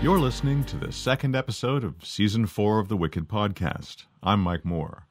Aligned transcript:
You're 0.00 0.20
listening 0.20 0.62
to 0.66 0.76
the 0.76 0.92
second 0.92 1.34
episode 1.34 1.82
of 1.82 2.06
Season 2.06 2.46
4 2.46 2.78
of 2.78 2.86
the 2.86 2.96
Wicked 2.96 3.26
Podcast. 3.26 4.04
I'm 4.22 4.40
Mike 4.40 4.64
Moore. 4.64 5.08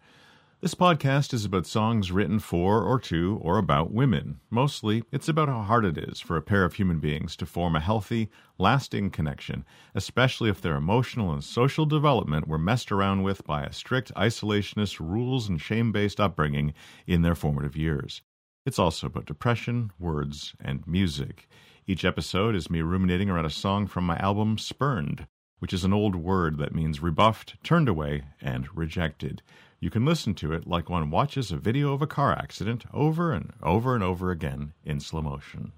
This 0.62 0.76
podcast 0.76 1.34
is 1.34 1.44
about 1.44 1.68
songs 1.68 2.10
written 2.10 2.40
for 2.40 2.84
or 2.84 2.98
to 3.02 3.38
or 3.42 3.58
about 3.58 3.92
women. 3.92 4.40
Mostly, 4.50 5.04
it's 5.12 5.28
about 5.28 5.50
how 5.50 5.62
hard 5.62 5.84
it 5.84 5.98
is 5.98 6.22
for 6.22 6.38
a 6.38 6.42
pair 6.42 6.64
of 6.64 6.76
human 6.76 7.00
beings 7.00 7.36
to 7.36 7.46
form 7.46 7.76
a 7.76 7.82
healthy, 7.82 8.30
lasting 8.58 9.10
connection, 9.10 9.66
especially 9.94 10.50
if 10.50 10.62
their 10.62 10.78
emotional 10.78 11.34
and 11.34 11.44
social 11.44 11.86
development 11.86 12.48
were 12.48 12.58
messed 12.58 12.90
around 12.90 13.24
with 13.24 13.46
by 13.46 13.64
a 13.64 13.74
strict 13.74 14.14
isolationist, 14.16 15.02
rules 15.02 15.50
and 15.50 15.60
shame 15.60 15.92
based 15.92 16.22
upbringing 16.22 16.74
in 17.06 17.24
their 17.24 17.36
formative 17.36 17.76
years. 17.76 18.22
It's 18.66 18.80
also 18.80 19.08
about 19.08 19.26
depression, 19.26 19.92
words, 20.00 20.56
and 20.62 20.88
music. 20.88 21.50
Each 21.90 22.04
episode 22.04 22.54
is 22.54 22.70
me 22.70 22.82
ruminating 22.82 23.30
around 23.30 23.46
a 23.46 23.50
song 23.50 23.88
from 23.88 24.06
my 24.06 24.18
album 24.18 24.58
Spurned, 24.58 25.26
which 25.60 25.72
is 25.72 25.86
an 25.86 25.94
old 25.94 26.18
word 26.18 26.58
that 26.58 26.76
means 26.76 27.02
rebuffed, 27.02 27.64
turned 27.64 27.88
away, 27.88 28.26
and 28.42 28.68
rejected. 28.76 29.42
You 29.80 29.90
can 29.90 30.04
listen 30.04 30.36
to 30.36 30.52
it 30.52 30.68
like 30.68 30.90
one 30.90 31.10
watches 31.10 31.50
a 31.50 31.56
video 31.56 31.94
of 31.94 32.02
a 32.02 32.06
car 32.06 32.34
accident 32.34 32.84
over 32.94 33.32
and 33.32 33.54
over 33.64 33.96
and 33.96 34.04
over 34.04 34.32
again 34.32 34.74
in 34.84 35.00
slow 35.00 35.22
motion. 35.22 35.72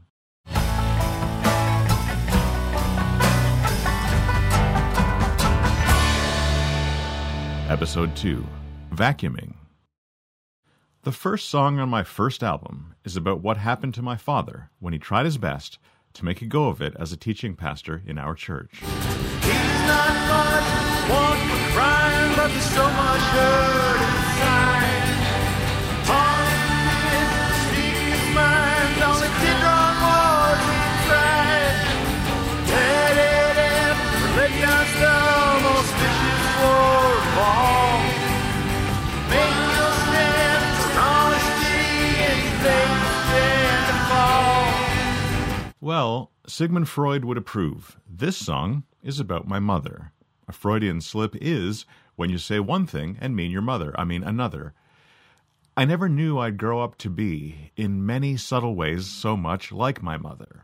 Episode 7.70 8.16
2 8.16 8.44
Vacuuming. 8.96 9.54
The 11.04 11.12
first 11.12 11.50
song 11.50 11.80
on 11.80 11.88
my 11.88 12.04
first 12.04 12.42
album 12.42 12.96
is 13.06 13.16
about 13.16 13.42
what 13.42 13.58
happened 13.58 13.94
to 13.94 14.02
my 14.02 14.18
father 14.18 14.72
when 14.80 14.92
he 14.92 14.98
tried 14.98 15.26
his 15.26 15.38
best 15.38 15.78
to 16.14 16.26
make 16.26 16.42
a 16.42 16.46
go 16.46 16.68
of 16.68 16.82
it 16.82 16.96
as 17.00 17.12
a 17.12 17.18
teaching 17.18 17.56
pastor 17.56 18.02
in 18.06 18.18
our 18.18 18.36
church. 18.36 18.82
Well, 45.90 46.30
Sigmund 46.46 46.88
Freud 46.88 47.26
would 47.26 47.40
approve. 47.40 47.98
This 48.08 48.38
song 48.38 48.84
is 49.02 49.20
about 49.20 49.48
my 49.48 49.58
mother. 49.58 50.12
A 50.48 50.52
Freudian 50.52 51.02
slip 51.02 51.36
is 51.42 51.88
when 52.16 52.30
you 52.30 52.38
say 52.38 52.60
one 52.60 52.86
thing 52.86 53.18
and 53.20 53.36
mean 53.36 53.50
your 53.50 53.64
mother, 53.64 54.00
I 54.00 54.04
mean 54.04 54.22
another. 54.22 54.76
I 55.76 55.86
never 55.86 56.08
knew 56.08 56.38
I'd 56.38 56.60
grow 56.60 56.84
up 56.84 57.00
to 57.00 57.10
be, 57.10 57.72
in 57.76 58.06
many 58.06 58.38
subtle 58.38 58.76
ways, 58.76 59.08
so 59.08 59.36
much 59.36 59.72
like 59.72 60.04
my 60.04 60.16
mother. 60.16 60.62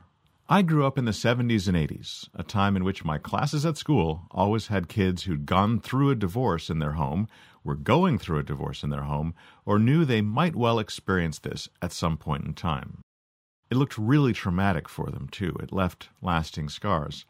I 0.47 0.61
grew 0.61 0.85
up 0.85 0.95
in 0.95 1.05
the 1.05 1.11
70s 1.11 1.67
and 1.67 1.75
80s, 1.75 2.29
a 2.35 2.43
time 2.43 2.75
in 2.75 2.83
which 2.83 3.03
my 3.03 3.17
classes 3.17 3.65
at 3.65 3.77
school 3.77 4.27
always 4.29 4.67
had 4.67 4.87
kids 4.87 5.23
who'd 5.23 5.47
gone 5.47 5.79
through 5.79 6.11
a 6.11 6.15
divorce 6.15 6.69
in 6.69 6.77
their 6.77 6.91
home, 6.91 7.27
were 7.63 7.73
going 7.73 8.19
through 8.19 8.37
a 8.37 8.43
divorce 8.43 8.83
in 8.83 8.91
their 8.91 9.05
home, 9.05 9.33
or 9.65 9.79
knew 9.79 10.05
they 10.05 10.21
might 10.21 10.55
well 10.55 10.77
experience 10.77 11.39
this 11.39 11.67
at 11.81 11.91
some 11.91 12.15
point 12.15 12.45
in 12.45 12.53
time. 12.53 13.01
It 13.69 13.77
looked 13.77 13.97
really 13.97 14.33
traumatic 14.33 14.87
for 14.87 15.09
them, 15.09 15.27
too. 15.29 15.55
It 15.59 15.73
left 15.73 16.09
lasting 16.21 16.69
scars. 16.69 17.25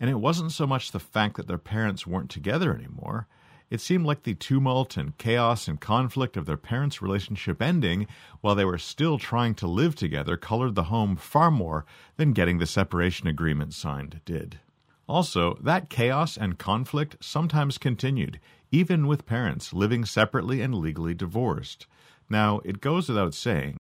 And 0.00 0.08
it 0.10 0.20
wasn't 0.20 0.52
so 0.52 0.66
much 0.66 0.92
the 0.92 1.00
fact 1.00 1.36
that 1.36 1.46
their 1.46 1.58
parents 1.58 2.06
weren't 2.06 2.30
together 2.30 2.74
anymore. 2.74 3.26
It 3.68 3.80
seemed 3.80 4.06
like 4.06 4.22
the 4.22 4.34
tumult 4.34 4.96
and 4.96 5.18
chaos 5.18 5.66
and 5.66 5.80
conflict 5.80 6.36
of 6.36 6.46
their 6.46 6.56
parents' 6.56 7.02
relationship 7.02 7.60
ending 7.60 8.06
while 8.40 8.54
they 8.54 8.64
were 8.64 8.78
still 8.78 9.18
trying 9.18 9.54
to 9.56 9.66
live 9.66 9.96
together 9.96 10.36
colored 10.36 10.76
the 10.76 10.84
home 10.84 11.16
far 11.16 11.50
more 11.50 11.84
than 12.16 12.32
getting 12.32 12.58
the 12.58 12.66
separation 12.66 13.26
agreement 13.26 13.74
signed 13.74 14.20
did. 14.24 14.60
Also, 15.08 15.54
that 15.60 15.90
chaos 15.90 16.36
and 16.36 16.58
conflict 16.58 17.16
sometimes 17.20 17.78
continued, 17.78 18.40
even 18.70 19.06
with 19.06 19.26
parents 19.26 19.72
living 19.72 20.04
separately 20.04 20.60
and 20.60 20.74
legally 20.74 21.14
divorced. 21.14 21.86
Now, 22.30 22.60
it 22.64 22.80
goes 22.80 23.08
without 23.08 23.34
saying 23.34 23.76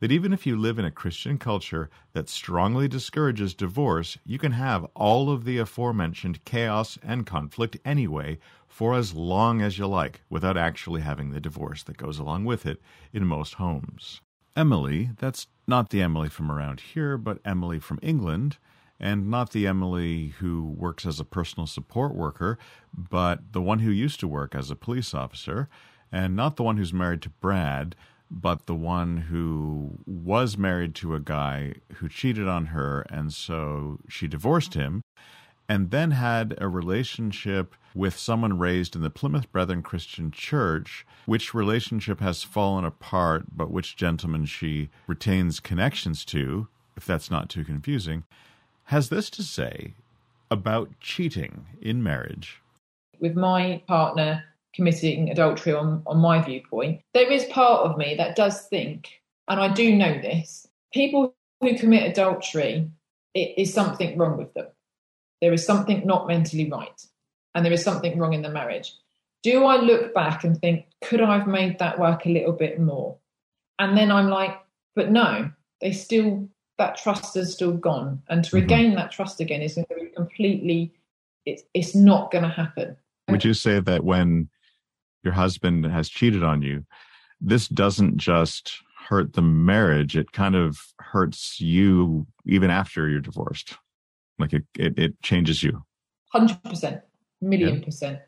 that 0.00 0.10
even 0.10 0.32
if 0.32 0.46
you 0.46 0.56
live 0.56 0.78
in 0.78 0.84
a 0.84 0.90
Christian 0.90 1.38
culture 1.38 1.90
that 2.14 2.28
strongly 2.28 2.88
discourages 2.88 3.54
divorce, 3.54 4.18
you 4.24 4.38
can 4.38 4.52
have 4.52 4.86
all 4.96 5.30
of 5.30 5.44
the 5.44 5.58
aforementioned 5.58 6.44
chaos 6.44 6.98
and 7.02 7.26
conflict 7.26 7.76
anyway 7.84 8.38
for 8.66 8.94
as 8.94 9.14
long 9.14 9.60
as 9.60 9.78
you 9.78 9.86
like 9.86 10.22
without 10.30 10.56
actually 10.56 11.02
having 11.02 11.30
the 11.30 11.40
divorce 11.40 11.82
that 11.82 11.98
goes 11.98 12.18
along 12.18 12.44
with 12.44 12.64
it 12.64 12.80
in 13.12 13.26
most 13.26 13.54
homes. 13.54 14.20
Emily, 14.56 15.10
that's 15.18 15.46
not 15.66 15.90
the 15.90 16.02
Emily 16.02 16.28
from 16.28 16.50
around 16.50 16.80
here, 16.80 17.16
but 17.16 17.38
Emily 17.44 17.78
from 17.78 17.98
England, 18.02 18.56
and 18.98 19.30
not 19.30 19.52
the 19.52 19.66
Emily 19.66 20.28
who 20.38 20.64
works 20.64 21.06
as 21.06 21.20
a 21.20 21.24
personal 21.24 21.66
support 21.66 22.14
worker, 22.14 22.58
but 22.92 23.52
the 23.52 23.62
one 23.62 23.78
who 23.80 23.90
used 23.90 24.18
to 24.20 24.28
work 24.28 24.54
as 24.54 24.70
a 24.70 24.76
police 24.76 25.14
officer, 25.14 25.68
and 26.10 26.34
not 26.34 26.56
the 26.56 26.62
one 26.62 26.76
who's 26.76 26.92
married 26.92 27.22
to 27.22 27.30
Brad, 27.30 27.94
but 28.30 28.66
the 28.66 28.74
one 28.74 29.16
who 29.16 29.98
was 30.06 30.56
married 30.56 30.94
to 30.96 31.14
a 31.14 31.20
guy 31.20 31.74
who 31.94 32.08
cheated 32.08 32.46
on 32.46 32.66
her, 32.66 33.02
and 33.10 33.32
so 33.32 33.98
she 34.08 34.28
divorced 34.28 34.74
him, 34.74 35.02
and 35.68 35.90
then 35.90 36.12
had 36.12 36.54
a 36.58 36.68
relationship 36.68 37.74
with 37.94 38.16
someone 38.16 38.58
raised 38.58 38.94
in 38.94 39.02
the 39.02 39.10
Plymouth 39.10 39.50
Brethren 39.50 39.82
Christian 39.82 40.30
Church, 40.30 41.06
which 41.26 41.54
relationship 41.54 42.20
has 42.20 42.42
fallen 42.42 42.84
apart, 42.84 43.44
but 43.56 43.70
which 43.70 43.96
gentleman 43.96 44.46
she 44.46 44.90
retains 45.06 45.60
connections 45.60 46.24
to, 46.26 46.68
if 46.96 47.04
that's 47.04 47.30
not 47.30 47.48
too 47.48 47.64
confusing, 47.64 48.24
has 48.84 49.08
this 49.08 49.30
to 49.30 49.42
say 49.42 49.94
about 50.50 50.90
cheating 51.00 51.66
in 51.80 52.02
marriage. 52.02 52.60
with 53.20 53.36
my 53.36 53.82
partner 53.86 54.44
committing 54.74 55.30
adultery 55.30 55.72
on, 55.72 56.02
on 56.06 56.18
my 56.18 56.40
viewpoint, 56.42 57.00
there 57.14 57.30
is 57.30 57.44
part 57.46 57.82
of 57.82 57.98
me 57.98 58.14
that 58.16 58.36
does 58.36 58.62
think, 58.68 59.20
and 59.48 59.60
I 59.60 59.72
do 59.72 59.94
know 59.96 60.12
this, 60.14 60.66
people 60.92 61.34
who 61.60 61.76
commit 61.76 62.10
adultery, 62.10 62.90
it 63.34 63.54
is 63.56 63.72
something 63.72 64.16
wrong 64.16 64.36
with 64.36 64.52
them. 64.54 64.66
There 65.40 65.52
is 65.52 65.64
something 65.64 66.06
not 66.06 66.26
mentally 66.26 66.70
right, 66.70 67.06
and 67.54 67.64
there 67.64 67.72
is 67.72 67.82
something 67.82 68.18
wrong 68.18 68.32
in 68.32 68.42
the 68.42 68.50
marriage. 68.50 68.94
Do 69.42 69.64
I 69.64 69.76
look 69.76 70.12
back 70.14 70.44
and 70.44 70.58
think, 70.60 70.86
could 71.02 71.20
I 71.20 71.38
have 71.38 71.46
made 71.46 71.78
that 71.78 71.98
work 71.98 72.26
a 72.26 72.30
little 72.30 72.52
bit 72.52 72.78
more? 72.78 73.16
And 73.78 73.96
then 73.96 74.12
I'm 74.12 74.28
like, 74.28 74.58
but 74.94 75.10
no, 75.10 75.50
they 75.80 75.92
still, 75.92 76.48
that 76.76 76.98
trust 76.98 77.36
is 77.36 77.52
still 77.52 77.72
gone. 77.72 78.22
And 78.28 78.44
to 78.44 78.50
Mhm. 78.50 78.60
regain 78.60 78.94
that 78.96 79.10
trust 79.10 79.40
again 79.40 79.62
is 79.62 79.74
going 79.74 79.86
to 79.88 79.94
be 79.94 80.10
completely, 80.10 80.92
it's, 81.46 81.62
it's 81.72 81.94
not 81.94 82.30
going 82.30 82.44
to 82.44 82.50
happen. 82.50 82.96
Would 83.28 83.44
you 83.44 83.54
say 83.54 83.80
that 83.80 84.04
when 84.04 84.50
your 85.22 85.34
husband 85.34 85.84
has 85.86 86.08
cheated 86.08 86.42
on 86.42 86.62
you, 86.62 86.84
this 87.40 87.68
doesn't 87.68 88.16
just 88.16 88.72
hurt 89.08 89.32
the 89.32 89.42
marriage, 89.42 90.16
it 90.16 90.32
kind 90.32 90.54
of 90.54 90.78
hurts 90.98 91.60
you 91.60 92.26
even 92.46 92.70
after 92.70 93.08
you're 93.08 93.20
divorced? 93.20 93.76
Like 94.38 94.52
it, 94.52 94.64
it, 94.78 94.98
it 94.98 95.22
changes 95.22 95.62
you. 95.62 95.82
Hundred 96.32 96.62
percent, 96.62 97.00
million 97.40 97.82
percent. 97.82 98.20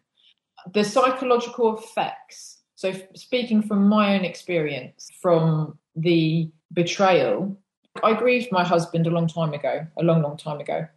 The 0.73 0.85
psychological 0.85 1.79
effects. 1.79 2.59
So, 2.75 2.93
speaking 3.15 3.63
from 3.63 3.89
my 3.89 4.17
own 4.17 4.25
experience, 4.25 5.09
from 5.21 5.79
the 5.95 6.51
betrayal, 6.73 7.57
I 8.03 8.15
grieved 8.15 8.51
my 8.51 8.65
husband 8.65 9.07
a 9.07 9.11
long 9.11 9.29
time 9.29 9.53
ago, 9.53 9.87
a 9.97 10.03
long, 10.03 10.23
long 10.23 10.37
time 10.37 10.61
ago. 10.61 10.89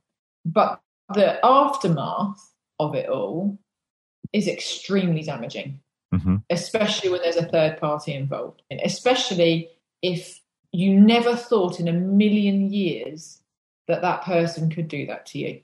But 0.45 0.80
the 1.13 1.44
aftermath 1.45 2.53
of 2.80 2.95
it 2.95 3.07
all 3.07 3.59
is 4.33 4.48
extremely 4.48 5.21
damaging, 5.24 5.80
hmm 6.11 6.37
especially 6.49 7.09
when 7.09 7.21
there's 7.21 7.35
a 7.35 7.45
third 7.45 7.79
party 7.79 8.13
involved, 8.13 8.61
and 8.69 8.79
especially 8.83 9.69
if 10.01 10.39
you 10.71 10.99
never 10.99 11.35
thought 11.35 11.79
in 11.79 11.87
a 11.87 11.93
million 11.93 12.71
years 12.71 13.41
that 13.87 14.01
that 14.01 14.23
person 14.23 14.69
could 14.69 14.87
do 14.87 15.05
that 15.07 15.25
to 15.25 15.39
you. 15.39 15.61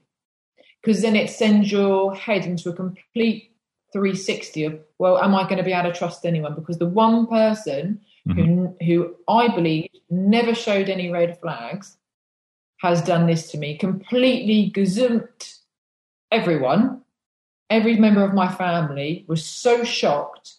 Because 0.81 1.01
then 1.01 1.15
it 1.15 1.29
sends 1.29 1.71
your 1.71 2.15
head 2.15 2.45
into 2.45 2.69
a 2.69 2.73
complete 2.73 3.51
360 3.93 4.63
of 4.63 4.79
well 4.99 5.17
am 5.19 5.35
i 5.35 5.43
going 5.43 5.57
to 5.57 5.63
be 5.63 5.73
able 5.73 5.91
to 5.91 5.97
trust 5.97 6.25
anyone? 6.25 6.55
Because 6.55 6.77
the 6.77 6.85
one 6.85 7.27
person 7.27 7.99
who 8.25 8.75
who 8.85 9.15
i 9.27 9.47
believe 9.47 9.89
never 10.09 10.55
showed 10.55 10.89
any 10.89 11.09
red 11.09 11.39
flags 11.41 11.97
has 12.77 13.01
done 13.01 13.27
this 13.27 13.51
to 13.51 13.57
me. 13.57 13.77
Completely 13.77 14.71
gazumped 14.73 15.59
everyone 16.31 17.00
every 17.71 17.95
member 17.95 18.23
of 18.23 18.33
my 18.33 18.47
family 18.47 19.25
was 19.27 19.44
so 19.44 19.83
shocked 19.83 20.56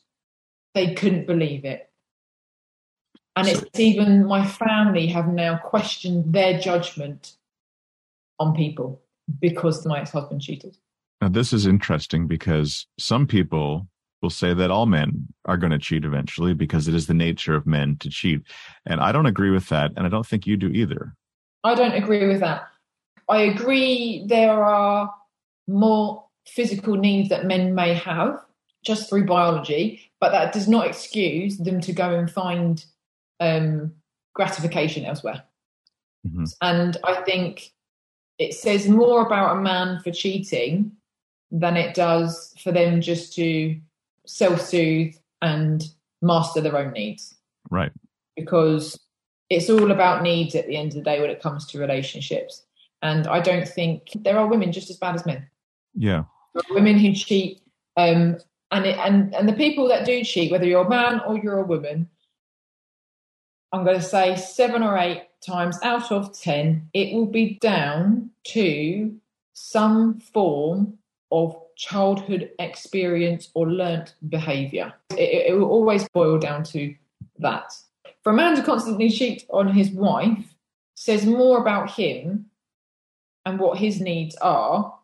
they 0.74 0.94
couldn't 0.94 1.26
believe 1.26 1.64
it 1.64 1.92
and 3.36 3.48
it's 3.48 3.78
even 3.78 4.26
my 4.26 4.46
family 4.46 5.06
have 5.06 5.28
now 5.28 5.56
questioned 5.56 6.32
their 6.32 6.58
judgment 6.58 7.36
on 8.38 8.54
people 8.54 9.00
because 9.40 9.86
my 9.86 10.00
ex-husband 10.00 10.42
cheated. 10.42 10.76
Now, 11.20 11.28
this 11.28 11.52
is 11.52 11.66
interesting 11.66 12.26
because 12.26 12.86
some 12.98 13.26
people 13.26 13.86
will 14.20 14.30
say 14.30 14.52
that 14.54 14.70
all 14.70 14.86
men 14.86 15.28
are 15.46 15.56
going 15.56 15.72
to 15.72 15.78
cheat 15.78 16.04
eventually 16.04 16.52
because 16.52 16.88
it 16.88 16.94
is 16.94 17.06
the 17.06 17.14
nature 17.14 17.54
of 17.54 17.66
men 17.66 17.96
to 18.00 18.10
cheat. 18.10 18.42
And 18.86 19.00
I 19.00 19.12
don't 19.12 19.26
agree 19.26 19.50
with 19.50 19.68
that. 19.68 19.92
And 19.96 20.04
I 20.04 20.08
don't 20.08 20.26
think 20.26 20.46
you 20.46 20.56
do 20.56 20.68
either. 20.68 21.14
I 21.64 21.74
don't 21.74 21.94
agree 21.94 22.26
with 22.26 22.40
that. 22.40 22.68
I 23.28 23.42
agree 23.42 24.24
there 24.26 24.62
are 24.62 25.12
more 25.68 26.24
physical 26.46 26.96
needs 26.96 27.28
that 27.28 27.46
men 27.46 27.74
may 27.74 27.94
have 27.94 28.38
just 28.84 29.08
through 29.08 29.24
biology, 29.26 30.00
but 30.20 30.32
that 30.32 30.52
does 30.52 30.68
not 30.68 30.86
excuse 30.86 31.58
them 31.58 31.80
to 31.80 31.92
go 31.92 32.14
and 32.14 32.30
find 32.30 32.84
um, 33.40 33.92
gratification 34.34 35.04
elsewhere. 35.04 35.42
Mhm. 36.26 36.52
And 36.60 36.96
I 37.04 37.22
think 37.22 37.72
it 38.38 38.54
says 38.54 38.88
more 38.88 39.24
about 39.24 39.56
a 39.56 39.60
man 39.60 40.00
for 40.02 40.10
cheating 40.10 40.92
than 41.50 41.76
it 41.76 41.94
does 41.94 42.54
for 42.62 42.72
them 42.72 43.00
just 43.00 43.34
to 43.34 43.78
self 44.26 44.60
soothe 44.60 45.14
and 45.42 45.84
master 46.22 46.60
their 46.60 46.76
own 46.78 46.92
needs 46.92 47.34
Right. 47.70 47.92
because 48.36 48.98
it's 49.50 49.68
all 49.68 49.90
about 49.90 50.22
needs 50.22 50.54
at 50.54 50.66
the 50.66 50.76
end 50.76 50.88
of 50.92 50.94
the 50.94 51.02
day 51.02 51.20
when 51.20 51.30
it 51.30 51.42
comes 51.42 51.66
to 51.66 51.78
relationships. 51.78 52.64
And 53.02 53.26
I 53.26 53.40
don't 53.40 53.68
think 53.68 54.10
there 54.14 54.38
are 54.38 54.46
women 54.46 54.70
just 54.72 54.88
as 54.88 54.96
bad 54.96 55.16
as 55.16 55.26
men. 55.26 55.48
Yeah. 55.94 56.24
Women 56.70 56.98
who 56.98 57.12
cheat, 57.14 57.62
um, 57.96 58.36
and 58.70 58.86
it, 58.86 58.98
and 58.98 59.34
and 59.34 59.48
the 59.48 59.54
people 59.54 59.88
that 59.88 60.04
do 60.04 60.22
cheat, 60.24 60.50
whether 60.50 60.66
you're 60.66 60.84
a 60.84 60.88
man 60.88 61.20
or 61.26 61.38
you're 61.38 61.60
a 61.60 61.66
woman, 61.66 62.08
I'm 63.72 63.84
going 63.84 63.98
to 63.98 64.04
say 64.04 64.36
seven 64.36 64.82
or 64.82 64.98
eight 64.98 65.22
times 65.44 65.78
out 65.82 66.12
of 66.12 66.38
ten, 66.38 66.88
it 66.92 67.14
will 67.14 67.26
be 67.26 67.58
down 67.60 68.30
to 68.48 69.14
some 69.54 70.20
form 70.20 70.98
of 71.30 71.56
childhood 71.76 72.50
experience 72.58 73.48
or 73.54 73.70
learnt 73.70 74.14
behaviour. 74.28 74.92
It, 75.10 75.48
it 75.48 75.58
will 75.58 75.70
always 75.70 76.06
boil 76.10 76.38
down 76.38 76.64
to 76.64 76.94
that. 77.38 77.72
For 78.22 78.30
a 78.32 78.36
man 78.36 78.56
to 78.56 78.62
constantly 78.62 79.10
cheat 79.10 79.46
on 79.50 79.68
his 79.68 79.90
wife 79.90 80.54
says 80.94 81.26
more 81.26 81.60
about 81.60 81.90
him 81.90 82.46
and 83.44 83.58
what 83.58 83.78
his 83.78 84.00
needs 84.00 84.36
are, 84.36 84.94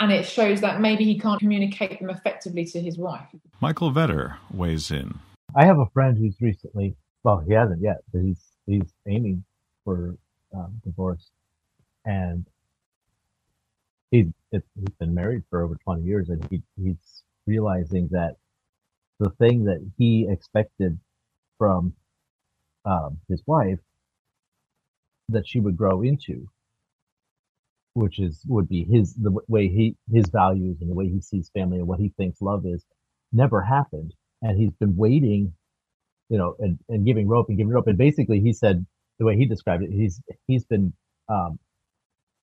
and 0.00 0.12
it 0.12 0.26
shows 0.26 0.60
that 0.60 0.80
maybe 0.80 1.04
he 1.04 1.18
can't 1.18 1.40
communicate 1.40 1.98
them 1.98 2.10
effectively 2.10 2.64
to 2.66 2.80
his 2.80 2.98
wife. 2.98 3.28
Michael 3.60 3.92
Vetter 3.92 4.36
weighs 4.52 4.90
in. 4.90 5.18
I 5.54 5.64
have 5.64 5.78
a 5.78 5.86
friend 5.86 6.16
who's 6.18 6.36
recently, 6.40 6.94
well, 7.22 7.38
he 7.38 7.52
hasn't 7.52 7.80
yet, 7.80 7.98
but 8.12 8.22
he's 8.22 8.42
he's 8.66 8.92
aiming 9.06 9.44
for 9.84 10.16
um, 10.54 10.80
divorce, 10.84 11.30
and 12.04 12.44
he's 14.10 14.26
it, 14.52 14.64
he's 14.74 14.94
been 14.98 15.14
married 15.14 15.44
for 15.48 15.62
over 15.62 15.76
twenty 15.76 16.02
years, 16.02 16.28
and 16.28 16.46
he 16.50 16.62
he's 16.82 17.22
realizing 17.46 18.08
that 18.08 18.36
the 19.18 19.30
thing 19.30 19.64
that 19.64 19.80
he 19.96 20.28
expected 20.28 20.98
from 21.58 21.94
um, 22.84 23.18
his 23.28 23.42
wife 23.46 23.78
that 25.28 25.48
she 25.48 25.58
would 25.58 25.76
grow 25.76 26.02
into, 26.02 26.48
which 27.96 28.20
is 28.20 28.42
would 28.48 28.68
be 28.70 28.84
his 28.84 29.14
the 29.16 29.36
way 29.48 29.68
he 29.68 29.96
his 30.12 30.30
values 30.30 30.78
and 30.82 30.90
the 30.90 30.94
way 30.96 31.08
he 31.08 31.20
sees 31.22 31.50
family 31.54 31.78
and 31.78 31.88
what 31.88 32.00
he 32.00 32.10
thinks 32.18 32.42
love 32.42 32.66
is, 32.66 32.84
never 33.32 33.62
happened, 33.62 34.14
and 34.42 34.58
he's 34.58 34.74
been 34.80 34.96
waiting 34.96 35.52
you 36.30 36.38
know, 36.38 36.56
and, 36.60 36.80
and 36.90 37.06
giving 37.06 37.28
rope 37.28 37.48
and 37.50 37.58
giving 37.58 37.72
rope. 37.74 37.88
And 37.88 37.98
basically 37.98 38.40
he 38.40 38.54
said 38.54 38.86
the 39.20 39.26
way 39.26 39.38
he 39.38 39.46
described 39.46 39.84
it, 39.84 39.92
he's, 39.92 40.22
he's 40.48 40.66
been, 40.66 40.94
um, 41.30 41.60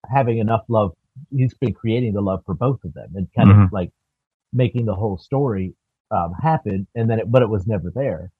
having 0.09 0.39
enough 0.39 0.63
love. 0.69 0.93
He's 1.35 1.53
been 1.55 1.73
creating 1.73 2.13
the 2.13 2.21
love 2.21 2.41
for 2.45 2.55
both 2.55 2.83
of 2.85 2.93
them 2.93 3.13
and 3.15 3.27
kind 3.37 3.51
Mhm. 3.51 3.51
of 3.51 3.63
like 3.71 3.91
making 4.53 4.85
the 4.85 4.95
whole 4.95 5.17
story, 5.17 5.75
um, 6.11 6.33
happen. 6.41 6.87
And 6.95 7.09
then 7.09 7.19
it, 7.21 7.31
but 7.31 7.43
it 7.43 7.49
was 7.49 7.67
never 7.67 7.91
there. 7.95 8.31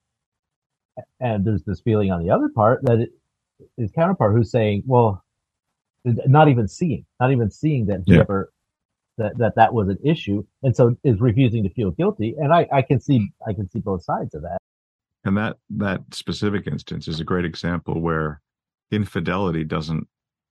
And 1.20 1.44
there's 1.46 1.64
this 1.64 1.82
feeling 1.82 2.12
on 2.12 2.22
the 2.24 2.30
other 2.32 2.50
part 2.54 2.82
that 2.84 3.00
it, 3.00 3.10
his 3.78 3.92
counterpart 3.92 4.36
who's 4.36 4.52
saying, 4.52 4.84
well, 4.86 5.23
not 6.04 6.48
even 6.48 6.68
seeing, 6.68 7.04
not 7.20 7.32
even 7.32 7.50
seeing 7.50 7.86
that 7.86 8.02
he 8.06 8.14
Yeah. 8.14 8.20
ever, 8.20 8.52
that, 9.18 9.36
that 9.38 9.54
that 9.56 9.72
was 9.72 9.88
an 9.88 9.98
issue. 10.04 10.44
And 10.62 10.74
so 10.74 10.96
is 11.04 11.20
refusing 11.20 11.62
to 11.62 11.70
feel 11.70 11.90
guilty. 11.92 12.34
And 12.38 12.52
I, 12.52 12.68
I 12.72 12.82
can 12.82 13.00
see, 13.00 13.30
I 13.46 13.52
can 13.52 13.68
see 13.70 13.78
both 13.78 14.02
sides 14.04 14.34
of 14.34 14.42
that. 14.42 14.58
And 15.24 15.36
that 15.38 15.56
that 15.70 16.02
specific 16.12 16.66
instance 16.66 17.08
is 17.08 17.18
a 17.20 17.24
great 17.24 17.46
example 17.46 18.00
where 18.00 18.42
infidelity 18.90 19.64
doesn't 19.64 20.06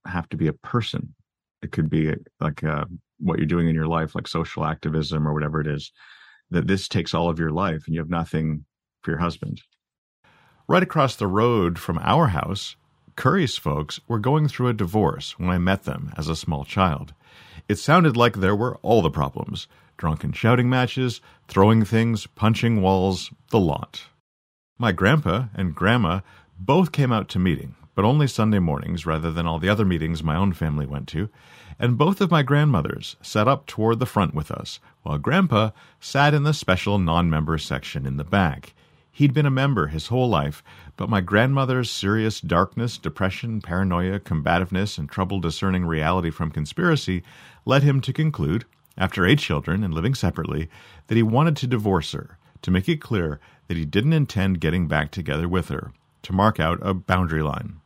have 0.06 0.28
to 0.30 0.36
be 0.36 0.48
a 0.48 0.52
person. 0.52 1.14
It 1.62 1.70
could 1.70 1.88
be 1.88 2.12
like 2.40 2.64
uh, 2.64 2.86
what 3.20 3.38
you're 3.38 3.46
doing 3.46 3.68
in 3.68 3.74
your 3.74 3.86
life, 3.86 4.14
like 4.16 4.26
social 4.26 4.64
activism 4.64 5.28
or 5.28 5.32
whatever 5.32 5.60
it 5.60 5.68
is. 5.68 5.92
That 6.50 6.66
this 6.66 6.88
takes 6.88 7.14
all 7.14 7.30
of 7.30 7.38
your 7.38 7.50
life, 7.50 7.84
and 7.86 7.94
you 7.94 8.00
have 8.00 8.10
nothing 8.10 8.64
for 9.02 9.12
your 9.12 9.20
husband. 9.20 9.62
Right 10.68 10.82
across 10.82 11.16
the 11.16 11.26
road 11.26 11.78
from 11.78 11.98
our 12.02 12.26
house, 12.26 12.76
Curry's 13.16 13.56
folks 13.56 14.00
were 14.08 14.18
going 14.18 14.48
through 14.48 14.68
a 14.68 14.74
divorce 14.74 15.38
when 15.38 15.50
I 15.50 15.58
met 15.58 15.84
them 15.84 16.12
as 16.16 16.28
a 16.28 16.36
small 16.36 16.64
child. 16.64 17.14
It 17.68 17.78
sounded 17.78 18.16
like 18.16 18.36
there 18.36 18.56
were 18.56 18.76
all 18.82 19.02
the 19.02 19.10
problems 19.10 19.66
drunken 19.96 20.32
shouting 20.32 20.68
matches, 20.68 21.20
throwing 21.46 21.84
things, 21.84 22.26
punching 22.26 22.82
walls, 22.82 23.30
the 23.50 23.60
lot. 23.60 24.02
My 24.76 24.90
grandpa 24.90 25.44
and 25.54 25.74
grandma 25.74 26.20
both 26.58 26.90
came 26.90 27.12
out 27.12 27.28
to 27.28 27.38
meeting, 27.38 27.76
but 27.94 28.04
only 28.04 28.26
Sunday 28.26 28.58
mornings 28.58 29.06
rather 29.06 29.30
than 29.30 29.46
all 29.46 29.60
the 29.60 29.68
other 29.68 29.84
meetings 29.84 30.22
my 30.22 30.34
own 30.34 30.52
family 30.52 30.84
went 30.84 31.06
to, 31.08 31.28
and 31.78 31.96
both 31.96 32.20
of 32.20 32.30
my 32.30 32.42
grandmothers 32.42 33.14
sat 33.22 33.46
up 33.46 33.66
toward 33.66 34.00
the 34.00 34.06
front 34.06 34.34
with 34.34 34.50
us, 34.50 34.80
while 35.02 35.18
grandpa 35.18 35.70
sat 36.00 36.34
in 36.34 36.42
the 36.42 36.52
special 36.52 36.98
non 36.98 37.30
member 37.30 37.56
section 37.56 38.04
in 38.04 38.16
the 38.16 38.24
back. 38.24 38.74
He'd 39.16 39.32
been 39.32 39.46
a 39.46 39.50
member 39.50 39.86
his 39.86 40.08
whole 40.08 40.28
life, 40.28 40.64
but 40.96 41.08
my 41.08 41.20
grandmother's 41.20 41.88
serious 41.88 42.40
darkness, 42.40 42.98
depression, 42.98 43.60
paranoia, 43.60 44.18
combativeness, 44.18 44.98
and 44.98 45.08
trouble 45.08 45.38
discerning 45.38 45.86
reality 45.86 46.30
from 46.30 46.50
conspiracy 46.50 47.22
led 47.64 47.84
him 47.84 48.00
to 48.00 48.12
conclude, 48.12 48.64
after 48.98 49.24
eight 49.24 49.38
children 49.38 49.84
and 49.84 49.94
living 49.94 50.16
separately, 50.16 50.68
that 51.06 51.14
he 51.14 51.22
wanted 51.22 51.56
to 51.58 51.68
divorce 51.68 52.10
her, 52.10 52.38
to 52.62 52.72
make 52.72 52.88
it 52.88 53.00
clear 53.00 53.38
that 53.68 53.76
he 53.76 53.84
didn't 53.84 54.14
intend 54.14 54.60
getting 54.60 54.88
back 54.88 55.12
together 55.12 55.48
with 55.48 55.68
her, 55.68 55.92
to 56.22 56.32
mark 56.32 56.58
out 56.58 56.80
a 56.82 56.92
boundary 56.92 57.42
line. 57.42 57.80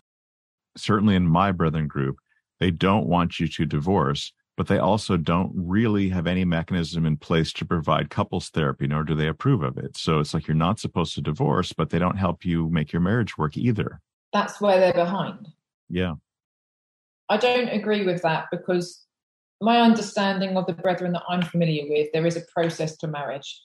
Certainly 0.79 1.15
in 1.15 1.27
my 1.27 1.53
brethren 1.53 1.89
group, 1.89 2.17
they 2.59 2.71
don't 2.71 3.07
want 3.07 3.39
you 3.39 3.49
to 3.49 3.67
divorce, 3.67 4.33
but 4.59 4.67
they 4.67 4.79
also 4.79 5.17
don't 5.17 5.53
really 5.55 6.09
have 6.09 6.27
any 6.27 6.45
mechanism 6.45 7.07
in 7.07 7.17
place 7.17 7.53
to 7.53 7.65
provide 7.65 8.11
couples 8.11 8.49
therapy, 8.49 8.89
nor 8.89 9.05
do 9.05 9.15
they 9.15 9.29
approve 9.29 9.63
of 9.63 9.79
it. 9.79 9.97
So 9.97 10.19
it's 10.19 10.35
like 10.35 10.49
you're 10.49 10.57
not 10.57 10.81
supposed 10.81 11.15
to 11.15 11.21
divorce, 11.21 11.73
but 11.73 11.91
they 11.91 12.01
don't 12.01 12.17
help 12.17 12.45
you 12.45 12.69
make 12.69 12.93
your 12.93 13.01
marriage 13.01 13.39
work 13.39 13.57
either. 13.57 14.01
That's 14.33 14.61
where 14.61 14.81
they're 14.81 14.93
behind. 14.93 15.47
Yeah. 15.89 16.15
I 17.29 17.37
don't 17.37 17.69
agree 17.69 18.05
with 18.05 18.21
that 18.23 18.47
because 18.51 19.05
my 19.61 19.81
understanding 19.81 20.57
of 20.57 20.67
the 20.67 20.73
brethren 20.73 21.13
that 21.13 21.23
I'm 21.29 21.43
familiar 21.43 21.85
with, 21.89 22.09
there 22.13 22.27
is 22.27 22.37
a 22.37 22.43
process 22.53 22.97
to 22.97 23.07
marriage. 23.07 23.63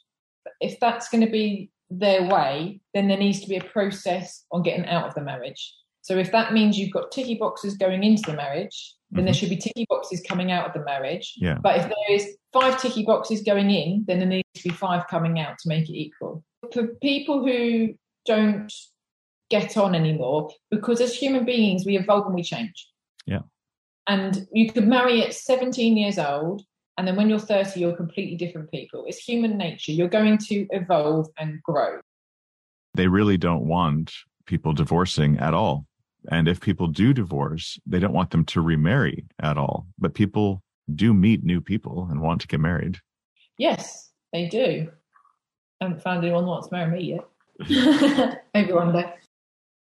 If 0.61 0.79
that's 0.79 1.09
going 1.09 1.25
to 1.25 1.31
be 1.31 1.71
their 1.89 2.21
way, 2.29 2.81
then 2.93 3.07
there 3.07 3.17
needs 3.17 3.41
to 3.41 3.49
be 3.49 3.57
a 3.57 3.63
process 3.63 4.45
on 4.51 4.61
getting 4.61 4.85
out 4.85 5.07
of 5.07 5.15
the 5.15 5.21
marriage. 5.21 5.73
So 6.03 6.17
if 6.17 6.31
that 6.33 6.51
means 6.51 6.77
you've 6.77 6.91
got 6.91 7.11
ticky 7.11 7.35
boxes 7.35 7.77
going 7.77 8.03
into 8.03 8.29
the 8.29 8.35
marriage, 8.35 8.95
then 9.11 9.23
there 9.23 9.33
mm-hmm. 9.33 9.39
should 9.39 9.49
be 9.49 9.55
ticky 9.55 9.85
boxes 9.89 10.21
coming 10.27 10.51
out 10.51 10.67
of 10.67 10.73
the 10.73 10.83
marriage. 10.83 11.33
Yeah. 11.37 11.57
But 11.63 11.77
if 11.77 11.83
there 11.83 12.11
is 12.11 12.35
five 12.51 12.79
ticky 12.79 13.05
boxes 13.05 13.41
going 13.41 13.71
in, 13.71 14.03
then 14.05 14.19
there 14.19 14.27
needs 14.27 14.49
to 14.55 14.63
be 14.63 14.75
five 14.75 15.07
coming 15.07 15.39
out 15.39 15.57
to 15.59 15.69
make 15.69 15.89
it 15.89 15.95
equal. 15.95 16.43
For 16.73 16.87
people 17.01 17.45
who 17.45 17.93
don't 18.25 18.71
get 19.49 19.77
on 19.77 19.95
anymore, 19.95 20.49
because 20.69 20.99
as 20.99 21.15
human 21.15 21.45
beings, 21.45 21.85
we 21.85 21.97
evolve 21.97 22.25
and 22.25 22.35
we 22.35 22.43
change. 22.43 22.87
Yeah. 23.25 23.43
And 24.07 24.45
you 24.51 24.69
could 24.71 24.87
marry 24.87 25.23
at 25.23 25.33
17 25.33 25.95
years 25.95 26.19
old, 26.19 26.63
and 26.97 27.07
then 27.07 27.15
when 27.15 27.29
you're 27.29 27.39
30, 27.39 27.79
you're 27.79 27.95
completely 27.95 28.35
different 28.35 28.69
people. 28.71 29.05
It's 29.07 29.19
human 29.19 29.57
nature. 29.57 29.93
You're 29.93 30.09
going 30.09 30.37
to 30.49 30.67
evolve 30.71 31.29
and 31.39 31.63
grow. 31.63 31.99
They 32.93 33.07
really 33.07 33.37
don't 33.37 33.65
want 33.65 34.11
people 34.45 34.73
divorcing 34.73 35.37
at 35.37 35.53
all. 35.53 35.85
And 36.29 36.47
if 36.47 36.61
people 36.61 36.87
do 36.87 37.13
divorce, 37.13 37.79
they 37.85 37.99
don't 37.99 38.13
want 38.13 38.31
them 38.31 38.45
to 38.45 38.61
remarry 38.61 39.25
at 39.39 39.57
all. 39.57 39.87
But 39.99 40.13
people 40.13 40.61
do 40.93 41.13
meet 41.13 41.43
new 41.43 41.61
people 41.61 42.07
and 42.09 42.21
want 42.21 42.41
to 42.41 42.47
get 42.47 42.59
married. 42.59 42.99
Yes, 43.57 44.11
they 44.31 44.47
do. 44.47 44.89
I 45.81 45.85
haven't 45.85 46.01
found 46.01 46.23
anyone 46.23 46.45
that 46.45 46.49
wants 46.49 46.67
to 46.69 46.75
marry 46.75 46.91
me 46.91 47.19
yet. 47.69 48.41
Maybe 48.53 48.73
one 48.73 48.93
day. 48.93 49.13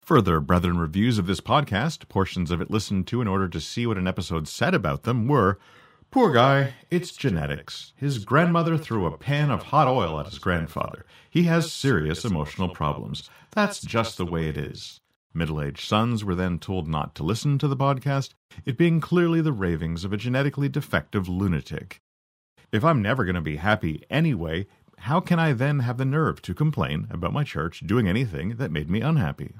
Further 0.01 0.39
Brethren 0.39 0.79
reviews 0.79 1.17
of 1.17 1.27
this 1.27 1.41
podcast, 1.41 2.09
portions 2.09 2.51
of 2.51 2.61
it 2.61 2.71
listened 2.71 3.05
to 3.07 3.21
in 3.21 3.27
order 3.27 3.47
to 3.47 3.61
see 3.61 3.85
what 3.85 3.97
an 3.97 4.07
episode 4.07 4.47
said 4.47 4.73
about 4.73 5.03
them, 5.03 5.27
were 5.27 5.59
Poor 6.11 6.31
guy, 6.31 6.73
it's 6.89 7.11
genetics. 7.11 7.93
His 7.95 8.25
grandmother 8.25 8.79
threw 8.79 9.05
a 9.05 9.15
pan 9.15 9.51
of 9.51 9.61
hot 9.63 9.87
oil 9.87 10.19
at 10.19 10.25
his 10.25 10.39
grandfather. 10.39 11.05
He 11.29 11.43
has 11.43 11.71
serious 11.71 12.25
emotional 12.25 12.69
problems. 12.69 13.29
That's 13.51 13.79
just 13.79 14.17
the 14.17 14.25
way 14.25 14.47
it 14.47 14.57
is. 14.57 15.01
Middle 15.33 15.61
aged 15.61 15.85
sons 15.85 16.23
were 16.23 16.35
then 16.35 16.57
told 16.59 16.87
not 16.87 17.13
to 17.15 17.23
listen 17.23 17.57
to 17.59 17.67
the 17.67 17.77
podcast, 17.77 18.33
it 18.65 18.77
being 18.77 18.99
clearly 18.99 19.41
the 19.41 19.53
ravings 19.53 20.03
of 20.03 20.11
a 20.11 20.17
genetically 20.17 20.69
defective 20.69 21.29
lunatic. 21.29 22.01
If 22.71 22.83
I'm 22.83 23.01
never 23.01 23.23
going 23.23 23.35
to 23.35 23.41
be 23.41 23.57
happy 23.57 24.03
anyway, 24.09 24.67
how 24.99 25.19
can 25.19 25.39
I 25.39 25.53
then 25.53 25.79
have 25.79 25.97
the 25.97 26.05
nerve 26.05 26.41
to 26.43 26.53
complain 26.53 27.07
about 27.09 27.33
my 27.33 27.43
church 27.43 27.81
doing 27.85 28.07
anything 28.07 28.57
that 28.57 28.71
made 28.71 28.89
me 28.89 29.01
unhappy? 29.01 29.55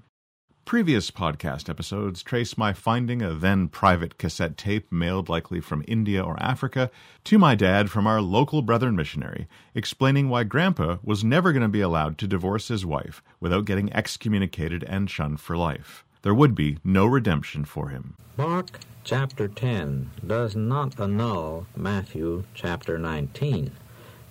Previous 0.69 1.09
podcast 1.09 1.67
episodes 1.67 2.21
trace 2.21 2.55
my 2.55 2.73
finding 2.73 3.23
a 3.23 3.33
then 3.33 3.69
private 3.69 4.19
cassette 4.19 4.55
tape 4.55 4.91
mailed 4.91 5.27
likely 5.27 5.59
from 5.59 5.83
India 5.87 6.23
or 6.23 6.39
Africa 6.39 6.91
to 7.23 7.39
my 7.39 7.55
dad 7.55 7.89
from 7.89 8.05
our 8.05 8.21
local 8.21 8.61
Brethren 8.61 8.95
missionary, 8.95 9.47
explaining 9.73 10.29
why 10.29 10.43
Grandpa 10.43 10.97
was 11.01 11.23
never 11.23 11.51
going 11.51 11.63
to 11.63 11.67
be 11.67 11.81
allowed 11.81 12.19
to 12.19 12.27
divorce 12.27 12.67
his 12.67 12.85
wife 12.85 13.23
without 13.39 13.65
getting 13.65 13.91
excommunicated 13.93 14.83
and 14.83 15.09
shunned 15.09 15.39
for 15.39 15.57
life. 15.57 16.05
There 16.21 16.35
would 16.35 16.53
be 16.53 16.77
no 16.83 17.07
redemption 17.07 17.65
for 17.65 17.89
him. 17.89 18.15
Mark 18.37 18.79
chapter 19.03 19.47
10 19.47 20.11
does 20.27 20.55
not 20.55 20.99
annul 20.99 21.65
Matthew 21.75 22.43
chapter 22.53 22.99
19. 22.99 23.71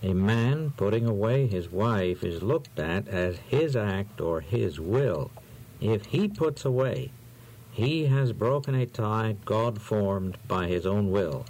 A 0.05 0.15
man 0.15 0.73
putting 0.77 1.05
away 1.05 1.49
his 1.49 1.69
wife 1.73 2.23
is 2.23 2.45
looked 2.45 2.79
at 2.79 3.09
as 3.09 3.39
his 3.39 3.75
act 3.75 4.21
or 4.21 4.41
his 4.41 4.79
will. 4.79 5.33
If 5.81 6.07
he 6.07 6.29
puts 6.29 6.65
away, 6.65 7.13
he 7.71 8.07
has 8.07 8.33
broken 8.33 8.75
a 8.75 8.87
tie 8.87 9.37
God 9.45 9.81
formed 9.81 10.37
by 10.49 10.67
his 10.67 10.85
own 10.85 11.11
will. 11.11 11.47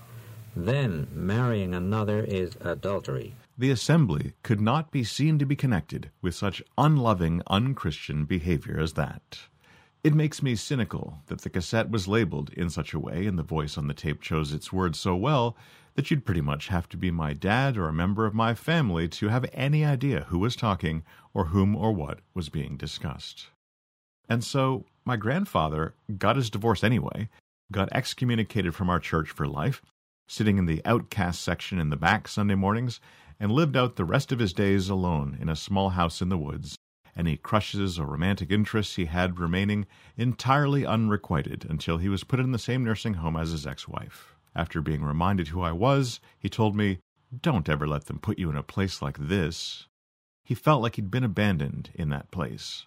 Then 0.55 1.09
marrying 1.15 1.75
another 1.75 2.23
is 2.25 2.57
adultery. 2.61 3.35
The 3.57 3.71
assembly 3.71 4.35
could 4.43 4.61
not 4.61 4.91
be 4.91 5.03
seen 5.03 5.39
to 5.39 5.47
be 5.47 5.57
connected 5.57 6.11
with 6.21 6.35
such 6.35 6.63
unloving, 6.77 7.43
unchristian 7.47 8.25
behavior 8.27 8.79
as 8.79 8.93
that. 8.93 9.39
It 10.05 10.15
makes 10.15 10.43
me 10.43 10.55
cynical 10.55 11.23
that 11.27 11.41
the 11.41 11.51
cassette 11.51 11.91
was 11.91 12.07
labeled 12.07 12.53
in 12.53 12.71
such 12.71 12.93
a 12.93 13.01
way 13.01 13.27
and 13.27 13.39
the 13.39 13.43
voice 13.43 13.79
on 13.79 13.89
the 13.89 13.95
tape 13.95 14.21
chose 14.21 14.53
its 14.53 14.73
words 14.73 15.01
so 15.01 15.17
well 15.17 15.57
that 15.95 16.11
you'd 16.11 16.25
pretty 16.25 16.41
much 16.41 16.69
have 16.69 16.89
to 16.91 16.97
be 16.97 17.11
my 17.11 17.33
dad 17.33 17.77
or 17.77 17.89
a 17.89 17.93
member 17.93 18.27
of 18.27 18.35
my 18.35 18.55
family 18.55 19.09
to 19.09 19.29
have 19.29 19.47
any 19.53 19.85
idea 19.85 20.27
who 20.29 20.39
was 20.39 20.55
talking 20.55 21.03
or 21.35 21.47
whom 21.47 21.75
or 21.75 21.93
what 21.93 22.21
was 22.35 22.49
being 22.49 22.77
discussed. 22.77 23.49
And 24.29 24.45
so 24.45 24.85
my 25.05 25.17
grandfather 25.17 25.95
got 26.19 26.37
his 26.37 26.51
divorce 26.51 26.85
anyway, 26.85 27.29
got 27.73 27.89
excommunicated 27.93 28.75
from 28.75 28.91
our 28.91 29.01
church 29.01 29.31
for 29.31 29.47
life, 29.47 29.83
sitting 30.27 30.59
in 30.59 30.67
the 30.67 30.83
outcast 30.85 31.41
section 31.43 31.79
in 31.79 31.91
the 31.91 31.97
back 31.97 32.29
Sunday 32.29 32.55
mornings, 32.55 33.01
and 33.41 33.53
lived 33.53 33.77
out 33.77 33.97
the 33.97 34.05
rest 34.05 34.33
of 34.33 34.39
his 34.39 34.53
days 34.53 34.89
alone 34.89 35.39
in 35.41 35.49
a 35.49 35.57
small 35.57 35.91
house 35.91 36.21
in 36.21 36.29
the 36.29 36.37
woods, 36.37 36.77
any 37.17 37.37
crushes 37.37 37.99
or 37.99 38.07
romantic 38.07 38.51
interests 38.51 38.97
he 38.97 39.07
had 39.07 39.39
remaining 39.39 39.87
entirely 40.17 40.85
unrequited 40.85 41.67
until 41.69 41.99
he 41.99 42.09
was 42.09 42.25
put 42.25 42.41
in 42.41 42.53
the 42.53 42.59
same 42.59 42.85
nursing 42.85 43.15
home 43.15 43.37
as 43.37 43.51
his 43.51 43.67
ex 43.67 43.89
wife. 43.89 44.37
After 44.55 44.81
being 44.81 45.03
reminded 45.03 45.49
who 45.49 45.63
I 45.63 45.73
was, 45.73 46.21
he 46.39 46.49
told 46.49 46.77
me, 46.77 46.99
Don't 47.43 47.69
ever 47.69 47.87
let 47.87 48.07
them 48.07 48.19
put 48.19 48.39
you 48.39 48.51
in 48.51 48.57
a 48.57 48.63
place 48.63 49.01
like 49.01 49.17
this. 49.19 49.87
He 50.45 50.55
felt 50.55 50.83
like 50.83 50.97
he'd 50.97 51.11
been 51.11 51.25
abandoned 51.25 51.91
in 51.95 52.09
that 52.11 52.31
place. 52.31 52.87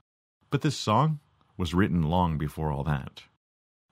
But 0.50 0.62
this 0.62 0.76
song, 0.76 1.20
was 1.62 1.76
written 1.76 2.02
long 2.02 2.40
before 2.40 2.72
all 2.72 2.84
that. 2.84 3.22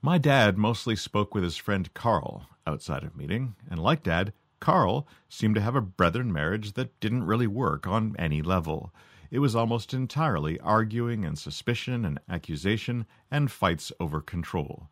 My 0.01 0.17
dad 0.17 0.57
mostly 0.57 0.95
spoke 0.95 1.35
with 1.35 1.43
his 1.43 1.55
friend 1.55 1.93
Carl 1.93 2.49
outside 2.65 3.03
of 3.03 3.15
meeting, 3.15 3.53
and 3.69 3.79
like 3.79 4.01
Dad, 4.01 4.33
Carl 4.59 5.07
seemed 5.29 5.53
to 5.53 5.61
have 5.61 5.75
a 5.75 5.81
brethren 5.81 6.33
marriage 6.33 6.73
that 6.73 6.99
didn't 6.99 7.27
really 7.27 7.45
work 7.45 7.85
on 7.85 8.15
any 8.17 8.41
level. 8.41 8.91
It 9.29 9.37
was 9.37 9.55
almost 9.55 9.93
entirely 9.93 10.59
arguing 10.61 11.23
and 11.23 11.37
suspicion 11.37 12.05
and 12.05 12.19
accusation 12.27 13.05
and 13.29 13.51
fights 13.51 13.91
over 13.99 14.19
control. 14.19 14.89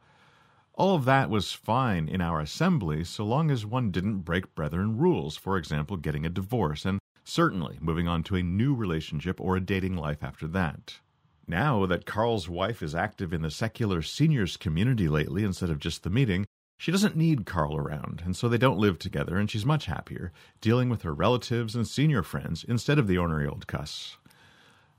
All 0.75 0.93
of 0.93 1.05
that 1.05 1.31
was 1.31 1.51
fine 1.53 2.07
in 2.07 2.21
our 2.21 2.39
assembly 2.39 3.03
so 3.03 3.25
long 3.25 3.49
as 3.49 3.65
one 3.65 3.89
didn't 3.89 4.19
break 4.19 4.53
brethren 4.53 4.99
rules, 4.99 5.35
for 5.35 5.57
example, 5.57 5.97
getting 5.97 6.27
a 6.27 6.29
divorce, 6.29 6.85
and 6.85 6.99
certainly 7.23 7.79
moving 7.81 8.07
on 8.07 8.21
to 8.21 8.35
a 8.35 8.43
new 8.43 8.75
relationship 8.75 9.41
or 9.41 9.55
a 9.55 9.65
dating 9.65 9.95
life 9.95 10.23
after 10.23 10.47
that. 10.49 10.99
Now 11.49 11.85
that 11.85 12.05
Carl's 12.05 12.49
wife 12.49 12.83
is 12.83 12.93
active 12.93 13.31
in 13.31 13.41
the 13.41 13.49
secular 13.49 14.01
seniors 14.01 14.57
community 14.57 15.07
lately 15.07 15.45
instead 15.45 15.69
of 15.69 15.79
just 15.79 16.03
the 16.03 16.09
meeting, 16.09 16.45
she 16.77 16.91
doesn't 16.91 17.15
need 17.15 17.45
Carl 17.45 17.77
around, 17.77 18.21
and 18.25 18.35
so 18.35 18.49
they 18.49 18.57
don't 18.57 18.77
live 18.77 18.99
together, 18.99 19.37
and 19.37 19.49
she's 19.49 19.65
much 19.65 19.85
happier, 19.85 20.33
dealing 20.59 20.89
with 20.89 21.03
her 21.03 21.13
relatives 21.13 21.73
and 21.73 21.87
senior 21.87 22.21
friends 22.21 22.65
instead 22.67 22.99
of 22.99 23.07
the 23.07 23.17
ornery 23.17 23.47
old 23.47 23.65
cuss. 23.65 24.17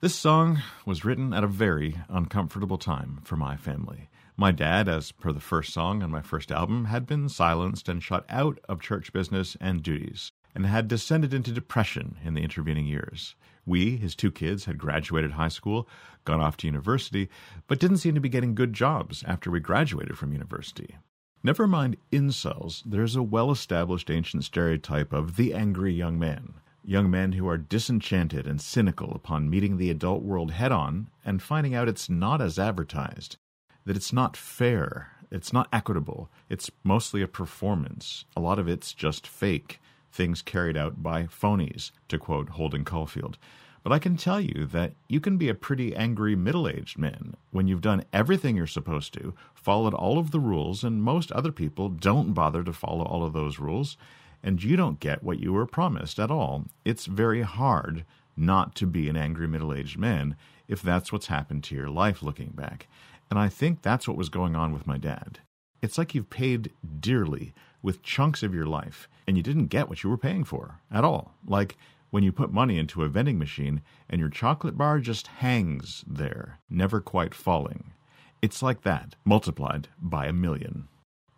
This 0.01 0.15
song 0.15 0.63
was 0.87 1.05
written 1.05 1.35
at 1.35 1.45
a 1.45 1.49
very 1.49 1.97
uncomfortable 2.09 2.79
time 2.79 3.21
for 3.25 3.37
my 3.37 3.57
family. 3.57 4.09
My 4.35 4.51
dad, 4.51 4.89
as 4.89 5.13
per 5.13 5.33
the 5.33 5.41
first 5.41 5.75
song 5.75 6.03
on 6.03 6.11
my 6.11 6.23
first 6.23 6.51
album, 6.51 6.87
had 6.87 7.07
been 7.07 7.29
silenced 7.29 7.91
and 7.91 8.03
shut 8.03 8.25
out 8.31 8.59
of 8.69 8.81
church 8.81 9.13
business 9.13 9.55
and 9.61 9.83
duties, 9.83 10.33
and 10.55 10.65
had 10.65 10.89
descended 10.89 11.35
into 11.35 11.53
depression 11.53 12.17
in 12.25 12.33
the 12.33 12.43
intervening 12.43 12.87
years. 12.87 13.35
We, 13.69 13.99
his 13.99 14.17
two 14.17 14.33
kids, 14.33 14.65
had 14.65 14.79
graduated 14.79 15.33
high 15.33 15.49
school, 15.49 15.87
gone 16.25 16.41
off 16.41 16.57
to 16.59 16.67
university, 16.67 17.29
but 17.67 17.79
didn't 17.79 17.99
seem 17.99 18.15
to 18.15 18.21
be 18.21 18.31
getting 18.31 18.55
good 18.55 18.73
jobs 18.73 19.23
after 19.25 19.51
we 19.51 19.61
graduated 19.61 20.17
from 20.17 20.33
university. 20.33 20.97
Never 21.43 21.67
mind 21.67 21.99
incels, 22.11 22.83
there's 22.87 23.15
a 23.15 23.23
well 23.23 23.51
established 23.51 24.11
ancient 24.11 24.45
stereotype 24.45 25.13
of 25.13 25.37
the 25.37 25.53
angry 25.53 25.93
young 25.93 26.19
man. 26.19 26.55
Young 26.83 27.11
men 27.11 27.33
who 27.33 27.47
are 27.47 27.59
disenchanted 27.59 28.47
and 28.47 28.59
cynical 28.59 29.13
upon 29.13 29.51
meeting 29.51 29.77
the 29.77 29.91
adult 29.91 30.23
world 30.23 30.53
head 30.53 30.73
on 30.73 31.11
and 31.23 31.43
finding 31.43 31.75
out 31.75 31.89
it's 31.89 32.09
not 32.09 32.41
as 32.41 32.59
advertised, 32.59 33.37
that 33.85 33.97
it's 33.97 34.15
not 34.15 34.35
fair, 34.35 35.11
it's 35.31 35.53
not 35.53 35.69
equitable, 35.75 36.31
it's 36.49 36.71
mostly 36.83 37.21
a 37.21 37.29
performance. 37.29 38.25
A 38.35 38.41
lot 38.41 38.59
of 38.59 38.67
it's 38.67 38.95
just 38.95 39.27
fake 39.27 39.79
things 40.13 40.43
carried 40.43 40.77
out 40.77 41.03
by 41.03 41.25
phonies, 41.25 41.91
to 42.09 42.19
quote 42.19 42.51
Holden 42.51 42.85
Caulfield. 42.85 43.39
But 43.83 43.93
I 43.93 43.99
can 43.99 44.17
tell 44.17 44.41
you 44.41 44.67
that 44.67 44.93
you 45.09 45.21
can 45.21 45.37
be 45.37 45.49
a 45.49 45.55
pretty 45.55 45.95
angry 45.95 46.37
middle 46.37 46.69
aged 46.69 46.99
man 46.99 47.35
when 47.53 47.69
you've 47.69 47.81
done 47.81 48.05
everything 48.13 48.57
you're 48.57 48.67
supposed 48.67 49.15
to, 49.15 49.35
followed 49.55 49.95
all 49.95 50.19
of 50.19 50.31
the 50.31 50.41
rules, 50.41 50.85
and 50.85 51.03
most 51.03 51.33
other 51.33 51.53
people 51.53 51.89
don't 51.89 52.35
bother 52.35 52.63
to 52.65 52.73
follow 52.73 53.05
all 53.05 53.25
of 53.25 53.33
those 53.33 53.59
rules, 53.59 53.97
and 54.43 54.63
you 54.63 54.77
don't 54.77 55.01
get 55.01 55.23
what 55.23 55.39
you 55.39 55.53
were 55.53 55.67
promised 55.67 56.19
at 56.19 56.31
all. 56.31 56.67
It's 56.85 57.07
very 57.07 57.43
hard 57.43 58.05
not 58.37 58.75
to 58.77 58.87
be 58.87 59.09
an 59.09 59.17
angry 59.17 59.49
middle 59.49 59.73
aged 59.73 59.99
man 59.99 60.37
if 60.69 60.83
that's 60.83 61.13
what's 61.13 61.27
happened 61.27 61.65
to 61.65 61.75
your 61.75 61.89
life 61.89 62.23
looking 62.23 62.51
back. 62.51 62.89
And 63.31 63.39
I 63.39 63.49
think 63.49 63.83
that's 63.83 64.07
what 64.07 64.17
was 64.17 64.29
going 64.29 64.55
on 64.55 64.73
with 64.73 64.87
my 64.87 64.99
dad. 64.99 65.41
It's 65.81 65.99
like 65.99 66.15
you've 66.15 66.31
paid 66.31 66.71
dearly 67.01 67.53
with 67.83 68.03
chunks 68.03 68.43
of 68.43 68.55
your 68.55 68.67
life 68.67 69.09
and 69.27 69.37
you 69.37 69.43
didn't 69.43 69.67
get 69.67 69.89
what 69.89 70.03
you 70.03 70.11
were 70.11 70.19
paying 70.19 70.45
for 70.45 70.81
at 70.91 71.05
all. 71.05 71.35
Like 71.47 71.77
when 72.11 72.23
you 72.23 72.33
put 72.33 72.53
money 72.53 72.79
into 72.79 73.03
a 73.03 73.09
vending 73.09 73.39
machine 73.39 73.83
and 74.09 74.21
your 74.21 74.31
chocolate 74.31 74.77
bar 74.77 74.99
just 74.99 75.27
hangs 75.27 76.05
there, 76.07 76.59
never 76.71 77.01
quite 77.01 77.35
falling. 77.35 77.93
It's 78.41 78.63
like 78.63 78.83
that, 78.83 79.17
multiplied 79.25 79.89
by 80.01 80.27
a 80.27 80.33
million. 80.33 80.89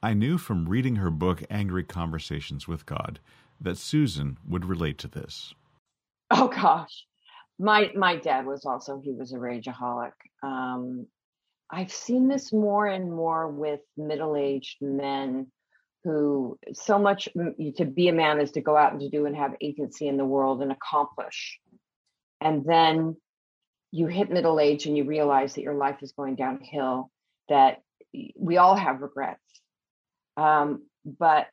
I 0.02 0.14
knew 0.14 0.38
from 0.38 0.68
reading 0.68 0.96
her 0.96 1.10
book, 1.10 1.42
Angry 1.50 1.84
Conversations 1.84 2.68
with 2.68 2.86
God, 2.86 3.20
that 3.60 3.76
Susan 3.76 4.38
would 4.46 4.64
relate 4.64 4.98
to 4.98 5.08
this. 5.08 5.54
Oh 6.30 6.48
gosh, 6.48 7.06
my 7.58 7.90
my 7.94 8.16
dad 8.16 8.46
was 8.46 8.64
also 8.64 9.00
he 9.00 9.12
was 9.12 9.32
a 9.32 9.36
rageaholic. 9.36 10.12
Um, 10.42 11.06
I've 11.70 11.92
seen 11.92 12.28
this 12.28 12.52
more 12.52 12.86
and 12.86 13.12
more 13.12 13.48
with 13.48 13.80
middle 13.96 14.36
aged 14.36 14.78
men 14.80 15.48
who 16.04 16.58
so 16.72 16.98
much 16.98 17.28
to 17.76 17.84
be 17.84 18.08
a 18.08 18.12
man 18.12 18.40
is 18.40 18.52
to 18.52 18.60
go 18.60 18.76
out 18.76 18.92
and 18.92 19.00
to 19.00 19.10
do 19.10 19.26
and 19.26 19.36
have 19.36 19.54
agency 19.60 20.08
in 20.08 20.16
the 20.16 20.24
world 20.24 20.62
and 20.62 20.72
accomplish. 20.72 21.58
And 22.40 22.64
then 22.64 23.16
you 23.90 24.06
hit 24.06 24.30
middle 24.30 24.60
age 24.60 24.86
and 24.86 24.96
you 24.96 25.04
realize 25.04 25.54
that 25.54 25.62
your 25.62 25.74
life 25.74 25.98
is 26.02 26.12
going 26.12 26.36
downhill, 26.36 27.10
that 27.48 27.82
we 28.36 28.56
all 28.56 28.76
have 28.76 29.02
regrets. 29.02 29.42
Um, 30.36 30.86
but 31.04 31.48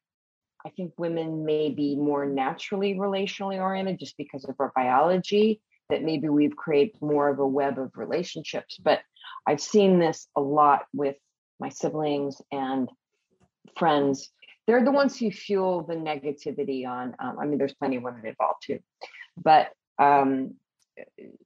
I 0.66 0.70
think 0.70 0.94
women 0.98 1.46
may 1.46 1.70
be 1.70 1.96
more 1.96 2.26
naturally 2.26 2.96
relationally 2.96 3.60
oriented 3.60 4.00
just 4.00 4.18
because 4.18 4.46
of 4.46 4.56
our 4.60 4.72
biology, 4.76 5.62
that 5.90 6.04
maybe 6.04 6.30
we've 6.30 6.56
created 6.56 7.02
more 7.02 7.30
of 7.30 7.40
a 7.40 7.48
web 7.48 7.80
of 7.80 7.92
relationships. 7.96 8.78
But 8.82 9.02
I've 9.46 9.62
seen 9.62 10.00
this 10.00 10.28
a 10.36 10.42
lot 10.42 10.86
with 10.94 11.16
my 11.60 11.70
siblings 11.70 12.42
and 12.52 12.90
friends 13.78 14.30
they're 14.68 14.84
the 14.84 14.92
ones 14.92 15.18
who 15.18 15.32
fuel 15.32 15.84
the 15.84 15.96
negativity 15.96 16.88
on 16.88 17.16
um, 17.20 17.38
i 17.40 17.46
mean 17.46 17.58
there's 17.58 17.74
plenty 17.74 17.96
of 17.96 18.04
women 18.04 18.26
involved 18.26 18.62
too 18.64 18.80
but 19.42 19.70
um, 20.00 20.56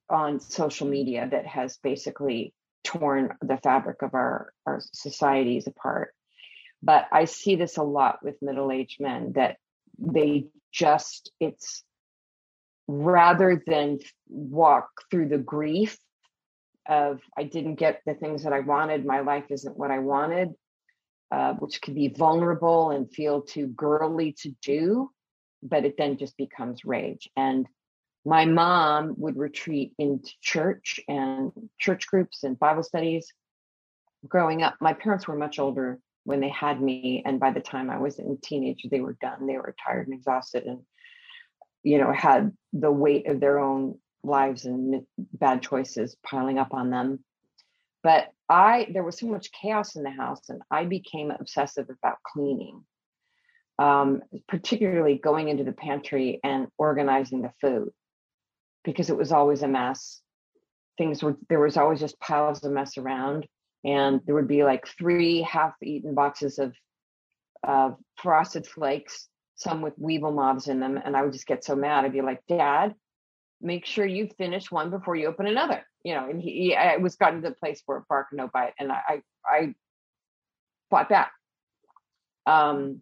on 0.10 0.40
social 0.40 0.88
media 0.88 1.28
that 1.32 1.46
has 1.46 1.78
basically 1.78 2.54
torn 2.84 3.34
the 3.42 3.58
fabric 3.58 4.02
of 4.02 4.14
our 4.14 4.52
our 4.66 4.82
societies 4.94 5.68
apart 5.68 6.14
but 6.82 7.06
i 7.12 7.26
see 7.26 7.56
this 7.56 7.78
a 7.78 7.84
lot 7.84 8.20
with 8.24 8.36
middle-aged 8.42 9.00
men 9.00 9.34
that 9.34 9.58
they 9.98 10.48
just 10.72 11.32
it's 11.40 11.84
rather 12.88 13.62
than 13.66 14.00
walk 14.28 14.90
through 15.10 15.30
the 15.30 15.38
grief 15.38 15.98
of 16.88 17.22
I 17.38 17.44
didn't 17.44 17.76
get 17.76 18.02
the 18.06 18.14
things 18.14 18.44
that 18.44 18.54
I 18.54 18.60
wanted. 18.60 19.06
My 19.06 19.22
life 19.22 19.46
isn't 19.50 19.78
what 19.78 19.92
I 19.92 20.00
wanted, 20.00 20.54
uh, 21.32 21.54
which 21.54 21.82
can 21.82 21.94
be 21.94 22.10
vulnerable 22.10 22.92
and 22.92 23.12
feel 23.12 23.42
too 23.42 23.68
girly 23.68 24.34
to 24.42 24.50
do, 24.62 25.10
but 25.64 25.86
it 25.86 25.96
then 25.98 26.18
just 26.18 26.36
becomes 26.38 26.84
rage. 26.86 27.30
And 27.36 27.68
my 28.26 28.46
mom 28.46 29.16
would 29.18 29.38
retreat 29.38 29.94
into 29.98 30.32
church 30.42 31.00
and 31.08 31.52
church 31.80 32.08
groups 32.08 32.44
and 32.44 32.60
Bible 32.60 32.84
studies. 32.84 33.32
Growing 34.28 34.62
up, 34.62 34.76
my 34.80 34.94
parents 34.94 35.28
were 35.28 35.36
much 35.36 35.58
older 35.58 36.00
when 36.24 36.40
they 36.40 36.50
had 36.50 36.80
me, 36.80 37.24
and 37.26 37.40
by 37.40 37.52
the 37.52 37.60
time 37.60 37.90
I 37.90 37.98
was 37.98 38.20
a 38.20 38.24
teenager, 38.44 38.90
they 38.90 39.00
were 39.00 39.18
done. 39.22 39.48
They 39.48 39.58
were 39.58 39.76
tired 39.84 40.08
and 40.08 40.14
exhausted, 40.14 40.66
and 40.66 40.82
you 41.82 41.98
know 41.98 42.12
had 42.12 42.52
the 42.74 42.92
weight 42.92 43.28
of 43.28 43.40
their 43.40 43.58
own 43.58 43.98
lives 44.24 44.66
and 44.66 45.02
bad 45.18 45.64
choices 45.64 46.16
piling 46.24 46.60
up 46.60 46.74
on 46.74 46.92
them. 46.92 47.24
But 48.04 48.30
I, 48.50 48.88
there 48.92 49.04
was 49.04 49.18
so 49.18 49.28
much 49.28 49.52
chaos 49.52 49.96
in 49.96 50.04
the 50.04 50.10
house, 50.10 50.50
and 50.50 50.62
I 50.70 50.86
became 50.86 51.32
obsessive 51.32 51.90
about 51.90 52.18
cleaning, 52.24 52.84
um, 53.80 54.22
particularly 54.48 55.18
going 55.18 55.50
into 55.50 55.64
the 55.64 55.72
pantry 55.72 56.40
and 56.44 56.68
organizing 56.78 57.42
the 57.42 57.54
food 57.62 57.92
because 58.84 59.10
it 59.10 59.18
was 59.18 59.32
always 59.32 59.62
a 59.62 59.68
mess. 59.68 60.22
Things 60.98 61.24
were, 61.24 61.38
there 61.50 61.60
was 61.60 61.78
always 61.78 62.00
just 62.00 62.20
piles 62.20 62.64
of 62.64 62.72
mess 62.72 62.98
around, 62.98 63.48
and 63.84 64.22
there 64.26 64.36
would 64.36 64.48
be 64.48 64.64
like 64.64 64.88
three 64.88 65.42
half 65.42 65.74
eaten 65.84 66.14
boxes 66.16 66.60
of, 66.60 66.76
of 67.64 67.98
frosted 68.16 68.68
flakes, 68.68 69.28
some 69.56 69.82
with 69.82 69.94
weevil 69.98 70.32
moths 70.32 70.68
in 70.68 70.80
them. 70.80 71.00
And 71.04 71.16
I 71.16 71.22
would 71.22 71.34
just 71.34 71.48
get 71.48 71.64
so 71.64 71.76
mad. 71.76 72.04
I'd 72.04 72.14
be 72.14 72.22
like, 72.22 72.42
Dad, 72.48 72.96
make 73.62 73.86
sure 73.86 74.06
you 74.06 74.28
finish 74.38 74.72
one 74.72 74.90
before 74.90 75.16
you 75.16 75.28
open 75.28 75.48
another. 75.48 75.86
You 76.04 76.16
know, 76.16 76.30
and 76.30 76.42
he, 76.42 76.52
he 76.52 76.76
I 76.76 76.98
was 76.98 77.16
gotten 77.16 77.42
to 77.42 77.50
the 77.50 77.56
place 77.56 77.82
where 77.86 78.04
bark 78.10 78.28
no 78.32 78.50
bite, 78.52 78.74
and 78.80 78.92
I, 78.92 79.02
I, 79.08 79.22
I 79.46 79.76
fought 80.90 81.10
back. 81.10 81.32
Um, 82.46 83.02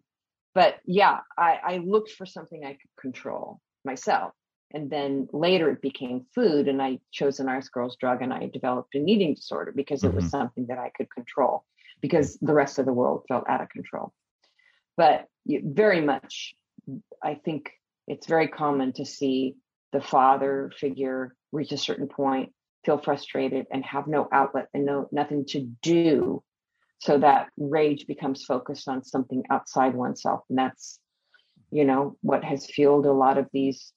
but 0.54 0.76
yeah, 0.84 1.20
I, 1.38 1.58
I 1.64 1.76
looked 1.78 2.12
for 2.12 2.26
something 2.26 2.64
I 2.64 2.72
could 2.72 2.90
control 3.00 3.60
myself, 3.84 4.32
and 4.72 4.90
then 4.90 5.28
later 5.32 5.70
it 5.70 5.80
became 5.80 6.26
food, 6.34 6.68
and 6.68 6.82
I 6.82 6.98
chose 7.10 7.40
a 7.40 7.44
nice 7.44 7.68
girl's 7.68 7.96
drug, 7.96 8.20
and 8.22 8.32
I 8.32 8.50
developed 8.52 8.94
an 8.94 9.08
eating 9.08 9.34
disorder 9.34 9.72
because 9.72 10.04
it 10.04 10.12
was 10.12 10.24
Mhm. 10.26 10.30
something 10.30 10.66
that 10.66 10.78
I 10.78 10.90
could 10.90 11.10
control 11.10 11.64
because 12.00 12.36
the 12.38 12.54
rest 12.54 12.78
of 12.78 12.86
the 12.86 12.92
world 12.92 13.24
felt 13.28 13.48
out 13.48 13.60
of 13.60 13.68
control. 13.68 14.12
But 14.96 15.26
very 15.46 16.00
much, 16.00 16.54
I 17.22 17.34
think 17.34 17.70
it's 18.06 18.26
very 18.26 18.48
common 18.48 18.92
to 18.94 19.06
see 19.06 19.56
the 19.92 20.00
father 20.00 20.70
figure 20.76 21.34
reach 21.52 21.72
a 21.72 21.78
certain 21.78 22.08
point, 22.08 22.52
feel 22.84 22.98
frustrated, 22.98 23.66
and 23.70 23.84
have 23.84 24.06
no 24.06 24.28
outlet 24.32 24.68
and 24.72 24.84
no 24.86 25.08
nothing 25.12 25.44
to 25.46 25.60
do, 25.82 26.42
so 26.98 27.18
that 27.18 27.48
rage 27.56 28.06
becomes 28.06 28.44
focused 28.44 28.88
on 28.88 29.02
something 29.04 29.42
outside 29.50 29.94
oneself, 29.94 30.42
and 30.48 30.58
that's, 30.58 30.98
you 31.70 31.84
know, 31.84 32.16
what 32.20 32.44
has 32.44 32.66
fueled 32.66 33.06
a 33.06 33.12
lot 33.12 33.38
of 33.38 33.48
these 33.52 33.92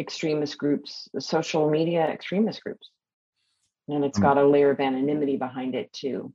extremist 0.00 0.56
groups, 0.56 1.08
social 1.18 1.70
media 1.70 2.06
extremist 2.06 2.62
groups, 2.64 2.90
and 3.88 4.04
it's 4.04 4.18
hmm. 4.18 4.24
got 4.24 4.38
a 4.38 4.46
layer 4.46 4.70
of 4.70 4.80
anonymity 4.80 5.36
behind 5.36 5.74
it 5.74 5.92
too. 5.92 6.32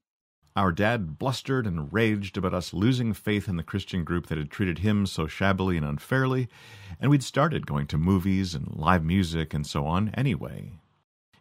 Our 0.58 0.72
dad 0.72 1.20
blustered 1.20 1.68
and 1.68 1.92
raged 1.92 2.38
about 2.38 2.54
us 2.54 2.74
losing 2.74 3.12
faith 3.14 3.50
in 3.50 3.58
the 3.58 3.64
Christian 3.64 4.06
group 4.06 4.28
that 4.28 4.38
had 4.38 4.50
treated 4.50 4.80
him 4.80 5.06
so 5.06 5.28
shabbily 5.28 5.76
and 5.76 5.86
unfairly, 5.86 6.48
and 6.98 7.12
we'd 7.12 7.24
started 7.24 7.68
going 7.68 7.88
to 7.88 7.98
movies 7.98 8.56
and 8.56 8.74
live 8.74 9.04
music 9.04 9.54
and 9.54 9.68
so 9.68 9.86
on 9.86 10.10
anyway. 10.14 10.80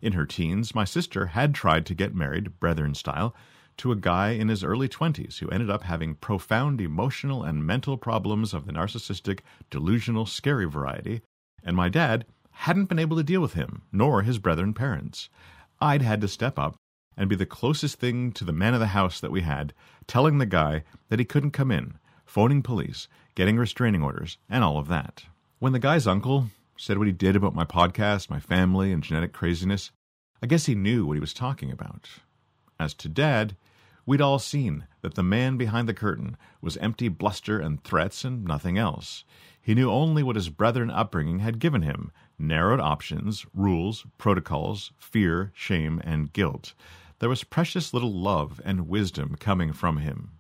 In 0.02 0.14
her 0.14 0.26
teens, 0.26 0.75
my 0.75 0.83
sister 0.83 1.26
had 1.26 1.54
tried 1.54 1.87
to 1.87 1.94
get 1.94 2.12
married, 2.12 2.59
brethren 2.59 2.92
style, 2.92 3.37
to 3.76 3.92
a 3.92 3.97
guy 3.97 4.30
in 4.30 4.49
his 4.49 4.64
early 4.64 4.88
20s 4.88 5.38
who 5.38 5.48
ended 5.48 5.70
up 5.70 5.85
having 5.85 6.16
profound 6.16 6.81
emotional 6.81 7.44
and 7.44 7.64
mental 7.64 7.96
problems 7.96 8.53
of 8.53 8.66
the 8.66 8.72
narcissistic, 8.72 9.40
delusional, 9.70 10.27
scary 10.27 10.66
variety, 10.66 11.22
and 11.62 11.77
my 11.77 11.88
dad 11.88 12.27
hadn't 12.50 12.87
been 12.87 12.98
able 12.98 13.16
to 13.16 13.22
deal 13.22 13.40
with 13.40 13.55
him, 13.55 13.83
nor 13.92 14.22
his 14.22 14.40
brethren 14.40 14.74
parents. 14.74 15.29
I'd 15.81 16.03
had 16.03 16.20
to 16.20 16.29
step 16.29 16.59
up 16.59 16.77
and 17.16 17.29
be 17.29 17.37
the 17.37 17.46
closest 17.46 17.98
thing 17.98 18.33
to 18.33 18.44
the 18.44 18.53
man 18.53 18.74
of 18.74 18.81
the 18.81 18.88
house 18.88 19.20
that 19.20 19.31
we 19.31 19.42
had, 19.42 19.72
telling 20.07 20.38
the 20.38 20.46
guy 20.46 20.85
that 21.09 21.18
he 21.18 21.24
couldn't 21.24 21.53
come 21.53 21.70
in, 21.70 21.94
phoning 22.24 22.62
police, 22.62 23.09
getting 23.35 23.57
restraining 23.57 24.03
orders, 24.03 24.38
and 24.48 24.64
all 24.64 24.79
of 24.79 24.88
that. 24.88 25.24
When 25.59 25.72
the 25.72 25.79
guy's 25.79 26.07
uncle 26.07 26.48
said 26.77 26.98
what 26.98 27.07
he 27.07 27.12
did 27.12 27.37
about 27.37 27.55
my 27.55 27.64
podcast, 27.64 28.31
my 28.31 28.40
family, 28.40 28.92
and 28.92 29.03
genetic 29.03 29.33
craziness, 29.33 29.90
I 30.42 30.46
guess 30.46 30.66
he 30.66 30.74
knew 30.74 31.07
what 31.07 31.14
he 31.14 31.20
was 31.20 31.33
talking 31.33 31.70
about. 31.70 32.09
As 32.79 32.92
to 32.94 33.09
Dad, 33.09 33.57
we'd 34.05 34.20
all 34.20 34.38
seen 34.38 34.87
that 35.03 35.14
the 35.14 35.22
man 35.22 35.57
behind 35.57 35.88
the 35.88 35.94
curtain 35.94 36.37
was 36.61 36.77
empty 36.79 37.09
bluster 37.09 37.61
and 37.61 37.83
threats 37.83 38.24
and 38.24 38.44
nothing 38.44 38.77
else. 38.77 39.24
He 39.61 39.74
knew 39.74 39.90
only 39.90 40.22
what 40.22 40.37
his 40.37 40.50
brethren 40.50 40.90
upbringing 40.90 41.38
had 41.38 41.59
given 41.59 41.83
him 41.83 42.12
narrowed 42.38 42.81
options, 42.81 43.46
rules, 43.55 44.05
protocols, 44.18 44.92
fear, 44.98 45.53
shame, 45.55 46.00
and 46.05 46.33
guilt. 46.33 46.74
There 47.24 47.30
was 47.30 47.42
precious 47.42 47.94
little 47.94 48.12
love 48.12 48.60
and 48.66 48.87
wisdom 48.87 49.37
coming 49.37 49.72
from 49.72 49.96
him. 49.96 50.32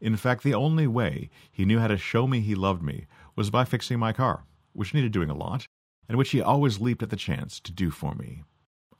In 0.00 0.16
fact, 0.16 0.42
the 0.42 0.52
only 0.52 0.88
way 0.88 1.30
he 1.52 1.64
knew 1.64 1.78
how 1.78 1.86
to 1.86 1.96
show 1.96 2.26
me 2.26 2.40
he 2.40 2.56
loved 2.56 2.82
me 2.82 3.06
was 3.36 3.50
by 3.50 3.64
fixing 3.64 4.00
my 4.00 4.12
car, 4.12 4.42
which 4.72 4.92
needed 4.92 5.12
doing 5.12 5.30
a 5.30 5.36
lot, 5.36 5.68
and 6.08 6.18
which 6.18 6.30
he 6.30 6.42
always 6.42 6.80
leaped 6.80 7.04
at 7.04 7.10
the 7.10 7.14
chance 7.14 7.60
to 7.60 7.70
do 7.70 7.88
for 7.88 8.16
me. 8.16 8.42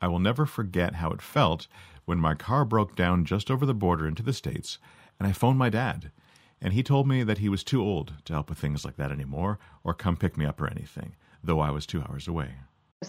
I 0.01 0.07
will 0.07 0.21
never 0.21 0.47
forget 0.47 0.95
how 0.95 1.11
it 1.11 1.21
felt 1.21 1.67
when 2.05 2.21
my 2.21 2.37
car 2.37 2.65
broke 2.65 2.95
down 2.95 3.25
just 3.25 3.51
over 3.51 3.67
the 3.67 3.75
border 3.75 4.07
into 4.07 4.23
the 4.23 4.33
States, 4.33 4.79
and 5.19 5.27
I 5.27 5.33
phoned 5.33 5.59
my 5.59 5.71
dad, 5.71 6.13
and 6.61 6.73
he 6.73 6.85
told 6.85 7.09
me 7.09 7.25
that 7.25 7.39
he 7.39 7.49
was 7.49 7.65
too 7.65 7.83
old 7.83 8.13
to 8.27 8.33
help 8.33 8.49
with 8.49 8.61
things 8.61 8.85
like 8.85 8.95
that 8.99 9.11
anymore 9.11 9.59
or 9.83 9.93
come 9.93 10.17
pick 10.17 10.37
me 10.37 10.47
up 10.47 10.61
or 10.61 10.69
anything, 10.69 11.17
though 11.43 11.59
I 11.59 11.73
was 11.73 11.85
two 11.85 12.01
hours 12.01 12.29
away. 12.29 12.59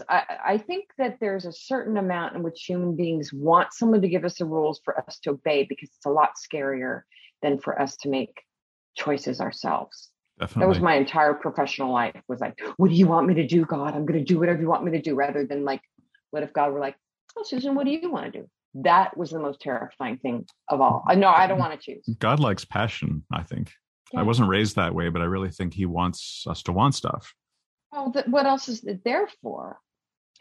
I, 0.10 0.24
I 0.46 0.58
think 0.58 0.86
that 0.98 1.18
there's 1.20 1.46
a 1.46 1.52
certain 1.52 1.98
amount 1.98 2.36
in 2.36 2.44
which 2.44 2.64
human 2.66 2.96
beings 2.96 3.32
want 3.34 3.74
someone 3.74 4.02
to 4.02 4.10
give 4.10 4.26
us 4.26 4.38
the 4.38 4.46
rules 4.46 4.82
for 4.84 4.98
us 5.00 5.20
to 5.20 5.32
obey 5.32 5.66
because 5.68 5.90
it's 5.90 6.06
a 6.06 6.10
lot 6.10 6.32
scarier 6.36 7.02
than 7.42 7.60
for 7.60 7.80
us 7.80 7.96
to 7.98 8.10
make 8.10 8.42
choices 8.96 9.42
ourselves. 9.42 10.10
Definitely. 10.40 10.62
That 10.62 10.70
was 10.70 10.80
my 10.80 10.96
entire 10.96 11.34
professional 11.34 11.94
life 11.94 12.22
was 12.28 12.42
like, 12.42 12.60
what 12.78 12.90
do 12.90 12.96
you 12.96 13.08
want 13.08 13.28
me 13.28 13.36
to 13.36 13.48
do, 13.48 13.66
God? 13.66 13.94
I'm 13.94 14.06
going 14.06 14.20
to 14.20 14.26
do 14.26 14.40
whatever 14.40 14.62
you 14.62 14.68
want 14.68 14.84
me 14.84 14.92
to 14.92 15.02
do 15.02 15.16
rather 15.16 15.46
than 15.46 15.64
like, 15.64 15.82
what 16.32 16.44
if 16.44 16.52
God 16.52 16.74
were 16.74 16.80
like, 16.80 16.96
oh, 17.38 17.44
Susan, 17.44 17.76
what 17.76 17.86
do 17.86 17.92
you 17.92 18.12
want 18.12 18.32
to 18.32 18.40
do? 18.42 18.50
That 18.76 19.16
was 19.16 19.30
the 19.32 19.40
most 19.40 19.62
terrifying 19.62 20.18
thing 20.18 20.46
of 20.68 20.82
all. 20.82 21.04
No, 21.16 21.30
I 21.30 21.48
don't 21.48 21.60
want 21.60 21.80
to 21.80 21.94
choose. 21.94 22.06
God 22.20 22.42
likes 22.42 22.66
passion, 22.66 23.24
I 23.32 23.44
think. 23.44 23.72
Yeah. 24.12 24.20
I 24.20 24.24
wasn't 24.24 24.50
raised 24.50 24.76
that 24.76 24.94
way, 24.94 25.10
but 25.10 25.22
I 25.22 25.26
really 25.26 25.50
think 25.50 25.74
he 25.74 25.86
wants 25.86 26.44
us 26.48 26.62
to 26.64 26.74
want 26.74 26.96
stuff. 26.96 27.34
Well, 27.92 28.12
th- 28.12 28.26
what 28.28 28.46
else 28.46 28.68
is 28.68 28.84
it 28.84 29.06
there 29.06 29.30
for? 29.42 29.80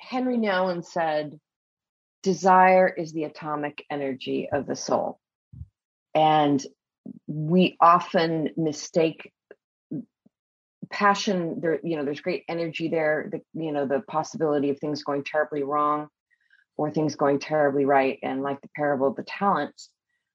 Henri 0.08 0.36
Nouwen 0.36 0.84
said, 0.84 1.38
desire 2.22 2.88
is 2.88 3.12
the 3.12 3.24
atomic 3.24 3.84
energy 3.90 4.48
of 4.50 4.66
the 4.66 4.76
soul. 4.76 5.18
And 6.14 6.64
we 7.26 7.76
often 7.80 8.50
mistake 8.56 9.32
passion 10.90 11.60
there 11.60 11.80
you 11.82 11.96
know 11.96 12.04
there's 12.04 12.20
great 12.20 12.44
energy 12.48 12.88
there 12.88 13.28
the 13.32 13.40
you 13.60 13.72
know 13.72 13.86
the 13.86 14.00
possibility 14.00 14.70
of 14.70 14.78
things 14.78 15.02
going 15.02 15.24
terribly 15.24 15.62
wrong 15.62 16.08
or 16.76 16.90
things 16.90 17.16
going 17.16 17.38
terribly 17.38 17.84
right 17.84 18.18
and 18.22 18.42
like 18.42 18.60
the 18.60 18.68
parable 18.76 19.08
of 19.08 19.16
the 19.16 19.24
talents 19.24 19.90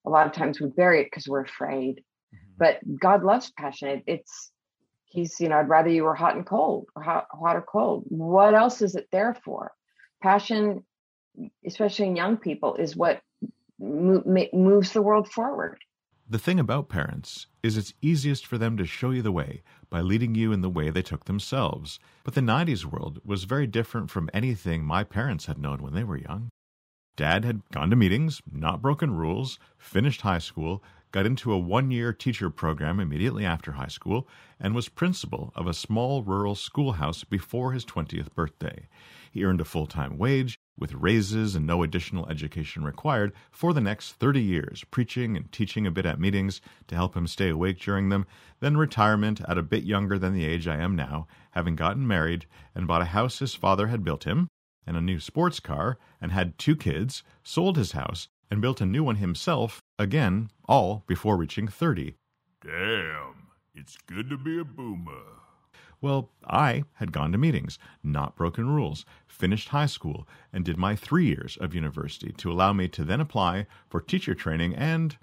a 0.05 0.09
lot 0.09 0.27
of 0.27 0.33
times 0.33 0.59
we 0.59 0.67
bury 0.69 1.01
it 1.01 1.05
because 1.05 1.27
we're 1.27 1.43
afraid. 1.43 2.03
Mm-hmm. 2.33 2.53
But 2.57 2.99
god 2.99 3.23
loves 3.23 3.51
passion. 3.57 3.89
It, 3.89 4.03
it's 4.07 4.51
he's 5.09 5.39
you 5.39 5.49
know 5.49 5.57
i'd 5.57 5.69
rather 5.69 5.89
you 5.89 6.03
were 6.03 6.15
hot 6.15 6.35
and 6.35 6.45
cold 6.45 6.87
or 6.95 7.01
hot, 7.01 7.27
hot 7.31 7.55
or 7.55 7.61
cold 7.61 8.03
what 8.07 8.53
else 8.53 8.81
is 8.81 8.95
it 8.95 9.07
there 9.11 9.35
for 9.43 9.71
passion 10.21 10.83
especially 11.65 12.07
in 12.07 12.15
young 12.15 12.37
people 12.37 12.75
is 12.75 12.95
what 12.95 13.21
mo- 13.79 14.23
moves 14.53 14.91
the 14.93 15.01
world 15.01 15.27
forward 15.29 15.77
The 16.29 16.37
thing 16.37 16.59
about 16.59 16.89
parents 16.89 17.47
is 17.63 17.75
it's 17.75 17.93
easiest 18.01 18.45
for 18.45 18.59
them 18.59 18.77
to 18.77 18.85
show 18.85 19.09
you 19.09 19.23
the 19.23 19.31
way 19.31 19.63
by 19.89 20.01
leading 20.01 20.35
you 20.35 20.51
in 20.51 20.61
the 20.61 20.69
way 20.69 20.91
they 20.91 21.01
took 21.01 21.25
themselves. 21.25 21.99
But 22.23 22.35
the 22.35 22.41
90s 22.41 22.85
world 22.85 23.19
was 23.25 23.45
very 23.45 23.65
different 23.65 24.11
from 24.11 24.29
anything 24.31 24.83
my 24.83 25.03
parents 25.03 25.47
had 25.47 25.57
known 25.57 25.81
when 25.81 25.93
they 25.95 26.03
were 26.03 26.17
young. 26.17 26.49
Dad 27.17 27.43
had 27.45 27.63
gone 27.71 27.89
to 27.89 27.95
meetings, 27.95 28.41
not 28.51 28.81
broken 28.81 29.11
rules, 29.15 29.57
finished 29.77 30.21
high 30.21 30.37
school, 30.37 30.83
got 31.11 31.25
into 31.25 31.51
a 31.51 31.57
one 31.57 31.91
year 31.91 32.13
teacher 32.13 32.49
program 32.49 32.99
immediately 32.99 33.45
after 33.45 33.73
high 33.73 33.87
school, 33.87 34.27
and 34.59 34.75
was 34.75 34.89
principal 34.89 35.51
of 35.55 35.67
a 35.67 35.73
small 35.73 36.21
rural 36.23 36.55
schoolhouse 36.55 37.23
before 37.23 37.71
his 37.71 37.85
20th 37.85 38.33
birthday. 38.35 38.87
He 39.31 39.43
earned 39.43 39.61
a 39.61 39.65
full 39.65 39.87
time 39.87 40.17
wage, 40.17 40.57
with 40.77 40.93
raises 40.93 41.55
and 41.55 41.65
no 41.65 41.83
additional 41.83 42.27
education 42.29 42.83
required, 42.83 43.33
for 43.51 43.73
the 43.73 43.81
next 43.81 44.13
30 44.13 44.41
years, 44.41 44.83
preaching 44.91 45.35
and 45.35 45.51
teaching 45.51 45.85
a 45.85 45.91
bit 45.91 46.05
at 46.05 46.19
meetings 46.19 46.61
to 46.87 46.95
help 46.95 47.15
him 47.15 47.27
stay 47.27 47.49
awake 47.49 47.79
during 47.79 48.09
them, 48.09 48.25
then 48.59 48.77
retirement 48.77 49.41
at 49.47 49.57
a 49.57 49.63
bit 49.63 49.83
younger 49.83 50.17
than 50.17 50.33
the 50.33 50.45
age 50.45 50.67
I 50.67 50.77
am 50.77 50.95
now, 50.95 51.27
having 51.51 51.75
gotten 51.75 52.07
married 52.07 52.45
and 52.73 52.87
bought 52.87 53.01
a 53.01 53.05
house 53.05 53.39
his 53.39 53.55
father 53.55 53.87
had 53.87 54.03
built 54.03 54.23
him, 54.23 54.47
and 54.87 54.95
a 54.95 55.01
new 55.01 55.19
sports 55.19 55.59
car, 55.59 55.97
and 56.21 56.31
had 56.31 56.57
two 56.57 56.75
kids, 56.75 57.23
sold 57.43 57.77
his 57.77 57.91
house, 57.91 58.27
and 58.49 58.61
built 58.61 58.81
a 58.81 58.85
new 58.85 59.03
one 59.03 59.17
himself, 59.17 59.81
again, 59.97 60.49
all 60.65 61.03
before 61.07 61.37
reaching 61.37 61.67
30. 61.67 62.15
Damn, 62.63 63.47
it's 63.73 63.97
good 64.07 64.29
to 64.29 64.37
be 64.37 64.59
a 64.59 64.63
boomer. 64.63 65.39
Well, 66.01 66.29
I 66.47 66.83
had 66.93 67.11
gone 67.11 67.33
to 67.33 67.37
meetings, 67.37 67.77
not 68.01 68.37
broken 68.37 68.69
rules, 68.69 69.05
finished 69.27 69.69
high 69.69 69.85
school, 69.85 70.27
and 70.53 70.63
did 70.63 70.77
my 70.77 70.95
three 70.95 71.25
years 71.25 71.57
of 71.57 71.75
university 71.75 72.31
to 72.33 72.51
allow 72.51 72.71
me 72.71 72.87
to 72.89 73.03
then 73.03 73.19
apply 73.19 73.67
for 73.89 73.99
teacher 73.99 74.33
training, 74.33 74.75
and 74.75 75.17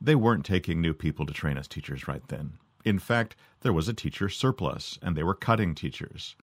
they 0.00 0.16
weren't 0.16 0.44
taking 0.44 0.80
new 0.80 0.94
people 0.94 1.26
to 1.26 1.32
train 1.32 1.56
as 1.56 1.68
teachers 1.68 2.08
right 2.08 2.26
then. 2.28 2.54
In 2.84 2.98
fact, 2.98 3.36
there 3.60 3.72
was 3.72 3.88
a 3.88 3.94
teacher 3.94 4.28
surplus, 4.28 4.98
and 5.00 5.16
they 5.16 5.22
were 5.22 5.34
cutting 5.34 5.74
teachers. 5.74 6.36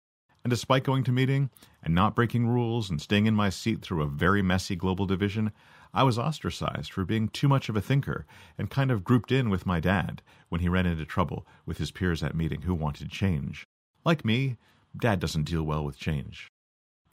And 0.45 0.51
despite 0.51 0.83
going 0.85 1.05
to 1.05 1.13
meeting 1.13 1.51
and 1.83 1.95
not 1.95 2.17
breaking 2.17 2.49
rules 2.49 2.91
and 2.91 3.01
staying 3.01 3.27
in 3.27 3.35
my 3.35 3.49
seat 3.49 3.83
through 3.83 4.03
a 4.03 4.09
very 4.09 4.43
messy 4.43 4.75
global 4.75 5.07
division, 5.07 5.53
I 5.95 6.05
was 6.05 6.19
ostracized 6.19 6.91
for 6.93 7.05
being 7.05 7.29
too 7.29 7.49
much 7.49 7.69
of 7.69 7.77
a 7.77 7.83
thinker 7.83 8.25
and 8.57 8.71
kind 8.71 8.91
of 8.91 9.05
grouped 9.05 9.31
in 9.31 9.51
with 9.51 9.67
my 9.67 9.79
dad 9.79 10.23
when 10.49 10.63
he 10.63 10.69
ran 10.69 10.87
into 10.87 11.05
trouble 11.05 11.47
with 11.67 11.79
his 11.79 11.91
peers 11.91 12.23
at 12.23 12.35
meeting 12.35 12.63
who 12.63 12.75
wanted 12.75 13.11
change. 13.11 13.67
Like 14.05 14.25
me, 14.25 14.57
dad 14.99 15.21
doesn't 15.21 15.45
deal 15.45 15.63
well 15.65 15.85
with 15.85 15.99
change. 15.99 16.49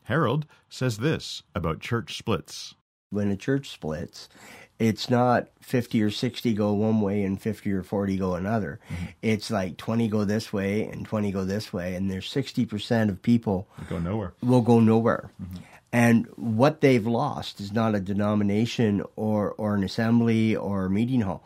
Harold 0.03 0.45
says 0.69 0.97
this 0.97 1.43
about 1.53 1.81
church 1.81 2.17
splits. 2.17 2.75
When 3.11 3.29
a 3.31 3.35
church 3.35 3.69
splits, 3.69 4.29
it's 4.77 5.09
not 5.09 5.49
50 5.61 6.01
or 6.01 6.09
60 6.09 6.53
go 6.53 6.71
one 6.73 7.01
way 7.01 7.23
and 7.23 7.41
50 7.41 7.71
or 7.73 7.83
40 7.83 8.17
go 8.17 8.35
another. 8.35 8.79
Mm-hmm. 8.89 9.05
It's 9.21 9.51
like 9.51 9.77
20 9.77 10.07
go 10.07 10.23
this 10.23 10.53
way 10.53 10.85
and 10.85 11.05
20 11.05 11.31
go 11.31 11.43
this 11.43 11.73
way. 11.73 11.95
And 11.95 12.09
there's 12.09 12.31
60% 12.31 13.09
of 13.09 13.21
people 13.21 13.67
We 13.77 13.85
go 13.85 13.99
nowhere. 13.99 14.33
will 14.41 14.61
go 14.61 14.79
nowhere. 14.79 15.31
Mm-hmm. 15.41 15.57
And 15.91 16.27
what 16.35 16.81
they've 16.81 17.05
lost 17.05 17.59
is 17.59 17.71
not 17.71 17.95
a 17.95 17.99
denomination 17.99 19.03
or, 19.15 19.51
or 19.53 19.75
an 19.75 19.83
assembly 19.83 20.55
or 20.55 20.85
a 20.85 20.89
meeting 20.89 21.21
hall. 21.21 21.43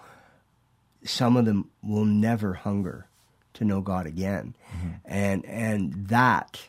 Some 1.05 1.37
of 1.37 1.45
them 1.45 1.69
will 1.81 2.05
never 2.05 2.53
hunger 2.53 3.07
to 3.53 3.65
know 3.65 3.81
God 3.81 4.05
again. 4.05 4.55
Mm-hmm. 4.75 4.89
And 5.05 5.45
and 5.45 6.07
that 6.07 6.67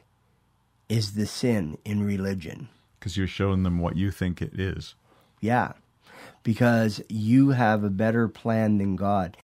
is 0.89 1.15
the 1.15 1.27
sin 1.27 1.79
in 1.85 2.05
religion. 2.05 2.69
Because 2.99 3.17
you're 3.17 3.27
showing 3.27 3.63
them 3.63 3.79
what 3.79 3.97
you 3.97 4.11
think 4.11 4.41
it 4.41 4.59
is. 4.59 4.95
Yeah. 5.41 5.73
Because 6.43 7.03
you 7.09 7.51
have 7.51 7.85
a 7.85 7.91
better 7.91 8.29
plan 8.29 8.79
than 8.79 8.97
God. 8.97 9.37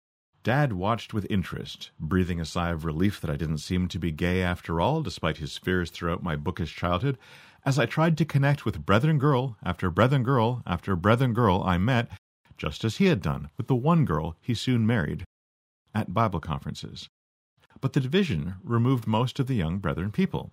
Dad 0.43 0.73
watched 0.73 1.13
with 1.13 1.27
interest, 1.29 1.91
breathing 1.99 2.39
a 2.39 2.45
sigh 2.45 2.69
of 2.69 2.85
relief 2.85 3.19
that 3.21 3.29
I 3.29 3.35
didn't 3.35 3.57
seem 3.57 3.87
to 3.89 3.99
be 3.99 4.11
gay 4.11 4.41
after 4.41 4.79
all, 4.79 5.01
despite 5.01 5.37
his 5.37 5.57
fears 5.57 5.91
throughout 5.91 6.23
my 6.23 6.35
bookish 6.35 6.75
childhood, 6.75 7.17
as 7.65 7.77
I 7.77 7.85
tried 7.85 8.17
to 8.17 8.25
connect 8.25 8.65
with 8.65 8.85
brethren 8.85 9.17
girl 9.17 9.57
after 9.63 9.89
brethren 9.89 10.23
girl 10.23 10.63
after 10.65 10.95
brethren 10.95 11.33
girl 11.33 11.61
I 11.63 11.77
met, 11.77 12.09
just 12.57 12.83
as 12.83 12.97
he 12.97 13.05
had 13.05 13.21
done 13.21 13.49
with 13.57 13.67
the 13.67 13.75
one 13.75 14.05
girl 14.05 14.35
he 14.41 14.53
soon 14.53 14.85
married, 14.85 15.25
at 15.93 16.13
Bible 16.13 16.39
conferences. 16.39 17.09
But 17.81 17.93
the 17.93 17.99
division 17.99 18.55
removed 18.63 19.07
most 19.07 19.39
of 19.39 19.47
the 19.47 19.55
young 19.55 19.79
brethren 19.79 20.11
people, 20.11 20.51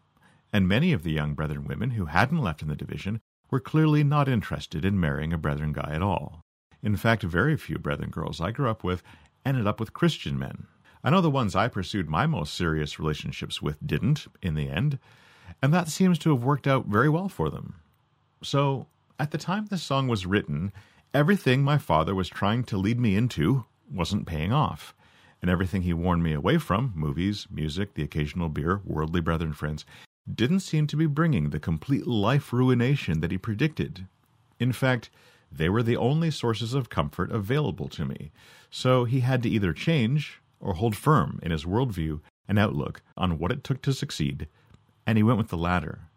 and 0.53 0.69
many 0.69 0.93
of 0.93 1.03
the 1.03 1.13
young 1.13 1.35
brethren 1.35 1.65
women 1.65 1.91
who 1.91 2.07
hadn't 2.07 2.39
left 2.39 2.63
in 2.63 2.69
the 2.69 2.77
division 2.77 3.21
were 3.51 3.61
clearly 3.61 4.03
not 4.05 4.29
interested 4.29 4.85
in 4.85 5.01
marrying 5.01 5.33
a 5.33 5.39
brethren 5.39 5.73
guy 5.73 5.91
at 5.93 6.03
all. 6.03 6.41
In 6.83 6.97
fact, 6.97 7.23
very 7.23 7.57
few 7.57 7.79
brethren 7.79 8.11
girls 8.11 8.41
I 8.41 8.51
grew 8.51 8.69
up 8.69 8.85
with 8.85 9.03
ended 9.45 9.67
up 9.67 9.81
with 9.81 9.93
Christian 9.93 10.39
men. 10.39 10.67
I 11.05 11.11
know 11.11 11.21
the 11.21 11.31
ones 11.31 11.55
I 11.55 11.69
pursued 11.69 12.09
my 12.09 12.27
most 12.27 12.55
serious 12.55 12.99
relationships 12.99 13.63
with 13.63 13.85
didn't, 13.87 14.27
in 14.43 14.55
the 14.55 14.69
end, 14.69 14.99
and 15.63 15.73
that 15.73 15.89
seems 15.89 16.19
to 16.21 16.31
have 16.31 16.45
worked 16.45 16.67
out 16.67 16.87
very 16.87 17.09
well 17.09 17.29
for 17.29 17.51
them. 17.51 17.77
So, 18.43 18.87
at 19.19 19.31
the 19.31 19.39
time 19.39 19.67
this 19.67 19.83
song 19.83 20.09
was 20.09 20.27
written, 20.27 20.73
everything 21.15 21.63
my 21.63 21.79
father 21.79 22.15
was 22.15 22.29
trying 22.29 22.65
to 22.65 22.77
lead 22.77 23.01
me 23.01 23.17
into 23.17 23.65
wasn't 23.91 24.27
paying 24.27 24.53
off, 24.53 24.95
and 25.41 25.51
everything 25.51 25.83
he 25.83 25.93
warned 25.93 26.23
me 26.23 26.33
away 26.33 26.59
from 26.59 26.93
movies, 26.95 27.47
music, 27.51 27.95
the 27.95 28.03
occasional 28.03 28.49
beer, 28.49 28.81
worldly 28.85 29.21
brethren 29.21 29.53
friends 29.53 29.85
didn't 30.33 30.61
seem 30.61 30.87
to 30.89 30.97
be 30.97 31.07
bringing 31.07 31.51
the 31.51 31.61
complete 31.61 32.07
life 32.07 32.53
ruination 32.53 33.21
that 33.21 33.31
he 33.31 33.39
predicted. 33.39 34.07
In 34.59 34.73
fact, 34.73 35.09
they 35.53 35.69
were 35.69 35.83
the 35.83 35.97
only 35.97 36.31
sources 36.31 36.75
of 36.75 36.91
comfort 36.91 37.31
available 37.31 37.89
to 37.91 38.05
me, 38.05 38.33
so 38.71 39.05
he 39.05 39.21
had 39.21 39.43
to 39.45 39.49
either 39.49 39.73
change 39.73 40.41
or 40.59 40.75
hold 40.75 40.97
firm 40.97 41.39
in 41.43 41.53
his 41.53 41.65
worldview 41.65 42.21
and 42.49 42.59
outlook 42.59 43.03
on 43.17 43.39
what 43.39 43.53
it 43.53 43.63
took 43.63 43.81
to 43.83 43.93
succeed, 43.93 44.49
and 45.07 45.17
he 45.17 45.23
went 45.23 45.39
with 45.39 45.49
the 45.49 45.57
latter. 45.57 46.09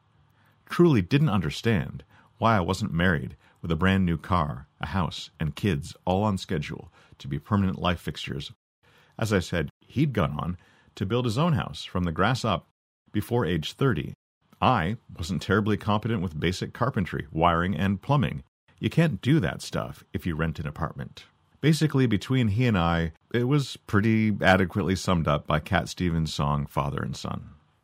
Truly 0.67 1.01
didn't 1.01 1.29
understand 1.29 2.03
why 2.37 2.57
I 2.57 2.61
wasn't 2.61 2.93
married 2.93 3.35
with 3.61 3.71
a 3.71 3.75
brand 3.75 4.05
new 4.05 4.17
car, 4.17 4.67
a 4.79 4.87
house, 4.87 5.29
and 5.39 5.55
kids 5.55 5.95
all 6.05 6.23
on 6.23 6.37
schedule 6.37 6.91
to 7.17 7.27
be 7.27 7.39
permanent 7.39 7.79
life 7.79 7.99
fixtures. 7.99 8.51
As 9.17 9.33
I 9.33 9.39
said, 9.39 9.69
he'd 9.81 10.13
gone 10.13 10.31
on 10.39 10.57
to 10.95 11.05
build 11.05 11.25
his 11.25 11.37
own 11.37 11.53
house 11.53 11.83
from 11.83 12.03
the 12.03 12.11
grass 12.11 12.45
up 12.45 12.67
before 13.11 13.45
age 13.45 13.73
30. 13.73 14.13
I 14.61 14.97
wasn't 15.17 15.41
terribly 15.41 15.77
competent 15.77 16.21
with 16.21 16.39
basic 16.39 16.73
carpentry, 16.73 17.27
wiring, 17.31 17.75
and 17.75 18.01
plumbing. 18.01 18.43
You 18.79 18.89
can't 18.89 19.21
do 19.21 19.39
that 19.39 19.61
stuff 19.61 20.03
if 20.13 20.25
you 20.25 20.35
rent 20.35 20.59
an 20.59 20.67
apartment. 20.67 21.25
Basically, 21.61 22.07
between 22.07 22.49
he 22.49 22.65
and 22.67 22.77
I, 22.77 23.11
it 23.33 23.43
was 23.43 23.75
pretty 23.75 24.37
adequately 24.41 24.95
summed 24.95 25.27
up 25.27 25.45
by 25.45 25.59
Cat 25.59 25.89
Stevens' 25.89 26.33
song 26.33 26.65
Father 26.65 27.01
and 27.01 27.15
Son. 27.15 27.49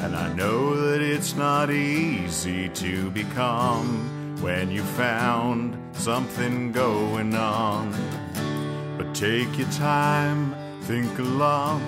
And 0.00 0.14
I 0.14 0.32
know 0.34 0.76
that 0.76 1.00
it's 1.00 1.34
not 1.34 1.70
easy 1.70 2.68
to 2.68 3.10
become 3.10 4.40
when 4.40 4.70
you 4.70 4.82
found 4.82 5.76
something 5.92 6.70
going 6.70 7.34
on. 7.34 7.92
But 8.96 9.14
take 9.14 9.58
your 9.58 9.68
time, 9.70 10.54
think 10.82 11.18
a 11.18 11.22
lot. 11.22 11.82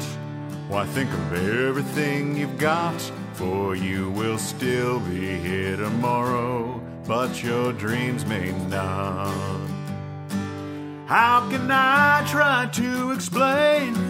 Why, 0.68 0.86
think 0.86 1.10
of 1.12 1.32
everything 1.32 2.36
you've 2.36 2.58
got, 2.58 3.00
for 3.34 3.76
you 3.76 4.10
will 4.10 4.38
still 4.38 5.00
be 5.00 5.36
here 5.38 5.76
tomorrow, 5.76 6.80
but 7.06 7.42
your 7.42 7.72
dreams 7.72 8.26
may 8.26 8.52
not. 8.68 9.68
How 11.06 11.48
can 11.50 11.70
I 11.70 12.24
try 12.28 12.66
to 12.72 13.12
explain? 13.12 14.09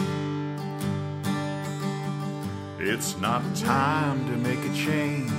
It's 2.83 3.15
not 3.19 3.43
time 3.55 4.25
to 4.25 4.35
make 4.37 4.57
a 4.57 4.73
change. 4.73 5.29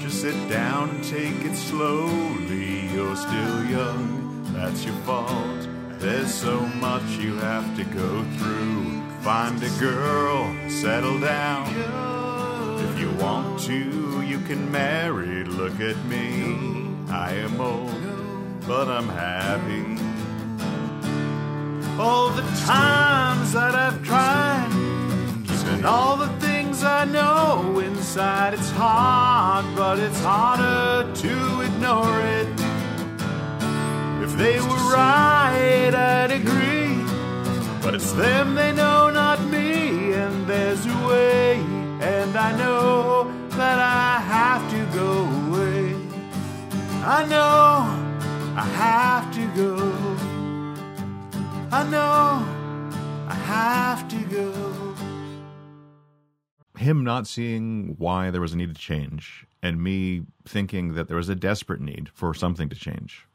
Just 0.00 0.22
sit 0.22 0.48
down 0.48 0.88
and 0.88 1.04
take 1.04 1.44
it 1.44 1.54
slowly. 1.54 2.88
You're 2.88 3.16
still 3.16 3.64
young, 3.66 4.44
that's 4.54 4.82
your 4.82 4.94
fault. 5.04 5.68
There's 5.98 6.32
so 6.32 6.58
much 6.80 7.02
you 7.18 7.36
have 7.36 7.76
to 7.76 7.84
go 7.84 8.24
through. 8.38 9.02
Find 9.20 9.62
a 9.62 9.68
girl, 9.78 10.50
settle 10.70 11.20
down. 11.20 11.68
If 12.80 12.98
you 12.98 13.10
want 13.22 13.60
to, 13.64 14.22
you 14.22 14.40
can 14.40 14.72
marry. 14.72 15.44
Look 15.44 15.78
at 15.80 16.02
me. 16.06 16.88
I 17.10 17.34
am 17.34 17.60
old, 17.60 18.66
but 18.66 18.88
I'm 18.88 19.08
happy. 19.08 19.84
All 22.00 22.30
the 22.30 22.42
times 22.64 23.52
that 23.52 23.74
I've 23.74 24.02
tried, 24.02 24.87
and 25.78 25.86
all 25.86 26.16
the 26.16 26.26
things 26.40 26.82
I 26.82 27.04
know 27.04 27.78
inside, 27.78 28.52
it's 28.52 28.70
hard, 28.70 29.64
but 29.76 30.00
it's 30.00 30.20
harder 30.20 31.08
to 31.22 31.60
ignore 31.60 32.20
it. 32.20 32.48
If 34.24 34.36
they 34.36 34.58
were 34.58 34.84
right, 34.90 35.94
I'd 35.94 36.32
agree. 36.32 36.96
But 37.80 37.94
it's 37.94 38.10
them 38.12 38.56
they 38.56 38.72
know, 38.72 39.10
not 39.10 39.40
me. 39.44 40.14
And 40.14 40.48
there's 40.48 40.84
a 40.84 40.98
way, 41.06 41.54
and 42.00 42.36
I 42.36 42.50
know 42.58 43.30
that 43.50 43.78
I 43.78 44.18
have 44.18 44.68
to 44.72 44.80
go 44.98 45.10
away. 45.46 45.94
I 47.04 47.24
know 47.24 47.86
I 48.56 48.66
have 48.82 49.32
to 49.32 49.44
go. 49.54 49.76
I 51.70 51.88
know 51.88 52.44
I 53.28 53.34
have 53.34 54.08
to 54.08 54.18
go. 54.24 54.87
Him 56.78 57.04
not 57.04 57.26
seeing 57.26 57.94
why 57.98 58.30
there 58.30 58.40
was 58.40 58.52
a 58.52 58.56
need 58.56 58.74
to 58.74 58.80
change, 58.80 59.46
and 59.62 59.82
me 59.82 60.22
thinking 60.44 60.94
that 60.94 61.08
there 61.08 61.16
was 61.16 61.28
a 61.28 61.34
desperate 61.34 61.80
need 61.80 62.08
for 62.08 62.34
something 62.34 62.68
to 62.68 62.76
change. 62.76 63.26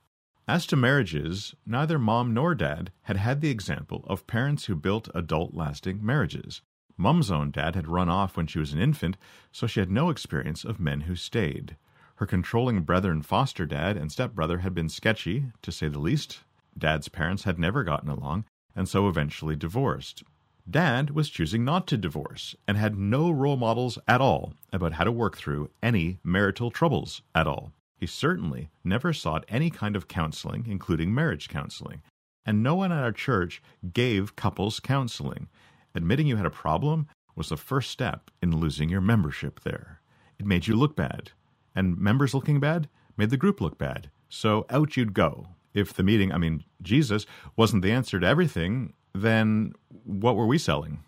As 0.48 0.66
to 0.68 0.76
marriages, 0.76 1.56
neither 1.66 1.98
mom 1.98 2.34
nor 2.34 2.54
dad 2.54 2.92
had 3.04 3.18
had 3.18 3.40
the 3.40 3.50
example 3.50 4.04
of 4.08 4.28
parents 4.28 4.66
who 4.66 4.76
built 4.76 5.10
adult 5.16 5.54
lasting 5.54 6.06
marriages. 6.06 6.62
Mom's 6.98 7.32
own 7.32 7.52
dad 7.52 7.76
had 7.76 7.88
run 7.88 8.10
off 8.10 8.36
when 8.36 8.48
she 8.48 8.60
was 8.60 8.74
an 8.74 8.80
infant, 8.80 9.18
so 9.52 9.68
she 9.68 9.80
had 9.80 9.90
no 9.90 10.10
experience 10.10 10.64
of 10.64 10.80
men 10.80 11.02
who 11.02 11.16
stayed. 11.16 11.78
Her 12.16 12.26
controlling 12.26 12.82
brother 12.82 13.12
and 13.12 13.26
foster 13.26 13.66
dad 13.66 13.98
and 13.98 14.12
stepbrother 14.12 14.60
had 14.60 14.74
been 14.74 14.90
sketchy, 14.90 15.46
to 15.62 15.72
say 15.72 15.88
the 15.88 16.00
least. 16.00 16.42
Dad's 16.78 17.08
parents 17.08 17.44
had 17.44 17.58
never 17.58 17.84
gotten 17.84 18.10
along, 18.10 18.46
and 18.76 18.88
so 18.88 19.08
eventually 19.08 19.56
divorced. 19.56 20.24
Dad 20.70 21.10
was 21.10 21.30
choosing 21.30 21.66
not 21.66 21.88
to 21.88 21.98
divorce 21.98 22.56
and 22.68 22.78
had 22.78 22.98
no 22.98 23.30
role 23.30 23.58
models 23.58 24.00
at 24.08 24.22
all 24.22 24.54
about 24.72 24.94
how 24.94 25.04
to 25.04 25.12
work 25.12 25.38
through 25.38 25.70
any 25.82 26.20
marital 26.24 26.72
troubles 26.72 27.22
at 27.36 27.48
all. 27.48 27.74
He 27.98 28.08
certainly 28.08 28.70
never 28.84 29.14
sought 29.14 29.46
any 29.50 29.70
kind 29.70 29.96
of 29.96 30.08
counseling, 30.08 30.66
including 30.68 31.14
marriage 31.14 31.50
counseling. 31.50 32.02
And 32.46 32.64
no 32.64 32.76
one 32.76 32.92
at 32.92 33.04
our 33.04 33.12
church 33.12 33.62
gave 33.94 34.36
couples 34.36 34.80
counseling. 34.80 35.50
Admitting 35.96 36.28
you 36.28 36.38
had 36.38 36.46
a 36.46 36.50
problem 36.50 37.08
was 37.36 37.50
the 37.50 37.58
first 37.58 37.92
step 37.92 38.32
in 38.42 38.58
losing 38.58 38.90
your 38.90 39.02
membership 39.02 39.62
there. 39.62 40.02
It 40.40 40.46
made 40.46 40.68
you 40.68 40.76
look 40.76 40.96
bad. 40.96 41.32
And 41.76 41.98
members 41.98 42.34
looking 42.34 42.60
bad 42.60 42.88
made 43.18 43.30
the 43.30 43.38
group 43.38 43.60
look 43.62 43.78
bad. 43.78 44.10
So 44.30 44.66
out 44.70 44.98
you'd 44.98 45.14
go. 45.14 45.48
If 45.74 45.94
the 45.94 46.04
meeting, 46.04 46.32
I 46.32 46.38
mean, 46.38 46.64
Jesus, 46.82 47.26
wasn't 47.56 47.82
the 47.82 47.92
answer 47.92 48.20
to 48.20 48.28
everything, 48.28 48.94
then 49.14 49.74
what 50.04 50.36
were 50.36 50.48
we 50.48 50.58
selling? 50.58 51.04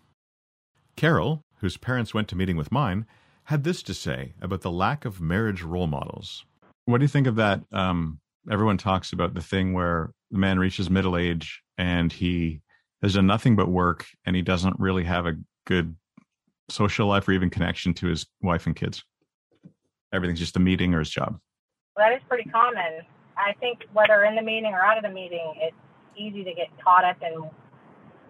Carol, 0.96 1.42
whose 1.58 1.76
parents 1.76 2.14
went 2.14 2.28
to 2.28 2.36
meeting 2.36 2.56
with 2.56 2.72
mine, 2.72 3.06
had 3.44 3.64
this 3.64 3.82
to 3.84 3.94
say 3.94 4.34
about 4.40 4.62
the 4.62 4.70
lack 4.70 5.04
of 5.04 5.20
marriage 5.20 5.62
role 5.62 5.86
models. 5.86 6.44
What 6.86 6.98
do 6.98 7.04
you 7.04 7.08
think 7.08 7.26
of 7.26 7.36
that? 7.36 7.60
Um, 7.72 8.20
everyone 8.50 8.78
talks 8.78 9.12
about 9.12 9.34
the 9.34 9.42
thing 9.42 9.72
where 9.72 10.10
the 10.30 10.38
man 10.38 10.58
reaches 10.58 10.90
middle 10.90 11.16
age 11.16 11.62
and 11.78 12.12
he 12.12 12.60
has 13.02 13.14
done 13.14 13.26
nothing 13.26 13.56
but 13.56 13.68
work 13.68 14.06
and 14.24 14.34
he 14.34 14.42
doesn't 14.42 14.78
really 14.78 15.04
have 15.04 15.26
a 15.26 15.36
good 15.66 15.94
social 16.68 17.06
life 17.06 17.28
or 17.28 17.32
even 17.32 17.50
connection 17.50 17.94
to 17.94 18.06
his 18.06 18.26
wife 18.42 18.66
and 18.66 18.76
kids. 18.76 19.04
Everything's 20.12 20.40
just 20.40 20.56
a 20.56 20.60
meeting 20.60 20.94
or 20.94 21.00
his 21.00 21.10
job. 21.10 21.38
That 21.96 22.12
is 22.12 22.20
pretty 22.28 22.48
common. 22.50 23.02
I 23.36 23.52
think 23.60 23.80
whether 23.92 24.24
in 24.24 24.34
the 24.34 24.42
meeting 24.42 24.72
or 24.72 24.80
out 24.80 24.96
of 24.96 25.02
the 25.02 25.10
meeting, 25.10 25.54
it's 25.56 25.76
easy 26.16 26.42
to 26.44 26.54
get 26.54 26.68
caught 26.82 27.04
up 27.04 27.16
in, 27.22 27.50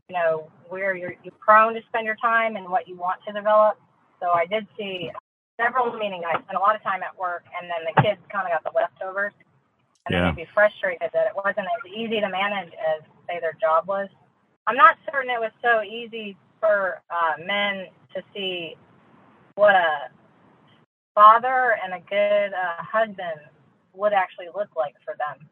you 0.09 0.15
know, 0.15 0.49
where 0.69 0.97
you're, 0.97 1.15
you're 1.23 1.35
prone 1.41 1.75
to 1.75 1.83
spend 1.89 2.07
your 2.07 2.17
time 2.17 2.57
and 2.57 2.69
what 2.69 2.87
you 2.89 2.97
want 2.97 3.21
to 3.27 3.33
develop. 3.33 3.79
So 4.21 4.31
I 4.31 4.47
did 4.47 4.67
see 4.79 5.11
several 5.61 5.93
meetings. 5.95 6.25
I 6.27 6.41
spent 6.43 6.57
a 6.57 6.61
lot 6.61 6.77
of 6.77 6.83
time 6.83 7.03
at 7.03 7.17
work, 7.19 7.45
and 7.61 7.71
then 7.71 7.93
the 7.95 8.03
kids 8.03 8.21
kind 8.31 8.47
of 8.47 8.53
got 8.53 8.65
the 8.65 8.77
leftovers. 8.79 9.33
And 10.07 10.15
Yeah. 10.15 10.31
they'd 10.31 10.37
be 10.45 10.49
frustrated 10.55 11.11
that 11.13 11.27
it 11.27 11.37
wasn't 11.37 11.67
as 11.67 11.93
easy 11.93 12.21
to 12.21 12.29
manage 12.29 12.73
as, 12.75 13.03
say, 13.29 13.41
their 13.41 13.55
job 13.61 13.89
was. 13.89 14.09
I'm 14.67 14.77
not 14.77 14.97
certain 15.11 15.31
it 15.31 15.41
was 15.41 15.53
so 15.63 15.83
easy 15.83 16.37
for 16.61 17.03
uh, 17.11 17.35
men 17.45 17.87
to 18.15 18.23
see 18.33 18.77
what 19.57 19.75
a 19.75 20.11
father 21.15 21.77
and 21.83 21.95
a 21.95 22.01
good 22.09 22.53
uh, 22.53 22.83
husband 22.83 23.41
would 23.95 24.13
actually 24.13 24.47
look 24.55 24.69
like 24.77 24.95
for 25.05 25.17
them. 25.19 25.49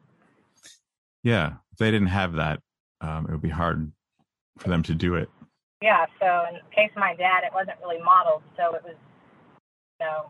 Yeah. 1.23 1.55
If 1.73 1.79
they 1.79 1.91
didn't 1.91 2.07
have 2.07 2.33
that, 2.33 2.61
um, 3.01 3.25
it 3.25 3.31
would 3.31 3.41
be 3.41 3.49
hard 3.49 3.91
for 4.57 4.69
them 4.69 4.83
to 4.83 4.95
do 4.95 5.15
it. 5.15 5.29
Yeah, 5.81 6.05
so 6.19 6.45
in 6.49 6.55
the 6.55 6.75
case 6.75 6.91
of 6.91 6.99
my 6.99 7.15
dad, 7.15 7.43
it 7.43 7.53
wasn't 7.53 7.77
really 7.81 7.99
modeled, 8.01 8.43
so 8.57 8.73
it 8.75 8.83
was, 8.83 8.95
you 9.99 10.05
know, 10.05 10.29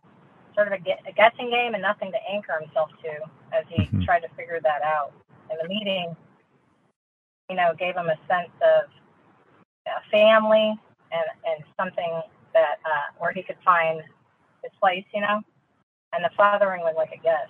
sort 0.56 0.68
of 0.68 0.74
a, 0.74 1.10
a 1.10 1.14
guessing 1.14 1.50
game 1.50 1.74
and 1.74 1.82
nothing 1.82 2.12
to 2.12 2.18
anchor 2.30 2.60
himself 2.60 2.90
to 3.04 3.12
as 3.56 3.66
he 3.70 3.86
Mhm. 3.88 4.04
tried 4.06 4.22
to 4.22 4.30
figure 4.30 4.60
that 4.62 4.82
out. 4.82 5.14
And 5.50 5.60
the 5.62 5.68
meeting, 5.68 6.16
you 7.50 7.56
know, 7.56 7.74
gave 7.76 7.96
him 7.96 8.10
a 8.10 8.18
sense 8.28 8.52
of 8.62 8.90
a 9.88 10.02
family 10.10 10.78
and 11.12 11.26
and 11.46 11.64
something 11.78 12.22
that 12.54 12.80
uh, 12.86 13.14
where 13.20 13.32
he 13.32 13.44
could 13.44 13.58
find 13.64 14.02
his 14.64 14.72
place, 14.80 15.06
you 15.14 15.22
know. 15.22 15.42
And 16.14 16.24
the 16.24 16.32
fathering 16.36 16.82
was 16.82 16.96
like 16.98 17.12
a 17.12 17.18
guess. 17.18 17.50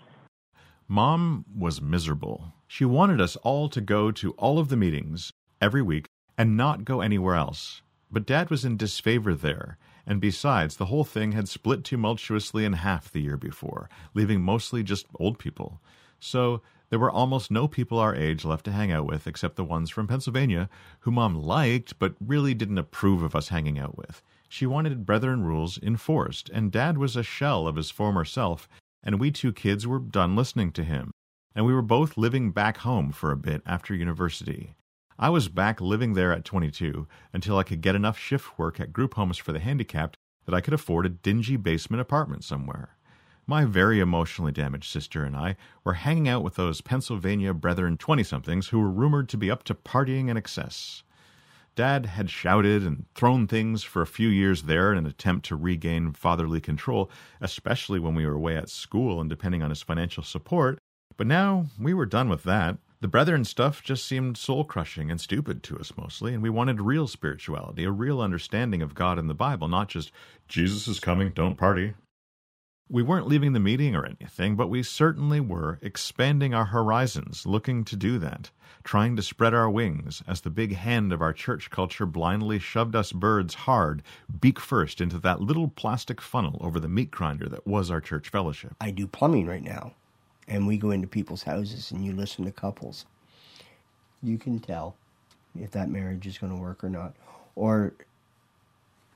Mom 0.87 1.45
was 1.55 1.81
miserable. 1.81 2.53
She 2.67 2.85
wanted 2.85 3.21
us 3.21 3.35
all 3.37 3.69
to 3.69 3.81
go 3.81 4.11
to 4.11 4.31
all 4.33 4.59
of 4.59 4.69
the 4.69 4.75
meetings 4.77 5.31
every 5.61 5.81
week 5.81 6.07
and 6.37 6.57
not 6.57 6.85
go 6.85 7.01
anywhere 7.01 7.35
else. 7.35 7.81
But 8.11 8.25
Dad 8.25 8.49
was 8.49 8.63
in 8.63 8.77
disfavor 8.77 9.33
there, 9.35 9.77
and 10.05 10.21
besides, 10.21 10.77
the 10.77 10.85
whole 10.85 11.03
thing 11.03 11.31
had 11.31 11.49
split 11.49 11.83
tumultuously 11.83 12.65
in 12.65 12.73
half 12.73 13.11
the 13.11 13.21
year 13.21 13.37
before, 13.37 13.89
leaving 14.13 14.41
mostly 14.41 14.83
just 14.83 15.07
old 15.19 15.39
people. 15.39 15.81
So 16.19 16.61
there 16.89 16.99
were 16.99 17.11
almost 17.11 17.49
no 17.49 17.67
people 17.67 17.99
our 17.99 18.15
age 18.15 18.45
left 18.45 18.65
to 18.65 18.71
hang 18.71 18.91
out 18.91 19.05
with 19.05 19.27
except 19.27 19.55
the 19.55 19.63
ones 19.63 19.89
from 19.89 20.07
Pennsylvania, 20.07 20.69
who 21.01 21.11
Mom 21.11 21.35
liked 21.35 21.97
but 21.99 22.15
really 22.19 22.53
didn't 22.53 22.77
approve 22.77 23.23
of 23.23 23.35
us 23.35 23.49
hanging 23.49 23.79
out 23.79 23.97
with. 23.97 24.21
She 24.47 24.65
wanted 24.65 25.05
brethren 25.05 25.43
rules 25.43 25.79
enforced, 25.81 26.49
and 26.49 26.71
Dad 26.71 26.97
was 26.97 27.15
a 27.15 27.23
shell 27.23 27.67
of 27.67 27.75
his 27.75 27.89
former 27.89 28.23
self, 28.23 28.69
and 29.03 29.19
we 29.19 29.31
two 29.31 29.51
kids 29.51 29.87
were 29.87 29.99
done 29.99 30.35
listening 30.35 30.71
to 30.73 30.83
him. 30.83 31.11
And 31.55 31.65
we 31.65 31.73
were 31.73 31.81
both 31.81 32.17
living 32.17 32.51
back 32.51 32.77
home 32.77 33.11
for 33.11 33.31
a 33.31 33.37
bit 33.37 33.61
after 33.65 33.95
university. 33.95 34.75
I 35.17 35.29
was 35.29 35.47
back 35.47 35.79
living 35.79 36.13
there 36.13 36.33
at 36.33 36.43
22 36.43 37.07
until 37.31 37.57
I 37.57 37.63
could 37.63 37.79
get 37.79 37.95
enough 37.95 38.17
shift 38.17 38.59
work 38.59 38.81
at 38.81 38.91
group 38.91 39.13
homes 39.13 39.37
for 39.37 39.53
the 39.53 39.59
handicapped 39.59 40.17
that 40.45 40.53
I 40.53 40.59
could 40.59 40.73
afford 40.73 41.05
a 41.05 41.09
dingy 41.09 41.55
basement 41.55 42.01
apartment 42.01 42.43
somewhere. 42.43 42.97
My 43.47 43.63
very 43.63 44.01
emotionally 44.01 44.51
damaged 44.51 44.91
sister 44.91 45.23
and 45.23 45.33
I 45.33 45.55
were 45.85 45.93
hanging 45.93 46.27
out 46.27 46.43
with 46.43 46.55
those 46.55 46.81
Pennsylvania 46.81 47.53
brethren 47.53 47.95
20 47.95 48.23
somethings 48.23 48.67
who 48.67 48.79
were 48.79 48.89
rumored 48.89 49.29
to 49.29 49.37
be 49.37 49.49
up 49.49 49.63
to 49.65 49.73
partying 49.73 50.29
in 50.29 50.35
excess. 50.35 51.03
Dad 51.75 52.07
had 52.07 52.29
shouted 52.29 52.83
and 52.83 53.05
thrown 53.15 53.47
things 53.47 53.83
for 53.83 54.01
a 54.01 54.07
few 54.07 54.27
years 54.27 54.63
there 54.63 54.91
in 54.91 54.97
an 54.97 55.05
attempt 55.05 55.45
to 55.45 55.55
regain 55.55 56.11
fatherly 56.11 56.59
control, 56.59 57.09
especially 57.39 57.99
when 57.99 58.15
we 58.15 58.25
were 58.25 58.35
away 58.35 58.57
at 58.57 58.69
school 58.69 59.21
and 59.21 59.29
depending 59.29 59.63
on 59.63 59.69
his 59.69 59.81
financial 59.81 60.23
support. 60.23 60.77
But 61.15 61.27
now 61.27 61.67
we 61.79 61.93
were 61.93 62.05
done 62.05 62.27
with 62.27 62.43
that. 62.43 62.77
The 63.05 63.09
brethren 63.09 63.45
stuff 63.45 63.83
just 63.83 64.03
seemed 64.03 64.35
soul 64.35 64.63
crushing 64.63 65.11
and 65.11 65.21
stupid 65.21 65.61
to 65.61 65.77
us 65.77 65.93
mostly, 65.95 66.33
and 66.33 66.41
we 66.41 66.49
wanted 66.49 66.81
real 66.81 67.07
spirituality, 67.07 67.83
a 67.83 67.91
real 67.91 68.19
understanding 68.19 68.81
of 68.81 68.95
God 68.95 69.19
and 69.19 69.29
the 69.29 69.35
Bible, 69.35 69.67
not 69.67 69.89
just 69.89 70.11
Jesus 70.47 70.87
is 70.87 70.99
coming, 70.99 71.29
don't 71.29 71.55
party. 71.55 71.93
We 72.89 73.03
weren't 73.03 73.27
leaving 73.27 73.53
the 73.53 73.59
meeting 73.59 73.95
or 73.95 74.07
anything, 74.07 74.55
but 74.55 74.71
we 74.71 74.81
certainly 74.81 75.39
were 75.39 75.77
expanding 75.83 76.55
our 76.55 76.65
horizons, 76.65 77.45
looking 77.45 77.83
to 77.83 77.95
do 77.95 78.17
that, 78.17 78.49
trying 78.83 79.15
to 79.17 79.21
spread 79.21 79.53
our 79.53 79.69
wings 79.69 80.23
as 80.27 80.41
the 80.41 80.49
big 80.49 80.75
hand 80.75 81.13
of 81.13 81.21
our 81.21 81.31
church 81.31 81.69
culture 81.69 82.07
blindly 82.07 82.57
shoved 82.57 82.95
us 82.95 83.11
birds 83.11 83.53
hard, 83.53 84.01
beak 84.41 84.59
first, 84.59 84.99
into 84.99 85.19
that 85.19 85.41
little 85.41 85.67
plastic 85.67 86.21
funnel 86.21 86.57
over 86.59 86.79
the 86.79 86.89
meat 86.89 87.11
grinder 87.11 87.47
that 87.49 87.67
was 87.67 87.91
our 87.91 88.01
church 88.01 88.29
fellowship. 88.29 88.73
I 88.81 88.89
do 88.89 89.05
plumbing 89.05 89.45
right 89.45 89.63
now, 89.63 89.93
and 90.47 90.67
we 90.67 90.77
go 90.77 90.91
into 90.91 91.07
people's 91.07 91.43
houses 91.43 91.91
and 91.91 92.05
you 92.05 92.13
listen 92.13 92.45
to 92.45 92.51
couples. 92.51 93.05
You 94.21 94.37
can 94.37 94.59
tell 94.59 94.95
if 95.59 95.71
that 95.71 95.89
marriage 95.89 96.25
is 96.27 96.37
going 96.37 96.53
to 96.55 96.61
work 96.61 96.83
or 96.83 96.89
not, 96.89 97.13
or 97.55 97.93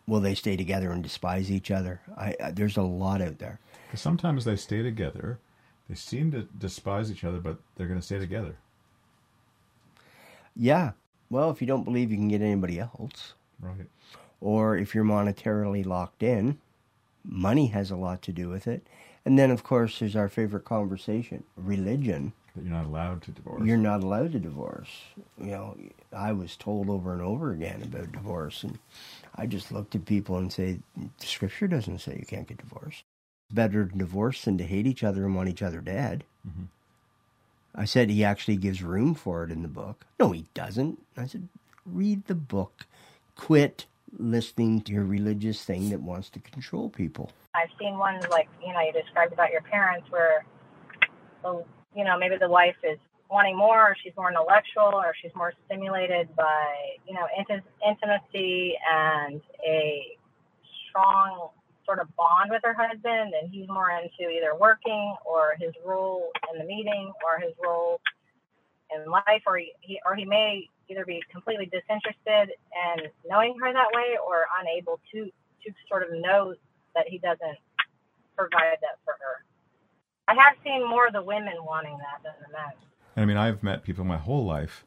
will 0.07 0.19
they 0.19 0.35
stay 0.35 0.55
together 0.55 0.91
and 0.91 1.03
despise 1.03 1.51
each 1.51 1.71
other? 1.71 2.01
I, 2.17 2.35
I 2.43 2.51
there's 2.51 2.77
a 2.77 2.81
lot 2.81 3.21
out 3.21 3.39
there. 3.39 3.59
Because 3.87 4.01
sometimes 4.01 4.45
they 4.45 4.55
stay 4.55 4.81
together. 4.83 5.39
They 5.87 5.95
seem 5.95 6.31
to 6.31 6.43
despise 6.57 7.11
each 7.11 7.23
other, 7.23 7.39
but 7.39 7.57
they're 7.75 7.87
going 7.87 7.99
to 7.99 8.05
stay 8.05 8.19
together. 8.19 8.55
Yeah. 10.55 10.91
Well, 11.29 11.49
if 11.51 11.61
you 11.61 11.67
don't 11.67 11.83
believe 11.83 12.11
you 12.11 12.17
can 12.17 12.27
get 12.27 12.41
anybody 12.41 12.79
else, 12.79 13.33
Right. 13.59 13.87
or 14.41 14.77
if 14.77 14.93
you're 14.95 15.03
monetarily 15.03 15.85
locked 15.85 16.23
in, 16.23 16.59
money 17.23 17.67
has 17.67 17.91
a 17.91 17.95
lot 17.95 18.21
to 18.23 18.31
do 18.31 18.49
with 18.49 18.67
it. 18.67 18.85
And 19.29 19.37
then, 19.37 19.51
of 19.51 19.61
course, 19.61 19.99
there's 19.99 20.15
our 20.15 20.27
favorite 20.27 20.65
conversation 20.65 21.43
religion. 21.55 22.33
That 22.55 22.63
you're 22.63 22.73
not 22.73 22.87
allowed 22.87 23.21
to 23.21 23.31
divorce. 23.31 23.61
You're 23.63 23.77
not 23.77 24.01
allowed 24.01 24.31
to 24.31 24.39
divorce. 24.39 24.89
You 25.39 25.51
know, 25.51 25.77
I 26.11 26.31
was 26.31 26.55
told 26.57 26.89
over 26.89 27.13
and 27.13 27.21
over 27.21 27.51
again 27.51 27.83
about 27.83 28.11
divorce, 28.11 28.63
and 28.63 28.79
I 29.35 29.45
just 29.45 29.71
looked 29.71 29.93
at 29.93 30.05
people 30.05 30.39
and 30.39 30.51
say, 30.51 30.79
scripture 31.19 31.67
doesn't 31.67 31.99
say 31.99 32.15
you 32.19 32.25
can't 32.25 32.47
get 32.47 32.57
divorced. 32.57 33.03
It's 33.49 33.53
Better 33.55 33.85
to 33.85 33.95
divorce 33.95 34.45
than 34.45 34.57
to 34.57 34.63
hate 34.63 34.87
each 34.87 35.03
other 35.03 35.23
and 35.25 35.35
want 35.35 35.49
each 35.49 35.61
other 35.61 35.79
dead. 35.79 36.23
Mhm. 36.47 36.69
I 37.75 37.85
said 37.85 38.09
he 38.09 38.23
actually 38.23 38.57
gives 38.57 38.81
room 38.81 39.13
for 39.13 39.43
it 39.43 39.51
in 39.51 39.61
the 39.61 39.67
book. 39.67 40.07
No, 40.19 40.31
he 40.31 40.45
doesn't. 40.55 41.05
I 41.15 41.27
said, 41.27 41.47
read 41.85 42.25
the 42.25 42.33
book. 42.33 42.87
Quit 43.35 43.85
listening 44.17 44.81
to 44.81 44.91
your 44.91 45.05
religious 45.05 45.63
thing 45.63 45.91
that 45.91 46.01
wants 46.01 46.31
to 46.31 46.39
control 46.39 46.89
people. 46.89 47.29
I've 47.55 47.69
seen 47.79 47.97
ones 47.97 48.23
like 48.29 48.47
you 48.65 48.73
know 48.73 48.81
you 48.81 48.93
described 48.93 49.33
about 49.33 49.51
your 49.51 49.61
parents 49.61 50.07
where, 50.09 50.45
the, 51.43 51.63
you 51.95 52.03
know 52.03 52.17
maybe 52.17 52.37
the 52.39 52.49
wife 52.49 52.75
is 52.83 52.99
wanting 53.29 53.57
more, 53.57 53.91
or 53.91 53.95
she's 54.03 54.13
more 54.17 54.29
intellectual, 54.29 54.93
or 54.93 55.13
she's 55.21 55.33
more 55.35 55.53
stimulated 55.65 56.35
by 56.35 56.75
you 57.07 57.13
know 57.13 57.27
int- 57.37 57.63
intimacy 57.87 58.75
and 58.91 59.41
a 59.67 60.17
strong 60.89 61.49
sort 61.85 61.99
of 61.99 62.15
bond 62.15 62.51
with 62.51 62.61
her 62.63 62.75
husband, 62.77 63.33
and 63.39 63.49
he's 63.51 63.67
more 63.67 63.89
into 63.91 64.29
either 64.29 64.53
working 64.59 65.15
or 65.25 65.55
his 65.59 65.71
role 65.85 66.29
in 66.53 66.59
the 66.59 66.65
meeting 66.65 67.11
or 67.25 67.39
his 67.41 67.53
role 67.63 67.99
in 68.95 69.09
life, 69.09 69.41
or 69.47 69.57
he, 69.57 69.73
he 69.81 69.99
or 70.05 70.15
he 70.15 70.25
may 70.25 70.67
either 70.89 71.05
be 71.05 71.21
completely 71.31 71.65
disinterested 71.65 72.53
in 72.73 73.09
knowing 73.29 73.55
her 73.59 73.73
that 73.73 73.89
way, 73.95 74.17
or 74.25 74.45
unable 74.61 74.99
to 75.11 75.25
to 75.65 75.73
sort 75.89 76.03
of 76.03 76.09
know 76.13 76.53
that 76.95 77.07
he 77.07 77.17
doesn't 77.19 77.57
provide 78.35 78.77
that 78.81 78.99
for 79.05 79.13
her. 79.19 79.45
I 80.27 80.33
have 80.35 80.55
seen 80.63 80.87
more 80.87 81.07
of 81.07 81.13
the 81.13 81.23
women 81.23 81.55
wanting 81.65 81.97
that 81.97 82.23
than 82.23 82.33
the 82.41 82.53
men. 82.53 82.73
I 83.17 83.25
mean, 83.25 83.37
I've 83.37 83.63
met 83.63 83.83
people 83.83 84.05
my 84.05 84.17
whole 84.17 84.45
life 84.45 84.85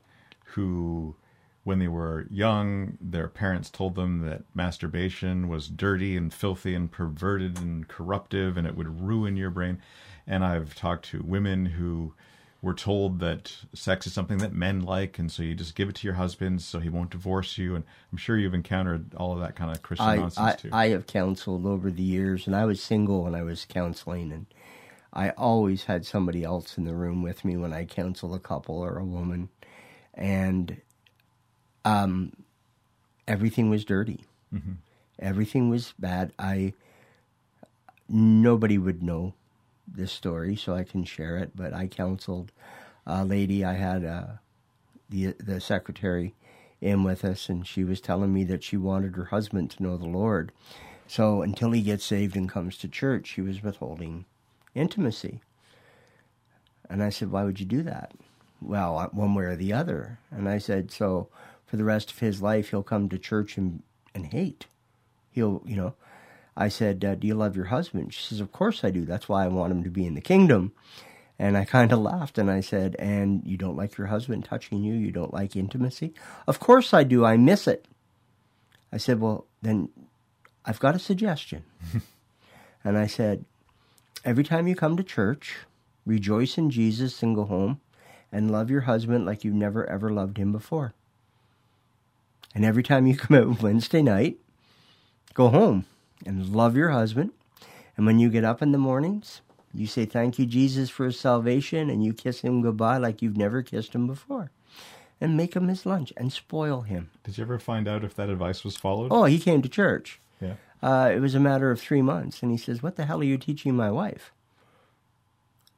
who, 0.55 1.17
when 1.65 1.79
they 1.79 1.89
were 1.89 2.27
young, 2.31 2.97
their 3.01 3.29
parents 3.29 3.69
told 3.69 3.95
them 3.95 4.21
that 4.21 4.45
masturbation 4.55 5.49
was 5.49 5.69
dirty 5.69 6.17
and 6.17 6.33
filthy 6.33 6.75
and 6.75 6.91
perverted 6.91 7.59
and 7.59 7.89
corruptive 7.89 8.57
and 8.57 8.67
it 8.67 8.77
would 8.77 9.01
ruin 9.01 9.37
your 9.37 9.51
brain. 9.51 9.83
And 10.27 10.45
I've 10.45 10.75
talked 10.75 11.07
to 11.07 11.23
women 11.23 11.67
who 11.67 12.15
were 12.63 12.73
told 12.73 13.19
that 13.19 13.53
sex 13.75 14.07
is 14.07 14.13
something 14.13 14.39
that 14.39 14.53
men 14.53 14.81
like, 14.81 15.19
and 15.19 15.31
so 15.31 15.43
you 15.43 15.53
just 15.53 15.75
give 15.75 15.89
it 15.89 15.97
to 15.97 16.07
your 16.07 16.15
husband 16.15 16.63
so 16.63 16.79
he 16.79 16.89
won't 16.89 17.11
divorce 17.11 17.59
you. 17.59 17.75
And 17.75 17.85
I'm 18.11 18.19
sure 18.19 18.39
you've 18.39 18.55
encountered 18.55 19.15
all 19.17 19.33
of 19.33 19.41
that 19.41 19.57
kind 19.57 19.73
of 19.73 19.83
Christian 19.83 20.07
I, 20.07 20.17
nonsense 20.17 20.39
I, 20.39 20.55
too. 20.55 20.69
I 20.73 20.89
have 20.91 21.09
counseled 21.09 21.67
over 21.67 21.91
the 21.91 22.05
years, 22.05 22.47
and 22.47 22.55
I 22.55 22.65
was 22.65 22.81
single 22.81 23.25
when 23.25 23.35
I 23.35 23.43
was 23.43 23.67
counseling, 23.69 24.31
and 24.31 24.47
I 25.13 25.31
always 25.31 25.85
had 25.85 26.07
somebody 26.07 26.45
else 26.45 26.79
in 26.79 26.85
the 26.85 26.95
room 26.95 27.21
with 27.21 27.45
me 27.45 27.57
when 27.57 27.73
I 27.73 27.85
counsel 27.85 28.33
a 28.33 28.39
couple 28.39 28.79
or 28.79 28.97
a 28.97 29.05
woman, 29.05 29.49
and 30.15 30.81
um, 31.85 32.33
everything 33.27 33.71
was 33.71 33.85
dirty. 33.85 34.25
Mm-hmm. 34.55 34.75
Everything 35.19 35.69
was 35.69 35.95
bad. 35.99 36.33
I 36.39 36.75
nobody 38.09 38.79
would 38.79 39.03
know 39.03 39.35
this 39.95 40.13
story, 40.13 40.57
so 40.57 40.75
I 40.75 40.85
can 40.85 41.05
share 41.05 41.37
it. 41.37 41.53
But 41.55 41.73
I 41.73 41.87
counseled 41.87 42.53
a 43.07 43.25
lady. 43.25 43.65
I 43.65 43.75
had 43.75 44.05
uh, 44.05 44.27
the 45.09 45.35
the 45.39 45.61
secretary 45.61 46.35
in 46.81 47.05
with 47.05 47.25
us, 47.25 47.49
and 47.49 47.67
she 47.67 47.85
was 47.85 48.01
telling 48.01 48.33
me 48.33 48.45
that 48.45 48.65
she 48.65 48.77
wanted 48.77 49.17
her 49.17 49.27
husband 49.27 49.71
to 49.71 49.83
know 49.83 49.97
the 49.97 50.07
Lord. 50.07 50.53
So 51.07 51.43
until 51.43 51.73
he 51.73 51.83
gets 51.83 52.05
saved 52.05 52.37
and 52.37 52.49
comes 52.49 52.77
to 52.79 52.89
church, 52.89 53.27
she 53.27 53.41
was 53.41 53.63
withholding 53.63 54.25
intimacy. 54.75 55.41
And 56.89 57.03
I 57.03 57.11
said, 57.11 57.31
"Why 57.31 57.45
would 57.45 57.61
you 57.61 57.67
do 57.67 57.83
that?" 57.83 58.13
Well, 58.61 59.09
one 59.13 59.35
way 59.35 59.45
or 59.45 59.57
the 59.57 59.73
other. 59.73 60.19
And 60.31 60.49
I 60.49 60.59
said, 60.59 60.91
"So 60.91 61.29
for 61.67 61.77
the 61.77 61.85
rest 61.85 62.11
of 62.11 62.19
his 62.19 62.43
life, 62.43 62.71
he'll 62.71 62.83
come 62.83 63.09
to 63.09 63.19
church 63.19 63.57
and 63.57 63.83
and 64.15 64.27
hate. 64.27 64.67
He'll, 65.31 65.63
you 65.65 65.77
know." 65.77 65.95
I 66.57 66.69
said, 66.69 67.05
uh, 67.05 67.15
Do 67.15 67.27
you 67.27 67.35
love 67.35 67.57
your 67.57 67.67
husband? 67.67 68.13
She 68.13 68.23
says, 68.23 68.41
Of 68.41 68.53
course 68.53 68.85
I 68.85 68.91
do. 68.91 69.05
That's 69.05 69.29
why 69.29 69.45
I 69.45 69.49
want 69.49 69.73
him 69.73 69.85
to 69.85 69.91
be 69.91 70.07
in 70.07 70.15
the 70.15 70.21
kingdom. 70.21 70.73
And 71.39 71.57
I 71.57 71.65
kind 71.65 71.93
of 71.93 71.99
laughed 71.99 72.39
and 72.39 72.51
I 72.51 72.61
said, 72.61 72.95
And 72.99 73.43
you 73.45 73.57
don't 73.57 73.77
like 73.77 73.97
your 73.97 74.09
husband 74.09 74.45
touching 74.45 74.83
you? 74.83 74.95
You 74.95 75.11
don't 75.11 75.33
like 75.33 75.57
intimacy? 75.57 76.15
Of 76.47 76.61
course 76.61 76.93
I 76.93 77.05
do. 77.05 77.25
I 77.25 77.37
miss 77.37 77.67
it. 77.67 77.87
I 78.93 78.99
said, 78.99 79.21
Well, 79.21 79.47
then 79.63 79.89
I've 80.65 80.81
got 80.81 80.95
a 80.95 81.01
suggestion. 81.01 81.65
and 82.85 82.99
I 82.99 83.07
said, 83.07 83.45
Every 84.25 84.45
time 84.45 84.69
you 84.69 84.77
come 84.77 84.97
to 84.97 85.03
church, 85.03 85.57
rejoice 86.05 86.59
in 86.59 86.71
Jesus 86.71 87.23
and 87.23 87.35
go 87.35 87.45
home 87.45 87.81
and 88.31 88.51
love 88.51 88.71
your 88.71 88.83
husband 88.83 89.27
like 89.27 89.43
you've 89.43 89.55
never 89.55 89.89
ever 89.89 90.11
loved 90.11 90.37
him 90.37 90.53
before. 90.53 90.93
And 92.55 92.65
every 92.67 92.83
time 92.83 93.07
you 93.07 93.17
come 93.17 93.37
out 93.37 93.63
Wednesday 93.63 94.03
night, 94.03 94.37
go 95.33 95.49
home 95.49 95.87
and 96.27 96.55
love 96.55 96.77
your 96.77 96.91
husband. 96.91 97.31
And 97.97 98.07
when 98.07 98.19
you 98.19 98.31
get 98.31 98.45
up 98.45 98.63
in 98.63 98.73
the 98.73 98.79
mornings, 98.79 99.43
you 99.75 99.87
say, 99.87 100.05
Thank 100.05 100.39
you, 100.39 100.47
Jesus, 100.47 100.91
for 100.91 101.07
his 101.07 101.19
salvation, 101.19 101.91
and 101.91 102.05
you 102.05 102.13
kiss 102.13 102.41
him 102.41 102.63
goodbye 102.63 102.99
like 102.99 103.23
you've 103.23 103.37
never 103.37 103.63
kissed 103.63 103.95
him 103.95 104.07
before. 104.07 104.51
And 105.21 105.37
make 105.37 105.55
him 105.55 105.69
his 105.69 105.87
lunch 105.87 106.13
and 106.17 106.33
spoil 106.33 106.81
him. 106.81 107.11
Did 107.23 107.39
you 107.39 107.45
ever 107.45 107.59
find 107.59 107.87
out 107.87 108.03
if 108.03 108.15
that 108.17 108.29
advice 108.29 108.65
was 108.65 108.77
followed? 108.77 109.09
Oh, 109.13 109.25
he 109.25 109.39
came 109.39 109.63
to 109.63 109.69
church. 109.69 110.21
Yeah. 110.41 110.55
Uh, 110.83 111.13
it 111.15 111.21
was 111.21 111.37
a 111.37 111.41
matter 111.41 111.71
of 111.71 111.81
three 111.81 112.03
months. 112.03 112.43
And 112.43 112.51
he 112.51 112.59
says, 112.59 112.83
What 112.83 112.97
the 112.97 113.05
hell 113.05 113.21
are 113.21 113.25
you 113.25 113.39
teaching 113.39 113.77
my 113.77 113.91
wife? 113.91 114.33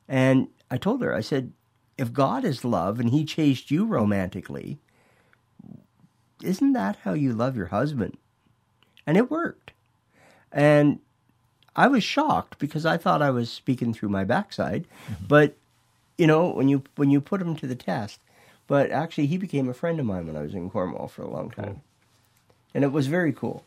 And 0.09 0.48
I 0.70 0.78
told 0.78 1.02
her, 1.02 1.14
I 1.14 1.20
said, 1.20 1.52
If 1.98 2.12
God 2.12 2.44
is 2.44 2.64
love 2.64 2.98
and 2.98 3.11
he 3.11 3.24
chased 3.24 3.70
you 3.70 3.85
romantically, 3.85 4.78
isn't 6.42 6.72
that 6.72 6.96
how 7.04 7.12
you 7.12 7.33
love 7.33 7.57
your 7.57 7.66
husband? 7.66 8.16
And 9.07 9.16
it 9.16 9.30
worked. 9.30 9.72
And 10.54 11.00
I 11.76 11.88
was 11.88 12.04
shocked 12.04 12.58
because 12.58 12.86
I 12.86 12.96
thought 12.96 13.20
I 13.20 13.30
was 13.30 13.50
speaking 13.50 13.92
through 13.92 14.08
my 14.08 14.24
backside, 14.24 14.86
mm-hmm. 15.06 15.26
but 15.26 15.56
you 16.16 16.26
know 16.26 16.48
when 16.48 16.68
you 16.68 16.84
when 16.94 17.10
you 17.10 17.20
put 17.20 17.42
him 17.42 17.56
to 17.56 17.66
the 17.66 17.74
test. 17.74 18.20
But 18.66 18.90
actually, 18.90 19.26
he 19.26 19.36
became 19.36 19.68
a 19.68 19.74
friend 19.74 20.00
of 20.00 20.06
mine 20.06 20.26
when 20.26 20.36
I 20.36 20.42
was 20.42 20.54
in 20.54 20.70
Cornwall 20.70 21.08
for 21.08 21.22
a 21.22 21.28
long 21.28 21.50
time, 21.50 21.82
and 22.72 22.84
it 22.84 22.92
was 22.92 23.08
very 23.08 23.32
cool. 23.32 23.64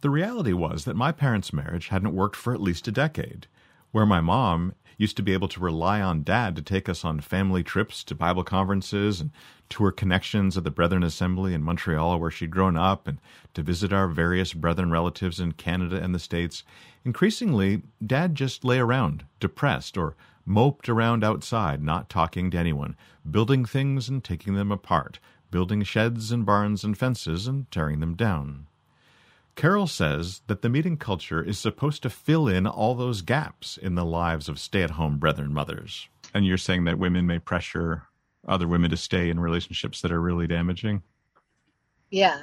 The 0.00 0.10
reality 0.10 0.52
was 0.52 0.84
that 0.84 0.96
my 0.96 1.12
parents' 1.12 1.52
marriage 1.52 1.88
hadn't 1.88 2.14
worked 2.14 2.36
for 2.36 2.52
at 2.52 2.60
least 2.60 2.88
a 2.88 2.92
decade. 2.92 3.46
Where 3.92 4.06
my 4.06 4.20
mom 4.20 4.74
used 4.96 5.16
to 5.16 5.22
be 5.22 5.32
able 5.32 5.48
to 5.48 5.60
rely 5.60 6.00
on 6.00 6.22
dad 6.22 6.56
to 6.56 6.62
take 6.62 6.88
us 6.88 7.04
on 7.04 7.20
family 7.20 7.62
trips 7.62 8.02
to 8.04 8.14
Bible 8.14 8.44
conferences 8.44 9.20
and 9.20 9.30
tour 9.68 9.90
connections 9.90 10.56
at 10.56 10.64
the 10.64 10.70
Brethren 10.70 11.02
Assembly 11.02 11.52
in 11.52 11.62
Montreal, 11.62 12.18
where 12.18 12.30
she'd 12.30 12.50
grown 12.50 12.76
up, 12.76 13.06
and 13.06 13.18
to 13.54 13.62
visit 13.62 13.92
our 13.92 14.08
various 14.08 14.52
brethren 14.52 14.90
relatives 14.90 15.40
in 15.40 15.52
Canada 15.52 16.02
and 16.02 16.14
the 16.14 16.18
States, 16.18 16.62
increasingly, 17.04 17.82
dad 18.04 18.34
just 18.34 18.64
lay 18.64 18.78
around, 18.78 19.24
depressed, 19.40 19.96
or 19.96 20.14
moped 20.44 20.88
around 20.88 21.24
outside, 21.24 21.82
not 21.82 22.08
talking 22.08 22.50
to 22.50 22.58
anyone, 22.58 22.96
building 23.28 23.64
things 23.64 24.08
and 24.08 24.22
taking 24.22 24.54
them 24.54 24.70
apart, 24.70 25.18
building 25.50 25.82
sheds 25.82 26.30
and 26.30 26.46
barns 26.46 26.84
and 26.84 26.96
fences 26.96 27.46
and 27.46 27.70
tearing 27.70 28.00
them 28.00 28.14
down. 28.14 28.66
Carol 29.56 29.86
says 29.86 30.42
that 30.46 30.60
the 30.60 30.68
meeting 30.68 30.98
culture 30.98 31.42
is 31.42 31.58
supposed 31.58 32.02
to 32.02 32.10
fill 32.10 32.46
in 32.46 32.66
all 32.66 32.94
those 32.94 33.22
gaps 33.22 33.78
in 33.78 33.94
the 33.94 34.04
lives 34.04 34.48
of 34.48 34.60
stay 34.60 34.82
at 34.82 34.90
home 34.90 35.18
brethren 35.18 35.52
mothers. 35.52 36.08
And 36.34 36.46
you're 36.46 36.58
saying 36.58 36.84
that 36.84 36.98
women 36.98 37.26
may 37.26 37.38
pressure 37.38 38.02
other 38.46 38.68
women 38.68 38.90
to 38.90 38.96
stay 38.96 39.30
in 39.30 39.40
relationships 39.40 40.02
that 40.02 40.12
are 40.12 40.20
really 40.20 40.46
damaging? 40.46 41.02
Yeah. 42.10 42.42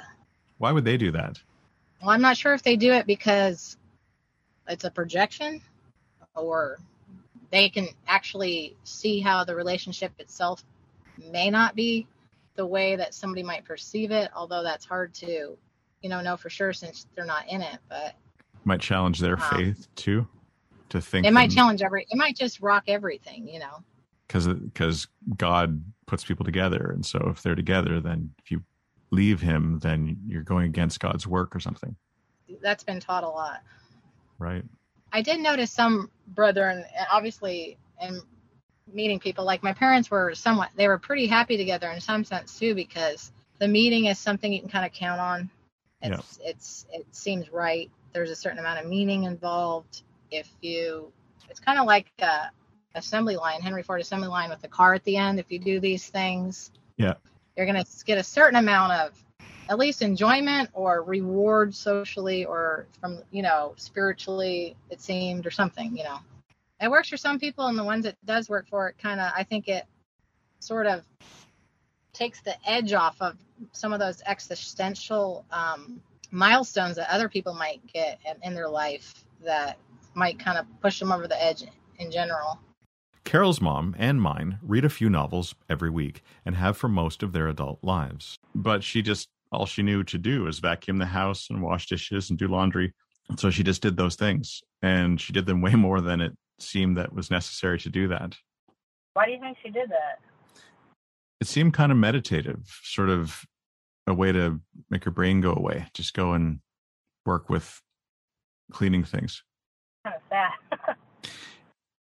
Why 0.58 0.72
would 0.72 0.84
they 0.84 0.96
do 0.96 1.12
that? 1.12 1.40
Well, 2.00 2.10
I'm 2.10 2.20
not 2.20 2.36
sure 2.36 2.52
if 2.52 2.62
they 2.62 2.76
do 2.76 2.92
it 2.92 3.06
because 3.06 3.76
it's 4.68 4.84
a 4.84 4.90
projection 4.90 5.62
or 6.34 6.78
they 7.50 7.68
can 7.68 7.88
actually 8.08 8.76
see 8.84 9.20
how 9.20 9.44
the 9.44 9.54
relationship 9.54 10.12
itself 10.18 10.64
may 11.30 11.48
not 11.48 11.74
be 11.76 12.06
the 12.56 12.66
way 12.66 12.96
that 12.96 13.14
somebody 13.14 13.42
might 13.42 13.64
perceive 13.64 14.10
it, 14.10 14.30
although 14.34 14.62
that's 14.62 14.84
hard 14.84 15.14
to, 15.14 15.56
you 16.04 16.10
know, 16.10 16.20
know 16.20 16.36
for 16.36 16.50
sure 16.50 16.72
since 16.74 17.06
they're 17.16 17.24
not 17.24 17.48
in 17.48 17.62
it. 17.62 17.78
But 17.88 18.14
Might 18.64 18.80
challenge 18.80 19.18
their 19.20 19.36
Wow. 19.38 19.50
faith 19.56 19.88
too, 19.96 20.28
to 20.90 21.00
think 21.00 21.26
it 21.26 21.32
might 21.32 21.50
challenge 21.50 21.82
every, 21.82 22.06
it 22.10 22.16
might 22.16 22.36
just 22.36 22.60
rock 22.60 22.84
everything, 22.88 23.48
you 23.48 23.58
know. 23.58 23.82
because 24.28 24.46
because 24.46 25.08
God 25.36 25.82
puts 26.06 26.24
people 26.24 26.44
together, 26.44 26.92
and 26.94 27.04
so 27.04 27.18
if 27.30 27.42
they're 27.42 27.54
together, 27.54 28.00
then 28.00 28.30
if 28.44 28.50
you 28.50 28.62
leave 29.10 29.40
Him, 29.40 29.78
then 29.80 30.18
you're 30.28 30.42
going 30.42 30.66
against 30.66 31.00
God's 31.00 31.26
work 31.26 31.56
or 31.56 31.60
something, 31.60 31.96
That's 32.62 32.84
been 32.84 33.00
taught 33.00 33.24
a 33.24 33.28
lot. 33.28 33.62
right? 34.38 34.64
I 35.12 35.22
did 35.22 35.40
notice 35.40 35.70
some 35.70 36.10
brethren, 36.28 36.84
obviously, 37.10 37.78
and 38.00 38.20
meeting 38.92 39.18
people, 39.20 39.44
like 39.44 39.62
my 39.62 39.72
parents 39.72 40.10
were 40.10 40.34
somewhat, 40.34 40.70
they 40.76 40.88
were 40.88 40.98
pretty 40.98 41.26
happy 41.26 41.56
together 41.56 41.90
in 41.90 42.00
some 42.00 42.24
sense 42.24 42.58
too, 42.58 42.74
because 42.74 43.32
the 43.58 43.68
meeting 43.68 44.06
is 44.06 44.18
something 44.18 44.52
you 44.52 44.60
can 44.60 44.68
kind 44.68 44.84
of 44.84 44.92
count 44.92 45.20
on. 45.20 45.50
It's, 46.12 46.38
it's, 46.42 46.86
it 46.92 47.06
seems 47.12 47.50
right. 47.50 47.90
There's 48.12 48.30
a 48.30 48.36
certain 48.36 48.58
amount 48.58 48.80
of 48.80 48.86
meaning 48.86 49.24
involved. 49.24 50.02
If 50.30 50.48
you, 50.60 51.12
it's 51.50 51.60
kind 51.60 51.78
of 51.78 51.86
like 51.86 52.10
a 52.20 52.50
assembly 52.94 53.36
line, 53.36 53.60
Henry 53.60 53.82
Ford 53.82 54.00
assembly 54.00 54.28
line 54.28 54.50
with 54.50 54.62
the 54.62 54.68
car 54.68 54.94
at 54.94 55.04
the 55.04 55.16
end. 55.16 55.38
If 55.38 55.50
you 55.50 55.58
do 55.58 55.80
these 55.80 56.08
things, 56.08 56.70
Yeah. 56.96 57.14
you're 57.56 57.66
going 57.66 57.82
to 57.82 58.04
get 58.04 58.18
a 58.18 58.22
certain 58.24 58.56
amount 58.56 58.92
of 58.92 59.24
at 59.68 59.78
least 59.78 60.02
enjoyment 60.02 60.68
or 60.74 61.02
reward 61.02 61.74
socially 61.74 62.44
or 62.44 62.86
from 63.00 63.20
you 63.30 63.42
know 63.42 63.72
spiritually 63.76 64.76
it 64.90 65.00
seemed 65.00 65.46
or 65.46 65.50
something 65.50 65.96
you 65.96 66.04
know 66.04 66.18
it 66.80 66.90
works 66.90 67.08
for 67.08 67.16
some 67.16 67.38
people 67.38 67.66
and 67.66 67.78
the 67.78 67.84
ones 67.84 68.04
it 68.04 68.16
does 68.26 68.48
work 68.50 68.66
for 68.68 68.88
it 68.88 68.96
kind 68.98 69.20
of 69.20 69.32
i 69.36 69.42
think 69.42 69.68
it 69.68 69.84
sort 70.60 70.86
of 70.86 71.02
takes 72.14 72.40
the 72.40 72.54
edge 72.68 72.92
off 72.92 73.16
of 73.20 73.36
some 73.72 73.92
of 73.92 74.00
those 74.00 74.22
existential 74.26 75.44
um, 75.50 76.00
milestones 76.30 76.96
that 76.96 77.12
other 77.12 77.28
people 77.28 77.54
might 77.54 77.80
get 77.92 78.18
in, 78.26 78.50
in 78.50 78.54
their 78.54 78.68
life 78.68 79.24
that 79.44 79.78
might 80.14 80.38
kind 80.38 80.58
of 80.58 80.66
push 80.80 80.98
them 80.98 81.12
over 81.12 81.28
the 81.28 81.42
edge 81.42 81.64
in 81.98 82.10
general. 82.10 82.58
Carol's 83.24 83.60
mom 83.60 83.94
and 83.98 84.20
mine 84.20 84.58
read 84.62 84.84
a 84.84 84.90
few 84.90 85.08
novels 85.08 85.54
every 85.68 85.90
week 85.90 86.22
and 86.44 86.56
have 86.56 86.76
for 86.76 86.88
most 86.88 87.22
of 87.22 87.32
their 87.32 87.48
adult 87.48 87.78
lives. 87.82 88.38
But 88.54 88.84
she 88.84 89.02
just, 89.02 89.28
all 89.50 89.66
she 89.66 89.82
knew 89.82 90.04
to 90.04 90.18
do 90.18 90.42
was 90.42 90.58
vacuum 90.58 90.98
the 90.98 91.06
house 91.06 91.48
and 91.50 91.62
wash 91.62 91.86
dishes 91.86 92.30
and 92.30 92.38
do 92.38 92.48
laundry. 92.48 92.92
So 93.36 93.50
she 93.50 93.62
just 93.62 93.80
did 93.80 93.96
those 93.96 94.16
things. 94.16 94.62
And 94.82 95.20
she 95.20 95.32
did 95.32 95.46
them 95.46 95.62
way 95.62 95.74
more 95.74 96.00
than 96.00 96.20
it 96.20 96.36
seemed 96.58 96.98
that 96.98 97.14
was 97.14 97.30
necessary 97.30 97.78
to 97.80 97.88
do 97.88 98.08
that. 98.08 98.36
Why 99.14 99.26
do 99.26 99.32
you 99.32 99.40
think 99.40 99.56
she 99.62 99.70
did 99.70 99.88
that? 99.88 100.20
It 101.44 101.48
seemed 101.48 101.74
kind 101.74 101.92
of 101.92 101.98
meditative, 101.98 102.80
sort 102.84 103.10
of 103.10 103.44
a 104.06 104.14
way 104.14 104.32
to 104.32 104.62
make 104.88 105.04
your 105.04 105.12
brain 105.12 105.42
go 105.42 105.52
away, 105.52 105.88
just 105.92 106.14
go 106.14 106.32
and 106.32 106.60
work 107.26 107.50
with 107.50 107.82
cleaning 108.72 109.04
things. 109.04 109.42
Kind 110.06 110.16
of 110.16 110.22
sad. 110.30 110.96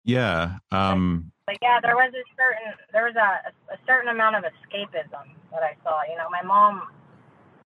Yeah. 0.04 0.58
Um, 0.70 1.32
but 1.48 1.56
yeah, 1.60 1.80
there 1.82 1.96
was 1.96 2.12
a 2.14 2.22
certain 2.38 2.78
there 2.92 3.04
was 3.06 3.16
a, 3.16 3.74
a 3.74 3.76
certain 3.88 4.08
amount 4.08 4.36
of 4.36 4.44
escapism 4.44 5.34
that 5.50 5.64
I 5.64 5.74
saw. 5.82 6.02
You 6.08 6.16
know, 6.16 6.30
my 6.30 6.42
mom 6.42 6.82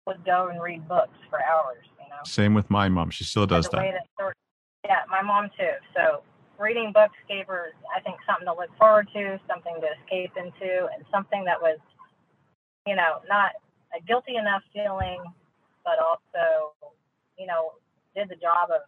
would 0.07 0.25
go 0.25 0.47
and 0.47 0.63
read 0.63 0.87
books 0.87 1.19
for 1.29 1.41
hours. 1.43 1.85
You 1.99 2.09
know. 2.09 2.23
Same 2.25 2.55
with 2.55 2.71
my 2.71 2.89
mom. 2.89 3.11
She 3.11 3.25
still 3.25 3.45
does 3.45 3.69
that. 3.71 3.83
that 4.19 4.35
yeah, 4.85 5.01
my 5.11 5.21
mom 5.21 5.51
too. 5.59 5.73
So 5.97 6.23
reading 6.59 6.93
books 6.93 7.17
gave 7.29 7.47
her, 7.47 7.73
I 7.95 8.01
think, 8.01 8.17
something 8.27 8.47
to 8.47 8.55
look 8.55 8.71
forward 8.79 9.09
to, 9.15 9.41
something 9.49 9.75
to 9.81 9.89
escape 10.03 10.33
into, 10.37 10.87
and 10.93 11.05
something 11.11 11.45
that 11.45 11.61
was, 11.61 11.79
you 12.87 12.97
know, 12.97 13.23
not 13.29 13.53
a 13.97 14.03
guilty 14.03 14.37
enough 14.37 14.63
feeling, 14.73 15.23
but 15.85 15.99
also, 15.99 16.75
you 17.39 17.47
know, 17.47 17.73
did 18.15 18.29
the 18.29 18.37
job 18.37 18.71
of 18.75 18.83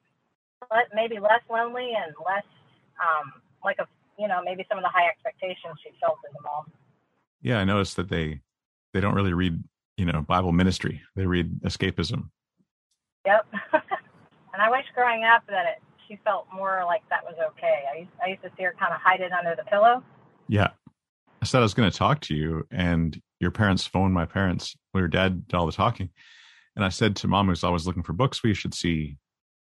maybe 0.94 1.18
less 1.18 1.40
lonely 1.50 1.92
and 1.96 2.14
less 2.24 2.44
um, 3.00 3.32
like 3.64 3.76
a 3.78 3.86
you 4.18 4.28
know 4.28 4.42
maybe 4.44 4.66
some 4.68 4.78
of 4.78 4.84
the 4.84 4.90
high 4.90 5.08
expectations 5.08 5.78
she 5.82 5.90
felt 6.00 6.18
as 6.28 6.34
a 6.38 6.42
mom. 6.42 6.70
Yeah, 7.42 7.58
I 7.58 7.64
noticed 7.64 7.96
that 7.96 8.08
they 8.08 8.40
they 8.92 9.00
don't 9.00 9.14
really 9.14 9.32
read 9.32 9.62
you 9.96 10.06
know 10.06 10.22
Bible 10.22 10.52
ministry; 10.52 11.02
they 11.16 11.26
read 11.26 11.60
escapism. 11.62 12.30
Yep, 13.26 13.46
and 13.72 14.62
I 14.62 14.70
wish 14.70 14.84
growing 14.94 15.24
up 15.24 15.42
that 15.48 15.66
it 15.66 15.82
she 16.10 16.18
felt 16.24 16.46
more 16.52 16.82
like 16.86 17.02
that 17.08 17.24
was 17.24 17.36
okay. 17.50 17.84
I 17.92 17.98
used, 18.00 18.10
I 18.24 18.28
used 18.30 18.42
to 18.42 18.50
see 18.56 18.64
her 18.64 18.74
kind 18.78 18.92
of 18.92 19.00
hide 19.00 19.20
it 19.20 19.32
under 19.32 19.54
the 19.54 19.62
pillow. 19.64 20.02
Yeah, 20.48 20.70
I 21.40 21.44
said 21.44 21.58
I 21.58 21.62
was 21.62 21.74
going 21.74 21.90
to 21.90 21.96
talk 21.96 22.20
to 22.22 22.34
you, 22.34 22.66
and 22.70 23.20
your 23.38 23.52
parents 23.52 23.86
phoned 23.86 24.12
my 24.12 24.26
parents. 24.26 24.76
Well, 24.92 25.02
your 25.02 25.08
dad 25.08 25.46
did 25.46 25.54
all 25.54 25.66
the 25.66 25.72
talking, 25.72 26.10
and 26.74 26.84
I 26.84 26.88
said 26.88 27.14
to 27.16 27.28
mom, 27.28 27.46
who's 27.46 27.62
always 27.62 27.86
looking 27.86 28.02
for 28.02 28.12
books, 28.12 28.42
we 28.42 28.54
should 28.54 28.74
see 28.74 29.16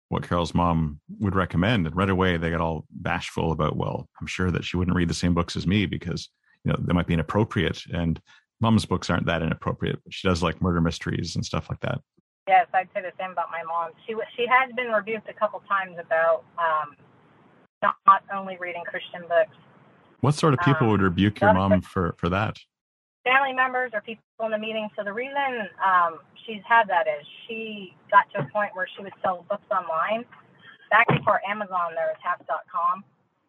what 0.10 0.28
Carol's 0.28 0.54
mom 0.54 1.00
would 1.20 1.36
recommend. 1.36 1.86
And 1.86 1.96
right 1.96 2.10
away, 2.10 2.38
they 2.38 2.50
got 2.50 2.60
all 2.60 2.86
bashful 2.90 3.52
about, 3.52 3.78
well, 3.78 4.10
I'm 4.20 4.28
sure 4.28 4.52
that 4.52 4.66
she 4.66 4.76
wouldn't 4.76 4.98
read 4.98 5.10
the 5.10 5.14
same 5.14 5.34
books 5.34 5.56
as 5.56 5.66
me 5.66 5.86
because, 5.86 6.28
you 6.66 6.72
know, 6.72 6.78
they 6.82 6.92
might 6.92 7.08
be 7.08 7.14
inappropriate. 7.14 7.82
And 7.94 8.20
mom's 8.60 8.86
books 8.86 9.10
aren't 9.10 9.28
that 9.28 9.42
inappropriate, 9.42 10.00
she 10.10 10.28
does 10.28 10.44
like 10.44 10.62
murder 10.62 10.82
mysteries 10.82 11.36
and 11.36 11.46
stuff 11.46 11.70
like 11.70 11.80
that. 11.82 12.02
Yes, 12.48 12.68
I'd 12.74 12.90
say 12.94 13.02
the 13.02 13.14
same 13.20 13.32
about 13.32 13.50
my 13.52 13.64
mom. 13.64 13.92
She 14.08 14.16
she 14.36 14.46
has 14.48 14.74
been 14.76 14.92
rebuked 14.92 15.30
a 15.30 15.34
couple 15.34 15.62
times 15.70 15.98
about 16.00 16.44
um, 16.58 16.96
not, 17.82 17.96
not 18.08 18.24
only 18.34 18.58
reading 18.60 18.84
Christian 18.86 19.22
books. 19.22 19.56
What 20.22 20.36
sort 20.36 20.54
of 20.54 20.60
people 20.60 20.86
um, 20.86 20.92
would 20.92 21.02
rebuke 21.02 21.42
your 21.42 21.54
mom 21.54 21.82
for, 21.82 22.14
for 22.18 22.30
that? 22.30 22.60
Family 23.24 23.54
members 23.54 23.92
or 23.94 24.02
people 24.02 24.24
in 24.46 24.52
the 24.52 24.58
meeting. 24.58 24.90
So 24.96 25.04
the 25.04 25.14
reason 25.14 25.68
um, 25.84 26.20
she's 26.46 26.62
had 26.68 26.88
that 26.90 27.08
is 27.08 27.26
she 27.48 27.94
got 28.12 28.30
to 28.34 28.46
a 28.46 28.50
point 28.52 28.72
where 28.76 28.88
she 28.96 29.04
would 29.04 29.14
sell 29.22 29.46
books 29.50 29.66
online. 29.72 30.26
Back 30.90 31.08
before 31.08 31.42
Amazon, 31.48 31.94
there 31.96 32.08
was 32.08 32.18
Taps.com. 32.22 33.04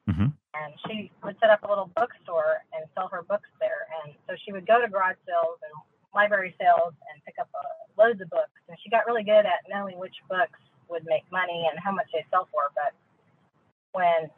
Mm-hmm. 0.09 0.27
And 0.55 0.73
she 0.87 1.11
would 1.23 1.37
set 1.41 1.51
up 1.51 1.63
a 1.63 1.69
little 1.69 1.91
bookstore 1.97 2.65
and 2.73 2.85
sell 2.95 3.09
her 3.09 3.23
books 3.23 3.49
there. 3.61 3.89
And 4.03 4.15
so 4.29 4.35
she 4.45 4.53
would 4.53 4.67
go 4.67 4.81
to 4.81 4.89
garage 4.89 5.17
sales 5.27 5.59
and 5.63 5.73
library 6.15 6.55
sales 6.61 6.95
and 7.11 7.23
pick 7.25 7.37
up 7.41 7.49
uh, 7.55 8.03
loads 8.03 8.21
of 8.21 8.29
books. 8.31 8.53
And 8.69 8.77
she 8.83 8.91
got 8.91 9.07
really 9.07 9.25
good 9.25 9.45
at 9.47 9.65
knowing 9.69 9.99
which 9.99 10.15
books 10.29 10.59
would 10.89 11.05
make 11.07 11.25
money 11.33 11.69
and 11.71 11.79
how 11.79 11.93
much 11.93 12.07
they 12.13 12.25
sell 12.31 12.49
for. 12.53 12.71
But 12.75 12.93
when 13.93 14.31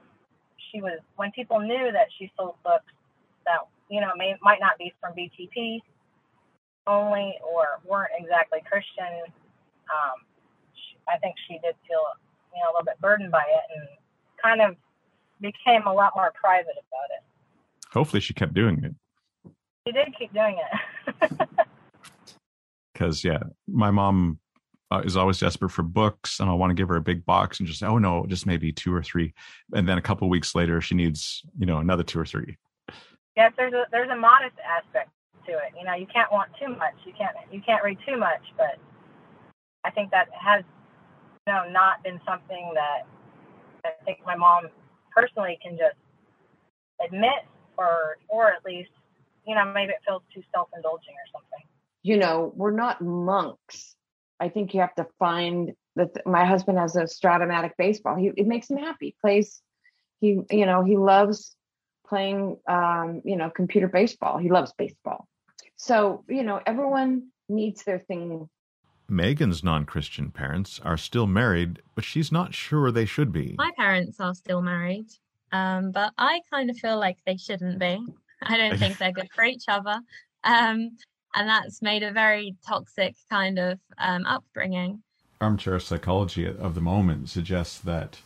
she 0.70 0.80
was, 0.80 1.00
when 1.16 1.30
people 1.32 1.60
knew 1.60 1.90
that 1.92 2.08
she 2.18 2.30
sold 2.36 2.56
books 2.64 2.92
that, 3.46 3.58
you 3.90 4.00
know, 4.00 4.10
may, 4.16 4.34
might 4.42 4.60
not 4.60 4.78
be 4.78 4.92
from 5.00 5.14
BTP, 5.14 5.80
only 6.86 7.34
or 7.42 7.80
weren't 7.88 8.12
exactly 8.18 8.60
Christian, 8.70 9.24
um, 9.88 10.18
she, 10.74 10.96
I 11.08 11.18
think 11.18 11.34
she 11.48 11.54
did 11.54 11.74
feel 11.88 12.04
you 12.54 12.60
know 12.60 12.70
a 12.70 12.72
little 12.72 12.84
bit 12.84 13.00
burdened 13.00 13.32
by 13.32 13.44
it 13.48 13.64
and 13.74 13.88
kind 14.42 14.60
of 14.60 14.76
became 15.40 15.86
a 15.86 15.92
lot 15.92 16.12
more 16.14 16.32
private 16.34 16.72
about 16.72 17.10
it. 17.16 17.22
Hopefully, 17.92 18.20
she 18.20 18.34
kept 18.34 18.54
doing 18.54 18.82
it. 18.84 18.94
She 19.86 19.92
did 19.92 20.14
keep 20.18 20.32
doing 20.32 20.58
it. 20.58 21.48
Because 22.94 23.24
yeah, 23.24 23.42
my 23.68 23.90
mom 23.90 24.38
uh, 24.90 25.02
is 25.04 25.16
always 25.16 25.40
desperate 25.40 25.70
for 25.70 25.82
books, 25.82 26.40
and 26.40 26.48
I 26.48 26.54
want 26.54 26.70
to 26.70 26.74
give 26.74 26.88
her 26.88 26.96
a 26.96 27.02
big 27.02 27.26
box 27.26 27.58
and 27.58 27.68
just 27.68 27.82
"Oh 27.82 27.98
no, 27.98 28.24
just 28.26 28.46
maybe 28.46 28.72
two 28.72 28.94
or 28.94 29.02
three. 29.02 29.34
And 29.74 29.88
then 29.88 29.98
a 29.98 30.02
couple 30.02 30.28
weeks 30.28 30.54
later, 30.54 30.80
she 30.80 30.94
needs 30.94 31.42
you 31.58 31.66
know 31.66 31.78
another 31.78 32.02
two 32.02 32.20
or 32.20 32.26
three. 32.26 32.56
Yes, 33.36 33.52
there's 33.56 33.72
a 33.72 33.84
there's 33.90 34.10
a 34.10 34.16
modest 34.16 34.56
aspect 34.64 35.10
to 35.46 35.52
it. 35.52 35.72
You 35.78 35.84
know, 35.84 35.94
you 35.94 36.06
can't 36.06 36.30
want 36.30 36.50
too 36.60 36.68
much. 36.68 36.94
You 37.04 37.12
can't 37.16 37.34
you 37.50 37.60
can't 37.60 37.82
read 37.82 37.98
too 38.06 38.16
much, 38.16 38.42
but 38.56 38.78
I 39.84 39.90
think 39.90 40.10
that 40.12 40.28
has 40.32 40.62
you 41.46 41.52
know 41.52 41.68
not 41.70 42.02
been 42.04 42.20
something 42.26 42.72
that 42.74 43.02
I 43.84 43.90
think 44.04 44.20
my 44.24 44.36
mom 44.36 44.68
personally 45.14 45.58
can 45.62 45.76
just 45.76 45.98
admit 47.04 47.44
or 47.76 48.18
or 48.28 48.52
at 48.52 48.64
least 48.64 48.90
you 49.46 49.54
know 49.54 49.64
maybe 49.64 49.92
it 49.92 50.00
feels 50.06 50.22
too 50.32 50.42
self-indulging 50.54 51.14
or 51.14 51.28
something. 51.32 51.66
You 52.04 52.18
know, 52.18 52.52
we're 52.54 52.70
not 52.70 53.00
monks. 53.00 53.96
I 54.38 54.50
think 54.50 54.74
you 54.74 54.80
have 54.80 54.94
to 54.96 55.06
find 55.18 55.72
that 55.96 56.26
my 56.26 56.44
husband 56.44 56.78
has 56.78 56.94
a 56.94 57.04
Strat-O-Matic 57.04 57.72
baseball. 57.76 58.14
He 58.14 58.30
it 58.36 58.46
makes 58.46 58.70
him 58.70 58.76
happy. 58.76 59.16
Plays 59.20 59.60
he 60.20 60.38
you 60.50 60.66
know, 60.66 60.84
he 60.84 60.96
loves 60.96 61.56
playing 62.06 62.58
um, 62.68 63.22
you 63.24 63.36
know, 63.36 63.50
computer 63.50 63.88
baseball. 63.88 64.38
He 64.38 64.50
loves 64.50 64.72
baseball. 64.76 65.26
So, 65.76 66.24
you 66.28 66.42
know, 66.42 66.60
everyone 66.66 67.28
needs 67.48 67.82
their 67.84 67.98
thing. 67.98 68.48
Megan's 69.08 69.62
non 69.62 69.84
Christian 69.84 70.30
parents 70.30 70.80
are 70.84 70.96
still 70.96 71.26
married, 71.26 71.82
but 71.94 72.04
she's 72.04 72.32
not 72.32 72.54
sure 72.54 72.90
they 72.90 73.04
should 73.04 73.32
be. 73.32 73.54
My 73.58 73.70
parents 73.76 74.20
are 74.20 74.34
still 74.34 74.62
married, 74.62 75.06
um, 75.52 75.90
but 75.90 76.12
I 76.16 76.40
kind 76.50 76.70
of 76.70 76.76
feel 76.76 76.98
like 76.98 77.18
they 77.26 77.36
shouldn't 77.36 77.78
be. 77.78 77.98
I 78.42 78.56
don't 78.56 78.78
think 78.78 78.98
they're 78.98 79.12
good 79.12 79.28
for 79.34 79.44
each 79.44 79.64
other. 79.68 80.00
Um, 80.42 80.96
and 81.34 81.48
that's 81.48 81.82
made 81.82 82.02
a 82.02 82.12
very 82.12 82.56
toxic 82.66 83.14
kind 83.30 83.58
of 83.58 83.78
um, 83.98 84.24
upbringing. 84.26 85.02
Armchair 85.40 85.80
psychology 85.80 86.46
of 86.46 86.74
the 86.74 86.80
moment 86.80 87.28
suggests 87.28 87.78
that 87.80 88.20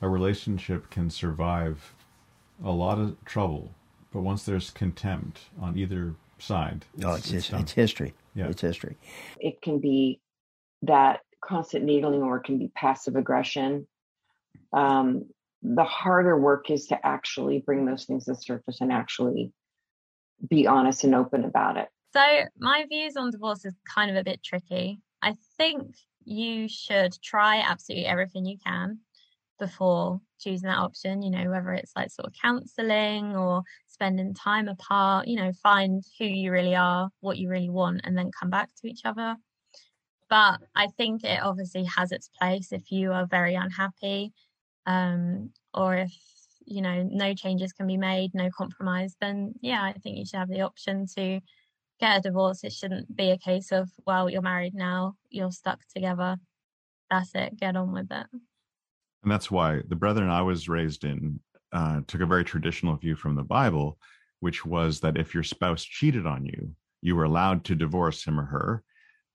a 0.00 0.08
relationship 0.08 0.90
can 0.90 1.10
survive 1.10 1.92
a 2.64 2.70
lot 2.70 2.98
of 2.98 3.22
trouble, 3.24 3.74
but 4.12 4.20
once 4.20 4.44
there's 4.44 4.70
contempt 4.70 5.40
on 5.60 5.76
either 5.76 6.14
side. 6.38 6.84
It's, 6.94 7.02
no, 7.02 7.14
it's, 7.14 7.30
it's, 7.32 7.52
it's 7.52 7.72
history. 7.72 8.14
Yeah. 8.34 8.48
It's 8.48 8.62
history. 8.62 8.96
It 9.38 9.60
can 9.60 9.80
be 9.80 10.20
that 10.82 11.20
constant 11.44 11.84
needling 11.84 12.22
or 12.22 12.38
it 12.38 12.44
can 12.44 12.58
be 12.58 12.70
passive 12.74 13.16
aggression. 13.16 13.86
Um, 14.72 15.26
the 15.62 15.84
harder 15.84 16.38
work 16.38 16.70
is 16.70 16.86
to 16.86 17.06
actually 17.06 17.62
bring 17.64 17.84
those 17.84 18.04
things 18.04 18.24
to 18.24 18.32
the 18.32 18.40
surface 18.40 18.80
and 18.80 18.92
actually 18.92 19.52
be 20.48 20.66
honest 20.66 21.04
and 21.04 21.14
open 21.14 21.44
about 21.44 21.76
it. 21.76 21.88
So, 22.12 22.20
my 22.58 22.86
views 22.88 23.16
on 23.16 23.30
divorce 23.30 23.64
is 23.64 23.74
kind 23.84 24.10
of 24.10 24.16
a 24.16 24.24
bit 24.24 24.42
tricky. 24.42 25.00
I 25.22 25.36
think 25.56 25.94
you 26.24 26.68
should 26.68 27.14
try 27.22 27.58
absolutely 27.58 28.06
everything 28.06 28.44
you 28.46 28.58
can 28.64 28.98
before 29.58 30.20
choosing 30.40 30.68
that 30.68 30.78
option, 30.78 31.22
you 31.22 31.30
know, 31.30 31.50
whether 31.50 31.72
it's 31.72 31.92
like 31.94 32.10
sort 32.10 32.26
of 32.26 32.34
counseling 32.40 33.36
or 33.36 33.62
spending 33.86 34.34
time 34.34 34.68
apart, 34.68 35.28
you 35.28 35.36
know, 35.36 35.52
find 35.62 36.02
who 36.18 36.24
you 36.24 36.50
really 36.50 36.74
are, 36.74 37.10
what 37.20 37.38
you 37.38 37.48
really 37.48 37.70
want, 37.70 38.00
and 38.04 38.16
then 38.16 38.30
come 38.38 38.50
back 38.50 38.70
to 38.76 38.88
each 38.88 39.02
other. 39.04 39.36
But 40.28 40.60
I 40.74 40.88
think 40.96 41.24
it 41.24 41.42
obviously 41.42 41.84
has 41.84 42.12
its 42.12 42.28
place 42.40 42.72
if 42.72 42.90
you 42.90 43.12
are 43.12 43.26
very 43.26 43.54
unhappy, 43.54 44.32
um, 44.86 45.50
or 45.74 45.96
if 45.96 46.12
you 46.66 46.82
know 46.82 47.02
no 47.02 47.34
changes 47.34 47.72
can 47.72 47.86
be 47.86 47.96
made, 47.96 48.32
no 48.34 48.48
compromise, 48.56 49.16
then 49.20 49.54
yeah, 49.60 49.82
I 49.82 49.92
think 49.92 50.18
you 50.18 50.24
should 50.24 50.38
have 50.38 50.48
the 50.48 50.62
option 50.62 51.06
to 51.16 51.40
get 52.00 52.18
a 52.18 52.20
divorce. 52.20 52.64
It 52.64 52.72
shouldn't 52.72 53.14
be 53.14 53.30
a 53.30 53.38
case 53.38 53.72
of 53.72 53.90
well, 54.06 54.28
you're 54.28 54.42
married 54.42 54.74
now, 54.74 55.16
you're 55.28 55.52
stuck 55.52 55.80
together. 55.94 56.36
That's 57.10 57.34
it. 57.34 57.58
Get 57.58 57.76
on 57.76 57.92
with 57.92 58.10
it. 58.10 58.26
And 59.22 59.30
that's 59.30 59.50
why 59.50 59.82
the 59.88 59.96
brethren 59.96 60.30
I 60.30 60.42
was 60.42 60.68
raised 60.68 61.04
in 61.04 61.40
uh, 61.72 62.00
took 62.06 62.20
a 62.20 62.26
very 62.26 62.44
traditional 62.44 62.96
view 62.96 63.14
from 63.14 63.34
the 63.34 63.42
Bible 63.42 63.98
which 64.40 64.64
was 64.64 65.00
that 65.00 65.16
if 65.16 65.34
your 65.34 65.42
spouse 65.42 65.84
cheated 65.84 66.26
on 66.26 66.44
you, 66.44 66.74
you 67.02 67.14
were 67.14 67.24
allowed 67.24 67.64
to 67.64 67.74
divorce 67.74 68.24
him 68.24 68.40
or 68.40 68.44
her. 68.44 68.82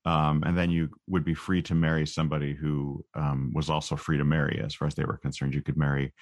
Um, 0.04 0.44
and 0.46 0.56
then 0.56 0.70
you 0.70 0.90
would 1.08 1.24
be 1.24 1.34
free 1.34 1.62
to 1.62 1.74
marry 1.74 2.06
somebody 2.06 2.54
who 2.54 3.04
um, 3.14 3.50
was 3.52 3.68
also 3.68 3.96
free 3.96 4.18
to 4.18 4.24
marry, 4.24 4.60
as 4.64 4.74
far 4.74 4.86
as 4.86 4.94
they 4.94 5.04
were 5.04 5.16
concerned. 5.16 5.54
You 5.54 5.62
could 5.62 5.76
marry 5.76 6.12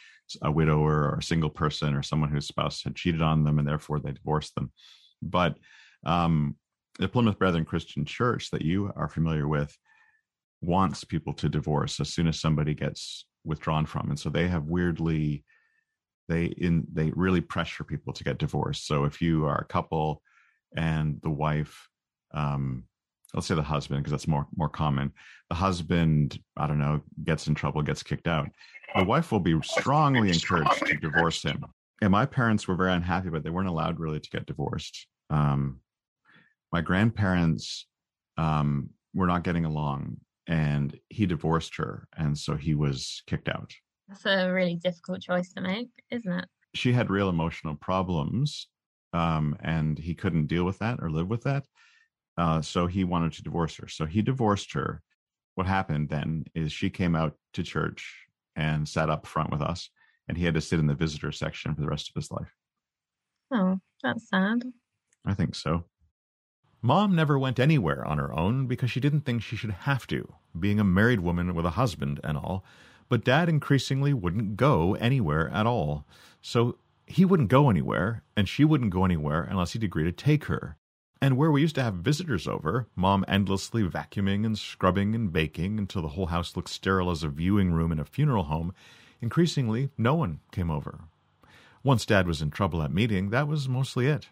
a 0.41 0.51
widower 0.51 1.11
or 1.11 1.19
a 1.19 1.23
single 1.23 1.51
person 1.51 1.95
or 1.95 2.03
someone 2.03 2.31
whose 2.31 2.47
spouse 2.47 2.83
had 2.83 2.97
cheated 2.97 3.21
on 3.21 3.45
them 3.45 3.59
and 3.59 3.69
therefore 3.69 4.01
they 4.01 4.13
divorced 4.13 4.55
them. 4.55 4.73
But 5.21 5.59
um, 6.05 6.57
the 6.99 7.09
Plymouth 7.09 7.39
Brethren 7.39 7.65
Christian 7.65 8.05
Church 8.05 8.51
that 8.51 8.63
you 8.63 8.93
are 8.97 9.09
familiar 9.09 9.49
with 9.49 9.77
wants 10.61 11.05
people 11.05 11.33
to 11.35 11.49
divorce 11.49 12.01
as 12.01 12.13
soon 12.13 12.29
as 12.29 12.41
somebody 12.41 12.75
gets 12.75 13.27
withdrawn 13.45 13.87
from. 13.87 14.09
And 14.09 14.19
so 14.19 14.31
they 14.31 14.49
have 14.49 14.65
weirdly 14.65 15.45
they 16.27 16.47
in 16.47 16.87
they 16.91 17.13
really 17.15 17.43
pressure 17.43 17.85
people 17.85 18.13
to 18.15 18.25
get 18.25 18.39
divorced. 18.39 18.87
So 18.87 19.05
if 19.05 19.21
you 19.21 19.45
are 19.45 19.59
a 19.59 19.67
couple 19.67 20.23
and 20.77 21.21
the 21.23 21.31
wife 21.31 21.89
um 22.33 22.85
let's 23.33 23.47
say 23.47 23.55
the 23.55 23.63
husband 23.63 24.01
because 24.01 24.11
that's 24.11 24.29
more 24.29 24.47
more 24.57 24.69
common 24.69 25.13
the 25.49 25.55
husband 25.55 26.39
i 26.57 26.67
don't 26.67 26.79
know 26.79 27.01
gets 27.25 27.47
in 27.47 27.55
trouble 27.55 27.83
gets 27.83 28.03
kicked 28.03 28.27
out 28.27 28.49
the 28.97 29.05
wife 29.05 29.33
will 29.33 29.41
be 29.41 29.61
strongly 29.63 30.29
encouraged 30.31 30.87
to 30.87 30.97
divorce 30.97 31.43
him. 31.43 31.65
And 32.01 32.13
my 32.13 32.27
parents 32.27 32.69
were 32.69 32.77
very 32.77 32.93
unhappy 32.93 33.29
but 33.29 33.43
they 33.43 33.51
weren't 33.51 33.69
allowed 33.69 33.99
really 33.99 34.21
to 34.21 34.31
get 34.31 34.47
divorced. 34.47 35.07
Um 35.31 35.81
my 36.75 36.81
grandparents 36.81 37.87
um 38.37 38.91
were 39.15 39.29
not 39.29 39.45
getting 39.45 39.65
along 39.65 40.17
and 40.49 40.99
he 41.09 41.25
divorced 41.25 41.77
her 41.77 42.09
and 42.17 42.37
so 42.37 42.57
he 42.57 42.75
was 42.75 43.23
kicked 43.29 43.49
out. 43.49 43.71
That's 44.09 44.27
a 44.27 44.53
really 44.53 44.75
difficult 44.75 45.23
choice 45.23 45.53
to 45.55 45.61
make, 45.61 45.89
isn't 46.11 46.33
it? 46.41 46.47
she 46.75 46.93
had 46.93 47.09
real 47.09 47.29
emotional 47.29 47.77
problems 47.77 48.67
um, 49.13 49.57
and 49.61 49.97
he 49.97 50.13
couldn't 50.17 50.49
deal 50.49 50.65
with 50.65 50.81
that 50.81 50.99
or 51.01 51.09
live 51.09 51.29
with 51.29 51.45
that 51.45 51.65
uh, 52.37 52.61
so 52.61 52.89
he 52.89 53.05
wanted 53.05 53.33
to 53.35 53.45
divorce 53.45 53.77
her. 53.77 53.87
So 53.87 54.05
he 54.07 54.21
divorced 54.23 54.73
her. 54.73 55.01
What 55.55 55.69
happened 55.69 56.09
then 56.09 56.45
is 56.57 56.73
she 56.73 56.91
came 56.91 57.15
out 57.15 57.35
to 57.53 57.63
church 57.63 58.03
and 58.57 58.89
sat 58.89 59.09
up 59.09 59.29
front 59.29 59.53
with 59.53 59.63
us 59.63 59.89
and 60.27 60.37
he 60.37 60.45
had 60.45 60.55
to 60.55 60.61
sit 60.61 60.81
in 60.81 60.89
the 60.89 61.03
visitor 61.05 61.31
section 61.31 61.73
for 61.73 61.81
the 61.83 61.93
rest 61.95 62.09
of 62.09 62.17
his 62.21 62.33
life. 62.33 62.53
Oh, 63.53 63.79
that's 64.03 64.29
sad. 64.29 64.59
i 65.25 65.35
think 65.35 65.55
so 65.55 65.85
Mom 66.85 67.17
never 67.17 67.39
went 67.39 67.59
anywhere 67.59 68.07
on 68.07 68.19
her 68.19 68.31
own 68.35 68.67
because 68.67 68.91
she 68.91 69.01
didn't 69.01 69.23
think 69.23 69.43
she 69.43 69.57
should 69.57 69.71
have 69.71 70.07
to, 70.07 70.35
being 70.61 70.79
a 70.79 70.85
married 70.85 71.21
woman 71.21 71.55
with 71.55 71.65
a 71.65 71.71
husband 71.81 72.21
and 72.23 72.37
all. 72.37 72.63
But 73.09 73.25
Dad 73.25 73.49
increasingly 73.49 74.13
wouldn't 74.13 74.59
go 74.59 74.95
anywhere 74.97 75.49
at 75.49 75.65
all. 75.65 76.05
So 76.43 76.77
he 77.07 77.25
wouldn't 77.25 77.49
go 77.49 77.71
anywhere, 77.71 78.23
and 78.37 78.47
she 78.47 78.67
wouldn't 78.67 78.91
go 78.91 79.07
anywhere 79.07 79.45
unless 79.45 79.73
he'd 79.73 79.83
agree 79.83 80.05
to 80.05 80.13
take 80.13 80.45
her. 80.45 80.77
And 81.23 81.39
where 81.39 81.51
we 81.51 81.63
used 81.63 81.75
to 81.77 81.83
have 81.83 81.95
visitors 81.95 82.47
over, 82.47 82.87
Mom 82.95 83.25
endlessly 83.27 83.83
vacuuming 83.83 84.45
and 84.45 84.59
scrubbing 84.59 85.15
and 85.15 85.33
baking 85.33 85.79
until 85.79 86.03
the 86.03 86.09
whole 86.09 86.27
house 86.27 86.55
looked 86.55 86.69
sterile 86.69 87.11
as 87.11 87.23
a 87.23 87.31
viewing 87.31 87.73
room 87.73 87.93
in 87.93 87.99
a 87.99 88.05
funeral 88.05 88.45
home, 88.45 88.75
increasingly 89.23 89.89
no 89.97 90.15
one 90.15 90.41
came 90.53 90.71
over. 90.71 91.01
Once 91.83 92.05
Dad 92.05 92.27
was 92.27 92.43
in 92.43 92.51
trouble 92.51 92.83
at 92.83 92.93
meeting, 92.93 93.31
that 93.31 93.49
was 93.49 93.71
mostly 93.71 94.07
it, 94.07 94.29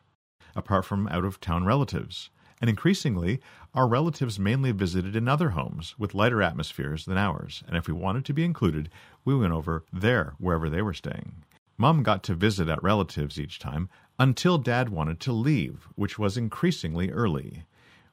apart 0.55 0.85
from 0.85 1.09
out 1.09 1.25
of 1.25 1.41
town 1.41 1.65
relatives. 1.65 2.29
And 2.63 2.71
increasingly, 2.71 3.41
our 3.75 3.89
relatives 3.89 4.39
mainly 4.39 4.71
visited 4.71 5.17
in 5.17 5.27
other 5.27 5.51
homes 5.51 5.97
with 5.99 6.15
lighter 6.15 6.41
atmospheres 6.41 7.05
than 7.05 7.19
ours, 7.19 7.65
and 7.67 7.77
if 7.77 7.89
we 7.89 7.93
wanted 7.93 8.25
to 8.27 8.33
be 8.33 8.45
included, 8.45 8.89
we 9.25 9.35
went 9.35 9.53
over 9.53 9.85
there, 9.93 10.35
wherever 10.39 10.71
they 10.71 10.81
were 10.81 10.95
staying. 10.95 11.43
Mom 11.77 12.05
got 12.05 12.23
to 12.23 12.37
visit 12.37 12.69
at 12.69 12.81
relatives 12.81 13.41
each 13.41 13.59
time 13.59 13.89
until 14.17 14.59
Dad 14.59 14.91
wanted 14.91 15.19
to 15.21 15.33
leave, 15.33 15.89
which 15.97 16.21
was 16.21 16.37
increasingly 16.37 17.11
early. 17.11 17.65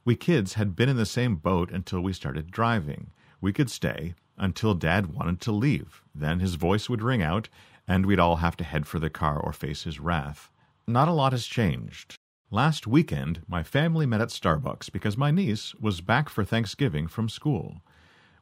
We 0.03 0.15
kids 0.15 0.55
had 0.55 0.75
been 0.75 0.89
in 0.89 0.97
the 0.97 1.05
same 1.05 1.35
boat 1.35 1.69
until 1.69 2.01
we 2.01 2.11
started 2.11 2.49
driving. 2.49 3.11
We 3.39 3.53
could 3.53 3.69
stay 3.69 4.15
until 4.35 4.73
Dad 4.73 5.13
wanted 5.13 5.41
to 5.41 5.51
leave. 5.51 6.01
Then 6.15 6.39
his 6.39 6.55
voice 6.55 6.89
would 6.89 7.03
ring 7.03 7.21
out, 7.21 7.49
and 7.87 8.03
we'd 8.03 8.19
all 8.19 8.37
have 8.37 8.57
to 8.57 8.63
head 8.63 8.87
for 8.87 8.97
the 8.97 9.11
car 9.11 9.39
or 9.39 9.53
face 9.53 9.83
his 9.83 9.99
wrath. 9.99 10.49
Not 10.87 11.07
a 11.07 11.13
lot 11.13 11.33
has 11.33 11.45
changed. 11.45 12.17
Last 12.51 12.87
weekend, 12.87 13.43
my 13.47 13.61
family 13.61 14.07
met 14.07 14.21
at 14.21 14.29
Starbucks 14.29 14.91
because 14.91 15.15
my 15.15 15.29
niece 15.29 15.75
was 15.75 16.01
back 16.01 16.29
for 16.29 16.43
Thanksgiving 16.43 17.05
from 17.07 17.29
school. 17.29 17.83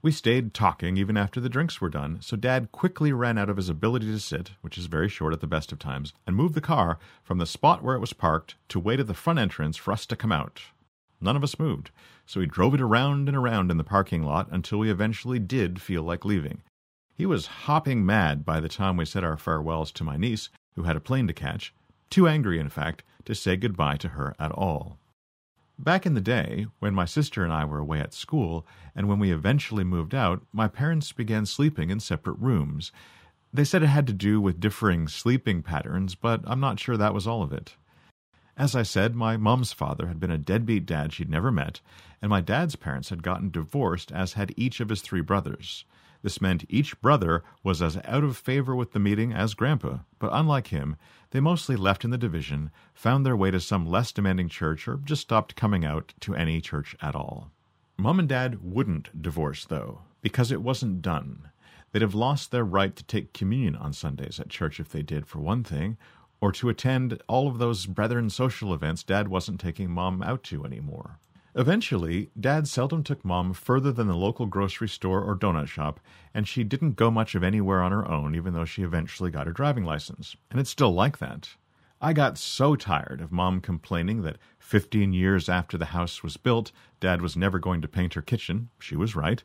We 0.02 0.14
stayed 0.14 0.54
talking 0.54 0.96
even 0.96 1.18
after 1.18 1.42
the 1.42 1.50
drinks 1.50 1.82
were 1.82 1.90
done, 1.90 2.20
so 2.22 2.38
Dad 2.38 2.72
quickly 2.72 3.12
ran 3.12 3.38
out 3.38 3.50
of 3.50 3.58
his 3.58 3.68
ability 3.68 4.06
to 4.06 4.20
sit, 4.22 4.52
which 4.62 4.78
is 4.78 4.86
very 4.86 5.10
short 5.10 5.34
at 5.34 5.42
the 5.42 5.46
best 5.46 5.74
of 5.74 5.80
times, 5.80 6.14
and 6.26 6.38
moved 6.38 6.54
the 6.54 6.62
car 6.62 7.00
from 7.22 7.38
the 7.38 7.46
spot 7.46 7.84
where 7.84 7.96
it 7.98 8.00
was 8.00 8.14
parked 8.14 8.56
to 8.70 8.80
wait 8.80 9.02
at 9.02 9.08
the 9.08 9.14
front 9.14 9.40
entrance 9.40 9.76
for 9.76 9.92
us 9.92 10.06
to 10.06 10.16
come 10.16 10.32
out. 10.32 10.62
None 11.20 11.36
of 11.36 11.44
us 11.44 11.60
moved, 11.60 11.92
so 12.26 12.40
he 12.40 12.46
drove 12.46 12.74
it 12.74 12.80
around 12.80 13.28
and 13.28 13.36
around 13.36 13.72
in 13.72 13.78
the 13.78 13.84
parking 13.84 14.24
lot 14.24 14.48
until 14.50 14.80
we 14.80 14.90
eventually 14.90 15.38
did 15.38 15.82
feel 15.82 16.04
like 16.04 16.24
leaving. 16.24 16.62
He 17.14 17.26
was 17.26 17.48
hopping 17.48 18.06
mad 18.06 18.46
by 18.46 18.62
the 18.62 18.70
time 18.70 18.96
we 18.96 19.04
said 19.04 19.26
our 19.26 19.36
farewells 19.36 19.92
to 19.92 20.06
my 20.06 20.16
niece, 20.16 20.48
who 20.76 20.84
had 20.84 20.96
a 20.96 21.02
plane 21.02 21.28
to 21.28 21.34
catch, 21.34 21.74
too 22.10 22.28
angry, 22.28 22.60
in 22.60 22.70
fact, 22.70 23.04
to 23.26 23.36
say 23.36 23.56
goodbye 23.56 23.98
to 23.98 24.10
her 24.10 24.36
at 24.40 24.52
all. 24.52 24.98
Back 25.80 26.06
in 26.06 26.16
the 26.16 26.22
day, 26.22 26.66
when 26.80 26.96
my 26.96 27.06
sister 27.06 27.44
and 27.44 27.54
I 27.54 27.64
were 27.64 27.78
away 27.78 28.00
at 28.00 28.14
school, 28.14 28.66
and 28.96 29.08
when 29.08 29.20
we 29.20 29.32
eventually 29.32 29.84
moved 29.84 30.16
out, 30.16 30.44
my 30.52 30.68
parents 30.68 31.12
began 31.12 31.46
sleeping 31.46 31.92
in 31.92 32.00
separate 32.00 32.40
rooms. 32.40 32.92
They 33.54 33.64
said 33.64 33.84
it 33.84 33.88
had 33.88 34.08
to 34.08 34.14
do 34.14 34.42
with 34.42 34.60
differing 34.60 35.08
sleeping 35.08 35.62
patterns, 35.62 36.16
but 36.16 36.42
I'm 36.46 36.60
not 36.60 36.80
sure 36.80 36.98
that 36.98 37.14
was 37.14 37.28
all 37.28 37.44
of 37.44 37.54
it. 37.54 37.76
As 38.58 38.76
I 38.76 38.82
said, 38.82 39.14
my 39.14 39.38
mom's 39.38 39.72
father 39.72 40.08
had 40.08 40.20
been 40.20 40.32
a 40.32 40.38
deadbeat 40.40 40.88
dad 40.88 41.14
she'd 41.14 41.30
never 41.30 41.52
met, 41.52 41.80
and 42.24 42.30
my 42.30 42.42
dad's 42.42 42.76
parents 42.76 43.10
had 43.10 43.22
gotten 43.22 43.52
divorced, 43.52 44.12
as 44.12 44.34
had 44.34 44.54
each 44.58 44.80
of 44.80 44.90
his 44.90 45.04
three 45.04 45.22
brothers. 45.22 45.86
This 46.22 46.42
meant 46.42 46.66
each 46.70 47.00
brother 47.02 47.44
was 47.64 47.82
as 47.82 47.98
out 48.06 48.24
of 48.24 48.38
favor 48.38 48.76
with 48.76 48.92
the 48.92 49.00
meeting 49.00 49.34
as 49.34 49.54
Grandpa, 49.54 50.00
but 50.20 50.32
unlike 50.34 50.68
him, 50.68 50.96
they 51.32 51.40
mostly 51.40 51.76
left 51.76 52.04
in 52.04 52.10
the 52.10 52.18
division, 52.18 52.72
found 52.94 53.26
their 53.26 53.36
way 53.36 53.52
to 53.52 53.60
some 53.60 53.86
less 53.86 54.12
demanding 54.12 54.50
church, 54.50 54.88
or 54.88 54.98
just 54.98 55.22
stopped 55.22 55.56
coming 55.56 55.86
out 55.86 56.14
to 56.22 56.36
any 56.36 56.62
church 56.62 56.96
at 57.02 57.16
all. 57.16 57.52
Mom 57.98 58.20
and 58.20 58.30
Dad 58.30 58.60
wouldn't 58.62 59.22
divorce, 59.22 59.66
though, 59.66 60.02
because 60.22 60.52
it 60.52 60.62
wasn't 60.62 61.02
done. 61.02 61.50
They'd 61.92 62.02
have 62.02 62.16
lost 62.16 62.52
their 62.52 62.64
right 62.64 62.96
to 62.96 63.04
take 63.04 63.34
communion 63.34 63.76
on 63.76 63.94
Sundays 63.94 64.40
at 64.40 64.50
church 64.50 64.80
if 64.80 64.90
they 64.90 65.02
did, 65.02 65.28
for 65.28 65.40
one 65.40 65.64
thing, 65.64 65.98
or 66.40 66.52
to 66.54 66.70
attend 66.70 67.22
all 67.28 67.48
of 67.48 67.58
those 67.58 67.86
brethren 67.86 68.30
social 68.30 68.74
events 68.74 69.04
Dad 69.04 69.28
wasn't 69.28 69.60
taking 69.60 69.90
Mom 69.90 70.22
out 70.22 70.44
to 70.44 70.64
anymore. 70.64 71.20
Eventually, 71.60 72.30
Dad 72.40 72.68
seldom 72.68 73.04
took 73.04 73.26
Mom 73.26 73.52
further 73.52 73.92
than 73.92 74.06
the 74.06 74.16
local 74.16 74.46
grocery 74.46 74.88
store 74.88 75.24
or 75.24 75.36
donut 75.36 75.68
shop, 75.68 76.00
and 76.32 76.48
she 76.48 76.64
didn't 76.64 76.98
go 76.98 77.10
much 77.10 77.34
of 77.34 77.44
anywhere 77.44 77.82
on 77.82 77.92
her 77.92 78.08
own, 78.08 78.36
even 78.36 78.54
though 78.54 78.64
she 78.64 78.84
eventually 78.84 79.32
got 79.32 79.48
her 79.48 79.54
driving 79.54 79.84
license. 79.84 80.36
And 80.52 80.60
it's 80.60 80.70
still 80.70 80.94
like 80.94 81.18
that. 81.18 81.50
I 82.00 82.14
got 82.14 82.38
so 82.38 82.76
tired 82.76 83.22
of 83.22 83.32
Mom 83.32 83.60
complaining 83.60 84.22
that 84.22 84.38
15 84.60 85.14
years 85.14 85.50
after 85.50 85.80
the 85.80 85.86
house 85.86 86.22
was 86.22 86.38
built, 86.38 86.72
Dad 87.00 87.24
was 87.24 87.36
never 87.36 87.58
going 87.58 87.82
to 87.82 87.88
paint 87.88 88.14
her 88.14 88.22
kitchen. 88.22 88.70
She 88.80 88.96
was 88.96 89.16
right. 89.16 89.44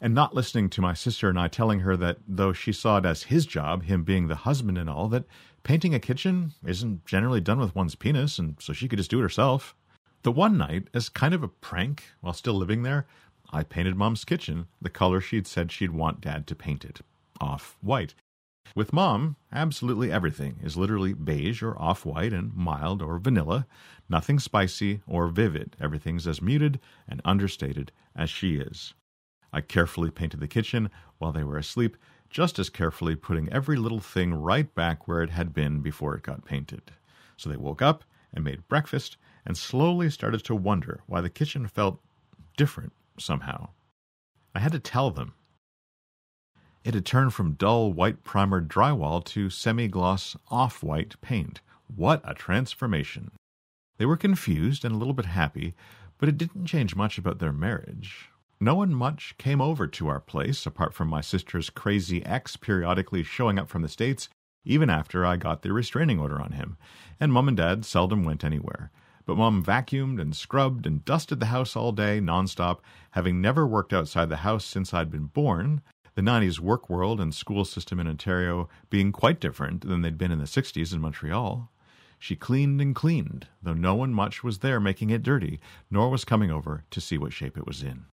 And 0.00 0.12
not 0.12 0.34
listening 0.34 0.68
to 0.70 0.82
my 0.82 0.92
sister 0.92 1.28
and 1.28 1.38
I 1.38 1.46
telling 1.46 1.80
her 1.80 1.96
that 1.98 2.18
though 2.26 2.52
she 2.52 2.72
saw 2.72 2.98
it 2.98 3.06
as 3.06 3.24
his 3.24 3.46
job, 3.46 3.84
him 3.84 4.02
being 4.02 4.26
the 4.26 4.34
husband 4.34 4.76
and 4.76 4.90
all, 4.90 5.06
that 5.10 5.24
painting 5.62 5.94
a 5.94 6.00
kitchen 6.00 6.54
isn't 6.66 7.06
generally 7.06 7.40
done 7.40 7.60
with 7.60 7.76
one's 7.76 7.94
penis, 7.94 8.40
and 8.40 8.56
so 8.58 8.72
she 8.72 8.88
could 8.88 8.98
just 8.98 9.10
do 9.10 9.20
it 9.20 9.22
herself. 9.22 9.76
The 10.22 10.32
one 10.32 10.58
night, 10.58 10.88
as 10.92 11.08
kind 11.08 11.32
of 11.32 11.44
a 11.44 11.48
prank, 11.48 12.04
while 12.20 12.32
still 12.32 12.54
living 12.54 12.82
there, 12.82 13.06
I 13.50 13.62
painted 13.62 13.96
Mom's 13.96 14.24
kitchen 14.24 14.66
the 14.82 14.90
color 14.90 15.20
she'd 15.20 15.46
said 15.46 15.70
she'd 15.70 15.92
want 15.92 16.20
Dad 16.20 16.46
to 16.48 16.56
paint 16.56 16.84
it 16.84 17.00
off 17.40 17.78
white. 17.80 18.14
With 18.74 18.92
Mom, 18.92 19.36
absolutely 19.52 20.12
everything 20.12 20.58
is 20.62 20.76
literally 20.76 21.14
beige 21.14 21.62
or 21.62 21.80
off 21.80 22.04
white 22.04 22.32
and 22.32 22.52
mild 22.54 23.00
or 23.00 23.18
vanilla, 23.18 23.66
nothing 24.08 24.38
spicy 24.38 25.00
or 25.06 25.28
vivid. 25.28 25.76
Everything's 25.80 26.26
as 26.26 26.42
muted 26.42 26.80
and 27.08 27.22
understated 27.24 27.92
as 28.14 28.28
she 28.28 28.56
is. 28.56 28.94
I 29.52 29.60
carefully 29.62 30.10
painted 30.10 30.40
the 30.40 30.48
kitchen 30.48 30.90
while 31.18 31.32
they 31.32 31.44
were 31.44 31.56
asleep, 31.56 31.96
just 32.28 32.58
as 32.58 32.68
carefully 32.68 33.16
putting 33.16 33.50
every 33.50 33.76
little 33.76 34.00
thing 34.00 34.34
right 34.34 34.74
back 34.74 35.08
where 35.08 35.22
it 35.22 35.30
had 35.30 35.54
been 35.54 35.80
before 35.80 36.14
it 36.14 36.22
got 36.22 36.44
painted. 36.44 36.90
So 37.36 37.48
they 37.48 37.56
woke 37.56 37.80
up 37.80 38.04
and 38.34 38.44
made 38.44 38.68
breakfast 38.68 39.16
and 39.48 39.56
slowly 39.56 40.10
started 40.10 40.44
to 40.44 40.54
wonder 40.54 41.00
why 41.06 41.22
the 41.22 41.30
kitchen 41.30 41.66
felt 41.66 42.00
different 42.56 42.92
somehow. 43.18 43.70
I 44.54 44.60
had 44.60 44.72
to 44.72 44.78
tell 44.78 45.10
them. 45.10 45.32
It 46.84 46.94
had 46.94 47.06
turned 47.06 47.32
from 47.32 47.54
dull 47.54 47.92
white 47.92 48.22
primered 48.22 48.68
drywall 48.68 49.24
to 49.24 49.48
semi 49.48 49.88
gloss 49.88 50.36
off 50.50 50.82
white 50.82 51.20
paint. 51.22 51.62
What 51.86 52.20
a 52.24 52.34
transformation! 52.34 53.30
They 53.96 54.04
were 54.06 54.18
confused 54.18 54.84
and 54.84 54.94
a 54.94 54.98
little 54.98 55.14
bit 55.14 55.24
happy, 55.26 55.74
but 56.18 56.28
it 56.28 56.36
didn't 56.36 56.66
change 56.66 56.94
much 56.94 57.16
about 57.16 57.38
their 57.38 57.52
marriage. 57.52 58.28
No 58.60 58.74
one 58.74 58.94
much 58.94 59.34
came 59.38 59.60
over 59.60 59.86
to 59.86 60.08
our 60.08 60.20
place, 60.20 60.66
apart 60.66 60.92
from 60.92 61.08
my 61.08 61.22
sister's 61.22 61.70
crazy 61.70 62.24
ex 62.26 62.56
periodically 62.56 63.22
showing 63.22 63.58
up 63.58 63.68
from 63.68 63.82
the 63.82 63.88
States 63.88 64.28
even 64.64 64.90
after 64.90 65.24
I 65.24 65.36
got 65.36 65.62
the 65.62 65.72
restraining 65.72 66.18
order 66.18 66.38
on 66.40 66.52
him, 66.52 66.76
and 67.18 67.32
Mum 67.32 67.48
and 67.48 67.56
Dad 67.56 67.86
seldom 67.86 68.24
went 68.24 68.44
anywhere. 68.44 68.90
But 69.28 69.36
Mom 69.36 69.62
vacuumed 69.62 70.18
and 70.18 70.34
scrubbed 70.34 70.86
and 70.86 71.04
dusted 71.04 71.38
the 71.38 71.52
house 71.52 71.76
all 71.76 71.92
day, 71.92 72.18
nonstop, 72.18 72.78
having 73.10 73.42
never 73.42 73.66
worked 73.66 73.92
outside 73.92 74.30
the 74.30 74.38
house 74.38 74.64
since 74.64 74.94
I'd 74.94 75.10
been 75.10 75.26
born, 75.26 75.82
the 76.14 76.22
90s 76.22 76.60
work 76.60 76.88
world 76.88 77.20
and 77.20 77.34
school 77.34 77.66
system 77.66 78.00
in 78.00 78.08
Ontario 78.08 78.70
being 78.88 79.12
quite 79.12 79.38
different 79.38 79.86
than 79.86 80.00
they'd 80.00 80.16
been 80.16 80.32
in 80.32 80.38
the 80.38 80.46
60s 80.46 80.94
in 80.94 81.02
Montreal. 81.02 81.70
She 82.18 82.36
cleaned 82.36 82.80
and 82.80 82.94
cleaned, 82.94 83.48
though 83.62 83.74
no 83.74 83.94
one 83.94 84.14
much 84.14 84.42
was 84.42 84.60
there 84.60 84.80
making 84.80 85.10
it 85.10 85.22
dirty, 85.22 85.60
nor 85.90 86.08
was 86.08 86.24
coming 86.24 86.50
over 86.50 86.84
to 86.90 86.98
see 86.98 87.18
what 87.18 87.34
shape 87.34 87.58
it 87.58 87.66
was 87.66 87.82
in. 87.82 88.06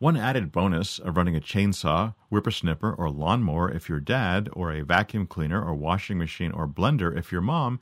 One 0.00 0.16
added 0.16 0.50
bonus 0.50 0.98
of 0.98 1.16
running 1.16 1.36
a 1.36 1.40
chainsaw, 1.40 2.16
whippersnipper, 2.28 2.98
or 2.98 3.08
lawnmower 3.08 3.70
if 3.70 3.88
you're 3.88 4.00
dad, 4.00 4.48
or 4.54 4.72
a 4.72 4.82
vacuum 4.82 5.28
cleaner, 5.28 5.62
or 5.62 5.74
washing 5.74 6.18
machine, 6.18 6.50
or 6.50 6.66
blender 6.66 7.16
if 7.16 7.30
you're 7.30 7.40
mom, 7.40 7.78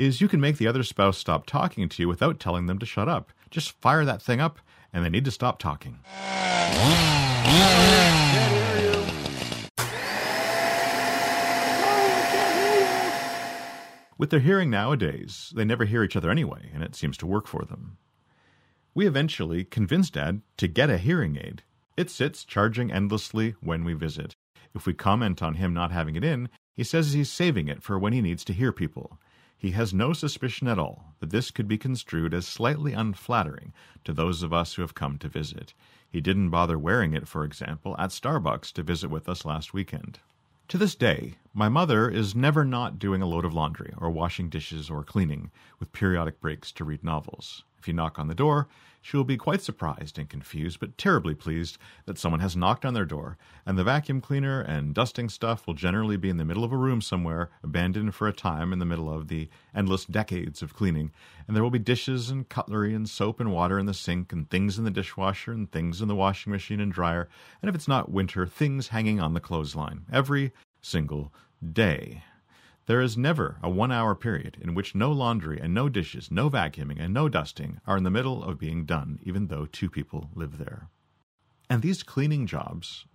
is 0.00 0.22
you 0.22 0.28
can 0.28 0.40
make 0.40 0.56
the 0.56 0.66
other 0.66 0.82
spouse 0.82 1.18
stop 1.18 1.44
talking 1.44 1.86
to 1.86 2.02
you 2.02 2.08
without 2.08 2.40
telling 2.40 2.64
them 2.64 2.78
to 2.78 2.86
shut 2.86 3.06
up. 3.06 3.32
Just 3.50 3.78
fire 3.82 4.02
that 4.06 4.22
thing 4.22 4.40
up, 4.40 4.58
and 4.94 5.04
they 5.04 5.10
need 5.10 5.26
to 5.26 5.30
stop 5.30 5.58
talking. 5.58 5.98
With 14.16 14.30
their 14.30 14.40
hearing 14.40 14.70
nowadays, 14.70 15.52
they 15.54 15.66
never 15.66 15.84
hear 15.84 16.02
each 16.02 16.16
other 16.16 16.30
anyway, 16.30 16.70
and 16.72 16.82
it 16.82 16.94
seems 16.94 17.18
to 17.18 17.26
work 17.26 17.46
for 17.46 17.66
them. 17.66 17.98
We 18.94 19.06
eventually 19.06 19.64
convinced 19.64 20.14
Dad 20.14 20.40
to 20.56 20.66
get 20.66 20.88
a 20.88 20.96
hearing 20.96 21.36
aid. 21.36 21.62
It 21.98 22.08
sits 22.08 22.44
charging 22.44 22.90
endlessly 22.90 23.54
when 23.60 23.84
we 23.84 23.92
visit. 23.92 24.34
If 24.74 24.86
we 24.86 24.94
comment 24.94 25.42
on 25.42 25.54
him 25.56 25.74
not 25.74 25.92
having 25.92 26.16
it 26.16 26.24
in, 26.24 26.48
he 26.74 26.84
says 26.84 27.12
he's 27.12 27.30
saving 27.30 27.68
it 27.68 27.82
for 27.82 27.98
when 27.98 28.14
he 28.14 28.22
needs 28.22 28.44
to 28.44 28.54
hear 28.54 28.72
people. 28.72 29.18
He 29.60 29.72
has 29.72 29.92
no 29.92 30.14
suspicion 30.14 30.68
at 30.68 30.78
all 30.78 31.12
that 31.18 31.28
this 31.28 31.50
could 31.50 31.68
be 31.68 31.76
construed 31.76 32.32
as 32.32 32.46
slightly 32.46 32.94
unflattering 32.94 33.74
to 34.04 34.14
those 34.14 34.42
of 34.42 34.54
us 34.54 34.72
who 34.72 34.80
have 34.80 34.94
come 34.94 35.18
to 35.18 35.28
visit. 35.28 35.74
He 36.10 36.22
didn't 36.22 36.48
bother 36.48 36.78
wearing 36.78 37.12
it, 37.12 37.28
for 37.28 37.44
example, 37.44 37.94
at 37.98 38.08
Starbucks 38.08 38.72
to 38.72 38.82
visit 38.82 39.10
with 39.10 39.28
us 39.28 39.44
last 39.44 39.74
weekend. 39.74 40.18
To 40.68 40.78
this 40.78 40.94
day, 40.94 41.34
my 41.52 41.68
mother 41.68 42.08
is 42.08 42.34
never 42.34 42.64
not 42.64 42.98
doing 42.98 43.20
a 43.20 43.26
load 43.26 43.44
of 43.44 43.52
laundry 43.52 43.92
or 43.98 44.08
washing 44.08 44.48
dishes 44.48 44.88
or 44.88 45.04
cleaning, 45.04 45.50
with 45.78 45.92
periodic 45.92 46.40
breaks 46.40 46.72
to 46.72 46.84
read 46.84 47.04
novels. 47.04 47.62
If 47.80 47.88
you 47.88 47.94
knock 47.94 48.18
on 48.18 48.28
the 48.28 48.34
door, 48.34 48.68
she 49.00 49.16
will 49.16 49.24
be 49.24 49.38
quite 49.38 49.62
surprised 49.62 50.18
and 50.18 50.28
confused, 50.28 50.78
but 50.80 50.98
terribly 50.98 51.34
pleased 51.34 51.78
that 52.04 52.18
someone 52.18 52.40
has 52.40 52.54
knocked 52.54 52.84
on 52.84 52.92
their 52.92 53.06
door, 53.06 53.38
and 53.64 53.78
the 53.78 53.84
vacuum 53.84 54.20
cleaner 54.20 54.60
and 54.60 54.94
dusting 54.94 55.30
stuff 55.30 55.66
will 55.66 55.72
generally 55.72 56.18
be 56.18 56.28
in 56.28 56.36
the 56.36 56.44
middle 56.44 56.62
of 56.62 56.72
a 56.72 56.76
room 56.76 57.00
somewhere, 57.00 57.48
abandoned 57.62 58.14
for 58.14 58.28
a 58.28 58.34
time 58.34 58.74
in 58.74 58.78
the 58.78 58.84
middle 58.84 59.10
of 59.10 59.28
the 59.28 59.48
endless 59.74 60.04
decades 60.04 60.60
of 60.60 60.74
cleaning, 60.74 61.10
and 61.48 61.56
there 61.56 61.62
will 61.62 61.70
be 61.70 61.78
dishes 61.78 62.28
and 62.28 62.50
cutlery 62.50 62.92
and 62.92 63.08
soap 63.08 63.40
and 63.40 63.50
water 63.50 63.78
in 63.78 63.86
the 63.86 63.94
sink, 63.94 64.30
and 64.30 64.50
things 64.50 64.76
in 64.76 64.84
the 64.84 64.90
dishwasher, 64.90 65.52
and 65.52 65.72
things 65.72 66.02
in 66.02 66.08
the 66.08 66.14
washing 66.14 66.52
machine 66.52 66.80
and 66.80 66.92
dryer, 66.92 67.30
and 67.62 67.70
if 67.70 67.74
it's 67.74 67.88
not 67.88 68.10
winter, 68.10 68.46
things 68.46 68.88
hanging 68.88 69.18
on 69.18 69.32
the 69.32 69.40
clothesline. 69.40 70.04
Every 70.12 70.52
single 70.82 71.32
day. 71.72 72.24
There 72.90 73.00
is 73.00 73.16
never 73.16 73.56
a 73.62 73.70
one 73.70 73.92
hour 73.92 74.16
period 74.16 74.58
in 74.60 74.74
which 74.74 74.96
no 74.96 75.12
laundry 75.12 75.60
and 75.60 75.72
no 75.72 75.88
dishes, 75.88 76.28
no 76.28 76.50
vacuuming 76.50 76.98
and 76.98 77.14
no 77.14 77.28
dusting 77.28 77.80
are 77.86 77.96
in 77.96 78.02
the 78.02 78.10
middle 78.10 78.42
of 78.42 78.58
being 78.58 78.84
done, 78.84 79.20
even 79.22 79.46
though 79.46 79.66
two 79.66 79.88
people 79.88 80.28
live 80.34 80.58
there. 80.58 80.88
And 81.68 81.82
these 81.82 82.02
cleaning 82.02 82.48
jobs 82.48 83.06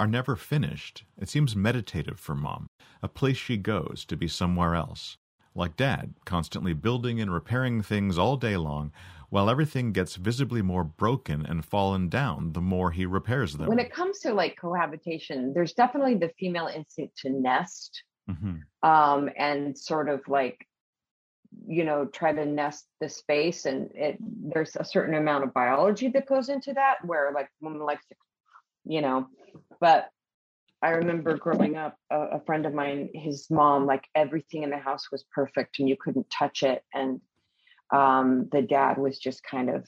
are 0.00 0.08
never 0.08 0.34
finished. 0.34 1.04
It 1.16 1.28
seems 1.28 1.54
meditative 1.54 2.18
for 2.18 2.34
Mom, 2.34 2.66
a 3.04 3.08
place 3.08 3.36
she 3.36 3.56
goes 3.56 4.04
to 4.06 4.16
be 4.16 4.26
somewhere 4.26 4.74
else. 4.74 5.16
Like 5.54 5.76
Dad, 5.76 6.14
constantly 6.24 6.72
building 6.72 7.20
and 7.20 7.32
repairing 7.32 7.82
things 7.82 8.18
all 8.18 8.36
day 8.36 8.56
long, 8.56 8.90
while 9.28 9.48
everything 9.48 9.92
gets 9.92 10.16
visibly 10.16 10.60
more 10.60 10.82
broken 10.82 11.46
and 11.46 11.64
fallen 11.64 12.08
down 12.08 12.52
the 12.52 12.60
more 12.60 12.90
he 12.90 13.06
repairs 13.06 13.56
them. 13.56 13.68
When 13.68 13.78
it 13.78 13.92
comes 13.92 14.18
to 14.22 14.34
like 14.34 14.58
cohabitation, 14.60 15.52
there's 15.54 15.72
definitely 15.72 16.16
the 16.16 16.32
female 16.36 16.66
instinct 16.66 17.16
to 17.18 17.30
nest 17.30 18.02
Mm-hmm. 18.28 18.88
um, 18.88 19.30
and 19.36 19.76
sort 19.76 20.08
of 20.08 20.26
like 20.28 20.66
you 21.66 21.84
know 21.84 22.06
try 22.06 22.32
to 22.32 22.44
nest 22.44 22.86
the 23.00 23.08
space 23.08 23.66
and 23.66 23.90
it 23.94 24.16
there's 24.20 24.76
a 24.76 24.84
certain 24.84 25.14
amount 25.14 25.44
of 25.44 25.52
biology 25.52 26.08
that 26.08 26.26
goes 26.26 26.48
into 26.48 26.72
that 26.72 27.04
where 27.04 27.32
like 27.32 27.48
woman 27.60 27.80
likes 27.80 28.06
to 28.06 28.14
you 28.84 29.00
know 29.00 29.26
but 29.80 30.08
i 30.82 30.90
remember 30.90 31.36
growing 31.36 31.76
up 31.76 31.96
a, 32.10 32.20
a 32.20 32.40
friend 32.40 32.66
of 32.66 32.74
mine 32.74 33.08
his 33.14 33.50
mom 33.50 33.84
like 33.84 34.06
everything 34.14 34.62
in 34.62 34.70
the 34.70 34.78
house 34.78 35.10
was 35.10 35.24
perfect 35.34 35.78
and 35.80 35.88
you 35.88 35.96
couldn't 35.96 36.26
touch 36.30 36.62
it 36.62 36.84
and 36.94 37.20
um 37.92 38.48
the 38.52 38.62
dad 38.62 38.96
was 38.96 39.18
just 39.18 39.42
kind 39.42 39.68
of 39.70 39.84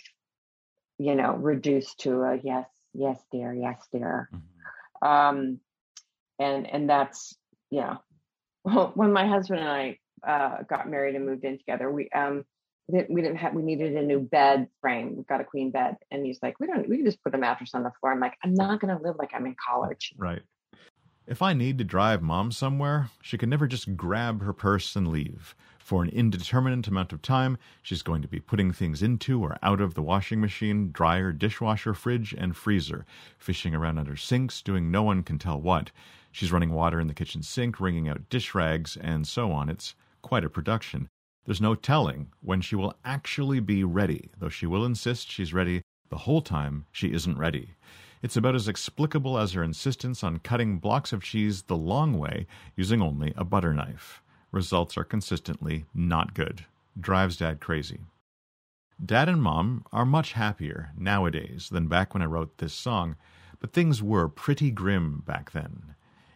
you 0.99 1.15
know 1.15 1.35
reduced 1.35 1.99
to 2.01 2.23
a 2.23 2.41
yes 2.43 2.69
yes 2.93 3.23
dear 3.31 3.55
yes 3.55 3.87
dear 3.93 4.29
Mhm. 4.33 5.09
um 5.09 5.61
and 6.41 6.67
and 6.67 6.91
that's 6.91 7.37
yeah 7.71 7.99
well, 8.65 8.93
when 8.95 9.13
my 9.13 9.27
husband 9.27 9.61
and 9.61 9.69
I 9.69 9.99
uh, 10.27 10.63
got 10.63 10.89
married 10.89 11.15
and 11.15 11.27
moved 11.27 11.45
in 11.45 11.59
together, 11.59 11.91
we 11.91 12.09
um 12.11 12.45
we 12.89 12.99
didn't, 12.99 13.15
we 13.15 13.23
didn't 13.23 13.37
have 13.37 13.55
we 13.55 13.63
needed 13.63 13.97
a 13.97 14.03
new 14.03 14.21
bed 14.21 14.69
frame. 14.81 15.17
We 15.17 15.25
got 15.25 15.41
a 15.41 15.45
queen 15.45 15.71
bed, 15.71 15.97
and 16.11 16.25
he's 16.25 16.39
like, 16.43 16.59
we 16.61 16.67
don't 16.67 16.89
we 16.89 16.97
can 16.97 17.07
just 17.07 17.23
put 17.23 17.35
a 17.35 17.39
mattress 17.39 17.75
on 17.75 17.83
the 17.83 17.93
floor. 18.01 18.13
I'm 18.13 18.21
like, 18.21 18.37
I'm 18.45 18.55
not 18.55 18.81
gonna 18.81 19.01
live 19.01 19.17
like 19.19 19.31
I'm 19.35 19.47
in 19.47 19.57
college. 19.65 20.15
Right. 20.17 20.43
If 21.27 21.41
I 21.41 21.53
need 21.53 21.79
to 21.79 21.85
drive 21.85 22.21
mom 22.21 22.51
somewhere, 22.51 23.11
she 23.23 23.39
can 23.39 23.49
never 23.49 23.69
just 23.69 23.97
grab 23.97 24.43
her 24.43 24.53
purse 24.53 24.97
and 24.97 25.09
leave. 25.09 25.55
For 25.83 26.05
an 26.05 26.11
indeterminate 26.11 26.87
amount 26.87 27.13
of 27.13 27.23
time, 27.23 27.59
she's 27.83 28.03
going 28.03 28.23
to 28.23 28.29
be 28.29 28.39
putting 28.39 28.73
things 28.73 29.03
into 29.03 29.43
or 29.43 29.59
out 29.65 29.81
of 29.81 29.95
the 29.95 30.01
washing 30.01 30.41
machine, 30.41 30.93
dryer, 30.93 31.33
dishwasher, 31.33 31.93
fridge, 31.93 32.33
and 32.33 32.57
freezer, 32.57 33.05
fishing 33.37 33.75
around 33.75 33.99
under 33.99 34.15
sinks, 34.15 34.63
doing 34.63 34.93
no 34.93 35.03
one 35.03 35.25
can 35.25 35.41
tell 35.41 35.61
what. 35.61 35.91
She's 36.31 36.53
running 36.53 36.71
water 36.71 37.01
in 37.01 37.09
the 37.09 37.15
kitchen 37.15 37.43
sink, 37.43 37.81
wringing 37.81 38.09
out 38.09 38.31
dish 38.31 38.55
rags, 38.55 38.97
and 38.97 39.27
so 39.27 39.51
on. 39.51 39.69
It's 39.69 39.97
quite 40.23 40.45
a 40.45 40.49
production. 40.49 41.09
There's 41.47 41.61
no 41.61 41.75
telling 41.75 42.31
when 42.41 42.61
she 42.61 42.77
will 42.77 42.95
actually 43.05 43.59
be 43.59 43.83
ready, 43.83 44.31
though 44.39 44.49
she 44.49 44.67
will 44.67 44.85
insist 44.85 45.29
she's 45.29 45.53
ready 45.53 45.83
the 46.11 46.19
whole 46.19 46.43
time 46.43 46.87
she 46.93 47.13
isn't 47.13 47.37
ready. 47.37 47.71
It's 48.23 48.37
about 48.37 48.55
as 48.55 48.69
explicable 48.69 49.37
as 49.37 49.53
her 49.55 49.65
insistence 49.65 50.23
on 50.23 50.39
cutting 50.39 50.79
blocks 50.79 51.13
of 51.13 51.25
cheese 51.25 51.63
the 51.63 51.77
long 51.77 52.17
way 52.17 52.47
using 52.77 53.03
only 53.03 53.35
a 53.37 53.43
butter 53.43 53.75
knife. 53.75 54.22
Results 54.53 54.99
are 54.99 55.05
consistently 55.05 55.87
not 55.95 56.35
good. 56.35 56.67
Drives 57.01 57.39
dad 57.39 57.59
crazy. 57.59 58.01
Dad 59.05 59.29
and 59.29 59.43
mom 59.43 59.85
are 59.93 60.05
much 60.05 60.35
happier 60.35 60.93
nowadays 60.97 61.71
than 61.73 61.89
back 61.89 62.13
when 62.13 62.23
I 62.23 62.27
wrote 62.27 62.59
this 62.59 62.75
song, 62.75 63.17
but 63.59 63.73
things 63.73 64.03
were 64.03 64.29
pretty 64.29 64.71
grim 64.71 65.23
back 65.27 65.53
then. 65.53 65.95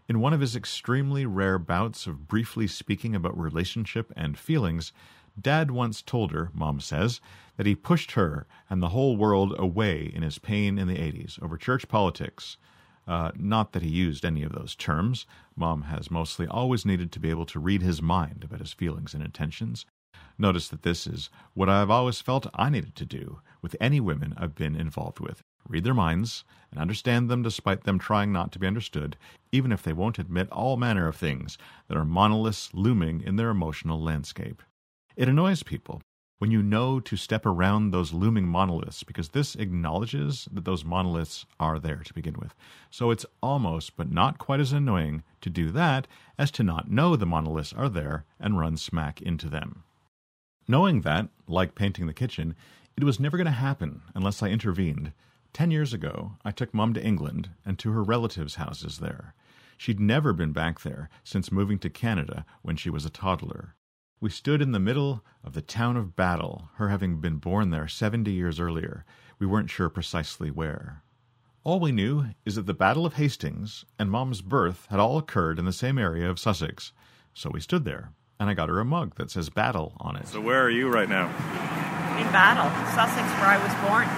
In 0.09 0.21
one 0.21 0.33
of 0.33 0.41
his 0.41 0.57
extremely 0.57 1.27
rare 1.27 1.59
bouts 1.59 2.07
of 2.07 2.27
briefly 2.27 2.67
speaking 2.67 3.15
about 3.15 3.39
relationship 3.39 4.13
and 4.17 4.39
feelings, 4.39 4.93
Dad 5.39 5.71
once 5.71 6.01
told 6.01 6.33
her, 6.33 6.51
Mom 6.55 6.81
says, 6.81 7.21
that 7.57 7.67
he 7.67 7.75
pushed 7.75 8.13
her 8.13 8.47
and 8.71 8.83
the 8.83 8.89
whole 8.89 9.17
world 9.17 9.55
away 9.59 10.11
in 10.15 10.23
his 10.23 10.39
pain 10.39 10.79
in 10.79 10.89
the 10.89 10.97
80s 10.97 11.43
over 11.43 11.59
church 11.59 11.89
politics. 11.89 12.57
Uh, 13.07 13.31
not 13.37 13.73
that 13.73 13.83
he 13.83 13.89
used 13.89 14.25
any 14.25 14.43
of 14.43 14.53
those 14.53 14.75
terms. 14.75 15.27
Mom 15.55 15.83
has 15.83 16.11
mostly 16.11 16.47
always 16.47 16.85
needed 16.85 17.13
to 17.13 17.21
be 17.21 17.31
able 17.31 17.47
to 17.47 17.61
read 17.61 17.83
his 17.83 18.03
mind 18.03 18.43
about 18.45 18.61
his 18.61 18.73
feelings 18.73 19.15
and 19.15 19.23
intentions. 19.23 19.87
Notice 20.39 20.69
that 20.69 20.83
this 20.83 21.07
is 21.07 21.31
what 21.55 21.69
I've 21.69 21.91
always 21.91 22.21
felt 22.21 22.47
I 22.55 22.69
needed 22.69 22.95
to 22.97 23.07
do 23.07 23.41
with 23.63 23.77
any 23.81 24.01
women 24.01 24.35
I've 24.37 24.55
been 24.55 24.77
involved 24.77 25.21
with 25.21 25.43
read 25.69 25.85
their 25.85 25.95
minds 25.95 26.45
and 26.71 26.81
understand 26.81 27.29
them 27.29 27.43
despite 27.43 27.85
them 27.85 27.99
trying 27.99 28.33
not 28.33 28.53
to 28.53 28.59
be 28.59 28.67
understood, 28.67 29.17
even 29.51 29.73
if 29.73 29.83
they 29.83 29.93
won't 29.93 30.19
admit 30.19 30.51
all 30.51 30.77
manner 30.77 31.09
of 31.09 31.17
things 31.17 31.59
that 31.89 31.97
are 31.97 32.05
monoliths 32.05 32.71
looming 32.73 33.21
in 33.21 33.37
their 33.37 33.51
emotional 33.51 34.01
landscape. 34.01 34.63
It 35.17 35.29
annoys 35.29 35.63
people 35.63 36.03
when 36.39 36.51
you 36.51 36.63
know 36.63 37.01
to 37.01 37.17
step 37.17 37.47
around 37.47 37.91
those 37.91 38.13
looming 38.13 38.47
monoliths 38.47 39.03
because 39.03 39.31
this 39.31 39.55
acknowledges 39.55 40.49
that 40.53 40.65
those 40.65 40.85
monoliths 40.85 41.47
are 41.59 41.79
there 41.79 42.03
to 42.05 42.13
begin 42.13 42.35
with. 42.39 42.55
So 42.91 43.11
it's 43.11 43.27
almost, 43.43 43.97
but 43.97 44.11
not 44.11 44.39
quite 44.39 44.61
as 44.61 44.73
annoying 44.73 45.23
to 45.41 45.51
do 45.51 45.71
that 45.71 46.07
as 46.39 46.51
to 46.53 46.63
not 46.63 46.91
know 46.91 47.17
the 47.17 47.25
monoliths 47.25 47.73
are 47.73 47.89
there 47.89 48.25
and 48.39 48.59
run 48.59 48.77
smack 48.77 49.23
into 49.23 49.49
them. 49.49 49.85
Knowing 50.69 51.03
that, 51.03 51.29
like 51.47 51.75
painting 51.75 52.07
the 52.07 52.13
kitchen, 52.13 52.55
it 52.97 53.05
was 53.05 53.21
never 53.21 53.37
going 53.37 53.47
to 53.47 53.51
happen 53.51 54.03
unless 54.15 54.43
I 54.43 54.49
intervened. 54.49 55.13
Ten 55.53 55.71
years 55.71 55.95
ago, 55.95 56.33
I 56.45 56.51
took 56.51 56.75
Mum 56.75 56.93
to 56.95 57.03
England 57.03 57.51
and 57.65 57.79
to 57.79 57.93
her 57.93 58.03
relatives' 58.03 58.57
houses 58.57 58.99
there. 58.99 59.35
She'd 59.79 60.01
never 60.01 60.33
been 60.33 60.53
back 60.53 60.81
there 60.81 61.09
since 61.25 61.53
moving 61.53 61.79
to 61.81 61.91
Canada 61.91 62.45
when 62.63 62.77
she 62.77 62.91
was 62.91 63.05
a 63.05 63.11
toddler. 63.11 63.75
We 64.19 64.31
stood 64.31 64.63
in 64.63 64.73
the 64.73 64.79
middle 64.79 65.23
of 65.45 65.53
the 65.53 65.61
town 65.61 65.99
of 65.99 66.17
Battle, 66.17 66.71
her 66.77 66.89
having 66.89 67.21
been 67.21 67.37
born 67.37 67.69
there 67.69 67.87
seventy 67.87 68.33
years 68.33 68.59
earlier. 68.59 69.05
We 69.39 69.47
weren't 69.47 69.69
sure 69.69 69.91
precisely 69.91 70.51
where. 70.51 71.03
All 71.65 71.81
we 71.81 71.93
knew 71.93 72.29
is 72.47 72.55
that 72.55 72.65
the 72.65 72.73
Battle 72.73 73.05
of 73.05 73.15
Hastings 73.15 73.85
and 73.99 74.11
Mom's 74.11 74.41
birth 74.41 74.87
had 74.89 75.01
all 75.01 75.19
occurred 75.19 75.59
in 75.59 75.67
the 75.67 75.73
same 75.73 75.99
area 75.99 76.31
of 76.31 76.39
Sussex. 76.39 76.93
So 77.35 77.51
we 77.51 77.61
stood 77.61 77.85
there, 77.85 78.13
and 78.41 78.49
I 78.49 78.55
got 78.55 78.71
her 78.71 78.81
a 78.81 78.87
mug 78.87 79.17
that 79.17 79.31
says 79.31 79.51
battle 79.51 79.93
on 79.99 80.17
it. 80.17 80.29
So 80.29 80.41
where 80.41 80.63
are 80.63 80.71
you 80.71 80.89
right 80.89 81.11
now? 81.11 81.27
In 82.17 82.33
battle, 82.33 82.71
Sussex, 82.95 83.29
where 83.39 83.51
I 83.51 83.59
was 83.63 83.75
born. 83.87 84.09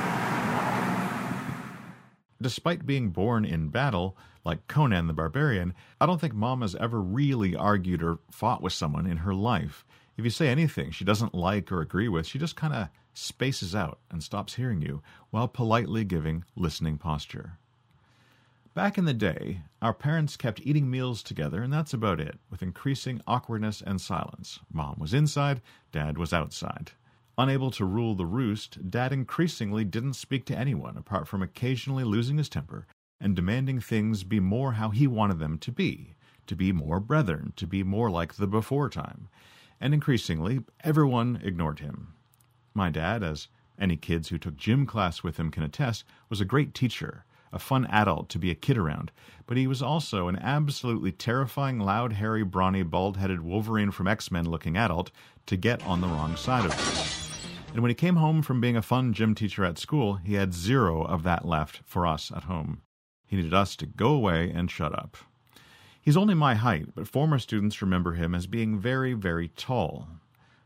Despite 2.40 2.86
being 2.86 3.10
born 3.10 3.44
in 3.44 3.70
battle, 3.70 4.16
like 4.44 4.68
Conan 4.68 5.08
the 5.08 5.12
Barbarian, 5.12 5.74
I 6.00 6.06
don't 6.06 6.20
think 6.20 6.34
Mom 6.34 6.60
has 6.60 6.76
ever 6.76 7.00
really 7.00 7.56
argued 7.56 8.00
or 8.00 8.20
fought 8.30 8.62
with 8.62 8.72
someone 8.72 9.06
in 9.06 9.18
her 9.18 9.34
life. 9.34 9.84
If 10.18 10.24
you 10.24 10.30
say 10.30 10.48
anything 10.48 10.90
she 10.90 11.04
doesn't 11.04 11.32
like 11.32 11.70
or 11.70 11.80
agree 11.80 12.08
with, 12.08 12.26
she 12.26 12.40
just 12.40 12.56
kind 12.56 12.74
of 12.74 12.88
spaces 13.14 13.72
out 13.72 14.00
and 14.10 14.20
stops 14.20 14.54
hearing 14.54 14.82
you 14.82 15.00
while 15.30 15.46
politely 15.46 16.04
giving 16.04 16.44
listening 16.56 16.98
posture. 16.98 17.52
Back 18.74 18.98
in 18.98 19.04
the 19.04 19.14
day, 19.14 19.60
our 19.80 19.94
parents 19.94 20.36
kept 20.36 20.60
eating 20.64 20.90
meals 20.90 21.22
together, 21.22 21.62
and 21.62 21.72
that's 21.72 21.94
about 21.94 22.18
it, 22.18 22.40
with 22.50 22.64
increasing 22.64 23.20
awkwardness 23.28 23.80
and 23.80 24.00
silence. 24.00 24.58
Mom 24.72 24.96
was 24.98 25.14
inside, 25.14 25.62
Dad 25.92 26.18
was 26.18 26.32
outside. 26.32 26.90
Unable 27.38 27.70
to 27.70 27.84
rule 27.84 28.16
the 28.16 28.26
roost, 28.26 28.90
Dad 28.90 29.12
increasingly 29.12 29.84
didn't 29.84 30.14
speak 30.14 30.44
to 30.46 30.58
anyone 30.58 30.96
apart 30.96 31.28
from 31.28 31.42
occasionally 31.42 32.02
losing 32.02 32.38
his 32.38 32.48
temper 32.48 32.88
and 33.20 33.36
demanding 33.36 33.80
things 33.80 34.24
be 34.24 34.40
more 34.40 34.72
how 34.72 34.90
he 34.90 35.06
wanted 35.06 35.38
them 35.38 35.58
to 35.58 35.70
be, 35.70 36.16
to 36.48 36.56
be 36.56 36.72
more 36.72 36.98
brethren, 36.98 37.52
to 37.54 37.68
be 37.68 37.84
more 37.84 38.10
like 38.10 38.34
the 38.34 38.48
before 38.48 38.88
time. 38.88 39.28
And 39.80 39.94
increasingly, 39.94 40.60
everyone 40.82 41.40
ignored 41.42 41.80
him. 41.80 42.14
My 42.74 42.90
dad, 42.90 43.22
as 43.22 43.48
any 43.78 43.96
kids 43.96 44.28
who 44.28 44.38
took 44.38 44.56
gym 44.56 44.86
class 44.86 45.22
with 45.22 45.36
him 45.36 45.50
can 45.50 45.62
attest, 45.62 46.04
was 46.28 46.40
a 46.40 46.44
great 46.44 46.74
teacher, 46.74 47.24
a 47.52 47.58
fun 47.58 47.86
adult 47.86 48.28
to 48.30 48.38
be 48.38 48.50
a 48.50 48.56
kid 48.56 48.76
around, 48.76 49.10
but 49.46 49.56
he 49.56 49.66
was 49.66 49.80
also 49.80 50.28
an 50.28 50.36
absolutely 50.36 51.12
terrifying, 51.12 51.78
loud, 51.78 52.14
hairy, 52.14 52.42
brawny, 52.42 52.82
bald 52.82 53.16
headed 53.16 53.40
Wolverine 53.40 53.90
from 53.90 54.08
X 54.08 54.30
Men 54.30 54.44
looking 54.44 54.76
adult 54.76 55.10
to 55.46 55.56
get 55.56 55.84
on 55.86 56.00
the 56.00 56.08
wrong 56.08 56.36
side 56.36 56.64
of 56.64 56.72
it. 56.72 57.72
And 57.72 57.82
when 57.82 57.90
he 57.90 57.94
came 57.94 58.16
home 58.16 58.42
from 58.42 58.60
being 58.60 58.76
a 58.76 58.82
fun 58.82 59.12
gym 59.12 59.34
teacher 59.34 59.64
at 59.64 59.78
school, 59.78 60.14
he 60.16 60.34
had 60.34 60.54
zero 60.54 61.02
of 61.02 61.22
that 61.22 61.46
left 61.46 61.82
for 61.84 62.06
us 62.06 62.32
at 62.34 62.44
home. 62.44 62.82
He 63.26 63.36
needed 63.36 63.54
us 63.54 63.76
to 63.76 63.86
go 63.86 64.08
away 64.08 64.50
and 64.50 64.70
shut 64.70 64.98
up. 64.98 65.16
He's 66.08 66.16
only 66.16 66.32
my 66.32 66.54
height, 66.54 66.94
but 66.94 67.06
former 67.06 67.38
students 67.38 67.82
remember 67.82 68.14
him 68.14 68.34
as 68.34 68.46
being 68.46 68.78
very, 68.78 69.12
very 69.12 69.48
tall. 69.48 70.08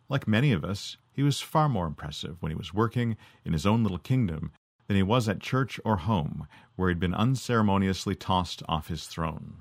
Like 0.09 0.29
many 0.29 0.53
of 0.53 0.65
us, 0.65 0.99
he 1.13 1.25
was 1.25 1.41
far 1.41 1.69
more 1.69 1.89
impressive 1.89 2.37
when 2.39 2.53
he 2.53 2.57
was 2.57 2.73
working 2.73 3.17
in 3.45 3.53
his 3.53 3.67
own 3.67 3.83
little 3.83 3.99
kingdom 3.99 4.53
than 4.87 4.97
he 4.97 5.03
was 5.03 5.29
at 5.29 5.41
church 5.41 5.81
or 5.85 5.97
home, 5.97 6.47
where 6.77 6.91
he'd 6.91 7.01
been 7.01 7.13
unceremoniously 7.13 8.15
tossed 8.15 8.63
off 8.69 8.87
his 8.87 9.09
throne. 9.09 9.55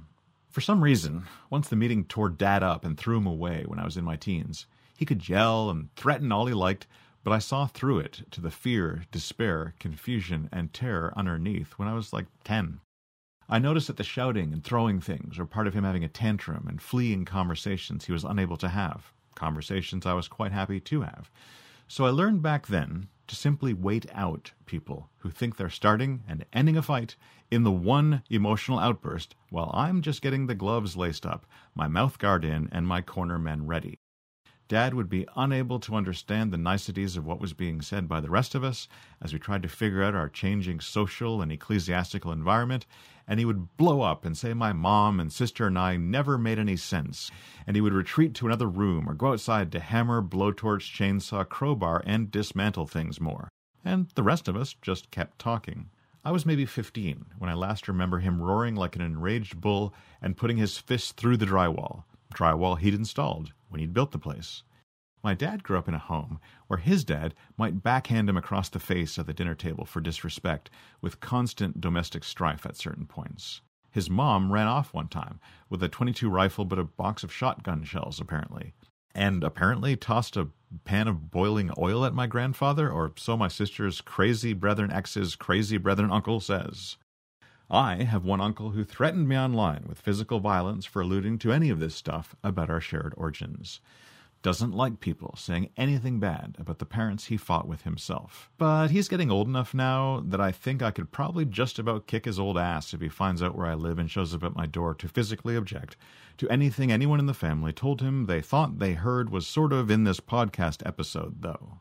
For 0.52 0.62
some 0.62 0.84
reason, 0.84 1.24
once 1.50 1.68
the 1.68 1.76
meeting 1.76 2.06
tore 2.06 2.30
Dad 2.30 2.62
up 2.62 2.86
and 2.86 2.96
threw 2.96 3.18
him 3.18 3.26
away 3.26 3.64
when 3.66 3.80
I 3.80 3.86
was 3.86 3.98
in 3.98 4.06
my 4.06 4.18
teens, 4.18 4.68
he 4.96 5.06
could 5.08 5.28
yell 5.28 5.72
and 5.72 5.90
threaten 5.96 6.32
all 6.32 6.46
he 6.46 6.54
liked, 6.54 6.86
but 7.24 7.34
I 7.34 7.40
saw 7.40 7.66
through 7.66 8.02
it 8.02 8.22
to 8.30 8.40
the 8.40 8.52
fear, 8.52 9.06
despair, 9.12 9.74
confusion, 9.80 10.48
and 10.52 10.72
terror 10.74 11.12
underneath 11.18 11.72
when 11.80 11.88
I 11.88 11.96
was 11.96 12.14
like 12.14 12.28
10. 12.44 12.82
I 13.52 13.60
noticed 13.60 13.88
that 13.88 13.98
the 13.98 14.04
shouting 14.06 14.54
and 14.54 14.64
throwing 14.64 15.02
things 15.02 15.38
were 15.38 15.46
part 15.46 15.68
of 15.68 15.74
him 15.74 15.84
having 15.84 16.06
a 16.06 16.08
tantrum 16.08 16.68
and 16.70 16.82
fleeing 16.82 17.26
conversations 17.26 18.06
he 18.06 18.14
was 18.14 18.24
unable 18.24 18.56
to 18.56 18.70
have, 18.70 19.12
conversations 19.36 20.06
I 20.06 20.14
was 20.14 20.30
quite 20.30 20.54
happy 20.54 20.80
to 20.80 21.02
have. 21.02 21.30
So 21.90 22.06
I 22.06 22.12
learned 22.12 22.42
back 22.42 22.68
then 22.68 23.10
to 23.28 23.36
simply 23.36 23.74
wait 23.74 24.06
out 24.14 24.54
people 24.66 25.10
who 25.18 25.30
think 25.30 25.58
they're 25.58 25.70
starting 25.70 26.24
and 26.30 26.46
ending 26.54 26.78
a 26.78 26.82
fight 26.82 27.18
in 27.52 27.64
the 27.64 27.72
one 27.72 28.24
emotional 28.30 28.80
outburst 28.80 29.36
while 29.50 29.70
I'm 29.74 30.02
just 30.02 30.22
getting 30.22 30.48
the 30.48 30.56
gloves 30.56 30.96
laced 30.96 31.26
up, 31.26 31.46
my 31.76 31.90
mouth 31.90 32.20
guard 32.20 32.46
in, 32.46 32.70
and 32.72 32.88
my 32.88 33.02
corner 33.02 33.38
men 33.38 33.68
ready. 33.68 34.00
Dad 34.72 34.94
would 34.94 35.10
be 35.10 35.28
unable 35.36 35.82
to 35.82 35.96
understand 35.96 36.54
the 36.54 36.58
niceties 36.58 37.18
of 37.18 37.26
what 37.26 37.42
was 37.42 37.52
being 37.52 37.82
said 37.82 38.08
by 38.08 38.22
the 38.22 38.30
rest 38.30 38.56
of 38.56 38.64
us 38.64 38.88
as 39.22 39.34
we 39.34 39.40
tried 39.40 39.62
to 39.64 39.68
figure 39.68 40.02
out 40.02 40.16
our 40.16 40.30
changing 40.30 40.80
social 40.80 41.42
and 41.42 41.52
ecclesiastical 41.52 42.32
environment, 42.32 42.86
and 43.32 43.40
he 43.40 43.46
would 43.46 43.78
blow 43.78 44.02
up 44.02 44.26
and 44.26 44.38
say 44.38 44.54
my 44.54 44.74
mom 44.74 45.18
and 45.18 45.32
sister 45.32 45.68
and 45.68 45.80
I 45.80 45.96
never 45.96 46.38
made 46.38 46.60
any 46.60 46.76
sense, 46.76 47.32
and 47.66 47.78
he 47.78 47.82
would 47.82 47.94
retreat 47.94 48.36
to 48.36 48.46
another 48.46 48.68
room 48.68 49.10
or 49.10 49.14
go 49.14 49.32
outside 49.32 49.72
to 49.72 49.80
hammer, 49.80 50.22
blowtorch, 50.22 50.94
chainsaw, 50.94 51.48
crowbar, 51.48 52.04
and 52.06 52.30
dismantle 52.30 52.88
things 52.88 53.22
more. 53.22 53.48
And 53.86 54.10
the 54.16 54.22
rest 54.22 54.50
of 54.50 54.58
us 54.58 54.76
just 54.82 55.12
kept 55.12 55.40
talking. 55.40 55.92
I 56.26 56.32
was 56.34 56.46
maybe 56.46 56.66
15 56.66 57.28
when 57.38 57.50
I 57.50 57.54
last 57.54 57.88
remember 57.88 58.20
him 58.20 58.42
roaring 58.42 58.76
like 58.76 58.98
an 58.98 59.02
enraged 59.02 59.62
bull 59.62 59.94
and 60.22 60.36
putting 60.36 60.58
his 60.58 60.78
fist 60.78 61.16
through 61.16 61.38
the 61.38 61.46
drywall, 61.46 62.04
drywall 62.34 62.80
he'd 62.80 62.94
installed 62.94 63.54
when 63.70 63.80
he'd 63.80 63.94
built 63.94 64.12
the 64.12 64.20
place. 64.20 64.64
My 65.24 65.36
dad 65.36 65.64
grew 65.64 65.78
up 65.78 65.88
in 65.88 65.94
a 65.94 66.00
home 66.00 66.42
where 66.72 66.78
his 66.78 67.04
dad 67.04 67.34
might 67.58 67.84
backhand 67.84 68.30
him 68.30 68.38
across 68.38 68.70
the 68.70 68.80
face 68.80 69.20
at 69.20 69.28
the 69.28 69.34
dinner 69.34 69.54
table 69.54 69.84
for 69.84 70.00
disrespect, 70.00 70.70
with 71.02 71.20
constant 71.20 71.82
domestic 71.82 72.24
strife 72.24 72.66
at 72.66 72.78
certain 72.78 73.06
points. 73.06 73.60
His 73.92 74.10
mom 74.10 74.54
ran 74.54 74.68
off 74.68 74.94
one 74.94 75.10
time 75.10 75.42
with 75.70 75.84
a 75.84 75.90
22 75.90 76.30
rifle 76.30 76.64
but 76.64 76.80
a 76.80 76.86
box 76.86 77.26
of 77.26 77.34
shotgun 77.34 77.84
shells, 77.84 78.22
apparently, 78.22 78.74
and 79.14 79.44
apparently 79.44 79.98
tossed 79.98 80.38
a 80.38 80.48
pan 80.86 81.10
of 81.10 81.30
boiling 81.30 81.72
oil 81.78 82.06
at 82.06 82.14
my 82.14 82.26
grandfather, 82.26 82.90
or 82.90 83.12
so 83.18 83.36
my 83.36 83.50
sister's 83.50 84.00
crazy 84.00 84.54
brethren 84.54 84.94
ex's 84.94 85.36
crazy 85.36 85.78
brethren 85.78 86.10
uncle 86.10 86.40
says. 86.40 86.96
I 87.70 88.04
have 88.04 88.24
one 88.24 88.40
uncle 88.40 88.70
who 88.70 88.86
threatened 88.86 89.28
me 89.28 89.38
online 89.38 89.84
with 89.90 90.00
physical 90.00 90.40
violence 90.40 90.86
for 90.86 91.02
alluding 91.02 91.38
to 91.40 91.52
any 91.52 91.70
of 91.70 91.82
this 91.82 91.96
stuff 91.96 92.34
about 92.46 92.70
our 92.70 92.80
shared 92.80 93.14
origins 93.18 93.82
doesn't 94.42 94.74
like 94.74 95.00
people 95.00 95.36
saying 95.38 95.70
anything 95.78 96.20
bad 96.20 96.56
about 96.58 96.80
the 96.80 96.86
parents 96.86 97.26
he 97.26 97.38
fought 97.38 97.68
with 97.68 97.84
himself. 97.84 98.50
But 98.58 98.90
he's 98.90 99.08
getting 99.08 99.30
old 99.30 99.48
enough 99.48 99.74
now 99.74 100.24
that 100.26 100.42
I 100.42 100.52
think 100.52 100.82
I 100.82 100.92
could 100.92 101.12
probably 101.12 101.46
just 101.46 101.78
about 101.78 102.08
kick 102.08 102.26
his 102.26 102.40
old 102.40 102.58
ass 102.58 102.94
if 102.94 103.02
he 103.02 103.10
finds 103.10 103.44
out 103.44 103.56
where 103.56 103.68
I 103.68 103.76
live 103.76 104.00
and 104.00 104.10
shows 104.10 104.34
up 104.34 104.44
at 104.44 104.56
my 104.56 104.66
door 104.66 104.96
to 104.96 105.08
physically 105.08 105.56
object 105.56 105.96
to 106.38 106.50
anything 106.50 106.92
anyone 106.92 107.20
in 107.20 107.28
the 107.28 107.34
family 107.34 107.72
told 107.72 108.02
him 108.02 108.26
they 108.26 108.42
thought 108.42 108.80
they 108.80 108.94
heard 108.94 109.30
was 109.30 109.46
sort 109.46 109.72
of 109.72 109.92
in 109.92 110.06
this 110.06 110.20
podcast 110.20 110.86
episode, 110.88 111.42
though. 111.42 111.80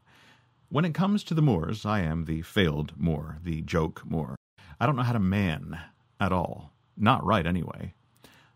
When 0.69 0.85
it 0.85 0.95
comes 0.95 1.25
to 1.25 1.35
the 1.35 1.43
Moores, 1.43 1.87
I 1.87 2.01
am 2.01 2.27
the 2.27 2.43
failed 2.43 2.93
Moore, 2.97 3.39
the 3.43 3.63
joke 3.63 4.03
Moore. 4.05 4.37
I 4.79 4.87
don't 4.87 4.97
know 4.97 5.03
how 5.03 5.15
to 5.15 5.19
man 5.19 5.81
at 6.21 6.33
all. 6.33 6.73
Not 6.97 7.25
right, 7.25 7.47
anyway. 7.47 7.95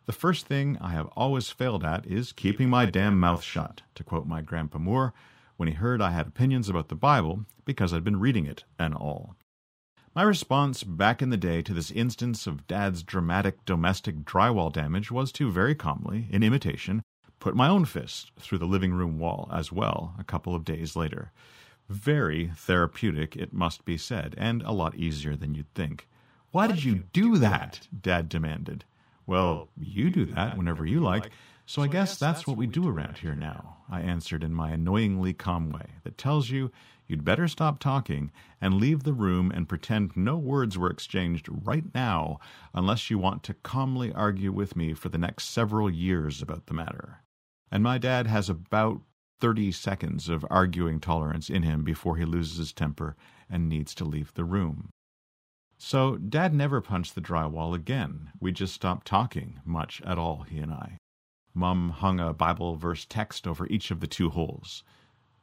The 0.07 0.12
first 0.12 0.46
thing 0.46 0.76
I 0.82 0.90
have 0.90 1.07
always 1.16 1.48
failed 1.48 1.82
at 1.82 2.07
is 2.07 2.32
keeping 2.32 2.68
my 2.68 2.84
damn 2.84 3.18
mouth 3.18 3.42
shut, 3.42 3.80
to 3.94 4.05
quote 4.05 4.26
my 4.26 4.42
Grandpa 4.42 4.78
Moore 4.78 5.14
when 5.57 5.66
he 5.66 5.74
heard 5.74 6.02
I 6.02 6.11
had 6.11 6.26
opinions 6.26 6.68
about 6.68 6.88
the 6.88 6.94
Bible 6.94 7.46
because 7.64 7.94
I'd 7.94 8.05
been 8.05 8.20
reading 8.20 8.44
it 8.44 8.64
and 8.78 8.94
all. 8.94 9.34
My 10.14 10.22
response 10.22 10.84
back 10.84 11.22
in 11.22 11.30
the 11.30 11.38
day 11.38 11.62
to 11.62 11.72
this 11.72 11.90
instance 11.90 12.46
of 12.46 12.66
Dad's 12.66 13.02
dramatic 13.02 13.64
domestic 13.64 14.26
drywall 14.26 14.70
damage 14.70 15.11
was 15.11 15.32
to 15.32 15.50
very 15.50 15.74
calmly, 15.74 16.28
in 16.30 16.42
imitation, 16.42 17.02
put 17.40 17.57
my 17.57 17.68
own 17.68 17.86
fist 17.86 18.30
through 18.38 18.59
the 18.59 18.66
living 18.66 18.92
room 18.92 19.18
wall 19.18 19.48
as 19.52 19.72
well 19.72 20.14
a 20.18 20.24
couple 20.24 20.55
of 20.55 20.66
days 20.66 20.94
later. 20.94 21.32
Very 21.88 22.50
therapeutic, 22.55 23.36
it 23.36 23.55
must 23.55 23.86
be 23.86 23.96
said, 23.96 24.34
and 24.36 24.62
a 24.62 24.72
lot 24.72 24.94
easier 24.96 25.34
than 25.34 25.55
you'd 25.55 25.72
think. 25.74 26.09
Why 26.50 26.66
did 26.66 26.84
you 26.84 27.05
do 27.14 27.38
that? 27.38 27.88
Dad 27.98 28.28
demanded. 28.28 28.84
Well, 29.27 29.68
you 29.79 30.11
do 30.11 30.27
that 30.27 30.57
whenever 30.57 30.85
you 30.85 31.01
like, 31.01 31.31
so 31.66 31.81
I 31.81 31.87
guess 31.87 32.18
that's 32.18 32.47
what 32.47 32.59
we 32.59 32.66
do 32.66 32.89
around 32.89 33.18
here 33.18 33.35
now, 33.35 33.79
I 33.91 34.03
answered 34.03 34.45
in 34.45 34.53
my 34.53 34.70
annoyingly 34.70 35.33
calm 35.33 35.70
way 35.70 35.87
that 36.03 36.18
tells 36.18 36.51
you 36.51 36.70
you'd 37.07 37.25
better 37.25 37.49
stop 37.49 37.79
talking 37.79 38.31
and 38.61 38.75
leave 38.75 39.03
the 39.03 39.14
room 39.14 39.51
and 39.51 39.68
pretend 39.68 40.14
no 40.14 40.37
words 40.37 40.77
were 40.77 40.91
exchanged 40.91 41.49
right 41.49 41.85
now 41.95 42.39
unless 42.75 43.09
you 43.09 43.18
want 43.18 43.43
to 43.45 43.55
calmly 43.55 44.12
argue 44.12 44.53
with 44.53 44.77
me 44.77 44.93
for 44.93 45.09
the 45.09 45.18
next 45.18 45.45
several 45.45 45.91
years 45.91 46.43
about 46.43 46.66
the 46.66 46.75
matter. 46.75 47.22
And 47.70 47.83
my 47.83 47.97
dad 47.97 48.27
has 48.27 48.51
about 48.51 49.01
30 49.41 49.72
seconds 49.72 50.29
of 50.29 50.45
arguing 50.51 51.01
tolerance 51.01 51.49
in 51.49 51.62
him 51.62 51.83
before 51.83 52.16
he 52.16 52.25
loses 52.25 52.59
his 52.59 52.72
temper 52.72 53.16
and 53.49 53.68
needs 53.68 53.95
to 53.95 54.05
leave 54.05 54.35
the 54.35 54.45
room. 54.45 54.91
So 55.87 56.16
Dad 56.16 56.55
never 56.55 56.80
punched 56.80 57.14
the 57.14 57.20
drywall 57.20 57.74
again. 57.74 58.30
We 58.41 58.53
just 58.53 58.72
stopped 58.72 59.07
talking 59.07 59.61
much 59.66 60.01
at 60.01 60.16
all, 60.16 60.47
he 60.49 60.59
and 60.59 60.72
I. 60.72 60.97
Mum 61.53 61.91
hung 61.91 62.18
a 62.18 62.32
Bible 62.32 62.76
verse 62.76 63.05
text 63.05 63.47
over 63.47 63.66
each 63.66 63.91
of 63.91 64.01
the 64.01 64.07
two 64.07 64.30
holes. 64.30 64.82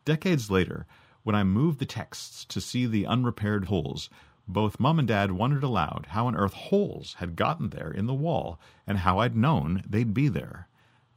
Decades 0.03 0.49
later, 0.49 0.87
when 1.21 1.35
I 1.35 1.43
moved 1.43 1.77
the 1.77 1.85
texts 1.85 2.43
to 2.45 2.59
see 2.59 2.87
the 2.87 3.05
unrepaired 3.05 3.65
holes, 3.65 4.09
both 4.47 4.79
Mum 4.79 4.97
and 4.97 5.07
Dad 5.07 5.33
wondered 5.33 5.61
aloud 5.61 6.07
how 6.09 6.25
on 6.25 6.35
earth 6.35 6.53
holes 6.53 7.17
had 7.19 7.35
gotten 7.35 7.69
there 7.69 7.91
in 7.91 8.07
the 8.07 8.13
wall 8.15 8.59
and 8.87 8.97
how 8.97 9.19
I'd 9.19 9.35
known 9.35 9.83
they'd 9.87 10.11
be 10.11 10.27
there. 10.27 10.67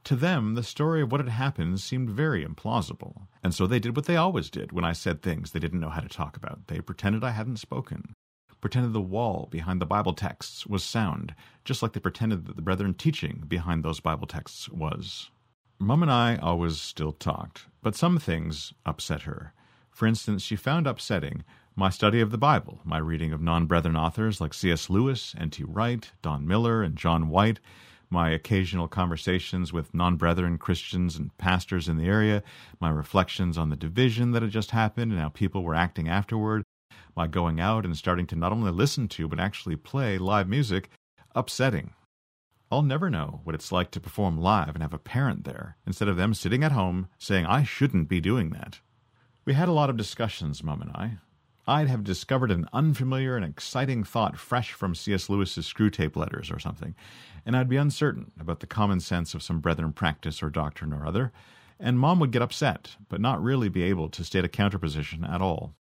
To 0.03 0.15
them, 0.15 0.53
the 0.53 0.61
story 0.61 1.01
of 1.01 1.11
what 1.11 1.19
had 1.19 1.29
happened 1.29 1.79
seemed 1.79 2.11
very 2.11 2.45
implausible, 2.45 3.25
and 3.43 3.55
so 3.55 3.65
they 3.65 3.79
did 3.79 3.95
what 3.95 4.05
they 4.05 4.17
always 4.17 4.51
did 4.51 4.71
when 4.71 4.85
I 4.85 4.93
said 4.93 5.23
things 5.23 5.49
they 5.49 5.59
didn't 5.59 5.79
know 5.79 5.89
how 5.89 6.01
to 6.01 6.07
talk 6.07 6.37
about. 6.37 6.67
They 6.67 6.79
pretended 6.79 7.23
I 7.23 7.31
hadn't 7.31 7.57
spoken 7.57 8.13
pretended 8.65 8.93
the 8.93 8.99
wall 8.99 9.47
behind 9.51 9.79
the 9.79 9.85
Bible 9.85 10.13
texts 10.13 10.65
was 10.65 10.83
sound, 10.83 11.35
just 11.63 11.83
like 11.83 11.93
they 11.93 11.99
pretended 11.99 12.47
that 12.47 12.55
the 12.55 12.63
brethren 12.63 12.95
teaching 12.95 13.43
behind 13.47 13.85
those 13.85 13.99
Bible 13.99 14.25
texts 14.25 14.67
was. 14.69 15.29
Mum 15.77 16.01
and 16.01 16.11
I 16.11 16.37
always 16.37 16.81
still 16.81 17.11
talked, 17.11 17.67
but 17.83 17.93
some 17.93 18.17
things 18.17 18.73
upset 18.83 19.21
her. 19.21 19.53
For 19.91 20.07
instance, 20.07 20.41
she 20.41 20.55
found 20.55 20.87
upsetting 20.87 21.43
my 21.75 21.91
study 21.91 22.19
of 22.21 22.31
the 22.31 22.39
Bible, 22.39 22.79
my 22.83 22.97
reading 22.97 23.31
of 23.33 23.39
non 23.39 23.67
brethren 23.67 23.95
authors 23.95 24.41
like 24.41 24.55
C.S. 24.55 24.89
Lewis, 24.89 25.35
N.T. 25.37 25.63
Wright, 25.65 26.11
Don 26.23 26.47
Miller, 26.47 26.81
and 26.81 26.95
John 26.95 27.29
White, 27.29 27.59
my 28.09 28.31
occasional 28.31 28.87
conversations 28.87 29.73
with 29.73 29.93
non 29.93 30.15
brethren 30.15 30.57
Christians 30.57 31.15
and 31.15 31.37
pastors 31.37 31.87
in 31.87 31.97
the 31.97 32.07
area, 32.07 32.41
my 32.79 32.89
reflections 32.89 33.59
on 33.59 33.69
the 33.69 33.75
division 33.75 34.31
that 34.31 34.41
had 34.41 34.49
just 34.49 34.71
happened 34.71 35.11
and 35.11 35.21
how 35.21 35.29
people 35.29 35.63
were 35.63 35.75
acting 35.75 36.09
afterward, 36.09 36.63
my 37.15 37.27
going 37.27 37.59
out 37.59 37.85
and 37.85 37.95
starting 37.95 38.27
to 38.27 38.35
not 38.35 38.51
only 38.51 38.71
listen 38.71 39.07
to 39.07 39.27
but 39.27 39.39
actually 39.39 39.75
play 39.75 40.17
live 40.17 40.47
music, 40.47 40.89
upsetting. 41.33 41.93
I'll 42.71 42.81
never 42.81 43.09
know 43.09 43.41
what 43.43 43.55
it's 43.55 43.71
like 43.71 43.91
to 43.91 43.99
perform 43.99 44.37
live 44.37 44.69
and 44.75 44.81
have 44.81 44.93
a 44.93 44.97
parent 44.97 45.43
there, 45.43 45.77
instead 45.85 46.07
of 46.07 46.17
them 46.17 46.33
sitting 46.33 46.63
at 46.63 46.71
home 46.71 47.07
saying 47.17 47.45
I 47.45 47.63
shouldn't 47.63 48.09
be 48.09 48.19
doing 48.19 48.49
that. 48.49 48.79
We 49.45 49.53
had 49.53 49.69
a 49.69 49.73
lot 49.73 49.89
of 49.89 49.97
discussions, 49.97 50.63
Mum 50.63 50.81
and 50.81 50.91
I. 50.91 51.17
I'd 51.67 51.87
have 51.87 52.03
discovered 52.03 52.51
an 52.51 52.67
unfamiliar 52.73 53.35
and 53.35 53.45
exciting 53.45 54.03
thought 54.03 54.37
fresh 54.37 54.71
from 54.71 54.93
C.S. 54.93 55.29
Lewis's 55.29 55.71
Screwtape 55.71 56.15
Letters 56.15 56.51
or 56.51 56.59
something, 56.59 56.95
and 57.45 57.55
I'd 57.55 57.69
be 57.69 57.77
uncertain 57.77 58.31
about 58.39 58.59
the 58.59 58.67
common 58.67 58.99
sense 58.99 59.33
of 59.33 59.41
some 59.43 59.59
brethren 59.59 59.93
practice 59.93 60.43
or 60.43 60.49
doctrine 60.49 60.93
or 60.93 61.05
other, 61.05 61.31
and 61.79 61.99
Mom 61.99 62.19
would 62.19 62.31
get 62.31 62.41
upset, 62.41 62.95
but 63.09 63.21
not 63.21 63.41
really 63.41 63.69
be 63.69 63.83
able 63.83 64.09
to 64.09 64.23
state 64.23 64.45
a 64.45 64.47
counterposition 64.47 65.27
at 65.27 65.41
all. 65.41 65.75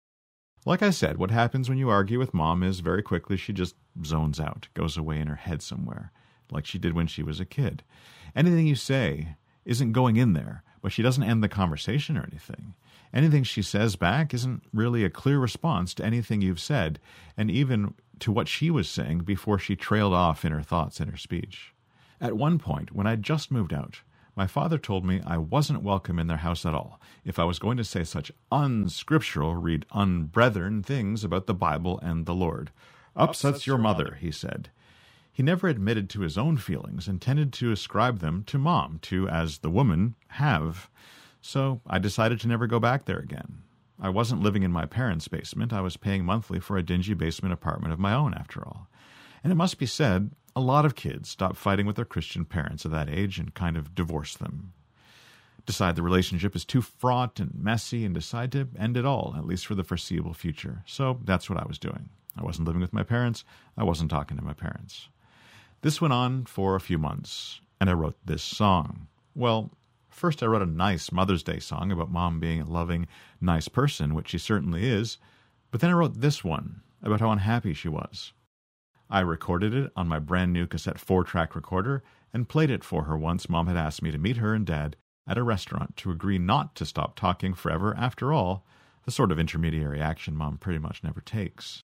Like 0.66 0.82
I 0.82 0.90
said, 0.90 1.16
what 1.16 1.30
happens 1.30 1.68
when 1.68 1.78
you 1.78 1.88
argue 1.88 2.18
with 2.18 2.34
Mom 2.34 2.62
is 2.62 2.80
very 2.80 3.02
quickly 3.02 3.36
she 3.36 3.52
just 3.52 3.74
zones 4.04 4.38
out, 4.38 4.68
goes 4.74 4.96
away 4.96 5.18
in 5.18 5.26
her 5.26 5.36
head 5.36 5.62
somewhere 5.62 6.12
like 6.52 6.66
she 6.66 6.78
did 6.78 6.94
when 6.94 7.06
she 7.06 7.22
was 7.22 7.40
a 7.40 7.44
kid. 7.44 7.82
Anything 8.34 8.66
you 8.66 8.74
say 8.74 9.36
isn't 9.64 9.92
going 9.92 10.16
in 10.16 10.32
there, 10.32 10.62
but 10.82 10.92
she 10.92 11.02
doesn't 11.02 11.22
end 11.24 11.42
the 11.42 11.48
conversation 11.48 12.16
or 12.16 12.24
anything. 12.30 12.74
Anything 13.12 13.42
she 13.42 13.62
says 13.62 13.96
back 13.96 14.32
isn't 14.32 14.62
really 14.72 15.04
a 15.04 15.10
clear 15.10 15.38
response 15.38 15.94
to 15.94 16.04
anything 16.04 16.42
you've 16.42 16.60
said, 16.60 17.00
and 17.36 17.50
even 17.50 17.94
to 18.20 18.30
what 18.30 18.48
she 18.48 18.70
was 18.70 18.88
saying 18.88 19.20
before 19.20 19.58
she 19.58 19.76
trailed 19.76 20.14
off 20.14 20.44
in 20.44 20.52
her 20.52 20.62
thoughts 20.62 21.00
and 21.00 21.10
her 21.10 21.16
speech. 21.16 21.74
At 22.20 22.36
one 22.36 22.58
point, 22.58 22.92
when 22.92 23.06
I'd 23.06 23.22
just 23.22 23.50
moved 23.50 23.72
out, 23.72 24.00
my 24.40 24.46
father 24.46 24.78
told 24.78 25.04
me 25.04 25.20
I 25.26 25.36
wasn't 25.36 25.82
welcome 25.82 26.18
in 26.18 26.26
their 26.26 26.38
house 26.38 26.64
at 26.64 26.72
all 26.72 26.98
if 27.26 27.38
I 27.38 27.44
was 27.44 27.58
going 27.58 27.76
to 27.76 27.84
say 27.84 28.04
such 28.04 28.32
unscriptural, 28.50 29.54
read 29.54 29.84
unbrethren 29.92 30.82
things 30.82 31.22
about 31.24 31.46
the 31.46 31.52
Bible 31.52 32.00
and 32.02 32.24
the 32.24 32.34
Lord. 32.34 32.70
Upsets 33.14 33.66
your 33.66 33.76
mother, 33.76 34.16
he 34.18 34.30
said. 34.30 34.70
He 35.30 35.42
never 35.42 35.68
admitted 35.68 36.08
to 36.08 36.22
his 36.22 36.38
own 36.38 36.56
feelings 36.56 37.06
and 37.06 37.20
tended 37.20 37.52
to 37.52 37.70
ascribe 37.70 38.20
them 38.20 38.42
to 38.44 38.56
Mom, 38.56 38.98
to, 39.02 39.28
as 39.28 39.58
the 39.58 39.68
woman, 39.68 40.14
have. 40.28 40.88
So 41.42 41.82
I 41.86 41.98
decided 41.98 42.40
to 42.40 42.48
never 42.48 42.66
go 42.66 42.80
back 42.80 43.04
there 43.04 43.18
again. 43.18 43.58
I 44.00 44.08
wasn't 44.08 44.40
living 44.40 44.62
in 44.62 44.72
my 44.72 44.86
parents' 44.86 45.28
basement. 45.28 45.74
I 45.74 45.82
was 45.82 45.98
paying 45.98 46.24
monthly 46.24 46.60
for 46.60 46.78
a 46.78 46.82
dingy 46.82 47.12
basement 47.12 47.52
apartment 47.52 47.92
of 47.92 47.98
my 47.98 48.14
own, 48.14 48.32
after 48.32 48.66
all. 48.66 48.88
And 49.44 49.52
it 49.52 49.56
must 49.56 49.78
be 49.78 49.84
said, 49.84 50.30
a 50.54 50.60
lot 50.60 50.84
of 50.84 50.94
kids 50.94 51.28
stop 51.28 51.56
fighting 51.56 51.86
with 51.86 51.96
their 51.96 52.04
Christian 52.04 52.44
parents 52.44 52.84
at 52.84 52.92
that 52.92 53.08
age 53.08 53.38
and 53.38 53.54
kind 53.54 53.76
of 53.76 53.94
divorce 53.94 54.36
them. 54.36 54.72
Decide 55.66 55.94
the 55.94 56.02
relationship 56.02 56.56
is 56.56 56.64
too 56.64 56.82
fraught 56.82 57.38
and 57.38 57.54
messy 57.54 58.04
and 58.04 58.14
decide 58.14 58.50
to 58.52 58.68
end 58.78 58.96
it 58.96 59.04
all, 59.04 59.34
at 59.36 59.46
least 59.46 59.66
for 59.66 59.74
the 59.74 59.84
foreseeable 59.84 60.34
future. 60.34 60.82
So 60.86 61.20
that's 61.24 61.48
what 61.48 61.60
I 61.60 61.66
was 61.66 61.78
doing. 61.78 62.08
I 62.36 62.42
wasn't 62.42 62.66
living 62.66 62.80
with 62.80 62.92
my 62.92 63.02
parents. 63.02 63.44
I 63.76 63.84
wasn't 63.84 64.10
talking 64.10 64.36
to 64.36 64.44
my 64.44 64.52
parents. 64.52 65.08
This 65.82 66.00
went 66.00 66.12
on 66.12 66.44
for 66.44 66.74
a 66.74 66.80
few 66.80 66.98
months, 66.98 67.60
and 67.80 67.88
I 67.88 67.94
wrote 67.94 68.16
this 68.24 68.42
song. 68.42 69.06
Well, 69.34 69.70
first 70.08 70.42
I 70.42 70.46
wrote 70.46 70.62
a 70.62 70.66
nice 70.66 71.12
Mother's 71.12 71.42
Day 71.42 71.58
song 71.58 71.92
about 71.92 72.10
mom 72.10 72.40
being 72.40 72.60
a 72.60 72.70
loving, 72.70 73.06
nice 73.40 73.68
person, 73.68 74.14
which 74.14 74.28
she 74.28 74.38
certainly 74.38 74.86
is, 74.86 75.18
but 75.70 75.80
then 75.80 75.90
I 75.90 75.94
wrote 75.94 76.20
this 76.20 76.42
one 76.42 76.82
about 77.02 77.20
how 77.20 77.30
unhappy 77.30 77.72
she 77.74 77.88
was. 77.88 78.32
I 79.10 79.20
recorded 79.20 79.74
it 79.74 79.90
on 79.96 80.06
my 80.06 80.20
brand 80.20 80.52
new 80.52 80.68
cassette 80.68 81.00
four 81.00 81.24
track 81.24 81.56
recorder 81.56 82.04
and 82.32 82.48
played 82.48 82.70
it 82.70 82.84
for 82.84 83.04
her 83.04 83.18
once 83.18 83.48
mom 83.48 83.66
had 83.66 83.76
asked 83.76 84.02
me 84.02 84.12
to 84.12 84.18
meet 84.18 84.36
her 84.36 84.54
and 84.54 84.64
dad 84.64 84.94
at 85.26 85.36
a 85.36 85.42
restaurant 85.42 85.96
to 85.96 86.12
agree 86.12 86.38
not 86.38 86.76
to 86.76 86.86
stop 86.86 87.16
talking 87.16 87.52
forever 87.52 87.94
after 87.98 88.32
all, 88.32 88.64
the 89.04 89.10
sort 89.10 89.32
of 89.32 89.38
intermediary 89.38 90.00
action 90.00 90.36
mom 90.36 90.58
pretty 90.58 90.78
much 90.78 91.02
never 91.02 91.20
takes. 91.20 91.82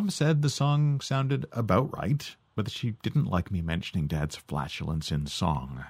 Mom 0.00 0.08
said 0.08 0.40
the 0.40 0.48
song 0.48 0.98
sounded 1.02 1.44
about 1.52 1.94
right, 1.94 2.34
but 2.54 2.70
she 2.70 2.92
didn't 3.02 3.26
like 3.26 3.50
me 3.50 3.60
mentioning 3.60 4.06
Dad's 4.06 4.34
flatulence 4.34 5.12
in 5.12 5.26
song. 5.26 5.84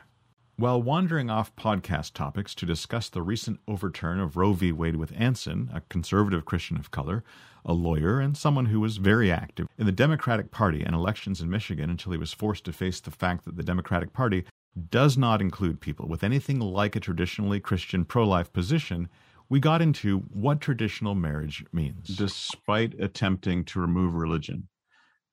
While 0.56 0.82
wandering 0.82 1.30
off 1.30 1.54
podcast 1.54 2.12
topics 2.14 2.52
to 2.56 2.66
discuss 2.66 3.08
the 3.08 3.22
recent 3.22 3.60
overturn 3.68 4.18
of 4.18 4.36
Roe 4.36 4.52
v. 4.52 4.72
Wade 4.72 4.96
with 4.96 5.12
Anson, 5.16 5.70
a 5.72 5.82
conservative 5.82 6.44
Christian 6.44 6.76
of 6.76 6.90
color, 6.90 7.22
a 7.64 7.72
lawyer, 7.72 8.18
and 8.18 8.36
someone 8.36 8.66
who 8.66 8.80
was 8.80 8.96
very 8.96 9.30
active 9.30 9.68
in 9.78 9.86
the 9.86 9.92
Democratic 9.92 10.50
Party 10.50 10.82
and 10.82 10.92
elections 10.92 11.40
in 11.40 11.48
Michigan 11.48 11.88
until 11.88 12.10
he 12.10 12.18
was 12.18 12.32
forced 12.32 12.64
to 12.64 12.72
face 12.72 12.98
the 12.98 13.12
fact 13.12 13.44
that 13.44 13.56
the 13.56 13.62
Democratic 13.62 14.12
Party 14.12 14.44
does 14.90 15.16
not 15.16 15.40
include 15.40 15.80
people 15.80 16.08
with 16.08 16.24
anything 16.24 16.58
like 16.58 16.96
a 16.96 17.00
traditionally 17.00 17.60
Christian 17.60 18.04
pro 18.04 18.26
life 18.26 18.52
position 18.52 19.08
we 19.50 19.58
got 19.58 19.82
into 19.82 20.20
what 20.32 20.60
traditional 20.60 21.14
marriage 21.14 21.64
means. 21.72 22.06
Despite 22.06 22.94
attempting 23.00 23.64
to 23.66 23.80
remove 23.80 24.14
religion, 24.14 24.68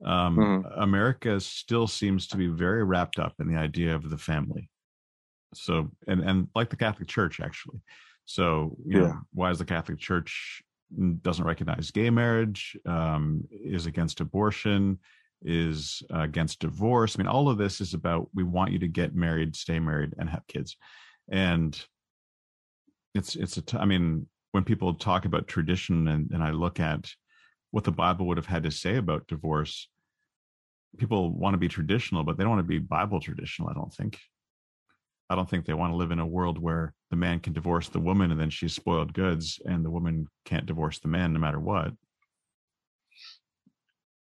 um, 0.03 0.38
mm-hmm. 0.38 0.82
America 0.82 1.39
still 1.39 1.88
seems 1.88 2.28
to 2.28 2.38
be 2.38 2.47
very 2.47 2.84
wrapped 2.84 3.20
up 3.20 3.36
in 3.39 3.47
the 3.47 3.59
idea 3.59 3.95
of 3.95 4.09
the 4.09 4.18
family. 4.18 4.70
So, 5.53 5.89
and 6.07 6.22
and 6.22 6.47
like 6.55 6.70
the 6.70 6.76
Catholic 6.76 7.07
Church, 7.07 7.39
actually. 7.39 7.80
So, 8.26 8.76
you 8.86 9.01
yeah. 9.01 9.07
know, 9.07 9.20
why 9.34 9.51
is 9.51 9.59
the 9.59 9.65
Catholic 9.65 9.99
Church 9.99 10.61
doesn't 11.22 11.45
recognize 11.45 11.91
gay 11.91 12.09
marriage, 12.09 12.76
um, 12.86 13.43
is 13.51 13.86
against 13.86 14.20
abortion, 14.20 14.99
is 15.43 16.03
uh, 16.13 16.22
against 16.22 16.59
divorce? 16.59 17.15
I 17.15 17.20
mean, 17.20 17.28
all 17.28 17.49
of 17.49 17.57
this 17.57 17.80
is 17.80 17.93
about 17.93 18.30
we 18.34 18.43
want 18.43 18.72
you 18.72 18.80
to 18.80 18.88
get 18.88 19.15
married, 19.15 19.55
stay 19.55 19.80
married, 19.80 20.13
and 20.18 20.30
have 20.30 20.45
kids. 20.47 20.76
And 21.30 21.80
it's 23.18 23.36
it's 23.36 23.57
a 23.57 23.61
t- 23.61 23.78
I 23.78 23.86
mean 23.86 24.28
when 24.51 24.63
people 24.63 24.93
talk 24.93 25.26
about 25.26 25.47
tradition 25.47 26.07
and, 26.07 26.32
and 26.32 26.43
I 26.43 26.51
look 26.51 26.80
at 26.80 27.09
what 27.72 27.84
the 27.84 27.91
Bible 27.91 28.26
would 28.28 28.38
have 28.38 28.45
had 28.45 28.63
to 28.63 28.72
say 28.72 28.95
about 28.95 29.28
divorce, 29.28 29.89
people 30.97 31.32
want 31.32 31.53
to 31.53 31.57
be 31.57 31.68
traditional, 31.68 32.24
but 32.24 32.38
they 32.38 32.43
don't 32.43 32.51
want 32.55 32.63
to 32.63 32.68
be 32.68 32.80
Bible 32.80 33.20
traditional. 33.20 33.70
I 33.70 33.74
don't 33.74 33.93
think. 33.93 34.20
I 35.30 35.36
don't 35.36 35.49
think 35.49 35.65
they 35.65 35.74
want 35.74 35.91
to 35.91 35.97
live 35.97 36.11
in 36.11 36.20
a 36.20 36.26
world 36.26 36.57
where 36.57 36.93
the 37.09 37.18
man 37.18 37.41
can 37.41 37.51
divorce 37.51 37.89
the 37.89 37.99
woman 37.99 38.32
and 38.32 38.39
then 38.39 38.49
she's 38.49 38.74
spoiled 38.74 39.13
goods, 39.13 39.59
and 39.65 39.84
the 39.84 39.89
woman 39.89 40.28
can't 40.45 40.65
divorce 40.65 40.99
the 40.99 41.09
man 41.09 41.34
no 41.34 41.39
matter 41.39 41.59
what. 41.59 41.91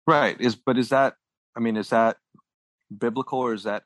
Right. 0.07 0.39
Is 0.39 0.55
but 0.55 0.77
is 0.77 0.89
that? 0.89 1.15
I 1.55 1.59
mean, 1.59 1.77
is 1.77 1.89
that 1.89 2.17
biblical 2.95 3.39
or 3.39 3.53
is 3.53 3.63
that 3.63 3.83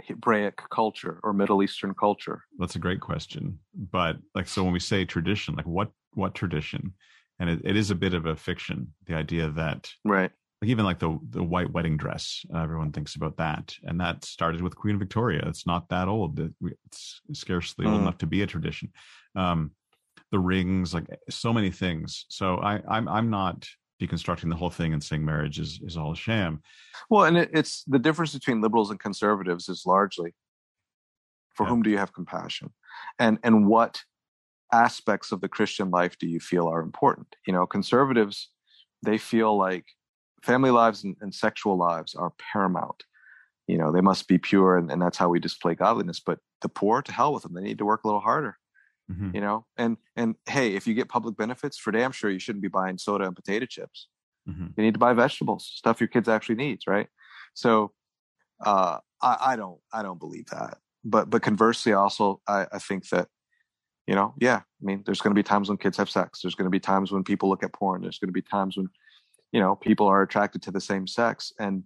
Hebraic 0.00 0.56
culture 0.70 1.20
or 1.22 1.32
Middle 1.32 1.62
Eastern 1.62 1.94
culture? 1.94 2.42
That's 2.58 2.76
a 2.76 2.80
great 2.80 3.00
question. 3.00 3.58
But 3.74 4.16
like, 4.34 4.48
so 4.48 4.64
when 4.64 4.72
we 4.72 4.80
say 4.80 5.04
tradition, 5.04 5.54
like 5.54 5.66
what 5.66 5.90
what 6.14 6.34
tradition? 6.34 6.94
And 7.38 7.50
it, 7.50 7.60
it 7.64 7.76
is 7.76 7.90
a 7.90 7.96
bit 7.96 8.14
of 8.14 8.26
a 8.26 8.36
fiction. 8.36 8.94
The 9.06 9.14
idea 9.14 9.50
that 9.50 9.90
right, 10.04 10.30
like 10.60 10.70
even 10.70 10.84
like 10.84 10.98
the 10.98 11.18
the 11.30 11.42
white 11.42 11.72
wedding 11.72 11.96
dress, 11.96 12.44
uh, 12.54 12.58
everyone 12.58 12.92
thinks 12.92 13.16
about 13.16 13.36
that, 13.38 13.74
and 13.82 14.00
that 14.00 14.24
started 14.24 14.62
with 14.62 14.76
Queen 14.76 14.98
Victoria. 14.98 15.42
It's 15.46 15.66
not 15.66 15.88
that 15.88 16.08
old. 16.08 16.38
It's 16.86 17.20
scarcely 17.32 17.86
mm. 17.86 17.92
old 17.92 18.02
enough 18.02 18.18
to 18.18 18.26
be 18.26 18.42
a 18.42 18.46
tradition. 18.46 18.92
Um, 19.34 19.72
the 20.30 20.38
rings, 20.38 20.94
like 20.94 21.06
so 21.28 21.52
many 21.52 21.70
things. 21.70 22.26
So 22.28 22.56
I, 22.56 22.80
I'm 22.88 23.08
I'm 23.08 23.30
not 23.30 23.66
deconstructing 24.06 24.50
the 24.50 24.56
whole 24.56 24.70
thing 24.70 24.92
and 24.92 25.02
saying 25.02 25.24
marriage 25.24 25.58
is 25.58 25.80
is 25.82 25.96
all 25.96 26.12
a 26.12 26.16
sham. 26.16 26.62
Well, 27.10 27.24
and 27.24 27.36
it, 27.36 27.50
it's 27.52 27.84
the 27.84 27.98
difference 27.98 28.34
between 28.34 28.60
liberals 28.60 28.90
and 28.90 28.98
conservatives 28.98 29.68
is 29.68 29.84
largely 29.86 30.34
for 31.54 31.64
yeah. 31.64 31.70
whom 31.70 31.82
do 31.82 31.90
you 31.90 31.98
have 31.98 32.12
compassion, 32.12 32.72
and 33.18 33.38
and 33.42 33.66
what 33.66 34.02
aspects 34.72 35.32
of 35.32 35.40
the 35.40 35.48
Christian 35.48 35.90
life 35.90 36.16
do 36.18 36.26
you 36.26 36.40
feel 36.40 36.68
are 36.68 36.80
important? 36.80 37.28
You 37.46 37.52
know, 37.52 37.66
conservatives 37.66 38.48
they 39.04 39.18
feel 39.18 39.56
like 39.56 39.84
family 40.42 40.70
lives 40.70 41.04
and, 41.04 41.16
and 41.20 41.34
sexual 41.34 41.76
lives 41.76 42.14
are 42.14 42.32
paramount. 42.52 43.04
You 43.66 43.78
know, 43.78 43.92
they 43.92 44.00
must 44.00 44.28
be 44.28 44.38
pure, 44.38 44.76
and, 44.76 44.90
and 44.90 45.00
that's 45.00 45.18
how 45.18 45.28
we 45.28 45.40
display 45.40 45.74
godliness. 45.74 46.20
But 46.20 46.38
the 46.62 46.68
poor, 46.68 47.02
to 47.02 47.12
hell 47.12 47.32
with 47.32 47.42
them. 47.42 47.54
They 47.54 47.62
need 47.62 47.78
to 47.78 47.84
work 47.84 48.04
a 48.04 48.08
little 48.08 48.20
harder. 48.20 48.56
Mhm. 49.12 49.34
You 49.34 49.40
know, 49.40 49.66
and 49.76 49.96
and 50.16 50.36
hey, 50.46 50.74
if 50.74 50.86
you 50.86 50.94
get 50.94 51.08
public 51.08 51.36
benefits, 51.36 51.78
for 51.78 51.90
damn 51.90 52.12
sure 52.12 52.30
you 52.30 52.38
shouldn't 52.38 52.62
be 52.62 52.68
buying 52.68 52.98
soda 52.98 53.24
and 53.26 53.36
potato 53.36 53.66
chips. 53.66 54.08
Mhm. 54.48 54.72
You 54.76 54.84
need 54.84 54.94
to 54.94 55.00
buy 55.00 55.12
vegetables, 55.12 55.66
stuff 55.66 56.00
your 56.00 56.08
kids 56.08 56.28
actually 56.28 56.56
needs, 56.56 56.86
right? 56.86 57.08
So, 57.54 57.92
uh, 58.64 58.98
I, 59.20 59.36
I 59.40 59.56
don't, 59.56 59.80
I 59.92 60.02
don't 60.02 60.18
believe 60.18 60.46
that. 60.46 60.78
But 61.04 61.30
but 61.30 61.42
conversely, 61.42 61.92
also, 61.92 62.40
I, 62.46 62.66
I 62.72 62.78
think 62.78 63.08
that 63.10 63.28
you 64.06 64.14
know, 64.14 64.34
yeah, 64.40 64.56
I 64.56 64.84
mean, 64.84 65.02
there's 65.06 65.20
going 65.20 65.34
to 65.34 65.38
be 65.38 65.44
times 65.44 65.68
when 65.68 65.78
kids 65.78 65.96
have 65.96 66.10
sex. 66.10 66.40
There's 66.42 66.54
going 66.54 66.66
to 66.66 66.70
be 66.70 66.80
times 66.80 67.12
when 67.12 67.22
people 67.22 67.48
look 67.48 67.62
at 67.62 67.72
porn. 67.72 68.02
There's 68.02 68.18
going 68.18 68.28
to 68.28 68.32
be 68.32 68.42
times 68.42 68.76
when, 68.76 68.88
you 69.52 69.60
know, 69.60 69.76
people 69.76 70.06
are 70.08 70.22
attracted 70.22 70.62
to 70.62 70.72
the 70.72 70.80
same 70.80 71.06
sex. 71.06 71.52
And 71.58 71.84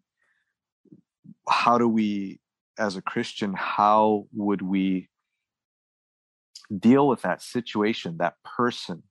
how 1.48 1.76
do 1.76 1.88
we, 1.88 2.40
as 2.78 2.96
a 2.96 3.02
Christian, 3.02 3.52
how 3.54 4.26
would 4.32 4.62
we 4.62 5.08
deal 6.76 7.08
with 7.08 7.22
that 7.22 7.42
situation, 7.42 8.18
that 8.18 8.34
person, 8.44 9.02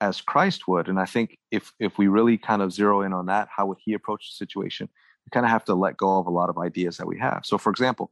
as 0.00 0.20
Christ 0.20 0.66
would? 0.68 0.88
And 0.88 0.98
I 0.98 1.04
think 1.04 1.38
if 1.50 1.72
if 1.78 1.98
we 1.98 2.08
really 2.08 2.38
kind 2.38 2.62
of 2.62 2.72
zero 2.72 3.02
in 3.02 3.12
on 3.12 3.26
that, 3.26 3.48
how 3.54 3.66
would 3.66 3.78
he 3.84 3.92
approach 3.92 4.30
the 4.30 4.44
situation? 4.44 4.88
We 5.26 5.30
kind 5.30 5.46
of 5.46 5.50
have 5.50 5.64
to 5.66 5.74
let 5.74 5.96
go 5.96 6.18
of 6.18 6.26
a 6.26 6.30
lot 6.30 6.48
of 6.48 6.58
ideas 6.58 6.96
that 6.96 7.06
we 7.06 7.18
have. 7.18 7.42
So, 7.44 7.58
for 7.58 7.70
example, 7.70 8.10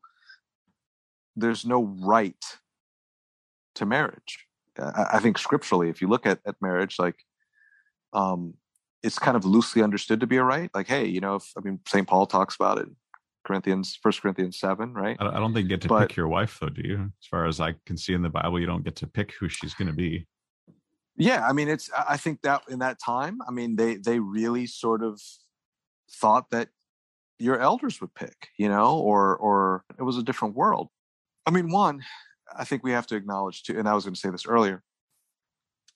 there's 1.36 1.64
no 1.64 1.84
right 2.00 2.44
to 3.76 3.86
marriage. 3.86 4.46
I, 4.78 5.06
I 5.14 5.18
think 5.20 5.38
scripturally, 5.38 5.88
if 5.88 6.02
you 6.02 6.08
look 6.08 6.26
at, 6.26 6.40
at 6.46 6.56
marriage, 6.60 6.96
like 6.98 7.16
um, 8.12 8.54
it's 9.02 9.18
kind 9.18 9.36
of 9.36 9.44
loosely 9.44 9.82
understood 9.82 10.20
to 10.20 10.26
be 10.26 10.36
a 10.36 10.44
right. 10.44 10.70
Like, 10.74 10.88
hey, 10.88 11.06
you 11.06 11.20
know, 11.20 11.36
if 11.36 11.52
I 11.56 11.60
mean, 11.60 11.80
St. 11.86 12.06
Paul 12.06 12.26
talks 12.26 12.56
about 12.56 12.78
it, 12.78 12.88
Corinthians, 13.48 13.98
First 14.00 14.22
Corinthians 14.22 14.60
seven, 14.60 14.94
right? 14.94 15.16
I 15.18 15.40
don't, 15.40 15.52
think 15.52 15.64
you 15.64 15.68
get 15.68 15.80
to 15.82 15.88
But- 15.88 16.08
pick 16.08 16.16
your 16.16 16.28
wife, 16.28 16.58
though, 16.60 16.68
do 16.68 16.82
you? 16.82 17.12
As 17.20 17.26
far 17.26 17.46
as 17.46 17.60
I 17.60 17.74
can 17.86 17.96
see 17.96 18.14
in 18.14 18.22
the 18.22 18.28
Bible, 18.28 18.60
you 18.60 18.66
don't 18.66 18.84
get 18.84 18.94
to 18.96 19.06
pick 19.08 19.32
who 19.32 19.48
she's 19.48 19.74
going 19.74 19.88
to 19.88 19.94
be. 19.94 20.26
Yeah, 21.16 21.44
I 21.44 21.52
mean, 21.52 21.68
it's. 21.68 21.90
I 21.92 22.04
I 22.10 22.16
think 22.16 22.42
that 22.42 22.62
in 22.68 22.78
that 22.78 22.98
time, 23.04 23.38
I 23.48 23.50
mean, 23.50 23.74
they 23.74 23.96
they 23.96 24.20
really 24.20 24.66
sort 24.66 25.02
of 25.02 25.20
thought 26.12 26.50
that 26.50 26.68
your 27.40 27.58
elders 27.58 28.00
would 28.00 28.14
pick, 28.14 28.48
you 28.56 28.68
know, 28.68 28.98
or 28.98 29.36
or 29.36 29.84
it 29.98 30.02
was 30.02 30.16
a 30.16 30.22
different 30.22 30.54
world. 30.54 30.90
I 31.44 31.50
mean, 31.50 31.70
one, 31.72 32.04
I 32.56 32.64
think 32.64 32.84
we 32.84 32.92
have 32.92 33.06
to 33.08 33.16
acknowledge 33.16 33.64
too, 33.64 33.78
and 33.78 33.88
I 33.88 33.94
was 33.94 34.04
going 34.04 34.14
to 34.14 34.20
say 34.20 34.30
this 34.30 34.46
earlier. 34.46 34.82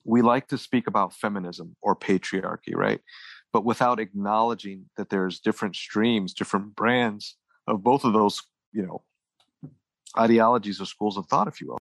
We 0.04 0.22
like 0.22 0.48
to 0.48 0.58
speak 0.58 0.88
about 0.88 1.14
feminism 1.14 1.76
or 1.80 1.94
patriarchy, 1.94 2.74
right? 2.74 3.00
But 3.52 3.64
without 3.64 4.00
acknowledging 4.00 4.86
that 4.96 5.10
there's 5.10 5.38
different 5.38 5.76
streams, 5.76 6.32
different 6.34 6.74
brands 6.74 7.36
of 7.66 7.82
both 7.82 8.04
of 8.04 8.12
those, 8.12 8.42
you 8.72 8.86
know, 8.86 9.02
ideologies 10.18 10.80
or 10.80 10.86
schools 10.86 11.16
of 11.16 11.26
thought, 11.26 11.48
if 11.48 11.60
you 11.60 11.68
will. 11.68 11.78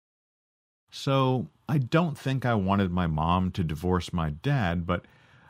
So 0.91 1.49
I 1.69 1.79
don't 1.79 2.17
think 2.17 2.47
I 2.47 2.55
wanted 2.55 2.91
my 2.91 3.07
mom 3.07 3.51
to 3.53 3.65
divorce 3.65 4.13
my 4.13 4.31
dad, 4.31 4.87
but 4.87 5.07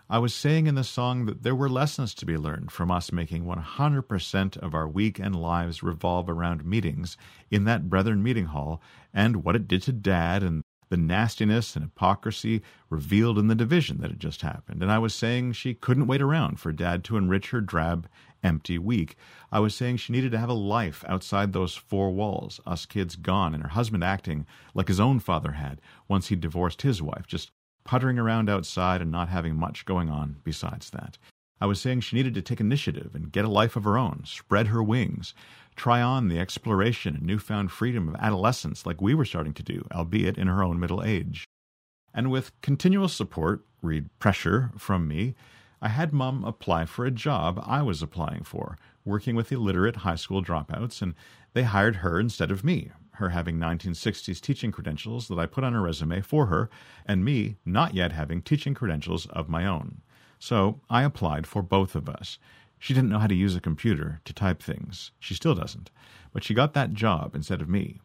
I 0.08 0.18
was 0.18 0.34
saying 0.34 0.66
in 0.66 0.74
the 0.74 0.84
song 0.84 1.26
that 1.26 1.42
there 1.42 1.54
were 1.54 1.68
lessons 1.68 2.14
to 2.14 2.26
be 2.26 2.36
learned 2.36 2.70
from 2.70 2.90
us 2.90 3.10
making 3.10 3.44
100% 3.44 4.56
of 4.58 4.74
our 4.74 4.88
weekend 4.88 5.36
lives 5.36 5.82
revolve 5.82 6.28
around 6.28 6.64
meetings 6.64 7.16
in 7.50 7.64
that 7.64 7.88
Brethren 7.88 8.22
meeting 8.22 8.46
hall 8.46 8.82
and 9.12 9.44
what 9.44 9.56
it 9.56 9.68
did 9.68 9.82
to 9.82 9.92
dad 9.92 10.42
and 10.42 10.62
the 10.90 10.96
nastiness 10.96 11.74
and 11.74 11.84
hypocrisy 11.84 12.62
revealed 12.90 13.38
in 13.38 13.48
the 13.48 13.54
division 13.54 13.98
that 13.98 14.10
had 14.10 14.20
just 14.20 14.42
happened. 14.42 14.82
And 14.82 14.92
I 14.92 14.98
was 14.98 15.14
saying 15.14 15.52
she 15.52 15.74
couldn't 15.74 16.06
wait 16.06 16.22
around 16.22 16.60
for 16.60 16.70
dad 16.70 17.02
to 17.04 17.16
enrich 17.16 17.50
her 17.50 17.60
drab, 17.60 18.06
empty 18.44 18.78
week. 18.78 19.16
I 19.50 19.58
was 19.58 19.74
saying 19.74 19.96
she 19.96 20.12
needed 20.12 20.30
to 20.32 20.38
have 20.38 20.48
a 20.48 20.54
life 20.54 21.04
outside 21.08 21.52
those 21.52 21.74
four 21.74 22.10
walls, 22.10 22.60
us 22.66 22.86
kids 22.86 23.16
gone, 23.16 23.54
and 23.54 23.62
her 23.62 23.70
husband 23.70 24.04
acting 24.04 24.46
like 24.74 24.88
his 24.88 25.00
own 25.00 25.18
father 25.18 25.52
had 25.52 25.80
once 26.06 26.28
he'd 26.28 26.40
divorced 26.40 26.82
his 26.82 27.02
wife, 27.02 27.26
just 27.26 27.50
puttering 27.84 28.18
around 28.18 28.48
outside 28.48 29.00
and 29.00 29.10
not 29.10 29.28
having 29.28 29.56
much 29.56 29.84
going 29.84 30.08
on 30.08 30.36
besides 30.44 30.90
that. 30.90 31.18
I 31.60 31.66
was 31.66 31.80
saying 31.80 32.00
she 32.00 32.16
needed 32.16 32.34
to 32.34 32.42
take 32.42 32.60
initiative 32.60 33.14
and 33.14 33.32
get 33.32 33.44
a 33.44 33.48
life 33.48 33.76
of 33.76 33.84
her 33.84 33.96
own, 33.96 34.22
spread 34.26 34.68
her 34.68 34.82
wings, 34.82 35.34
try 35.76 36.02
on 36.02 36.28
the 36.28 36.38
exploration 36.38 37.16
and 37.16 37.24
newfound 37.24 37.70
freedom 37.70 38.08
of 38.08 38.16
adolescence 38.16 38.84
like 38.84 39.00
we 39.00 39.14
were 39.14 39.24
starting 39.24 39.54
to 39.54 39.62
do, 39.62 39.86
albeit 39.92 40.36
in 40.36 40.46
her 40.46 40.62
own 40.62 40.78
middle 40.78 41.02
age. 41.02 41.44
And 42.12 42.30
with 42.30 42.52
continual 42.60 43.08
support, 43.08 43.64
read 43.82 44.08
pressure, 44.18 44.70
from 44.76 45.08
me, 45.08 45.34
I 45.84 45.88
had 45.88 46.14
Mum 46.14 46.44
apply 46.44 46.86
for 46.86 47.04
a 47.04 47.10
job 47.10 47.62
I 47.62 47.82
was 47.82 48.00
applying 48.00 48.42
for, 48.42 48.78
working 49.04 49.36
with 49.36 49.52
illiterate 49.52 49.96
high 49.96 50.14
school 50.14 50.42
dropouts, 50.42 51.02
and 51.02 51.14
they 51.52 51.64
hired 51.64 51.96
her 51.96 52.18
instead 52.18 52.50
of 52.50 52.64
me, 52.64 52.90
her 53.16 53.28
having 53.28 53.58
1960s 53.58 54.40
teaching 54.40 54.72
credentials 54.72 55.28
that 55.28 55.38
I 55.38 55.44
put 55.44 55.62
on 55.62 55.74
her 55.74 55.82
resume 55.82 56.22
for 56.22 56.46
her, 56.46 56.70
and 57.04 57.22
me 57.22 57.56
not 57.66 57.92
yet 57.92 58.12
having 58.12 58.40
teaching 58.40 58.72
credentials 58.72 59.26
of 59.26 59.50
my 59.50 59.66
own. 59.66 60.00
So 60.38 60.80
I 60.88 61.02
applied 61.02 61.46
for 61.46 61.62
both 61.62 61.94
of 61.94 62.08
us. 62.08 62.38
She 62.78 62.94
didn't 62.94 63.10
know 63.10 63.18
how 63.18 63.26
to 63.26 63.34
use 63.34 63.54
a 63.54 63.60
computer 63.60 64.22
to 64.24 64.32
type 64.32 64.62
things. 64.62 65.10
She 65.20 65.34
still 65.34 65.54
doesn't. 65.54 65.90
But 66.32 66.44
she 66.44 66.54
got 66.54 66.72
that 66.72 66.94
job 66.94 67.34
instead 67.34 67.60
of 67.60 67.68
me. 67.68 68.00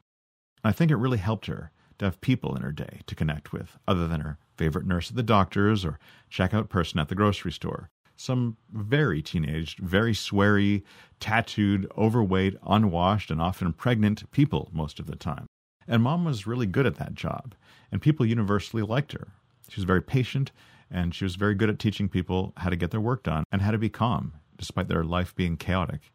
I 0.66 0.74
think 0.74 0.92
it 0.92 0.98
really 0.98 1.18
helped 1.18 1.46
her 1.46 1.72
to 2.00 2.06
have 2.06 2.22
people 2.22 2.56
in 2.56 2.62
her 2.62 2.72
day 2.72 3.02
to 3.06 3.16
connect 3.16 3.54
with, 3.54 3.78
other 3.88 4.08
than 4.08 4.22
her 4.22 4.38
favorite 4.58 4.88
nurse 4.88 5.10
at 5.10 5.16
the 5.16 5.24
doctor's 5.24 5.86
or 5.86 6.00
checkout 6.32 6.70
person 6.70 7.00
at 7.00 7.08
the 7.10 7.16
grocery 7.16 7.52
store. 7.52 7.90
Some 8.16 8.58
very 8.74 9.22
teenaged, 9.22 9.80
very 9.80 10.14
sweary, 10.14 10.84
tattooed, 11.20 11.90
overweight, 11.98 12.58
unwashed, 12.68 13.32
and 13.32 13.42
often 13.42 13.72
pregnant 13.72 14.30
people 14.32 14.70
most 14.74 15.00
of 15.00 15.08
the 15.08 15.16
time. 15.16 15.46
And 15.88 16.04
mom 16.04 16.26
was 16.26 16.46
really 16.46 16.66
good 16.66 16.86
at 16.86 16.96
that 16.96 17.16
job, 17.16 17.56
and 17.92 18.02
people 18.02 18.26
universally 18.26 18.84
liked 18.84 19.14
her. 19.14 19.30
She 19.70 19.80
was 19.80 19.86
very 19.86 20.02
patient, 20.02 20.52
and 20.92 21.16
she 21.16 21.24
was 21.24 21.36
very 21.36 21.56
good 21.56 21.70
at 21.70 21.80
teaching 21.80 22.10
people 22.10 22.54
how 22.58 22.70
to 22.70 22.76
get 22.76 22.92
their 22.92 23.00
work 23.00 23.24
done 23.24 23.44
and 23.52 23.62
how 23.62 23.72
to 23.72 23.78
be 23.78 23.90
calm, 23.90 24.34
despite 24.58 24.88
their 24.88 25.04
life 25.04 25.34
being 25.36 25.56
chaotic. 25.56 26.12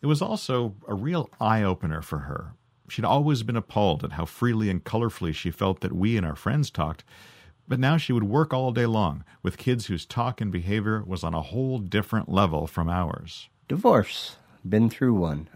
It 0.00 0.06
was 0.06 0.22
also 0.22 0.74
a 0.88 0.94
real 0.94 1.30
eye 1.40 1.62
opener 1.62 2.02
for 2.02 2.20
her. 2.20 2.54
She'd 2.92 3.06
always 3.06 3.42
been 3.42 3.56
appalled 3.56 4.04
at 4.04 4.12
how 4.12 4.26
freely 4.26 4.68
and 4.68 4.84
colorfully 4.84 5.34
she 5.34 5.50
felt 5.50 5.80
that 5.80 5.94
we 5.94 6.18
and 6.18 6.26
our 6.26 6.36
friends 6.36 6.70
talked, 6.70 7.04
but 7.66 7.80
now 7.80 7.96
she 7.96 8.12
would 8.12 8.24
work 8.24 8.52
all 8.52 8.70
day 8.70 8.84
long 8.84 9.24
with 9.42 9.56
kids 9.56 9.86
whose 9.86 10.04
talk 10.04 10.42
and 10.42 10.52
behavior 10.52 11.02
was 11.02 11.24
on 11.24 11.32
a 11.32 11.40
whole 11.40 11.78
different 11.78 12.28
level 12.28 12.66
from 12.66 12.90
ours. 12.90 13.48
Divorce. 13.66 14.36
Been 14.68 14.90
through 14.90 15.14
one. 15.14 15.48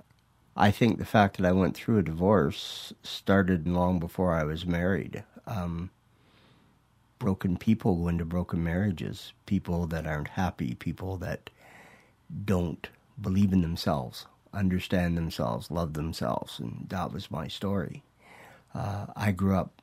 I 0.57 0.70
think 0.70 0.97
the 0.97 1.05
fact 1.05 1.37
that 1.37 1.45
I 1.45 1.53
went 1.53 1.76
through 1.76 1.99
a 1.99 2.03
divorce 2.03 2.95
started 3.03 3.68
long 3.68 3.99
before 3.99 4.32
I 4.32 4.45
was 4.45 4.64
married. 4.64 5.22
Um, 5.47 5.91
broken 7.18 7.59
people 7.59 7.97
go 7.97 8.09
into 8.09 8.24
broken 8.24 8.64
marriages. 8.64 9.34
People 9.45 9.87
that 9.89 10.07
aren't 10.07 10.28
happy, 10.28 10.72
people 10.72 11.18
that 11.18 11.51
don't 12.47 12.89
believe 13.20 13.53
in 13.53 13.61
themselves, 13.61 14.24
understand 14.57 15.16
themselves, 15.16 15.70
love 15.70 15.92
themselves. 15.92 16.59
And 16.59 16.86
that 16.88 17.12
was 17.12 17.30
my 17.30 17.48
story. 17.48 18.02
Uh, 18.74 19.07
I 19.14 19.32
grew 19.32 19.57
up 19.57 19.82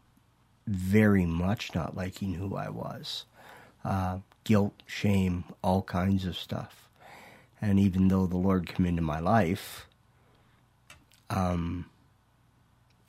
very 0.67 1.26
much 1.26 1.74
not 1.76 1.95
liking 1.95 2.36
who 2.36 2.55
I 2.55 2.69
was. 2.69 3.26
Uh, 3.84 4.19
guilt, 4.43 4.82
shame, 4.86 5.43
all 5.61 5.82
kinds 5.84 6.26
of 6.26 6.38
stuff. 6.38 6.88
And 7.61 7.80
even 7.80 8.07
though 8.07 8.26
the 8.26 8.38
Lord 8.38 8.67
came 8.67 8.86
into 8.86 9.01
my 9.01 9.19
life, 9.19 9.88
um, 11.30 11.86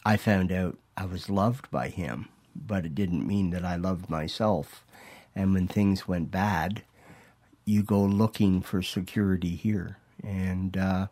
I 0.04 0.16
found 0.16 0.52
out 0.52 0.78
I 0.96 1.06
was 1.06 1.28
loved 1.28 1.70
by 1.70 1.88
Him, 1.88 2.28
but 2.54 2.86
it 2.86 2.94
didn't 2.94 3.26
mean 3.26 3.50
that 3.50 3.64
I 3.64 3.76
loved 3.76 4.08
myself. 4.08 4.84
And 5.34 5.52
when 5.52 5.66
things 5.66 6.06
went 6.06 6.30
bad, 6.30 6.82
you 7.64 7.82
go 7.82 8.02
looking 8.02 8.60
for 8.60 8.82
security 8.82 9.56
here. 9.56 9.98
And 10.22 10.76
uh, 10.76 11.06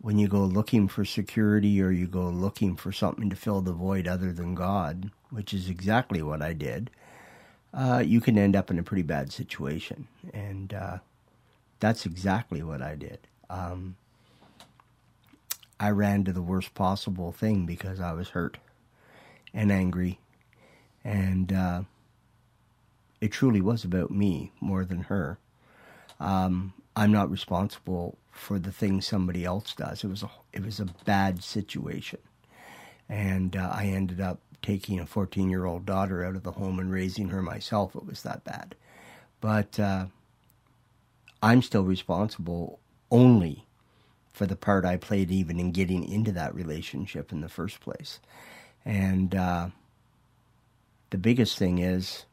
when 0.00 0.18
you 0.18 0.28
go 0.28 0.44
looking 0.44 0.88
for 0.88 1.04
security 1.04 1.80
or 1.80 1.90
you 1.90 2.06
go 2.06 2.28
looking 2.28 2.76
for 2.76 2.92
something 2.92 3.30
to 3.30 3.36
fill 3.36 3.60
the 3.60 3.72
void 3.72 4.06
other 4.06 4.32
than 4.32 4.54
God, 4.54 5.10
which 5.30 5.54
is 5.54 5.68
exactly 5.68 6.22
what 6.22 6.42
I 6.42 6.52
did, 6.52 6.90
uh, 7.72 8.02
you 8.04 8.20
can 8.20 8.38
end 8.38 8.56
up 8.56 8.70
in 8.70 8.78
a 8.78 8.82
pretty 8.82 9.02
bad 9.02 9.32
situation. 9.32 10.06
And 10.32 10.72
uh, 10.72 10.98
that's 11.80 12.06
exactly 12.06 12.62
what 12.62 12.82
I 12.82 12.94
did. 12.94 13.18
Um, 13.50 13.96
I 15.78 15.90
ran 15.90 16.24
to 16.24 16.32
the 16.32 16.42
worst 16.42 16.74
possible 16.74 17.32
thing 17.32 17.66
because 17.66 18.00
I 18.00 18.12
was 18.12 18.30
hurt 18.30 18.58
and 19.52 19.70
angry. 19.70 20.20
And 21.04 21.52
uh, 21.52 21.82
it 23.20 23.32
truly 23.32 23.60
was 23.60 23.84
about 23.84 24.10
me 24.10 24.52
more 24.60 24.84
than 24.84 25.02
her. 25.02 25.38
Um, 26.18 26.72
I'm 26.94 27.12
not 27.12 27.30
responsible 27.30 28.16
for 28.36 28.58
the 28.58 28.72
thing 28.72 29.00
somebody 29.00 29.44
else 29.44 29.74
does. 29.74 30.04
It 30.04 30.08
was 30.08 30.22
a 30.22 30.30
it 30.52 30.64
was 30.64 30.80
a 30.80 30.86
bad 31.04 31.42
situation, 31.42 32.20
and 33.08 33.56
uh, 33.56 33.70
I 33.72 33.86
ended 33.86 34.20
up 34.20 34.40
taking 34.62 34.98
a 35.00 35.06
14 35.06 35.48
year 35.50 35.64
old 35.64 35.86
daughter 35.86 36.24
out 36.24 36.36
of 36.36 36.42
the 36.42 36.52
home 36.52 36.78
and 36.78 36.92
raising 36.92 37.28
her 37.28 37.42
myself. 37.42 37.96
It 37.96 38.06
was 38.06 38.22
that 38.22 38.44
bad, 38.44 38.74
but 39.40 39.78
uh, 39.80 40.06
I'm 41.42 41.62
still 41.62 41.84
responsible 41.84 42.78
only 43.10 43.66
for 44.32 44.46
the 44.46 44.56
part 44.56 44.84
I 44.84 44.96
played 44.96 45.30
even 45.30 45.58
in 45.58 45.72
getting 45.72 46.06
into 46.06 46.32
that 46.32 46.54
relationship 46.54 47.32
in 47.32 47.40
the 47.40 47.48
first 47.48 47.80
place. 47.80 48.20
And 48.84 49.34
uh, 49.34 49.68
the 51.10 51.18
biggest 51.18 51.58
thing 51.58 51.78
is, 51.78 52.26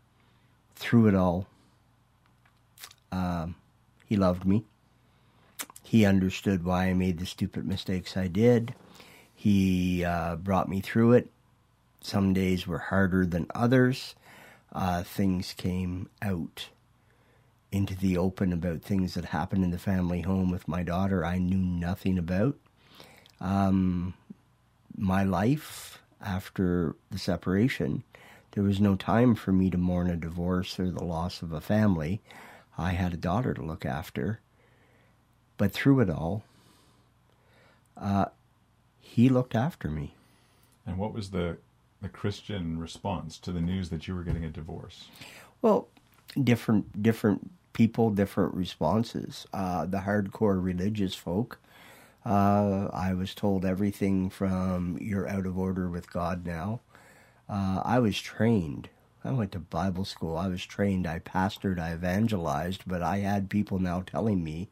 through 0.75 1.07
it 1.07 1.15
all, 1.15 1.47
um, 3.11 3.55
he 4.05 4.17
loved 4.17 4.45
me. 4.45 4.65
He 5.83 6.05
understood 6.05 6.63
why 6.63 6.87
I 6.87 6.93
made 6.93 7.19
the 7.19 7.25
stupid 7.25 7.67
mistakes 7.67 8.17
I 8.17 8.27
did. 8.27 8.73
He 9.35 10.03
uh, 10.03 10.37
brought 10.37 10.69
me 10.69 10.81
through 10.81 11.13
it. 11.13 11.29
Some 12.01 12.33
days 12.33 12.65
were 12.65 12.79
harder 12.79 13.25
than 13.25 13.47
others. 13.53 14.15
Uh, 14.71 15.03
things 15.03 15.53
came 15.53 16.09
out 16.21 16.69
into 17.71 17.95
the 17.95 18.17
open 18.17 18.53
about 18.53 18.81
things 18.81 19.15
that 19.15 19.25
happened 19.25 19.63
in 19.63 19.71
the 19.71 19.77
family 19.77 20.21
home 20.21 20.51
with 20.51 20.67
my 20.67 20.83
daughter 20.83 21.25
I 21.25 21.39
knew 21.39 21.57
nothing 21.57 22.17
about. 22.17 22.55
Um, 23.41 24.13
my 24.95 25.23
life 25.23 26.01
after 26.21 26.95
the 27.11 27.17
separation, 27.17 28.03
there 28.51 28.63
was 28.63 28.79
no 28.79 28.95
time 28.95 29.35
for 29.35 29.51
me 29.51 29.69
to 29.71 29.77
mourn 29.77 30.09
a 30.09 30.15
divorce 30.15 30.79
or 30.79 30.91
the 30.91 31.03
loss 31.03 31.41
of 31.41 31.51
a 31.51 31.61
family. 31.61 32.21
I 32.77 32.91
had 32.91 33.13
a 33.13 33.17
daughter 33.17 33.53
to 33.53 33.61
look 33.63 33.85
after. 33.85 34.39
But 35.57 35.71
through 35.71 35.99
it 36.01 36.09
all, 36.09 36.43
uh, 37.97 38.25
he 38.99 39.29
looked 39.29 39.55
after 39.55 39.89
me. 39.89 40.15
And 40.85 40.97
what 40.97 41.13
was 41.13 41.31
the 41.31 41.57
the 42.01 42.09
Christian 42.09 42.79
response 42.79 43.37
to 43.37 43.51
the 43.53 43.61
news 43.61 43.89
that 43.89 44.07
you 44.07 44.15
were 44.15 44.23
getting 44.23 44.43
a 44.43 44.49
divorce? 44.49 45.05
Well, 45.61 45.87
different 46.41 47.01
different 47.01 47.51
people, 47.71 48.09
different 48.09 48.53
responses. 48.53 49.47
Uh, 49.53 49.85
the 49.85 49.99
hardcore 49.99 50.61
religious 50.61 51.15
folk, 51.15 51.59
uh, 52.25 52.89
I 52.91 53.13
was 53.13 53.33
told 53.33 53.63
everything 53.63 54.29
from 54.29 54.97
"you're 54.99 55.29
out 55.29 55.45
of 55.45 55.57
order 55.57 55.89
with 55.89 56.11
God 56.11 56.45
now." 56.45 56.81
Uh, 57.47 57.81
I 57.85 57.99
was 57.99 58.19
trained. 58.19 58.89
I 59.23 59.31
went 59.31 59.53
to 59.53 59.59
Bible 59.59 60.03
school. 60.05 60.37
I 60.37 60.47
was 60.47 60.65
trained. 60.65 61.07
I 61.07 61.19
pastored. 61.19 61.79
I 61.79 61.93
evangelized. 61.93 62.83
But 62.85 63.01
I 63.01 63.19
had 63.19 63.49
people 63.49 63.79
now 63.79 64.03
telling 64.05 64.43
me, 64.43 64.69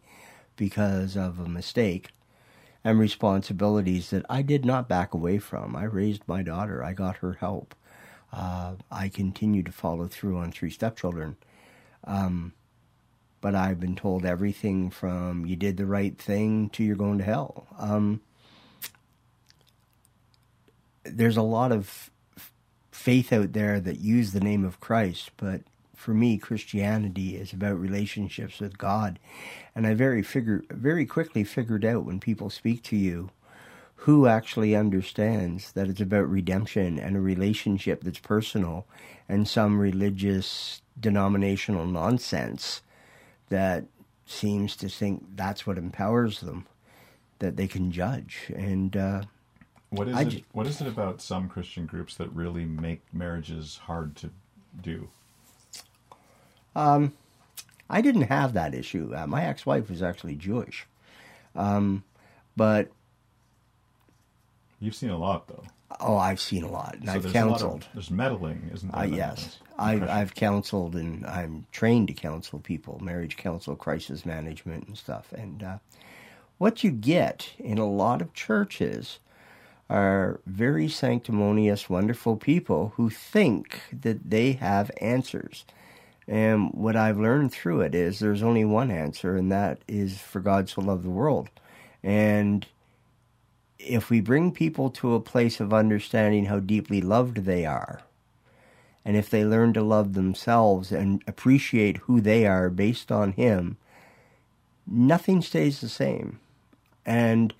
because 0.55 1.15
of 1.15 1.39
a 1.39 1.47
mistake, 1.47 2.09
and 2.83 2.99
responsibilities 2.99 4.09
that 4.09 4.25
I 4.29 4.41
did 4.41 4.65
not 4.65 4.89
back 4.89 5.13
away 5.13 5.37
from. 5.37 5.75
I 5.75 5.83
raised 5.83 6.23
my 6.27 6.41
daughter. 6.41 6.83
I 6.83 6.93
got 6.93 7.17
her 7.17 7.33
help. 7.33 7.75
Uh, 8.33 8.75
I 8.89 9.09
continue 9.09 9.63
to 9.63 9.71
follow 9.71 10.07
through 10.07 10.37
on 10.37 10.51
three 10.51 10.69
stepchildren. 10.69 11.35
Um, 12.03 12.53
but 13.41 13.55
I've 13.55 13.79
been 13.79 13.95
told 13.95 14.25
everything 14.25 14.89
from 14.89 15.45
you 15.45 15.55
did 15.55 15.77
the 15.77 15.85
right 15.85 16.17
thing 16.17 16.69
to 16.69 16.83
you're 16.83 16.95
going 16.95 17.17
to 17.17 17.23
hell. 17.23 17.67
Um, 17.77 18.21
there's 21.03 21.37
a 21.37 21.41
lot 21.41 21.71
of 21.71 22.11
faith 22.91 23.33
out 23.33 23.53
there 23.53 23.79
that 23.79 23.99
use 23.99 24.31
the 24.31 24.39
name 24.39 24.63
of 24.63 24.79
Christ, 24.79 25.31
but 25.37 25.61
for 26.01 26.13
me, 26.13 26.37
Christianity 26.37 27.37
is 27.37 27.53
about 27.53 27.79
relationships 27.79 28.59
with 28.59 28.77
God. 28.79 29.19
And 29.75 29.87
I 29.87 29.93
very 29.93 30.23
figure 30.23 30.63
very 30.71 31.05
quickly 31.05 31.43
figured 31.45 31.85
out 31.85 32.05
when 32.05 32.19
people 32.19 32.49
speak 32.49 32.83
to 32.85 32.97
you 32.97 33.29
who 33.97 34.27
actually 34.27 34.75
understands 34.75 35.73
that 35.73 35.87
it's 35.87 36.01
about 36.01 36.27
redemption 36.29 36.99
and 36.99 37.15
a 37.15 37.21
relationship 37.21 38.03
that's 38.03 38.19
personal 38.19 38.87
and 39.29 39.47
some 39.47 39.79
religious 39.79 40.81
denominational 40.99 41.85
nonsense 41.85 42.81
that 43.49 43.85
seems 44.25 44.75
to 44.77 44.89
think 44.89 45.23
that's 45.35 45.67
what 45.67 45.77
empowers 45.77 46.39
them 46.41 46.65
that 47.39 47.57
they 47.57 47.67
can 47.67 47.91
judge 47.91 48.51
and 48.55 48.97
uh, 48.97 49.21
What 49.91 50.07
is 50.07 50.15
I 50.15 50.23
it? 50.23 50.29
ju- 50.29 50.43
what 50.53 50.67
is 50.67 50.81
it 50.81 50.87
about 50.87 51.21
some 51.21 51.49
Christian 51.49 51.85
groups 51.85 52.15
that 52.15 52.31
really 52.33 52.65
make 52.65 53.01
marriages 53.13 53.77
hard 53.85 54.15
to 54.17 54.31
do? 54.81 55.09
Um, 56.75 57.13
I 57.89 58.01
didn't 58.01 58.23
have 58.23 58.53
that 58.53 58.73
issue. 58.73 59.13
Uh, 59.15 59.27
my 59.27 59.43
ex-wife 59.45 59.89
was 59.89 60.01
actually 60.01 60.35
Jewish, 60.35 60.85
um, 61.55 62.03
but 62.55 62.89
You've 64.79 64.95
seen 64.95 65.09
a 65.11 65.17
lot, 65.17 65.47
though. 65.47 65.63
oh, 65.99 66.17
I've 66.17 66.39
seen 66.39 66.63
a 66.63 66.71
lot, 66.71 66.95
and 66.95 67.05
So 67.07 67.11
I've 67.13 67.23
there's 67.23 67.35
lot 67.35 67.43
of- 67.43 67.49
counseled. 67.51 67.87
there's 67.93 68.09
meddling, 68.11 68.69
isn't 68.73 68.91
there? 68.91 69.01
Uh, 69.01 69.05
yes. 69.05 69.59
I've 69.77 70.03
I've 70.07 70.35
counseled, 70.35 70.95
and 70.95 71.25
I'm 71.25 71.65
trained 71.71 72.07
to 72.09 72.13
counsel 72.13 72.59
people, 72.59 72.99
marriage 73.01 73.35
counsel, 73.37 73.75
crisis 73.75 74.25
management, 74.25 74.87
and 74.87 74.97
stuff. 74.97 75.31
And 75.33 75.61
uh, 75.63 75.77
what 76.57 76.83
you 76.83 76.91
get 76.91 77.49
in 77.59 77.77
a 77.79 77.85
lot 77.89 78.21
of 78.21 78.33
churches 78.33 79.19
are 79.89 80.39
very 80.45 80.87
sanctimonious, 80.87 81.89
wonderful 81.89 82.37
people 82.37 82.93
who 82.95 83.09
think 83.09 83.81
that 83.91 84.29
they 84.29 84.53
have 84.53 84.89
answers. 85.01 85.65
And 86.27 86.71
what 86.73 86.95
I've 86.95 87.19
learned 87.19 87.51
through 87.51 87.81
it 87.81 87.95
is 87.95 88.19
there's 88.19 88.43
only 88.43 88.65
one 88.65 88.91
answer, 88.91 89.35
and 89.35 89.51
that 89.51 89.79
is 89.87 90.19
for 90.19 90.39
God 90.39 90.69
so 90.69 90.81
loved 90.81 91.03
the 91.03 91.09
world. 91.09 91.49
And 92.03 92.65
if 93.79 94.09
we 94.09 94.21
bring 94.21 94.51
people 94.51 94.89
to 94.91 95.15
a 95.15 95.19
place 95.19 95.59
of 95.59 95.73
understanding 95.73 96.45
how 96.45 96.59
deeply 96.59 97.01
loved 97.01 97.37
they 97.37 97.65
are, 97.65 98.01
and 99.03 99.17
if 99.17 99.29
they 99.29 99.43
learn 99.43 99.73
to 99.73 99.81
love 99.81 100.13
themselves 100.13 100.91
and 100.91 101.23
appreciate 101.25 101.97
who 101.97 102.21
they 102.21 102.45
are 102.45 102.69
based 102.69 103.11
on 103.11 103.31
Him, 103.33 103.77
nothing 104.85 105.41
stays 105.41 105.81
the 105.81 105.89
same. 105.89 106.39
And 107.05 107.53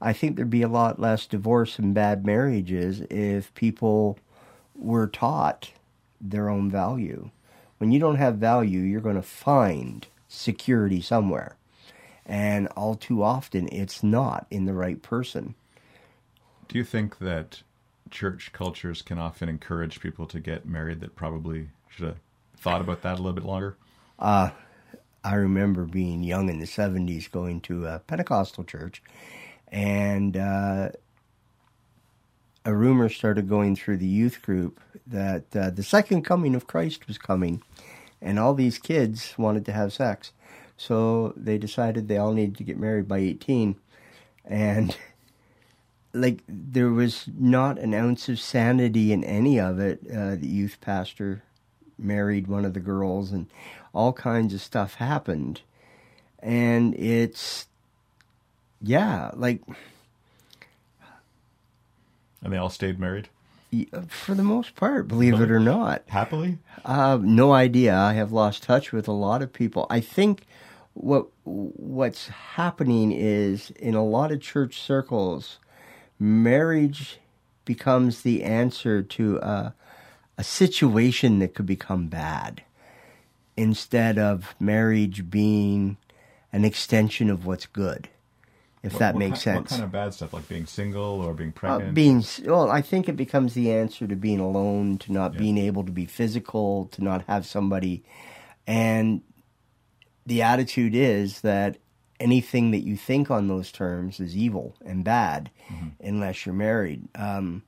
I 0.00 0.12
think 0.12 0.36
there'd 0.36 0.50
be 0.50 0.62
a 0.62 0.68
lot 0.68 0.98
less 0.98 1.26
divorce 1.26 1.78
and 1.78 1.94
bad 1.94 2.26
marriages 2.26 3.00
if 3.10 3.54
people 3.54 4.18
were 4.74 5.06
taught 5.06 5.70
their 6.20 6.48
own 6.48 6.70
value. 6.70 7.30
When 7.78 7.92
you 7.92 7.98
don't 7.98 8.16
have 8.16 8.36
value, 8.36 8.80
you're 8.80 9.00
going 9.00 9.16
to 9.16 9.22
find 9.22 10.06
security 10.28 11.00
somewhere. 11.00 11.56
And 12.26 12.66
all 12.68 12.94
too 12.94 13.22
often, 13.22 13.68
it's 13.72 14.02
not 14.02 14.46
in 14.50 14.66
the 14.66 14.74
right 14.74 15.00
person. 15.00 15.54
Do 16.68 16.76
you 16.76 16.84
think 16.84 17.18
that 17.18 17.62
church 18.10 18.52
cultures 18.52 19.00
can 19.00 19.18
often 19.18 19.48
encourage 19.48 20.00
people 20.00 20.26
to 20.26 20.40
get 20.40 20.66
married 20.66 21.00
that 21.00 21.16
probably 21.16 21.68
should 21.88 22.06
have 22.06 22.18
thought 22.58 22.80
about 22.80 23.02
that 23.02 23.14
a 23.14 23.22
little 23.22 23.32
bit 23.32 23.44
longer? 23.44 23.76
Uh, 24.18 24.50
I 25.24 25.34
remember 25.34 25.84
being 25.84 26.22
young 26.22 26.48
in 26.48 26.58
the 26.58 26.66
70s 26.66 27.30
going 27.30 27.60
to 27.62 27.86
a 27.86 28.00
Pentecostal 28.00 28.64
church, 28.64 29.02
and 29.68 30.36
uh, 30.36 30.90
a 32.68 32.74
rumor 32.74 33.08
started 33.08 33.48
going 33.48 33.74
through 33.74 33.96
the 33.96 34.06
youth 34.06 34.42
group 34.42 34.78
that 35.06 35.56
uh, 35.56 35.70
the 35.70 35.82
second 35.82 36.22
coming 36.22 36.54
of 36.54 36.66
Christ 36.66 37.08
was 37.08 37.16
coming, 37.16 37.62
and 38.20 38.38
all 38.38 38.52
these 38.52 38.76
kids 38.76 39.32
wanted 39.38 39.64
to 39.64 39.72
have 39.72 39.90
sex. 39.90 40.32
So 40.76 41.32
they 41.34 41.56
decided 41.56 42.08
they 42.08 42.18
all 42.18 42.34
needed 42.34 42.58
to 42.58 42.64
get 42.64 42.78
married 42.78 43.08
by 43.08 43.20
18. 43.20 43.74
And 44.44 44.94
like 46.12 46.42
there 46.46 46.90
was 46.90 47.24
not 47.38 47.78
an 47.78 47.94
ounce 47.94 48.28
of 48.28 48.38
sanity 48.38 49.14
in 49.14 49.24
any 49.24 49.58
of 49.58 49.78
it. 49.80 50.00
Uh, 50.06 50.36
the 50.36 50.46
youth 50.46 50.76
pastor 50.82 51.42
married 51.98 52.48
one 52.48 52.66
of 52.66 52.74
the 52.74 52.80
girls, 52.80 53.32
and 53.32 53.46
all 53.94 54.12
kinds 54.12 54.52
of 54.52 54.60
stuff 54.60 54.96
happened. 54.96 55.62
And 56.40 56.94
it's, 56.96 57.66
yeah, 58.82 59.30
like 59.32 59.62
And 62.42 62.52
they 62.52 62.56
all 62.56 62.70
stayed 62.70 62.98
married? 62.98 63.28
for 64.08 64.34
the 64.34 64.42
most 64.42 64.74
part, 64.76 65.08
believe 65.08 65.40
it 65.40 65.50
or 65.50 65.60
not. 65.60 66.02
Happily? 66.08 66.58
Uh, 66.84 67.18
no 67.20 67.52
idea. 67.52 67.94
I 67.94 68.14
have 68.14 68.32
lost 68.32 68.62
touch 68.62 68.92
with 68.92 69.06
a 69.06 69.12
lot 69.12 69.42
of 69.42 69.52
people. 69.52 69.86
I 69.90 70.00
think 70.00 70.44
what 70.94 71.26
what's 71.44 72.28
happening 72.28 73.12
is 73.12 73.70
in 73.72 73.94
a 73.94 74.04
lot 74.04 74.32
of 74.32 74.40
church 74.40 74.80
circles, 74.80 75.58
marriage 76.18 77.18
becomes 77.64 78.22
the 78.22 78.42
answer 78.42 79.02
to 79.02 79.36
a, 79.38 79.74
a 80.38 80.44
situation 80.44 81.38
that 81.40 81.54
could 81.54 81.66
become 81.66 82.08
bad, 82.08 82.62
instead 83.56 84.18
of 84.18 84.54
marriage 84.58 85.28
being 85.30 85.98
an 86.52 86.64
extension 86.64 87.28
of 87.28 87.44
what's 87.44 87.66
good. 87.66 88.08
If 88.82 88.92
What- 88.92 88.98
that 89.00 89.14
what 89.14 89.18
makes 89.18 89.42
sense. 89.42 89.56
What 89.58 89.68
kind 89.70 89.82
of 89.82 89.90
bad 89.92 90.14
stuff, 90.14 90.32
like 90.32 90.48
being 90.48 90.66
single 90.66 91.20
or 91.20 91.34
being 91.34 91.50
Uh, 91.50 91.58
pregnant? 91.58 91.94
being 91.94 92.22
well, 92.44 92.70
I 92.70 92.80
think 92.80 93.08
it 93.08 93.16
becomes 93.16 93.54
the 93.54 93.72
answer 93.72 94.06
to 94.06 94.14
being 94.16 94.38
alone, 94.40 94.98
to 94.98 95.12
not 95.12 95.36
being 95.36 95.58
able 95.58 95.84
to 95.84 95.90
be 95.92 96.04
physical, 96.06 96.86
to 96.92 97.02
not 97.02 97.24
have 97.26 97.44
somebody, 97.44 98.04
and 98.66 99.22
the 100.26 100.42
attitude 100.42 100.94
is 100.94 101.40
that 101.40 101.78
anything 102.20 102.70
that 102.72 102.84
you 102.84 102.96
think 102.96 103.30
on 103.30 103.48
those 103.48 103.72
terms 103.72 104.20
is 104.20 104.36
evil 104.36 104.74
and 104.84 105.02
bad, 105.04 105.50
unless 106.02 106.44
you're 106.46 106.54
married. 106.54 107.08
Um, 107.14 107.62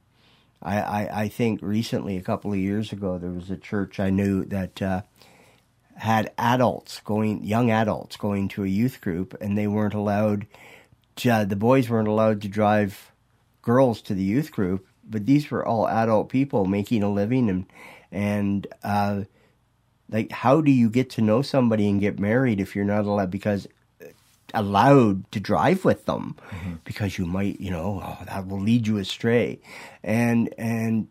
I, 0.62 0.80
I 0.80 1.20
I 1.22 1.28
think 1.28 1.60
recently, 1.62 2.16
a 2.18 2.22
couple 2.22 2.52
of 2.52 2.58
years 2.58 2.92
ago, 2.92 3.18
there 3.18 3.30
was 3.30 3.50
a 3.50 3.56
church 3.56 3.98
I 3.98 4.10
knew 4.10 4.44
that 4.46 4.82
uh, 4.82 5.02
had 5.96 6.32
adults 6.38 7.00
going, 7.00 7.42
young 7.44 7.70
adults 7.70 8.16
going 8.16 8.48
to 8.48 8.64
a 8.64 8.68
youth 8.68 9.00
group, 9.00 9.34
and 9.40 9.56
they 9.58 9.66
weren't 9.66 9.94
allowed. 9.94 10.46
The 11.16 11.56
boys 11.56 11.88
weren't 11.90 12.08
allowed 12.08 12.42
to 12.42 12.48
drive 12.48 13.12
girls 13.62 14.00
to 14.02 14.14
the 14.14 14.22
youth 14.22 14.50
group, 14.50 14.86
but 15.08 15.26
these 15.26 15.50
were 15.50 15.64
all 15.64 15.88
adult 15.88 16.28
people 16.28 16.64
making 16.64 17.02
a 17.02 17.12
living, 17.12 17.50
and 17.50 17.66
and 18.10 18.66
uh, 18.82 19.22
like, 20.08 20.32
how 20.32 20.60
do 20.60 20.70
you 20.70 20.88
get 20.90 21.10
to 21.10 21.22
know 21.22 21.42
somebody 21.42 21.88
and 21.88 22.00
get 22.00 22.18
married 22.18 22.60
if 22.60 22.74
you're 22.74 22.84
not 22.84 23.04
allowed? 23.04 23.30
Because 23.30 23.66
allowed 24.52 25.30
to 25.30 25.38
drive 25.38 25.84
with 25.84 26.06
them 26.06 26.34
mm-hmm. 26.48 26.72
because 26.82 27.16
you 27.16 27.24
might 27.24 27.60
you 27.60 27.70
know 27.70 28.00
oh, 28.02 28.24
that 28.24 28.48
will 28.48 28.58
lead 28.58 28.84
you 28.84 28.98
astray 28.98 29.60
and 30.02 30.52
and 30.58 31.06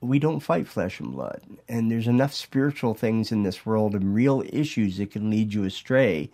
we 0.00 0.18
don't 0.18 0.40
fight 0.40 0.66
flesh 0.66 1.00
and 1.00 1.12
blood. 1.12 1.42
And 1.68 1.90
there's 1.90 2.08
enough 2.08 2.32
spiritual 2.32 2.94
things 2.94 3.30
in 3.30 3.42
this 3.42 3.66
world 3.66 3.94
and 3.94 4.14
real 4.14 4.42
issues 4.50 4.96
that 4.96 5.10
can 5.10 5.30
lead 5.30 5.52
you 5.52 5.64
astray. 5.64 6.30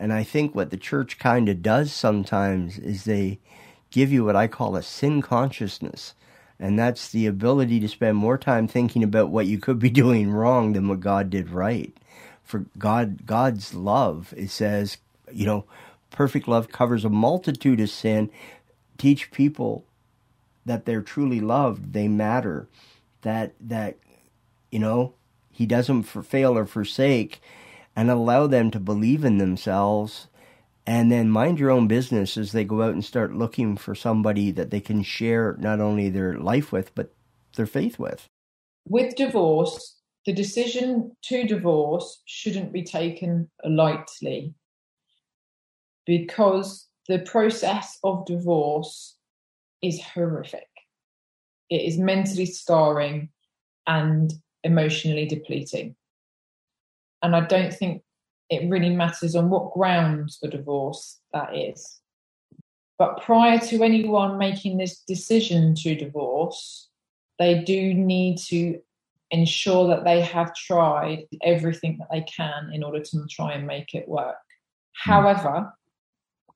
And 0.00 0.12
I 0.12 0.24
think 0.24 0.54
what 0.54 0.70
the 0.70 0.78
church 0.78 1.18
kind 1.18 1.48
of 1.48 1.62
does 1.62 1.92
sometimes 1.92 2.78
is 2.78 3.04
they 3.04 3.38
give 3.90 4.10
you 4.10 4.24
what 4.24 4.34
I 4.34 4.46
call 4.46 4.74
a 4.74 4.82
sin 4.82 5.20
consciousness. 5.20 6.14
And 6.58 6.78
that's 6.78 7.10
the 7.10 7.26
ability 7.26 7.78
to 7.80 7.88
spend 7.88 8.16
more 8.16 8.38
time 8.38 8.66
thinking 8.66 9.04
about 9.04 9.28
what 9.28 9.46
you 9.46 9.58
could 9.58 9.78
be 9.78 9.90
doing 10.02 10.30
wrong 10.30 10.72
than 10.72 10.88
what 10.88 11.00
God 11.00 11.28
did 11.28 11.50
right. 11.50 11.94
For 12.42 12.64
God, 12.78 13.26
God's 13.26 13.74
love, 13.74 14.32
it 14.36 14.50
says, 14.50 14.96
you 15.30 15.44
know, 15.46 15.66
perfect 16.10 16.48
love 16.48 16.72
covers 16.72 17.04
a 17.04 17.10
multitude 17.10 17.78
of 17.78 17.90
sin. 17.90 18.30
Teach 18.96 19.30
people 19.30 19.84
that 20.64 20.86
they're 20.86 21.02
truly 21.02 21.40
loved, 21.40 21.92
they 21.92 22.08
matter 22.08 22.68
that 23.22 23.52
that 23.60 23.96
you 24.70 24.78
know 24.78 25.14
he 25.50 25.66
doesn't 25.66 26.04
for 26.04 26.22
fail 26.22 26.56
or 26.56 26.66
forsake 26.66 27.40
and 28.00 28.10
allow 28.10 28.46
them 28.46 28.70
to 28.70 28.80
believe 28.80 29.26
in 29.26 29.36
themselves. 29.36 30.28
And 30.86 31.12
then 31.12 31.28
mind 31.28 31.58
your 31.58 31.70
own 31.70 31.86
business 31.86 32.38
as 32.38 32.52
they 32.52 32.64
go 32.64 32.80
out 32.80 32.94
and 32.94 33.04
start 33.04 33.34
looking 33.34 33.76
for 33.76 33.94
somebody 33.94 34.50
that 34.52 34.70
they 34.70 34.80
can 34.80 35.02
share 35.02 35.54
not 35.60 35.80
only 35.80 36.08
their 36.08 36.38
life 36.38 36.72
with 36.72 36.94
but 36.94 37.12
their 37.56 37.66
faith 37.66 37.98
with. 37.98 38.26
With 38.88 39.16
divorce 39.16 39.98
the 40.24 40.32
decision 40.32 41.14
to 41.24 41.46
divorce 41.46 42.22
shouldn't 42.24 42.72
be 42.72 42.84
taken 42.84 43.50
lightly 43.66 44.54
because 46.06 46.88
the 47.06 47.18
process 47.18 47.98
of 48.02 48.24
divorce 48.24 49.18
is 49.82 50.02
horrific. 50.02 50.68
It 51.68 51.82
is 51.82 51.98
mentally 51.98 52.46
scarring 52.46 53.28
and 53.86 54.32
emotionally 54.64 55.26
depleting. 55.26 55.96
And 57.22 57.36
I 57.36 57.40
don't 57.40 57.72
think 57.72 58.02
it 58.48 58.68
really 58.68 58.90
matters 58.90 59.36
on 59.36 59.50
what 59.50 59.72
grounds 59.72 60.38
for 60.38 60.48
divorce 60.48 61.20
that 61.32 61.56
is. 61.56 62.00
But 62.98 63.22
prior 63.22 63.58
to 63.58 63.82
anyone 63.82 64.36
making 64.36 64.76
this 64.76 65.00
decision 65.00 65.74
to 65.76 65.94
divorce, 65.94 66.88
they 67.38 67.62
do 67.62 67.94
need 67.94 68.38
to 68.48 68.78
ensure 69.30 69.88
that 69.88 70.04
they 70.04 70.20
have 70.20 70.54
tried 70.54 71.24
everything 71.42 71.96
that 71.98 72.08
they 72.10 72.22
can 72.22 72.70
in 72.72 72.82
order 72.82 73.00
to 73.00 73.26
try 73.30 73.52
and 73.52 73.66
make 73.66 73.94
it 73.94 74.08
work. 74.08 74.36
Hmm. 75.04 75.10
However, 75.10 75.72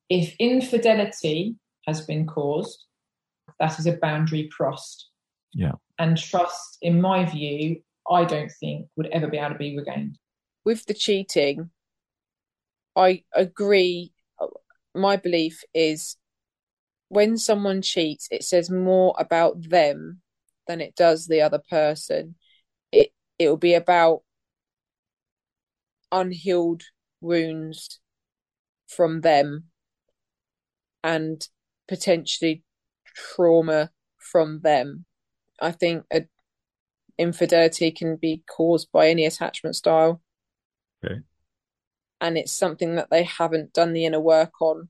if 0.09 0.35
infidelity 0.37 1.55
has 1.87 2.05
been 2.05 2.27
caused, 2.27 2.83
that 3.59 3.79
is 3.79 3.87
a 3.87 3.93
boundary 3.93 4.49
crossed. 4.55 5.09
Yeah. 5.53 5.71
And 5.97 6.17
trust, 6.17 6.77
in 6.81 7.01
my 7.01 7.25
view, 7.25 7.81
I 8.11 8.25
don't 8.25 8.51
think 8.59 8.87
would 8.97 9.07
ever 9.07 9.27
be 9.27 9.37
able 9.37 9.49
to 9.51 9.55
be 9.55 9.77
regained. 9.77 10.17
With 10.65 10.85
the 10.85 10.93
cheating, 10.93 11.71
I 12.95 13.23
agree. 13.33 14.13
My 14.93 15.17
belief 15.17 15.63
is 15.73 16.17
when 17.09 17.37
someone 17.37 17.81
cheats, 17.81 18.27
it 18.31 18.43
says 18.43 18.69
more 18.69 19.15
about 19.19 19.69
them 19.69 20.21
than 20.67 20.81
it 20.81 20.95
does 20.95 21.27
the 21.27 21.41
other 21.41 21.61
person. 21.69 22.35
It 22.91 23.13
it 23.39 23.49
will 23.49 23.57
be 23.57 23.75
about 23.75 24.23
unhealed 26.11 26.83
wounds 27.21 27.99
from 28.87 29.21
them 29.21 29.71
and 31.03 31.47
potentially 31.87 32.63
trauma 33.15 33.91
from 34.17 34.61
them. 34.61 35.05
I 35.61 35.71
think 35.71 36.05
a, 36.11 36.25
infidelity 37.17 37.91
can 37.91 38.17
be 38.17 38.43
caused 38.49 38.91
by 38.91 39.09
any 39.09 39.25
attachment 39.25 39.75
style. 39.75 40.21
Okay. 41.05 41.21
And 42.21 42.37
it's 42.37 42.53
something 42.53 42.95
that 42.95 43.09
they 43.11 43.23
haven't 43.23 43.73
done 43.73 43.93
the 43.93 44.05
inner 44.05 44.19
work 44.19 44.61
on. 44.61 44.89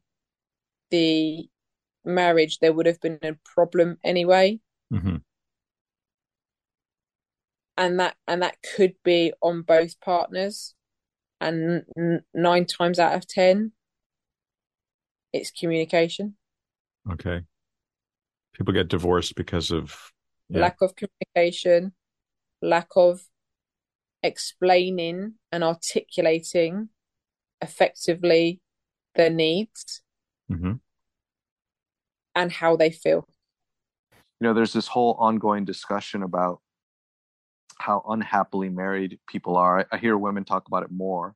The 0.91 1.47
marriage, 2.05 2.59
there 2.59 2.71
would 2.71 2.85
have 2.85 3.01
been 3.01 3.19
a 3.23 3.35
problem 3.43 3.97
anyway. 4.03 4.59
Mm-hmm. 4.93 5.17
And 7.77 7.99
that 7.99 8.15
and 8.27 8.41
that 8.41 8.57
could 8.75 8.93
be 9.03 9.33
on 9.41 9.63
both 9.63 9.99
partners, 9.99 10.75
and 11.41 11.83
n- 11.97 12.23
nine 12.33 12.65
times 12.65 12.99
out 12.99 13.15
of 13.15 13.27
ten, 13.27 13.73
it's 15.33 15.51
communication. 15.51 16.37
Okay. 17.11 17.41
People 18.53 18.73
get 18.73 18.87
divorced 18.87 19.35
because 19.35 19.71
of 19.71 20.13
yeah. 20.47 20.61
lack 20.61 20.77
of 20.81 20.93
communication, 20.95 21.93
lack 22.61 22.87
of 22.95 23.21
explaining 24.25 25.35
and 25.51 25.63
articulating 25.63 26.89
effectively 27.61 28.59
their 29.15 29.29
needs 29.29 30.01
mm-hmm. 30.51 30.73
and 32.33 32.51
how 32.51 32.75
they 32.75 32.89
feel. 32.89 33.27
You 34.39 34.47
know, 34.47 34.53
there's 34.53 34.73
this 34.73 34.87
whole 34.87 35.13
ongoing 35.13 35.63
discussion 35.63 36.23
about 36.23 36.59
how 37.77 38.03
unhappily 38.09 38.69
married 38.69 39.19
people 39.27 39.55
are. 39.55 39.79
I, 39.79 39.85
I 39.95 39.97
hear 39.97 40.17
women 40.17 40.43
talk 40.43 40.67
about 40.67 40.83
it 40.83 40.91
more. 40.91 41.35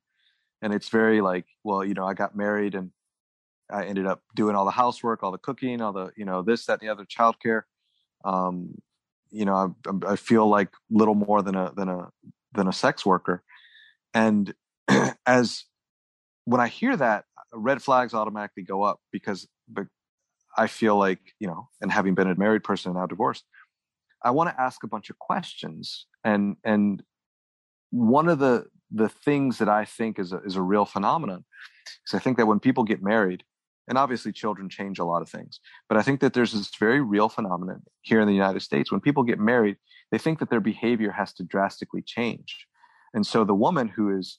And 0.62 0.74
it's 0.74 0.90
very 0.90 1.22
like, 1.22 1.46
well, 1.64 1.84
you 1.84 1.94
know, 1.94 2.04
I 2.04 2.12
got 2.12 2.36
married 2.36 2.74
and 2.74 2.90
I 3.70 3.84
ended 3.84 4.06
up 4.06 4.20
doing 4.34 4.54
all 4.54 4.66
the 4.66 4.70
housework, 4.70 5.22
all 5.22 5.32
the 5.32 5.38
cooking, 5.38 5.80
all 5.80 5.92
the, 5.92 6.10
you 6.16 6.26
know, 6.26 6.42
this, 6.42 6.66
that, 6.66 6.80
and 6.80 6.88
the 6.88 6.92
other 6.92 7.06
childcare. 7.06 7.62
Um, 8.24 8.74
you 9.30 9.44
know 9.44 9.74
I, 9.86 10.12
I 10.12 10.16
feel 10.16 10.46
like 10.48 10.70
little 10.90 11.14
more 11.14 11.42
than 11.42 11.54
a 11.54 11.72
than 11.74 11.88
a 11.88 12.08
than 12.52 12.68
a 12.68 12.72
sex 12.72 13.04
worker. 13.06 13.42
And 14.14 14.54
as 15.26 15.64
when 16.44 16.60
i 16.60 16.68
hear 16.68 16.96
that 16.96 17.24
red 17.52 17.82
flags 17.82 18.14
automatically 18.14 18.62
go 18.62 18.82
up 18.82 19.00
because 19.12 19.46
but 19.68 19.86
i 20.56 20.66
feel 20.66 20.96
like 20.96 21.20
you 21.38 21.46
know 21.46 21.68
and 21.80 21.92
having 21.92 22.14
been 22.14 22.28
a 22.28 22.34
married 22.34 22.64
person 22.64 22.90
and 22.90 22.98
now 22.98 23.06
divorced 23.06 23.44
i 24.22 24.30
want 24.30 24.50
to 24.50 24.60
ask 24.60 24.82
a 24.82 24.88
bunch 24.88 25.10
of 25.10 25.18
questions. 25.18 26.06
And 26.24 26.56
and 26.64 27.02
one 27.90 28.28
of 28.28 28.38
the 28.38 28.66
the 28.90 29.08
things 29.08 29.58
that 29.58 29.68
i 29.68 29.84
think 29.84 30.18
is 30.18 30.32
a, 30.32 30.38
is 30.42 30.56
a 30.56 30.62
real 30.62 30.84
phenomenon 30.84 31.44
is 32.06 32.14
i 32.14 32.18
think 32.18 32.36
that 32.36 32.46
when 32.46 32.60
people 32.60 32.84
get 32.84 33.02
married 33.02 33.44
and 33.88 33.96
obviously 33.96 34.32
children 34.32 34.68
change 34.68 34.98
a 34.98 35.04
lot 35.04 35.22
of 35.22 35.28
things 35.28 35.60
but 35.88 35.96
i 35.96 36.02
think 36.02 36.20
that 36.20 36.32
there's 36.32 36.52
this 36.52 36.70
very 36.78 37.00
real 37.00 37.28
phenomenon 37.28 37.82
here 38.02 38.20
in 38.20 38.28
the 38.28 38.34
united 38.34 38.60
states. 38.60 38.90
When 38.90 39.00
people 39.00 39.22
get 39.22 39.38
married 39.38 39.76
they 40.10 40.18
think 40.18 40.38
that 40.38 40.50
their 40.50 40.60
behavior 40.60 41.10
has 41.10 41.32
to 41.34 41.42
drastically 41.42 42.02
change 42.02 42.66
and 43.14 43.26
so 43.26 43.44
the 43.44 43.54
woman 43.54 43.88
who 43.88 44.16
is 44.16 44.38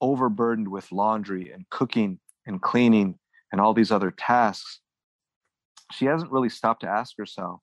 overburdened 0.00 0.68
with 0.68 0.92
laundry 0.92 1.50
and 1.50 1.68
cooking 1.70 2.18
and 2.46 2.62
cleaning 2.62 3.18
and 3.50 3.60
all 3.60 3.74
these 3.74 3.92
other 3.92 4.10
tasks 4.10 4.80
she 5.92 6.06
hasn't 6.06 6.32
really 6.32 6.48
stopped 6.48 6.80
to 6.80 6.88
ask 6.88 7.14
herself 7.16 7.60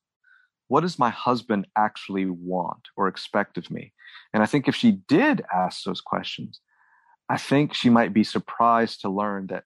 what 0.68 0.82
does 0.82 0.98
my 0.98 1.10
husband 1.10 1.68
actually 1.78 2.26
want 2.26 2.88
or 2.96 3.08
expect 3.08 3.58
of 3.58 3.70
me 3.70 3.94
and 4.34 4.42
i 4.42 4.46
think 4.46 4.68
if 4.68 4.76
she 4.76 4.92
did 5.08 5.44
ask 5.54 5.84
those 5.84 6.02
questions 6.02 6.60
i 7.30 7.38
think 7.38 7.74
she 7.74 7.90
might 7.90 8.14
be 8.14 8.24
surprised 8.24 9.02
to 9.02 9.10
learn 9.10 9.48
that 9.48 9.64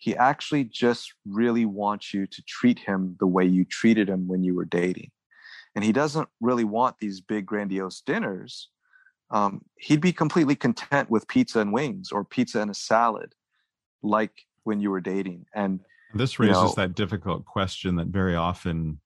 he 0.00 0.16
actually 0.16 0.64
just 0.64 1.12
really 1.26 1.66
wants 1.66 2.14
you 2.14 2.26
to 2.26 2.42
treat 2.48 2.78
him 2.78 3.16
the 3.20 3.26
way 3.26 3.44
you 3.44 3.66
treated 3.66 4.08
him 4.08 4.26
when 4.26 4.42
you 4.42 4.54
were 4.54 4.64
dating. 4.64 5.10
And 5.74 5.84
he 5.84 5.92
doesn't 5.92 6.28
really 6.40 6.64
want 6.64 6.98
these 6.98 7.20
big, 7.20 7.46
grandiose 7.46 8.00
dinners. 8.00 8.68
Um, 9.30 9.62
he'd 9.76 10.00
be 10.00 10.12
completely 10.12 10.56
content 10.56 11.08
with 11.10 11.28
pizza 11.28 11.60
and 11.60 11.72
wings 11.72 12.10
or 12.10 12.24
pizza 12.24 12.60
and 12.60 12.70
a 12.70 12.74
salad, 12.74 13.34
like 14.02 14.32
when 14.64 14.80
you 14.80 14.90
were 14.90 15.00
dating. 15.00 15.46
And 15.54 15.80
this 16.14 16.38
raises 16.40 16.56
you 16.56 16.68
know, 16.68 16.74
that 16.76 16.94
difficult 16.94 17.44
question 17.44 17.96
that 17.96 18.08
very 18.08 18.34
often 18.34 19.00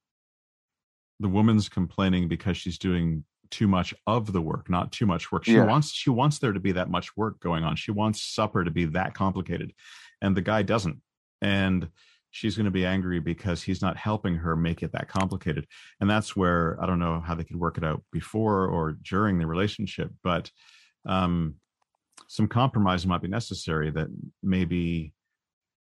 the 1.20 1.28
woman's 1.28 1.68
complaining 1.68 2.28
because 2.28 2.56
she's 2.56 2.78
doing 2.78 3.24
too 3.50 3.68
much 3.68 3.94
of 4.06 4.32
the 4.32 4.40
work, 4.40 4.68
not 4.68 4.90
too 4.90 5.06
much 5.06 5.30
work. 5.30 5.44
She 5.44 5.52
Yeah. 5.52 5.66
wants 5.66 5.92
she 5.92 6.10
wants 6.10 6.38
there 6.38 6.52
to 6.52 6.60
be 6.60 6.72
that 6.72 6.90
much 6.90 7.16
work 7.16 7.38
going 7.40 7.62
on. 7.62 7.76
She 7.76 7.90
wants 7.90 8.22
supper 8.22 8.64
to 8.64 8.70
be 8.70 8.86
that 8.86 9.14
complicated. 9.14 9.74
And 10.20 10.36
the 10.36 10.42
guy 10.42 10.62
doesn't. 10.62 11.00
And 11.40 11.90
she's 12.34 12.56
going 12.56 12.64
to 12.64 12.70
be 12.72 12.84
angry 12.84 13.20
because 13.20 13.62
he's 13.62 13.80
not 13.80 13.96
helping 13.96 14.34
her 14.34 14.56
make 14.56 14.82
it 14.82 14.90
that 14.90 15.06
complicated. 15.06 15.68
And 16.00 16.10
that's 16.10 16.34
where 16.34 16.76
I 16.82 16.86
don't 16.86 16.98
know 16.98 17.20
how 17.20 17.36
they 17.36 17.44
could 17.44 17.60
work 17.60 17.78
it 17.78 17.84
out 17.84 18.02
before 18.10 18.66
or 18.66 18.92
during 18.92 19.38
the 19.38 19.46
relationship, 19.46 20.10
but 20.22 20.50
um 21.06 21.54
some 22.26 22.48
compromise 22.48 23.06
might 23.06 23.22
be 23.22 23.28
necessary 23.28 23.90
that 23.92 24.08
maybe 24.42 25.12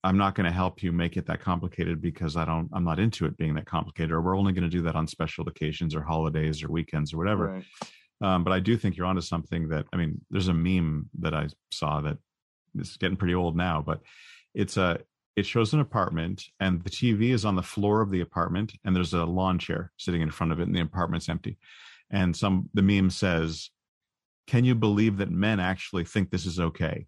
I'm 0.04 0.18
not 0.18 0.36
going 0.36 0.46
to 0.46 0.52
help 0.52 0.84
you 0.84 0.92
make 0.92 1.18
it 1.18 1.26
that 1.28 1.40
complicated 1.40 2.00
because 2.00 2.36
I 2.36 2.46
don't 2.46 2.70
I'm 2.74 2.84
not 2.84 3.00
into 3.00 3.26
it 3.26 3.38
being 3.38 3.56
that 3.56 3.66
complicated 3.66 4.12
or 4.12 4.22
we're 4.22 4.38
only 4.38 4.54
going 4.54 4.70
to 4.70 4.78
do 4.78 4.84
that 4.84 4.96
on 4.96 5.08
special 5.08 5.48
occasions 5.48 5.96
or 5.96 6.04
holidays 6.04 6.64
or 6.64 6.70
weekends 6.70 7.12
or 7.12 7.18
whatever. 7.18 7.48
Right. 7.48 7.66
Um, 8.22 8.44
but 8.44 8.54
I 8.54 8.60
do 8.60 8.78
think 8.78 8.98
you're 8.98 9.08
onto 9.08 9.22
something 9.22 9.70
that 9.70 9.88
I 9.92 9.98
mean 9.98 10.22
there's 10.30 10.50
a 10.50 10.54
meme 10.54 11.10
that 11.22 11.34
I 11.34 11.48
saw 11.72 12.02
that 12.02 12.18
that 12.76 12.82
is 12.82 12.98
getting 12.98 13.18
pretty 13.18 13.34
old 13.34 13.56
now 13.58 13.82
but 13.82 14.02
it's 14.54 14.78
a 14.78 15.00
it 15.36 15.46
shows 15.46 15.74
an 15.74 15.80
apartment 15.82 16.46
and 16.60 16.84
the 16.84 16.90
TV 16.90 17.32
is 17.32 17.44
on 17.46 17.56
the 17.56 17.62
floor 17.64 18.02
of 18.02 18.10
the 18.10 18.22
apartment 18.22 18.74
and 18.84 18.96
there's 18.96 19.14
a 19.14 19.26
lawn 19.26 19.60
chair 19.60 19.92
sitting 19.98 20.22
in 20.22 20.32
front 20.32 20.52
of 20.54 20.60
it 20.60 20.64
and 20.68 20.76
the 20.76 20.82
apartment's 20.82 21.28
empty. 21.30 21.58
And 22.10 22.36
some 22.36 22.70
the 22.74 22.82
meme 22.82 23.10
says, 23.10 23.70
"Can 24.48 24.64
you 24.64 24.76
believe 24.76 25.18
that 25.18 25.32
men 25.32 25.60
actually 25.60 26.06
think 26.06 26.30
this 26.30 26.46
is 26.46 26.60
okay?" 26.60 27.08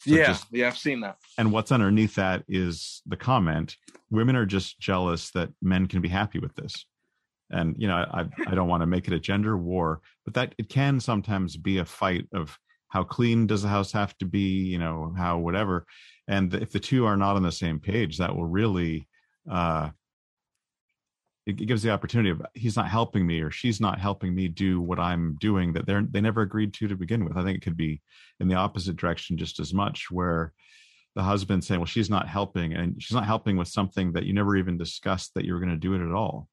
So 0.00 0.10
yeah, 0.14 0.26
just- 0.26 0.46
yeah, 0.50 0.66
I've 0.66 0.76
seen 0.78 1.00
that. 1.00 1.18
and 1.38 1.52
what's 1.52 1.72
underneath 1.72 2.14
that 2.16 2.44
is 2.48 3.02
the 3.06 3.16
comment, 3.16 3.76
"Women 4.10 4.36
are 4.36 4.46
just 4.46 4.80
jealous 4.80 5.30
that 5.32 5.50
men 5.62 5.86
can 5.86 6.00
be 6.02 6.08
happy 6.08 6.38
with 6.38 6.54
this." 6.56 6.86
And 7.50 7.76
you 7.78 7.86
know, 7.86 7.96
I 7.96 8.26
I 8.46 8.54
don't 8.54 8.68
want 8.68 8.80
to 8.82 8.86
make 8.86 9.06
it 9.06 9.14
a 9.14 9.20
gender 9.20 9.56
war, 9.56 10.00
but 10.24 10.34
that 10.34 10.54
it 10.58 10.68
can 10.68 10.98
sometimes 10.98 11.56
be 11.56 11.78
a 11.78 11.84
fight 11.84 12.26
of 12.32 12.58
how 12.88 13.04
clean 13.04 13.46
does 13.46 13.62
the 13.62 13.68
house 13.68 13.92
have 13.92 14.16
to 14.18 14.24
be, 14.24 14.64
you 14.64 14.78
know, 14.78 15.12
how 15.16 15.38
whatever. 15.38 15.86
And 16.26 16.54
if 16.54 16.72
the 16.72 16.80
two 16.80 17.04
are 17.04 17.16
not 17.16 17.36
on 17.36 17.42
the 17.42 17.52
same 17.52 17.78
page, 17.78 18.18
that 18.18 18.34
will 18.34 18.46
really 18.46 19.08
uh 19.50 19.90
it 21.46 21.56
gives 21.56 21.82
the 21.82 21.90
opportunity 21.90 22.30
of 22.30 22.40
he's 22.54 22.76
not 22.76 22.88
helping 22.88 23.26
me 23.26 23.40
or 23.40 23.50
she's 23.50 23.78
not 23.78 24.00
helping 24.00 24.34
me 24.34 24.48
do 24.48 24.80
what 24.80 24.98
I'm 24.98 25.36
doing 25.40 25.74
that 25.74 25.84
they're 25.86 26.02
they 26.02 26.20
never 26.20 26.40
agreed 26.40 26.72
to 26.74 26.88
to 26.88 26.96
begin 26.96 27.24
with. 27.24 27.36
I 27.36 27.44
think 27.44 27.58
it 27.58 27.62
could 27.62 27.76
be 27.76 28.00
in 28.40 28.48
the 28.48 28.54
opposite 28.54 28.96
direction 28.96 29.36
just 29.36 29.60
as 29.60 29.74
much, 29.74 30.10
where 30.10 30.54
the 31.14 31.22
husband 31.22 31.62
saying, 31.62 31.80
"Well, 31.80 31.86
she's 31.86 32.10
not 32.10 32.28
helping," 32.28 32.72
and 32.72 33.00
she's 33.02 33.14
not 33.14 33.26
helping 33.26 33.56
with 33.56 33.68
something 33.68 34.12
that 34.14 34.24
you 34.24 34.32
never 34.32 34.56
even 34.56 34.78
discussed 34.78 35.34
that 35.34 35.44
you 35.44 35.52
were 35.52 35.60
going 35.60 35.70
to 35.70 35.76
do 35.76 35.94
it 35.94 36.04
at 36.04 36.12
all. 36.12 36.48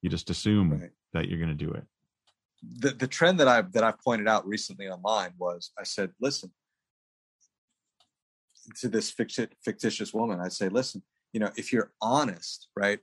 You 0.00 0.08
just 0.08 0.30
assume 0.30 0.90
that 1.12 1.28
you're 1.28 1.38
going 1.38 1.56
to 1.56 1.64
do 1.66 1.70
it. 1.72 1.84
the 2.80 2.90
the 2.90 3.06
trend 3.06 3.38
that 3.40 3.48
I've 3.48 3.72
that 3.72 3.84
I've 3.84 3.98
pointed 4.00 4.28
out 4.28 4.46
recently 4.46 4.88
online 4.88 5.32
was 5.38 5.72
I 5.78 5.84
said, 5.84 6.10
listen 6.20 6.50
to 8.80 8.88
this 8.88 9.10
fictitious 9.10 10.14
woman. 10.14 10.40
I'd 10.40 10.52
say, 10.52 10.68
listen, 10.68 11.02
you 11.32 11.40
know, 11.40 11.50
if 11.56 11.72
you're 11.72 11.92
honest, 12.00 12.68
right? 12.76 13.00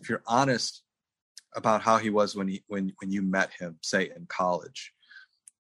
If 0.00 0.08
you're 0.08 0.22
honest 0.26 0.82
about 1.56 1.82
how 1.82 1.98
he 1.98 2.10
was 2.10 2.36
when 2.36 2.48
he 2.48 2.62
when 2.68 2.92
when 3.00 3.10
you 3.10 3.22
met 3.22 3.50
him, 3.58 3.78
say 3.82 4.10
in 4.14 4.26
college, 4.28 4.92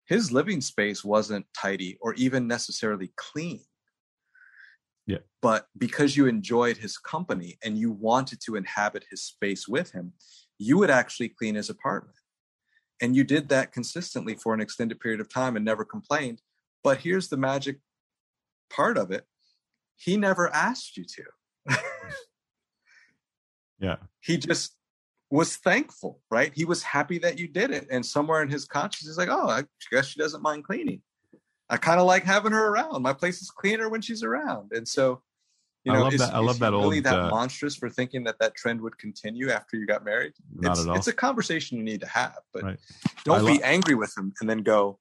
his 0.06 0.32
living 0.32 0.62
space 0.62 1.04
wasn't 1.04 1.46
tidy 1.60 1.98
or 2.02 2.14
even 2.16 2.48
necessarily 2.48 3.12
clean. 3.16 3.62
Yeah. 5.08 5.20
But 5.42 5.68
because 5.78 6.16
you 6.16 6.28
enjoyed 6.28 6.78
his 6.78 6.98
company 6.98 7.58
and 7.64 7.78
you 7.78 7.92
wanted 7.92 8.40
to 8.42 8.56
inhabit 8.56 9.06
his 9.10 9.24
space 9.24 9.68
with 9.68 9.92
him, 9.92 10.14
you 10.60 10.78
would 10.78 10.92
actually 10.92 11.30
clean 11.30 11.56
his 11.56 11.70
apartment 11.72 12.16
and 13.02 13.16
you 13.16 13.24
did 13.24 13.50
that 13.50 13.72
consistently 13.72 14.36
for 14.36 14.54
an 14.54 14.62
extended 14.62 15.00
period 15.00 15.22
of 15.22 15.34
time 15.34 15.56
and 15.56 15.66
never 15.66 15.86
complained 15.86 16.42
but 16.84 17.00
here's 17.00 17.30
the 17.30 17.38
magic 17.38 17.80
part 18.70 18.98
of 18.98 19.12
it 19.12 19.26
he 20.00 20.18
never 20.18 20.50
asked 20.56 20.98
you 20.98 21.04
to. 21.06 21.24
Yeah. 23.82 23.96
he 24.20 24.36
just 24.38 24.76
was 25.32 25.56
thankful 25.56 26.20
right? 26.30 26.52
He 26.54 26.66
was 26.66 26.84
happy 26.84 27.18
that 27.20 27.40
you 27.40 27.48
did 27.48 27.72
it. 27.72 27.88
And 27.90 28.06
somewhere 28.06 28.42
in 28.42 28.50
his 28.50 28.66
conscience 28.66 29.08
he's 29.08 29.18
like 29.18 29.30
oh 29.30 29.48
i 29.48 29.64
guess 29.90 30.08
she 30.08 30.20
doesn't 30.20 30.42
mind 30.42 30.66
cleaning. 30.66 31.02
I 31.70 31.78
kind 31.78 32.00
of 32.00 32.06
like 32.08 32.24
having 32.26 32.52
her 32.52 32.68
around. 32.74 33.02
My 33.04 33.14
place 33.14 33.42
is 33.42 33.50
cleaner 33.52 33.88
when 33.90 34.02
she's 34.02 34.22
around. 34.24 34.72
And 34.74 34.86
so 34.88 35.22
you 35.86 35.94
I 35.94 35.96
know 35.96 36.04
love 36.04 36.14
is, 36.14 36.20
that- 36.20 36.34
I 36.34 36.40
love 36.40 36.60
that 36.60 36.72
really 36.74 36.98
old, 36.98 37.04
that 37.06 37.20
uh, 37.20 37.30
monstrous 37.30 37.76
for 37.78 37.90
thinking 37.90 38.26
that 38.26 38.38
that 38.40 38.54
trend 38.56 38.82
would 38.82 38.98
continue 38.98 39.50
after 39.50 39.78
you 39.78 39.86
got 39.88 40.04
married? 40.04 40.34
Not 40.56 40.72
it's, 40.72 40.82
at 40.82 40.90
all. 40.90 40.96
it's 40.98 41.08
a 41.08 41.14
conversation 41.14 41.78
you 41.78 41.84
need 41.84 42.02
to 42.02 42.08
have 42.08 42.40
but 42.54 42.64
Right. 42.64 42.80
don't 43.24 43.46
I 43.48 43.54
be 43.54 43.60
lo- 43.60 43.64
angry 43.64 43.96
with 43.96 44.14
him 44.18 44.34
and 44.42 44.50
then 44.50 44.58
go 44.64 45.00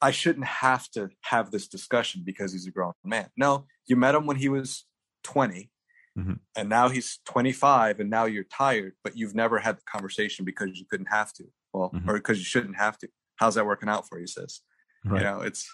i 0.00 0.10
shouldn't 0.10 0.46
have 0.46 0.88
to 0.90 1.08
have 1.22 1.50
this 1.50 1.68
discussion 1.68 2.22
because 2.24 2.52
he's 2.52 2.66
a 2.66 2.70
grown 2.70 2.92
man 3.04 3.28
no 3.36 3.66
you 3.86 3.96
met 3.96 4.14
him 4.14 4.26
when 4.26 4.36
he 4.36 4.48
was 4.48 4.84
20 5.24 5.70
Mhm. 6.18 6.38
and 6.56 6.68
now 6.70 6.88
he's 6.88 7.18
25 7.26 8.00
and 8.00 8.08
now 8.08 8.24
you're 8.24 8.44
tired 8.44 8.94
but 9.04 9.16
you've 9.18 9.34
never 9.34 9.58
had 9.58 9.76
the 9.76 9.82
conversation 9.82 10.44
because 10.46 10.78
you 10.78 10.86
couldn't 10.90 11.10
have 11.10 11.30
to 11.34 11.44
well 11.74 11.90
Mhm. 11.94 12.08
or 12.08 12.14
because 12.14 12.38
you 12.38 12.44
shouldn't 12.44 12.76
have 12.76 12.96
to 12.98 13.08
how's 13.36 13.56
that 13.56 13.66
working 13.66 13.88
out 13.88 14.08
for 14.08 14.18
you 14.18 14.26
sis 14.26 14.62
Right. 15.04 15.18
you 15.18 15.24
know 15.24 15.40
it's 15.42 15.70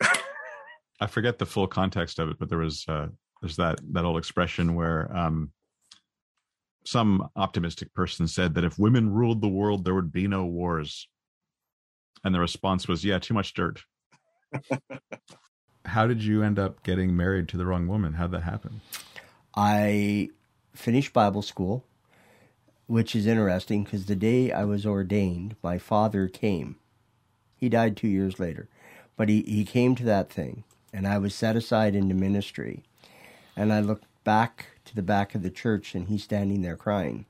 I 1.00 1.06
forget 1.06 1.38
the 1.38 1.46
full 1.46 1.66
context 1.68 2.18
of 2.18 2.28
it, 2.28 2.38
but 2.38 2.48
there 2.48 2.58
was 2.58 2.84
uh, 2.88 3.08
there's 3.40 3.56
that 3.56 3.78
that 3.92 4.04
old 4.04 4.18
expression 4.18 4.74
where 4.74 5.14
um, 5.16 5.52
some 6.84 7.28
optimistic 7.36 7.92
person 7.94 8.26
said 8.26 8.54
that 8.54 8.64
if 8.64 8.78
women 8.78 9.10
ruled 9.12 9.40
the 9.40 9.48
world, 9.48 9.84
there 9.84 9.94
would 9.94 10.12
be 10.12 10.26
no 10.26 10.44
wars, 10.46 11.08
and 12.24 12.34
the 12.34 12.40
response 12.40 12.88
was, 12.88 13.04
"Yeah, 13.04 13.18
too 13.18 13.34
much 13.34 13.54
dirt." 13.54 13.84
How 15.84 16.06
did 16.06 16.22
you 16.22 16.42
end 16.42 16.58
up 16.58 16.82
getting 16.82 17.16
married 17.16 17.48
to 17.48 17.56
the 17.56 17.64
wrong 17.64 17.86
woman? 17.86 18.14
How'd 18.14 18.32
that 18.32 18.42
happen? 18.42 18.82
I 19.54 20.28
finished 20.74 21.12
Bible 21.12 21.42
school, 21.42 21.84
which 22.86 23.16
is 23.16 23.26
interesting 23.26 23.84
because 23.84 24.06
the 24.06 24.16
day 24.16 24.52
I 24.52 24.64
was 24.64 24.86
ordained, 24.86 25.56
my 25.62 25.78
father 25.78 26.28
came. 26.28 26.76
He 27.56 27.68
died 27.68 27.96
two 27.96 28.08
years 28.08 28.38
later, 28.38 28.68
but 29.16 29.28
he, 29.28 29.42
he 29.42 29.64
came 29.64 29.94
to 29.96 30.04
that 30.04 30.30
thing, 30.30 30.64
and 30.92 31.06
I 31.06 31.18
was 31.18 31.34
set 31.34 31.56
aside 31.56 31.94
into 31.94 32.14
ministry. 32.14 32.84
And 33.56 33.72
I 33.72 33.80
looked 33.80 34.04
back 34.22 34.66
to 34.84 34.94
the 34.94 35.02
back 35.02 35.34
of 35.34 35.42
the 35.42 35.50
church, 35.50 35.94
and 35.94 36.08
he's 36.08 36.22
standing 36.22 36.62
there 36.62 36.76
crying. 36.76 37.26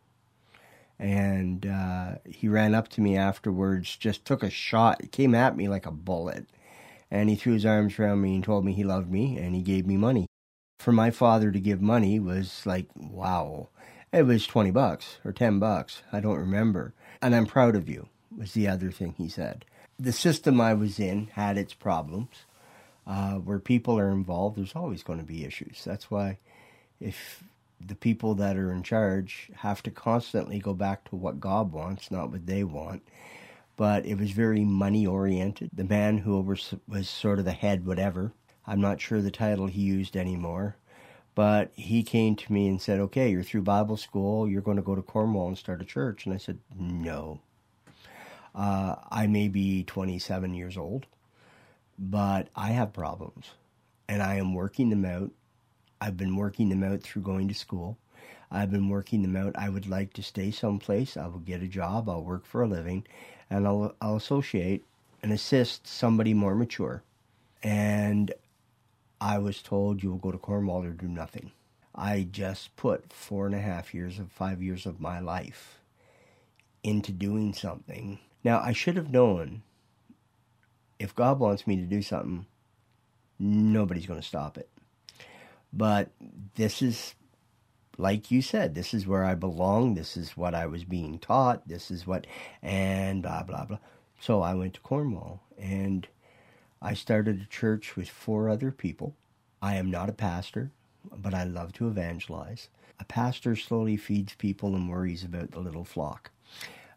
And 0.98 1.66
uh, 1.66 2.16
he 2.28 2.48
ran 2.48 2.74
up 2.74 2.88
to 2.88 3.00
me 3.00 3.16
afterwards, 3.16 3.96
just 3.96 4.24
took 4.24 4.42
a 4.42 4.50
shot, 4.50 5.00
It 5.00 5.12
came 5.12 5.34
at 5.34 5.56
me 5.56 5.68
like 5.68 5.86
a 5.86 5.92
bullet. 5.92 6.46
And 7.10 7.30
he 7.30 7.36
threw 7.36 7.54
his 7.54 7.64
arms 7.64 7.98
around 7.98 8.20
me 8.20 8.34
and 8.34 8.44
told 8.44 8.64
me 8.64 8.72
he 8.72 8.84
loved 8.84 9.10
me, 9.10 9.38
and 9.38 9.54
he 9.54 9.62
gave 9.62 9.86
me 9.86 9.96
money. 9.96 10.26
For 10.78 10.92
my 10.92 11.10
father 11.10 11.50
to 11.50 11.60
give 11.60 11.80
money 11.80 12.20
was 12.20 12.64
like 12.66 12.86
wow. 12.96 13.68
It 14.12 14.22
was 14.22 14.46
20 14.46 14.70
bucks 14.70 15.18
or 15.24 15.32
10 15.32 15.58
bucks. 15.58 16.02
I 16.12 16.20
don't 16.20 16.38
remember. 16.38 16.94
And 17.20 17.34
i'm 17.34 17.46
proud 17.46 17.74
of 17.76 17.88
you 17.88 18.08
was 18.36 18.52
the 18.52 18.68
other 18.68 18.90
thing 18.90 19.14
he 19.18 19.28
said. 19.28 19.64
The 19.98 20.12
system 20.12 20.60
i 20.60 20.74
was 20.74 21.00
in 21.00 21.28
had 21.32 21.58
its 21.58 21.74
problems 21.74 22.44
uh, 23.06 23.34
where 23.34 23.58
people 23.58 23.98
are 23.98 24.10
involved 24.10 24.56
there's 24.56 24.76
always 24.76 25.02
going 25.02 25.18
to 25.18 25.24
be 25.24 25.44
issues. 25.44 25.82
That's 25.84 26.10
why 26.10 26.38
if 27.00 27.42
the 27.80 27.94
people 27.94 28.34
that 28.34 28.56
are 28.56 28.72
in 28.72 28.82
charge 28.82 29.50
have 29.56 29.82
to 29.82 29.90
constantly 29.90 30.58
go 30.58 30.74
back 30.74 31.08
to 31.08 31.16
what 31.16 31.40
god 31.40 31.72
wants 31.72 32.10
not 32.10 32.30
what 32.30 32.46
they 32.46 32.64
want 32.64 33.02
but 33.76 34.04
it 34.04 34.18
was 34.18 34.32
very 34.32 34.64
money 34.64 35.06
oriented 35.06 35.70
the 35.72 35.84
man 35.84 36.18
who 36.18 36.40
was, 36.40 36.74
was 36.88 37.08
sort 37.08 37.38
of 37.38 37.44
the 37.44 37.52
head 37.52 37.86
whatever 37.86 38.32
I'm 38.68 38.82
not 38.82 39.00
sure 39.00 39.22
the 39.22 39.30
title 39.30 39.66
he 39.66 39.80
used 39.80 40.14
anymore, 40.14 40.76
but 41.34 41.72
he 41.74 42.02
came 42.02 42.36
to 42.36 42.52
me 42.52 42.68
and 42.68 42.80
said, 42.80 43.00
Okay, 43.00 43.30
you're 43.30 43.42
through 43.42 43.62
Bible 43.62 43.96
school, 43.96 44.46
you're 44.46 44.60
going 44.60 44.76
to 44.76 44.82
go 44.82 44.94
to 44.94 45.00
Cornwall 45.00 45.48
and 45.48 45.56
start 45.56 45.80
a 45.80 45.86
church. 45.86 46.26
And 46.26 46.34
I 46.34 46.38
said, 46.38 46.58
No. 46.78 47.40
Uh, 48.54 48.96
I 49.10 49.26
may 49.26 49.48
be 49.48 49.84
27 49.84 50.52
years 50.52 50.76
old, 50.76 51.06
but 51.98 52.48
I 52.54 52.68
have 52.68 52.92
problems 52.92 53.52
and 54.06 54.22
I 54.22 54.34
am 54.34 54.52
working 54.52 54.90
them 54.90 55.06
out. 55.06 55.30
I've 56.00 56.16
been 56.16 56.36
working 56.36 56.68
them 56.68 56.82
out 56.82 57.02
through 57.02 57.22
going 57.22 57.48
to 57.48 57.54
school. 57.54 57.98
I've 58.50 58.70
been 58.70 58.88
working 58.88 59.22
them 59.22 59.36
out. 59.36 59.56
I 59.56 59.68
would 59.68 59.88
like 59.88 60.12
to 60.14 60.22
stay 60.22 60.50
someplace. 60.50 61.16
I 61.16 61.26
will 61.26 61.40
get 61.40 61.62
a 61.62 61.68
job. 61.68 62.08
I'll 62.08 62.22
work 62.22 62.46
for 62.46 62.62
a 62.62 62.68
living 62.68 63.06
and 63.50 63.66
I'll, 63.66 63.94
I'll 64.00 64.16
associate 64.16 64.84
and 65.22 65.32
assist 65.32 65.86
somebody 65.86 66.34
more 66.34 66.54
mature. 66.54 67.02
And 67.62 68.32
I 69.20 69.38
was 69.38 69.62
told 69.62 70.02
you 70.02 70.10
will 70.10 70.18
go 70.18 70.30
to 70.30 70.38
Cornwall 70.38 70.84
or 70.84 70.90
do 70.90 71.08
nothing. 71.08 71.52
I 71.94 72.28
just 72.30 72.76
put 72.76 73.12
four 73.12 73.46
and 73.46 73.54
a 73.54 73.60
half 73.60 73.92
years 73.92 74.18
of 74.18 74.30
five 74.30 74.62
years 74.62 74.86
of 74.86 75.00
my 75.00 75.18
life 75.18 75.80
into 76.84 77.10
doing 77.10 77.52
something. 77.52 78.20
Now, 78.44 78.60
I 78.60 78.72
should 78.72 78.96
have 78.96 79.10
known 79.10 79.62
if 80.98 81.14
God 81.14 81.38
wants 81.38 81.66
me 81.66 81.76
to 81.76 81.82
do 81.82 82.02
something, 82.02 82.46
nobody's 83.38 84.06
going 84.06 84.20
to 84.20 84.26
stop 84.26 84.56
it. 84.58 84.68
But 85.72 86.10
this 86.54 86.82
is, 86.82 87.14
like 87.96 88.30
you 88.30 88.42
said, 88.42 88.74
this 88.74 88.94
is 88.94 89.06
where 89.06 89.24
I 89.24 89.34
belong. 89.34 89.94
This 89.94 90.16
is 90.16 90.36
what 90.36 90.54
I 90.54 90.66
was 90.66 90.84
being 90.84 91.18
taught. 91.18 91.68
This 91.68 91.90
is 91.90 92.06
what, 92.06 92.26
and 92.62 93.22
blah, 93.22 93.42
blah, 93.42 93.64
blah. 93.64 93.78
So 94.20 94.42
I 94.42 94.54
went 94.54 94.74
to 94.74 94.80
Cornwall 94.80 95.42
and 95.58 96.08
I 96.80 96.94
started 96.94 97.40
a 97.40 97.46
church 97.46 97.96
with 97.96 98.08
four 98.08 98.48
other 98.48 98.70
people. 98.70 99.14
I 99.60 99.76
am 99.76 99.90
not 99.90 100.08
a 100.08 100.12
pastor, 100.12 100.70
but 101.16 101.34
I 101.34 101.44
love 101.44 101.72
to 101.74 101.88
evangelize. 101.88 102.68
A 103.00 103.04
pastor 103.04 103.56
slowly 103.56 103.96
feeds 103.96 104.34
people 104.34 104.74
and 104.74 104.88
worries 104.88 105.24
about 105.24 105.52
the 105.52 105.60
little 105.60 105.84
flock. 105.84 106.30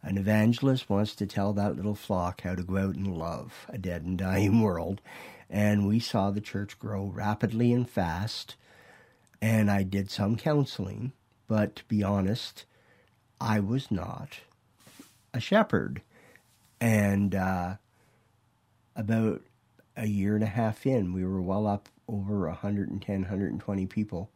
An 0.03 0.17
evangelist 0.17 0.89
wants 0.89 1.13
to 1.15 1.27
tell 1.27 1.53
that 1.53 1.75
little 1.75 1.95
flock 1.95 2.41
how 2.41 2.55
to 2.55 2.63
go 2.63 2.77
out 2.77 2.95
and 2.95 3.15
love 3.15 3.67
a 3.69 3.77
dead 3.77 4.03
and 4.03 4.17
dying 4.17 4.61
world. 4.63 5.01
And 5.49 5.87
we 5.87 5.99
saw 5.99 6.31
the 6.31 6.41
church 6.41 6.79
grow 6.79 7.05
rapidly 7.05 7.71
and 7.73 7.87
fast. 7.87 8.55
And 9.41 9.71
I 9.71 9.83
did 9.83 10.11
some 10.11 10.35
counseling, 10.35 11.13
but 11.47 11.75
to 11.77 11.83
be 11.85 12.03
honest, 12.03 12.65
I 13.39 13.59
was 13.59 13.89
not 13.89 14.39
a 15.33 15.39
shepherd. 15.39 16.01
And 16.79 17.33
uh, 17.33 17.75
about 18.95 19.41
a 19.97 20.05
year 20.05 20.35
and 20.35 20.43
a 20.43 20.47
half 20.47 20.85
in, 20.85 21.13
we 21.13 21.25
were 21.25 21.41
well 21.41 21.67
up 21.67 21.89
over 22.07 22.47
110, 22.47 23.21
120 23.21 23.85
people, 23.87 24.29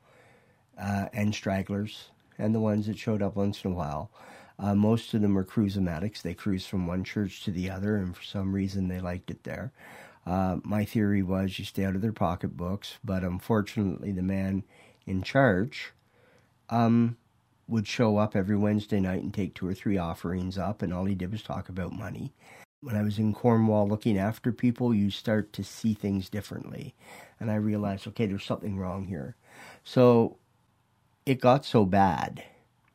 uh, 0.80 1.08
and 1.14 1.34
stragglers, 1.34 2.10
and 2.38 2.54
the 2.54 2.60
ones 2.60 2.88
that 2.88 2.98
showed 2.98 3.22
up 3.22 3.36
once 3.36 3.64
in 3.64 3.72
a 3.72 3.76
while. 3.76 4.12
Uh, 4.58 4.74
most 4.74 5.14
of 5.14 5.22
them 5.22 5.34
were 5.34 5.44
cruisematics. 5.44 6.22
They 6.22 6.34
cruised 6.34 6.68
from 6.68 6.88
one 6.88 7.04
church 7.04 7.44
to 7.44 7.52
the 7.52 7.70
other, 7.70 7.98
and 7.98 8.16
for 8.16 8.24
some 8.24 8.54
reason 8.54 8.88
they 8.88 9.00
liked 9.00 9.30
it 9.30 9.44
there. 9.44 9.72
Uh, 10.26 10.58
my 10.64 10.86
theory 10.86 11.22
was 11.22 11.60
you 11.60 11.66
stay 11.66 11.86
out 11.86 11.96
of 11.96 12.02
their 12.02 12.14
pocketbooks, 12.14 12.98
but 13.04 13.24
unfortunately, 13.24 14.12
the 14.12 14.24
man 14.24 14.64
in 15.06 15.22
charge 15.22 15.94
um, 16.70 17.18
would 17.68 17.88
show 17.88 18.18
up 18.18 18.36
every 18.36 18.58
Wednesday 18.58 19.00
night 19.00 19.24
and 19.24 19.34
take 19.34 19.56
two 19.56 19.68
or 19.68 19.74
three 19.74 19.98
offerings 19.98 20.58
up, 20.58 20.82
and 20.82 20.94
all 20.94 21.06
he 21.06 21.16
did 21.16 21.32
was 21.32 21.44
talk 21.44 21.70
about 21.70 21.94
money. 21.94 22.34
When 22.82 22.96
I 22.96 23.02
was 23.02 23.18
in 23.18 23.34
Cornwall 23.34 23.88
looking 23.88 24.18
after 24.18 24.52
people, 24.52 24.94
you 24.94 25.10
start 25.10 25.54
to 25.54 25.64
see 25.64 25.94
things 25.94 26.30
differently. 26.30 26.94
And 27.40 27.50
I 27.50 27.56
realized, 27.56 28.08
okay, 28.08 28.28
there's 28.28 28.44
something 28.44 28.78
wrong 28.78 29.06
here. 29.06 29.36
So 29.84 30.38
it 31.26 31.42
got 31.42 31.66
so 31.66 31.86
bad 31.86 32.44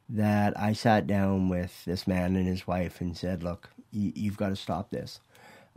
that 0.08 0.58
I 0.58 0.72
sat 0.72 1.06
down 1.06 1.48
with 1.48 1.84
this 1.84 2.06
man 2.06 2.36
and 2.36 2.46
his 2.46 2.66
wife 2.66 3.00
and 3.00 3.16
said, 3.16 3.42
look, 3.42 3.70
you've 3.90 4.36
got 4.36 4.50
to 4.50 4.56
stop 4.56 4.90
this. 4.90 5.20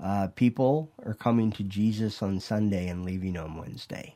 Uh, 0.02 0.28
people 0.28 0.92
are 1.06 1.14
coming 1.14 1.52
to 1.52 1.64
Jesus 1.64 2.22
on 2.22 2.40
Sunday 2.40 2.88
and 2.88 3.06
leaving 3.06 3.38
on 3.38 3.58
Wednesday. 3.58 4.16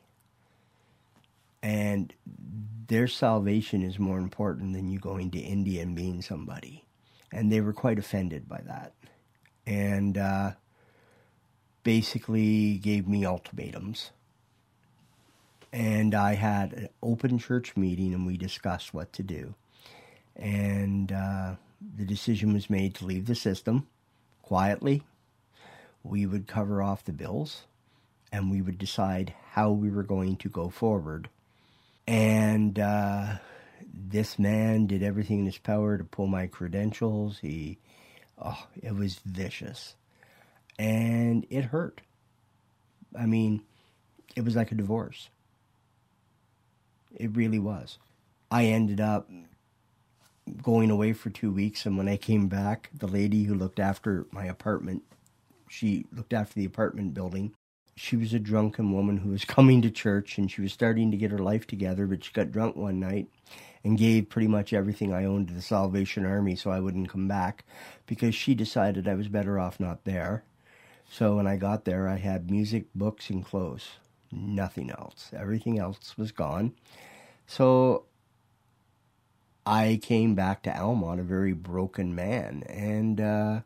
And 1.62 2.12
their 2.86 3.06
salvation 3.06 3.82
is 3.82 3.98
more 3.98 4.18
important 4.18 4.72
than 4.72 4.88
you 4.88 4.98
going 4.98 5.30
to 5.32 5.38
India 5.38 5.82
and 5.82 5.94
being 5.94 6.22
somebody. 6.22 6.84
And 7.32 7.52
they 7.52 7.60
were 7.60 7.72
quite 7.72 7.98
offended 7.98 8.48
by 8.48 8.62
that. 8.66 8.94
And 9.66 10.16
uh, 10.16 10.52
basically 11.82 12.78
gave 12.78 13.06
me 13.06 13.24
ultimatums. 13.24 14.10
And 15.72 16.14
I 16.14 16.34
had 16.34 16.72
an 16.72 16.88
open 17.02 17.38
church 17.38 17.76
meeting 17.76 18.14
and 18.14 18.26
we 18.26 18.38
discussed 18.38 18.94
what 18.94 19.12
to 19.14 19.22
do. 19.22 19.54
And 20.34 21.12
uh, 21.12 21.54
the 21.96 22.04
decision 22.04 22.54
was 22.54 22.70
made 22.70 22.94
to 22.96 23.04
leave 23.04 23.26
the 23.26 23.34
system 23.34 23.86
quietly. 24.42 25.02
We 26.02 26.24
would 26.24 26.46
cover 26.46 26.82
off 26.82 27.04
the 27.04 27.12
bills 27.12 27.66
and 28.32 28.50
we 28.50 28.62
would 28.62 28.78
decide 28.78 29.34
how 29.50 29.70
we 29.70 29.90
were 29.90 30.02
going 30.02 30.36
to 30.36 30.48
go 30.48 30.70
forward 30.70 31.28
and 32.08 32.78
uh, 32.78 33.34
this 33.92 34.38
man 34.38 34.86
did 34.86 35.02
everything 35.02 35.40
in 35.40 35.44
his 35.44 35.58
power 35.58 35.98
to 35.98 36.04
pull 36.04 36.26
my 36.26 36.46
credentials. 36.46 37.38
He, 37.40 37.76
oh, 38.42 38.66
it 38.82 38.94
was 38.94 39.20
vicious. 39.26 39.94
And 40.78 41.46
it 41.50 41.66
hurt. 41.66 42.00
I 43.18 43.26
mean, 43.26 43.62
it 44.34 44.42
was 44.42 44.56
like 44.56 44.72
a 44.72 44.74
divorce. 44.74 45.28
It 47.14 47.36
really 47.36 47.58
was. 47.58 47.98
I 48.50 48.64
ended 48.64 49.02
up 49.02 49.28
going 50.62 50.90
away 50.90 51.12
for 51.12 51.28
two 51.28 51.52
weeks, 51.52 51.84
and 51.84 51.98
when 51.98 52.08
I 52.08 52.16
came 52.16 52.48
back, 52.48 52.88
the 52.94 53.06
lady 53.06 53.44
who 53.44 53.54
looked 53.54 53.78
after 53.78 54.24
my 54.30 54.46
apartment, 54.46 55.02
she 55.68 56.06
looked 56.10 56.32
after 56.32 56.54
the 56.54 56.64
apartment 56.64 57.12
building, 57.12 57.52
she 57.98 58.16
was 58.16 58.32
a 58.32 58.38
drunken 58.38 58.92
woman 58.92 59.18
who 59.18 59.30
was 59.30 59.44
coming 59.56 59.82
to 59.82 59.90
church 59.90 60.38
and 60.38 60.50
she 60.50 60.60
was 60.60 60.72
starting 60.72 61.10
to 61.10 61.16
get 61.16 61.30
her 61.30 61.38
life 61.38 61.66
together, 61.66 62.06
but 62.06 62.24
she 62.24 62.32
got 62.32 62.52
drunk 62.52 62.76
one 62.76 63.00
night 63.00 63.28
and 63.84 63.98
gave 63.98 64.28
pretty 64.28 64.48
much 64.48 64.72
everything 64.72 65.12
I 65.12 65.24
owned 65.24 65.48
to 65.48 65.54
the 65.54 65.62
Salvation 65.62 66.24
Army 66.24 66.56
so 66.56 66.70
I 66.70 66.80
wouldn't 66.80 67.08
come 67.08 67.28
back 67.28 67.64
because 68.06 68.34
she 68.34 68.54
decided 68.54 69.08
I 69.08 69.14
was 69.14 69.28
better 69.28 69.58
off 69.58 69.80
not 69.80 70.04
there. 70.04 70.44
So 71.10 71.36
when 71.36 71.46
I 71.46 71.56
got 71.56 71.84
there, 71.84 72.06
I 72.06 72.16
had 72.16 72.50
music, 72.50 72.86
books, 72.94 73.30
and 73.30 73.44
clothes. 73.44 73.88
Nothing 74.30 74.90
else. 74.90 75.30
Everything 75.34 75.78
else 75.78 76.18
was 76.18 76.32
gone. 76.32 76.74
So 77.46 78.04
I 79.64 79.98
came 80.02 80.34
back 80.34 80.62
to 80.64 80.76
Almonte 80.76 81.20
a 81.20 81.24
very 81.24 81.54
broken 81.54 82.14
man 82.14 82.62
and 82.68 83.20
uh, 83.20 83.60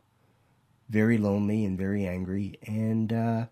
very 0.89 1.17
lonely 1.17 1.65
and 1.65 1.77
very 1.77 2.05
angry. 2.05 2.57
And 2.65 3.11
uh, 3.11 3.45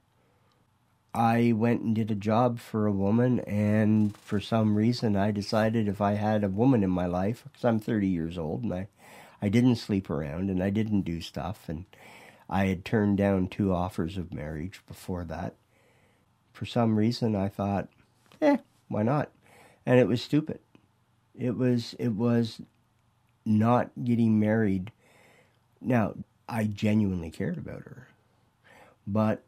I 1.14 1.52
went 1.52 1.82
and 1.82 1.94
did 1.94 2.10
a 2.10 2.16
job 2.16 2.60
for 2.60 2.88
a 2.88 2.92
woman, 2.92 3.42
and 3.42 4.16
for 4.16 4.40
some 4.40 4.76
reason, 4.76 5.18
I 5.18 5.32
decided 5.32 5.88
if 5.88 6.00
I 6.00 6.14
had 6.14 6.44
a 6.44 6.50
woman 6.50 6.84
in 6.84 6.90
my 6.90 7.06
life, 7.06 7.44
because 7.44 7.66
I'm 7.66 7.80
30 7.80 8.08
years 8.08 8.38
old, 8.38 8.64
and 8.64 8.74
I, 8.74 8.88
I 9.42 9.50
didn't 9.50 9.76
sleep 9.76 10.10
around 10.10 10.50
and 10.50 10.64
I 10.64 10.70
didn't 10.70 11.02
do 11.02 11.20
stuff, 11.20 11.68
and 11.68 11.86
I 12.50 12.68
had 12.68 12.86
turned 12.86 13.18
down 13.18 13.48
two 13.48 13.74
offers 13.74 14.18
of 14.18 14.34
marriage 14.34 14.82
before 14.88 15.26
that. 15.26 15.56
For 16.54 16.66
some 16.66 16.98
reason, 16.98 17.36
I 17.36 17.50
thought, 17.50 17.90
eh, 18.42 18.58
why 18.88 19.04
not? 19.04 19.32
And 19.86 20.00
it 20.00 20.08
was 20.08 20.22
stupid. 20.22 20.60
It 21.38 21.58
was 21.58 21.96
it 21.98 22.10
was 22.10 22.62
not 23.46 23.90
getting 24.04 24.40
married. 24.40 24.92
Now, 25.80 26.16
I 26.48 26.66
genuinely 26.66 27.32
cared 27.32 27.58
about 27.58 27.84
her, 27.84 28.10
but 29.08 29.44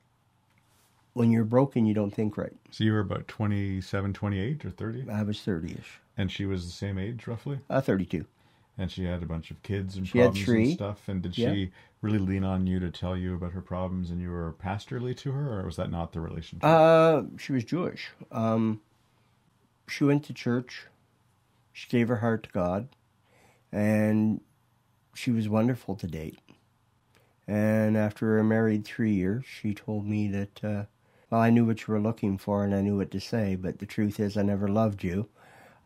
when 1.14 1.32
you're 1.32 1.44
broken, 1.44 1.86
you 1.86 1.94
don't 1.94 2.12
think 2.12 2.38
right. 2.38 2.54
So 2.72 2.84
you 2.84 2.94
were 2.94 3.00
about 3.00 3.28
27, 3.28 4.14
28 4.14 4.66
or 4.66 4.70
30? 4.72 5.10
I 5.10 5.24
was 5.24 5.42
30 5.42 5.74
ish. 5.74 6.00
And 6.18 6.32
she 6.32 6.46
was 6.46 6.66
the 6.66 6.72
same 6.72 6.98
age, 6.98 7.26
roughly? 7.28 7.60
Uh, 7.70 7.82
32. 7.82 8.26
And 8.78 8.92
she 8.92 9.06
had 9.06 9.22
a 9.22 9.28
bunch 9.28 9.52
of 9.52 9.62
kids 9.62 9.96
and 9.96 10.08
she 10.08 10.20
problems 10.20 10.50
and 10.50 10.74
stuff. 10.74 11.08
And 11.08 11.22
did 11.22 11.38
yeah. 11.38 11.54
she 11.54 11.72
really 12.02 12.18
lean 12.18 12.44
on 12.44 12.66
you 12.66 12.80
to 12.80 12.90
tell 12.90 13.16
you 13.16 13.36
about 13.36 13.52
her 13.52 13.62
problems 13.62 14.10
and 14.10 14.20
you 14.20 14.32
were 14.32 14.54
pastorly 14.54 15.14
to 15.16 15.32
her, 15.32 15.60
or 15.60 15.66
was 15.66 15.76
that 15.76 15.92
not 15.92 16.12
the 16.12 16.20
relationship? 16.20 16.64
Uh, 16.64 17.24
she 17.38 17.54
was 17.54 17.64
Jewish. 17.64 18.10
Um, 18.32 18.82
she 19.88 20.04
went 20.04 20.24
to 20.26 20.34
church. 20.34 20.88
She 21.72 21.88
gave 21.88 22.08
her 22.08 22.18
heart 22.18 22.44
to 22.44 22.50
God. 22.50 22.90
And 23.72 24.42
she 25.14 25.32
was 25.32 25.48
wonderful 25.48 25.96
to 25.96 26.08
date. 26.08 26.40
And 27.48 27.98
after 27.98 28.40
a 28.40 28.44
married 28.44 28.86
three 28.86 29.14
years, 29.14 29.46
she 29.46 29.74
told 29.74 30.08
me 30.08 30.28
that 30.30 30.64
uh, 30.64 30.84
well, 31.34 31.42
I 31.42 31.50
knew 31.50 31.66
what 31.66 31.88
you 31.88 31.92
were 31.92 32.00
looking 32.00 32.38
for 32.38 32.64
and 32.64 32.76
I 32.76 32.82
knew 32.82 32.98
what 32.98 33.10
to 33.10 33.20
say, 33.20 33.56
but 33.56 33.80
the 33.80 33.88
truth 33.88 34.20
is, 34.20 34.38
I 34.38 34.44
never 34.44 34.68
loved 34.68 35.04
you. 35.04 35.30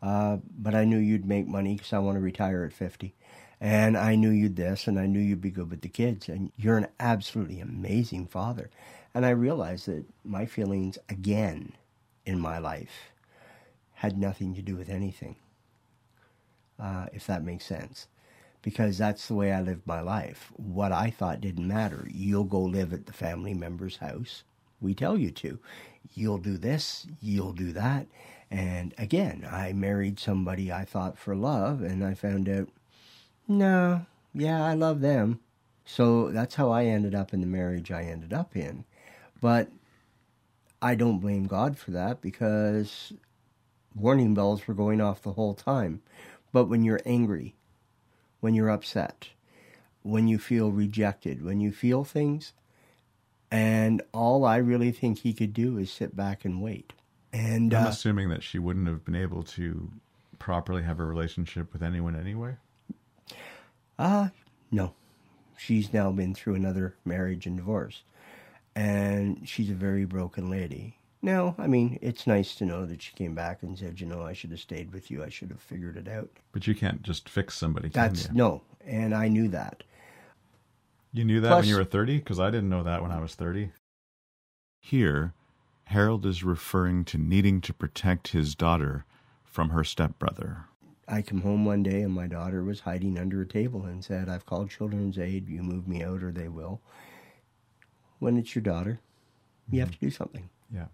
Uh, 0.02 0.36
but 0.58 0.74
I 0.74 0.84
knew 0.84 0.98
you'd 0.98 1.24
make 1.24 1.48
money 1.48 1.72
because 1.72 1.94
I 1.94 2.00
want 2.00 2.16
to 2.16 2.20
retire 2.20 2.64
at 2.64 2.74
50. 2.74 3.14
And 3.58 3.96
I 3.96 4.14
knew 4.14 4.28
you'd 4.28 4.56
this, 4.56 4.86
and 4.86 5.00
I 5.00 5.06
knew 5.06 5.20
you'd 5.20 5.40
be 5.40 5.50
good 5.50 5.70
with 5.70 5.80
the 5.80 5.88
kids. 5.88 6.28
And 6.28 6.52
you're 6.58 6.76
an 6.76 6.88
absolutely 7.00 7.60
amazing 7.60 8.26
father. 8.26 8.68
And 9.14 9.24
I 9.24 9.30
realized 9.30 9.86
that 9.86 10.04
my 10.22 10.44
feelings 10.44 10.98
again 11.08 11.72
in 12.26 12.38
my 12.38 12.58
life 12.58 13.10
had 13.94 14.18
nothing 14.18 14.54
to 14.54 14.60
do 14.60 14.76
with 14.76 14.90
anything, 14.90 15.36
uh, 16.78 17.06
if 17.14 17.26
that 17.26 17.42
makes 17.42 17.64
sense. 17.64 18.06
Because 18.60 18.98
that's 18.98 19.26
the 19.26 19.34
way 19.34 19.50
I 19.50 19.62
lived 19.62 19.86
my 19.86 20.02
life. 20.02 20.52
What 20.56 20.92
I 20.92 21.08
thought 21.08 21.40
didn't 21.40 21.66
matter. 21.66 22.06
You'll 22.12 22.44
go 22.44 22.60
live 22.60 22.92
at 22.92 23.06
the 23.06 23.14
family 23.14 23.54
member's 23.54 23.96
house 23.96 24.42
we 24.80 24.94
tell 24.94 25.16
you 25.16 25.30
to. 25.32 25.58
You'll 26.14 26.38
do 26.38 26.56
this, 26.56 27.06
you'll 27.20 27.52
do 27.52 27.72
that. 27.72 28.06
And 28.50 28.94
again, 28.96 29.46
I 29.50 29.72
married 29.72 30.18
somebody 30.18 30.72
I 30.72 30.84
thought 30.84 31.18
for 31.18 31.36
love, 31.36 31.82
and 31.82 32.04
I 32.04 32.14
found 32.14 32.48
out, 32.48 32.68
no, 33.46 34.06
yeah, 34.32 34.64
I 34.64 34.74
love 34.74 35.00
them. 35.00 35.40
So 35.84 36.30
that's 36.30 36.54
how 36.54 36.70
I 36.70 36.84
ended 36.84 37.14
up 37.14 37.32
in 37.32 37.40
the 37.40 37.46
marriage 37.46 37.90
I 37.90 38.02
ended 38.02 38.32
up 38.32 38.56
in. 38.56 38.84
But 39.40 39.70
I 40.80 40.94
don't 40.94 41.18
blame 41.18 41.46
God 41.46 41.78
for 41.78 41.90
that 41.92 42.20
because 42.20 43.12
warning 43.94 44.34
bells 44.34 44.66
were 44.66 44.74
going 44.74 45.00
off 45.00 45.22
the 45.22 45.32
whole 45.32 45.54
time. 45.54 46.02
But 46.52 46.66
when 46.66 46.84
you're 46.84 47.00
angry, 47.04 47.54
when 48.40 48.54
you're 48.54 48.70
upset, 48.70 49.30
when 50.02 50.28
you 50.28 50.38
feel 50.38 50.70
rejected, 50.70 51.44
when 51.44 51.60
you 51.60 51.72
feel 51.72 52.04
things, 52.04 52.52
and 53.50 54.02
all 54.12 54.44
I 54.44 54.56
really 54.56 54.92
think 54.92 55.18
he 55.18 55.32
could 55.32 55.52
do 55.52 55.78
is 55.78 55.90
sit 55.90 56.14
back 56.16 56.44
and 56.44 56.62
wait. 56.62 56.92
And 57.32 57.74
I'm 57.74 57.86
uh, 57.86 57.88
assuming 57.90 58.30
that 58.30 58.42
she 58.42 58.58
wouldn't 58.58 58.86
have 58.86 59.04
been 59.04 59.14
able 59.14 59.42
to 59.44 59.90
properly 60.38 60.82
have 60.82 61.00
a 61.00 61.04
relationship 61.04 61.72
with 61.72 61.82
anyone 61.82 62.16
anyway. 62.16 62.56
Uh 63.98 64.28
no. 64.70 64.94
She's 65.56 65.92
now 65.92 66.12
been 66.12 66.34
through 66.34 66.54
another 66.54 66.94
marriage 67.04 67.46
and 67.46 67.56
divorce. 67.56 68.02
And 68.76 69.48
she's 69.48 69.70
a 69.70 69.74
very 69.74 70.04
broken 70.04 70.48
lady. 70.48 70.98
Now, 71.20 71.56
I 71.58 71.66
mean, 71.66 71.98
it's 72.00 72.28
nice 72.28 72.54
to 72.56 72.64
know 72.64 72.86
that 72.86 73.02
she 73.02 73.12
came 73.12 73.34
back 73.34 73.62
and 73.62 73.76
said, 73.76 74.00
you 74.00 74.06
know, 74.06 74.22
I 74.22 74.34
should 74.34 74.50
have 74.50 74.60
stayed 74.60 74.92
with 74.92 75.10
you. 75.10 75.24
I 75.24 75.28
should 75.28 75.50
have 75.50 75.60
figured 75.60 75.96
it 75.96 76.06
out. 76.06 76.30
But 76.52 76.68
you 76.68 76.76
can't 76.76 77.02
just 77.02 77.28
fix 77.28 77.56
somebody. 77.56 77.88
That's 77.88 78.30
no, 78.30 78.62
and 78.86 79.12
I 79.14 79.26
knew 79.26 79.48
that. 79.48 79.82
You 81.12 81.24
knew 81.24 81.40
that 81.40 81.48
Plus- 81.48 81.62
when 81.62 81.68
you 81.68 81.76
were 81.76 81.84
30? 81.84 82.18
Because 82.18 82.38
I 82.38 82.50
didn't 82.50 82.68
know 82.68 82.82
that 82.82 83.02
when 83.02 83.10
I 83.10 83.20
was 83.20 83.34
30. 83.34 83.70
Here, 84.80 85.32
Harold 85.84 86.26
is 86.26 86.44
referring 86.44 87.04
to 87.06 87.18
needing 87.18 87.60
to 87.62 87.72
protect 87.72 88.28
his 88.28 88.54
daughter 88.54 89.04
from 89.44 89.70
her 89.70 89.84
stepbrother. 89.84 90.66
I 91.08 91.22
come 91.22 91.40
home 91.40 91.64
one 91.64 91.82
day 91.82 92.02
and 92.02 92.12
my 92.12 92.26
daughter 92.26 92.62
was 92.62 92.80
hiding 92.80 93.18
under 93.18 93.40
a 93.40 93.46
table 93.46 93.84
and 93.84 94.04
said, 94.04 94.28
I've 94.28 94.44
called 94.44 94.70
Children's 94.70 95.18
Aid. 95.18 95.48
You 95.48 95.62
move 95.62 95.88
me 95.88 96.02
out 96.02 96.22
or 96.22 96.30
they 96.30 96.48
will. 96.48 96.82
When 98.18 98.36
it's 98.36 98.54
your 98.54 98.62
daughter, 98.62 99.00
you 99.70 99.80
have 99.80 99.90
to 99.90 99.98
do 99.98 100.10
something. 100.10 100.50
Yeah. 100.72 100.88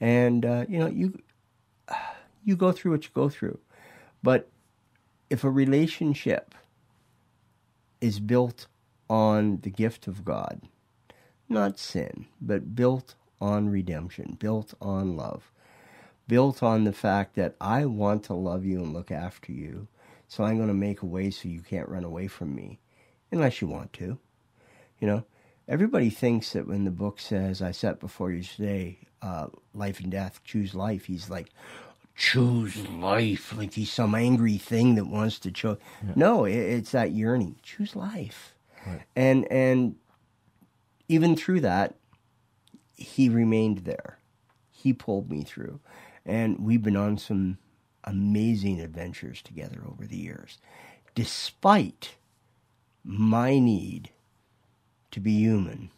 And, 0.00 0.46
uh, 0.46 0.66
you 0.68 0.78
know, 0.78 0.86
you, 0.86 1.20
you 2.44 2.54
go 2.54 2.70
through 2.70 2.92
what 2.92 3.04
you 3.04 3.10
go 3.12 3.28
through. 3.28 3.58
But 4.22 4.48
if 5.28 5.42
a 5.42 5.50
relationship 5.50 6.54
is 8.00 8.20
built 8.20 8.68
on 9.10 9.58
the 9.62 9.70
gift 9.70 10.06
of 10.06 10.24
God, 10.24 10.62
not 11.48 11.78
sin, 11.78 12.26
but 12.40 12.76
built 12.76 13.16
on 13.40 13.68
redemption, 13.68 14.36
built 14.38 14.72
on 14.80 15.16
love, 15.16 15.50
built 16.28 16.62
on 16.62 16.84
the 16.84 16.92
fact 16.92 17.34
that 17.34 17.56
I 17.60 17.86
want 17.86 18.22
to 18.24 18.34
love 18.34 18.64
you 18.64 18.78
and 18.78 18.94
look 18.94 19.10
after 19.10 19.50
you, 19.50 19.88
so 20.28 20.44
I'm 20.44 20.56
going 20.56 20.68
to 20.68 20.74
make 20.74 21.02
a 21.02 21.06
way 21.06 21.30
so 21.30 21.48
you 21.48 21.60
can't 21.60 21.88
run 21.88 22.04
away 22.04 22.28
from 22.28 22.54
me, 22.54 22.78
unless 23.32 23.60
you 23.60 23.66
want 23.66 23.92
to. 23.94 24.16
You 25.00 25.08
know, 25.08 25.24
everybody 25.66 26.08
thinks 26.08 26.52
that 26.52 26.68
when 26.68 26.84
the 26.84 26.92
book 26.92 27.18
says, 27.18 27.60
I 27.60 27.72
set 27.72 27.98
before 27.98 28.30
you 28.30 28.44
today 28.44 28.98
uh, 29.22 29.48
life 29.74 29.98
and 29.98 30.10
death, 30.12 30.40
choose 30.44 30.72
life, 30.72 31.06
he's 31.06 31.28
like, 31.28 31.48
choose 32.16 32.76
life, 32.86 33.52
like 33.56 33.74
he's 33.74 33.90
some 33.90 34.14
angry 34.14 34.56
thing 34.58 34.94
that 34.94 35.06
wants 35.06 35.40
to 35.40 35.50
choose. 35.50 35.78
No, 36.14 36.44
it, 36.44 36.54
it's 36.54 36.92
that 36.92 37.10
yearning, 37.10 37.56
choose 37.64 37.96
life. 37.96 38.54
Right. 38.86 39.02
And, 39.14 39.50
and 39.50 39.96
even 41.08 41.36
through 41.36 41.60
that, 41.60 41.96
he 42.94 43.28
remained 43.28 43.78
there. 43.78 44.18
He 44.70 44.92
pulled 44.92 45.30
me 45.30 45.42
through. 45.42 45.80
And 46.24 46.60
we've 46.60 46.82
been 46.82 46.96
on 46.96 47.18
some 47.18 47.58
amazing 48.04 48.80
adventures 48.80 49.42
together 49.42 49.82
over 49.86 50.06
the 50.06 50.16
years, 50.16 50.58
despite 51.14 52.16
my 53.04 53.58
need 53.58 54.10
to 55.10 55.20
be 55.20 55.32
human. 55.32 55.90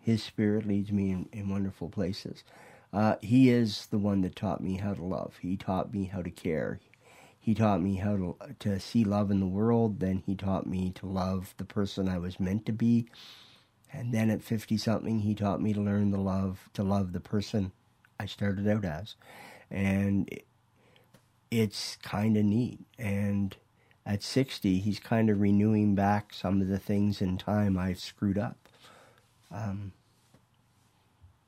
His 0.00 0.22
spirit 0.22 0.66
leads 0.66 0.92
me 0.92 1.10
in, 1.10 1.28
in 1.32 1.48
wonderful 1.48 1.88
places. 1.88 2.44
Uh, 2.92 3.16
he 3.20 3.50
is 3.50 3.86
the 3.86 3.98
one 3.98 4.22
that 4.22 4.36
taught 4.36 4.62
me 4.62 4.76
how 4.76 4.94
to 4.94 5.04
love. 5.04 5.34
He 5.42 5.56
taught 5.56 5.92
me 5.92 6.04
how 6.04 6.22
to 6.22 6.30
care. 6.30 6.80
He 7.48 7.54
taught 7.54 7.80
me 7.80 7.94
how 7.94 8.14
to 8.14 8.36
to 8.58 8.78
see 8.78 9.04
love 9.04 9.30
in 9.30 9.40
the 9.40 9.46
world. 9.46 10.00
Then 10.00 10.22
he 10.26 10.34
taught 10.34 10.66
me 10.66 10.90
to 10.96 11.06
love 11.06 11.54
the 11.56 11.64
person 11.64 12.06
I 12.06 12.18
was 12.18 12.38
meant 12.38 12.66
to 12.66 12.72
be. 12.72 13.08
And 13.90 14.12
then 14.12 14.28
at 14.28 14.42
fifty 14.42 14.76
something, 14.76 15.20
he 15.20 15.34
taught 15.34 15.62
me 15.62 15.72
to 15.72 15.80
learn 15.80 16.10
the 16.10 16.20
love 16.20 16.68
to 16.74 16.82
love 16.82 17.14
the 17.14 17.20
person 17.20 17.72
I 18.20 18.26
started 18.26 18.68
out 18.68 18.84
as, 18.84 19.14
and 19.70 20.28
it, 20.30 20.44
it's 21.50 21.96
kind 22.02 22.36
of 22.36 22.44
neat. 22.44 22.80
And 22.98 23.56
at 24.04 24.22
sixty, 24.22 24.78
he's 24.78 25.00
kind 25.00 25.30
of 25.30 25.40
renewing 25.40 25.94
back 25.94 26.34
some 26.34 26.60
of 26.60 26.68
the 26.68 26.78
things 26.78 27.22
in 27.22 27.38
time 27.38 27.78
I've 27.78 27.98
screwed 27.98 28.36
up. 28.36 28.58
Um, 29.50 29.92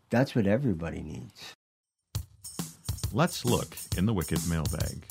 that's 0.08 0.34
what 0.34 0.46
everybody 0.46 1.02
needs. 1.02 1.52
Let's 3.12 3.44
look 3.44 3.76
in 3.98 4.06
the 4.06 4.14
Wicked 4.14 4.48
mailbag. 4.48 5.04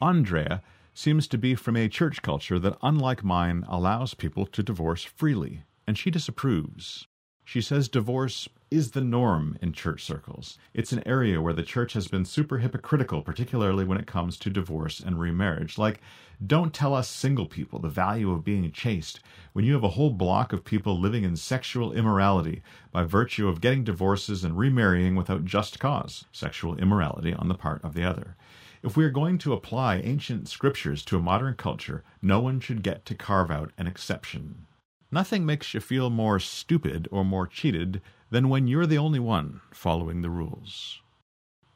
Andrea 0.00 0.62
seems 0.94 1.28
to 1.28 1.38
be 1.38 1.54
from 1.54 1.76
a 1.76 1.88
church 1.88 2.22
culture 2.22 2.58
that, 2.58 2.76
unlike 2.82 3.22
mine, 3.22 3.64
allows 3.68 4.14
people 4.14 4.44
to 4.46 4.62
divorce 4.62 5.04
freely, 5.04 5.62
and 5.86 5.96
she 5.96 6.10
disapproves. 6.10 7.06
She 7.44 7.60
says 7.60 7.88
divorce 7.88 8.48
is 8.70 8.92
the 8.92 9.00
norm 9.00 9.58
in 9.60 9.72
church 9.72 10.04
circles. 10.04 10.56
It's 10.72 10.92
an 10.92 11.02
area 11.04 11.40
where 11.40 11.52
the 11.52 11.62
church 11.62 11.92
has 11.94 12.06
been 12.06 12.24
super 12.24 12.58
hypocritical, 12.58 13.22
particularly 13.22 13.84
when 13.84 13.98
it 13.98 14.06
comes 14.06 14.36
to 14.38 14.50
divorce 14.50 15.00
and 15.00 15.18
remarriage. 15.18 15.76
Like, 15.76 16.00
don't 16.46 16.72
tell 16.72 16.94
us 16.94 17.08
single 17.08 17.46
people 17.46 17.80
the 17.80 17.88
value 17.88 18.30
of 18.30 18.44
being 18.44 18.70
chaste 18.70 19.20
when 19.52 19.64
you 19.64 19.74
have 19.74 19.82
a 19.82 19.88
whole 19.88 20.10
block 20.10 20.52
of 20.52 20.64
people 20.64 20.98
living 20.98 21.24
in 21.24 21.36
sexual 21.36 21.92
immorality 21.92 22.62
by 22.92 23.02
virtue 23.02 23.48
of 23.48 23.60
getting 23.60 23.82
divorces 23.82 24.44
and 24.44 24.56
remarrying 24.56 25.16
without 25.16 25.44
just 25.44 25.80
cause, 25.80 26.24
sexual 26.30 26.76
immorality 26.78 27.34
on 27.34 27.48
the 27.48 27.54
part 27.54 27.82
of 27.84 27.94
the 27.94 28.04
other. 28.04 28.36
If 28.82 28.96
we 28.96 29.04
are 29.04 29.10
going 29.10 29.36
to 29.38 29.52
apply 29.52 29.96
ancient 29.96 30.48
scriptures 30.48 31.04
to 31.06 31.18
a 31.18 31.20
modern 31.20 31.54
culture, 31.54 32.04
no 32.22 32.40
one 32.40 32.60
should 32.60 32.82
get 32.82 33.04
to 33.06 33.14
carve 33.14 33.50
out 33.50 33.72
an 33.76 33.86
exception. 33.86 34.66
Nothing 35.12 35.44
makes 35.44 35.74
you 35.74 35.80
feel 35.80 36.08
more 36.08 36.38
stupid 36.38 37.08
or 37.10 37.24
more 37.24 37.46
cheated 37.46 38.00
than 38.30 38.48
when 38.48 38.66
you're 38.66 38.86
the 38.86 38.98
only 38.98 39.18
one 39.18 39.60
following 39.72 40.22
the 40.22 40.30
rules. 40.30 41.02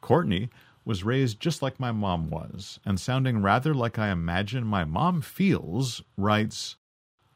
Courtney 0.01 0.51
was 0.85 1.05
raised 1.05 1.41
just 1.41 1.63
like 1.63 1.81
my 1.81 1.91
mom 1.91 2.31
was, 2.31 2.79
and 2.85 3.01
sounding 3.01 3.43
rather 3.43 3.75
like 3.75 3.99
I 3.99 4.11
imagine 4.11 4.67
my 4.67 4.85
mom 4.85 5.21
feels, 5.23 6.03
writes, 6.17 6.77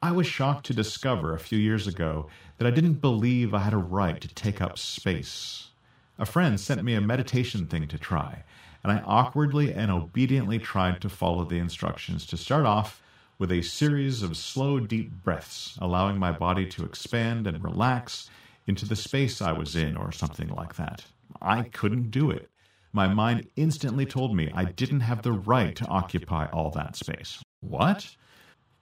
I 0.00 0.12
was 0.12 0.26
shocked 0.26 0.66
to 0.66 0.74
discover 0.74 1.34
a 1.34 1.40
few 1.40 1.58
years 1.58 1.86
ago 1.86 2.28
that 2.58 2.66
I 2.66 2.70
didn't 2.70 3.00
believe 3.00 3.52
I 3.52 3.60
had 3.60 3.72
a 3.72 3.78
right 3.78 4.20
to 4.20 4.28
take 4.28 4.60
up 4.60 4.78
space. 4.78 5.70
A 6.18 6.26
friend 6.26 6.60
sent 6.60 6.84
me 6.84 6.94
a 6.94 7.00
meditation 7.00 7.66
thing 7.66 7.88
to 7.88 7.98
try, 7.98 8.44
and 8.84 8.92
I 8.92 9.00
awkwardly 9.00 9.72
and 9.72 9.90
obediently 9.90 10.58
tried 10.58 11.00
to 11.00 11.08
follow 11.08 11.44
the 11.44 11.58
instructions 11.58 12.26
to 12.26 12.36
start 12.36 12.66
off 12.66 13.02
with 13.38 13.50
a 13.50 13.62
series 13.62 14.22
of 14.22 14.36
slow, 14.36 14.78
deep 14.78 15.10
breaths, 15.24 15.76
allowing 15.80 16.18
my 16.18 16.32
body 16.32 16.66
to 16.66 16.84
expand 16.84 17.46
and 17.46 17.64
relax 17.64 18.30
into 18.68 18.86
the 18.86 18.96
space 18.96 19.40
I 19.40 19.52
was 19.52 19.74
in, 19.74 19.96
or 19.96 20.12
something 20.12 20.48
like 20.48 20.76
that. 20.76 21.04
I 21.40 21.62
couldn't 21.62 22.10
do 22.10 22.30
it. 22.30 22.50
My 22.92 23.08
mind 23.08 23.48
instantly 23.56 24.06
told 24.06 24.34
me 24.34 24.50
I 24.54 24.64
didn't 24.64 25.00
have 25.00 25.22
the 25.22 25.32
right 25.32 25.76
to 25.76 25.86
occupy 25.86 26.46
all 26.46 26.70
that 26.70 26.96
space. 26.96 27.42
What? 27.60 28.16